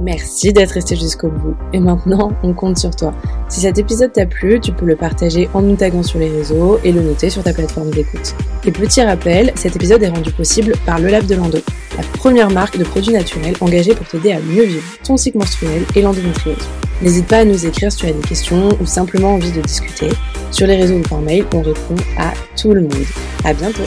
Merci 0.00 0.54
d'être 0.54 0.70
resté 0.70 0.96
jusqu'au 0.96 1.28
bout. 1.28 1.54
Et 1.74 1.78
maintenant, 1.78 2.32
on 2.42 2.54
compte 2.54 2.78
sur 2.78 2.94
toi. 2.96 3.12
Si 3.48 3.60
cet 3.60 3.78
épisode 3.78 4.12
t'a 4.12 4.24
plu, 4.24 4.58
tu 4.58 4.72
peux 4.72 4.86
le 4.86 4.96
partager 4.96 5.50
en 5.52 5.60
nous 5.60 5.76
taguant 5.76 6.02
sur 6.02 6.18
les 6.18 6.30
réseaux 6.30 6.78
et 6.84 6.92
le 6.92 7.02
noter 7.02 7.28
sur 7.28 7.42
ta 7.42 7.52
plateforme 7.52 7.90
d'écoute. 7.90 8.34
Et 8.64 8.72
petit 8.72 9.02
rappel, 9.02 9.52
cet 9.56 9.76
épisode 9.76 10.02
est 10.02 10.08
rendu 10.08 10.32
possible 10.32 10.72
par 10.86 10.98
Le 10.98 11.08
Lab 11.08 11.26
de 11.26 11.34
Lando, 11.34 11.58
la 11.98 12.02
première 12.18 12.50
marque 12.50 12.78
de 12.78 12.84
produits 12.84 13.12
naturels 13.12 13.56
engagée 13.60 13.94
pour 13.94 14.06
t'aider 14.08 14.32
à 14.32 14.40
mieux 14.40 14.64
vivre 14.64 14.84
ton 15.04 15.18
cycle 15.18 15.36
menstruel 15.36 15.82
et 15.94 16.00
l'endométriose. 16.00 16.68
N'hésite 17.02 17.26
pas 17.26 17.38
à 17.38 17.44
nous 17.44 17.66
écrire 17.66 17.92
si 17.92 17.98
tu 17.98 18.06
as 18.06 18.12
des 18.12 18.26
questions 18.26 18.70
ou 18.80 18.86
simplement 18.86 19.34
envie 19.34 19.52
de 19.52 19.60
discuter. 19.60 20.08
Sur 20.50 20.66
les 20.66 20.76
réseaux 20.76 20.96
ou 20.96 21.02
par 21.02 21.20
mail, 21.20 21.44
on 21.54 21.60
répond 21.60 21.96
à 22.18 22.32
tout 22.56 22.72
le 22.72 22.82
monde. 22.82 23.06
À 23.44 23.52
bientôt! 23.52 23.84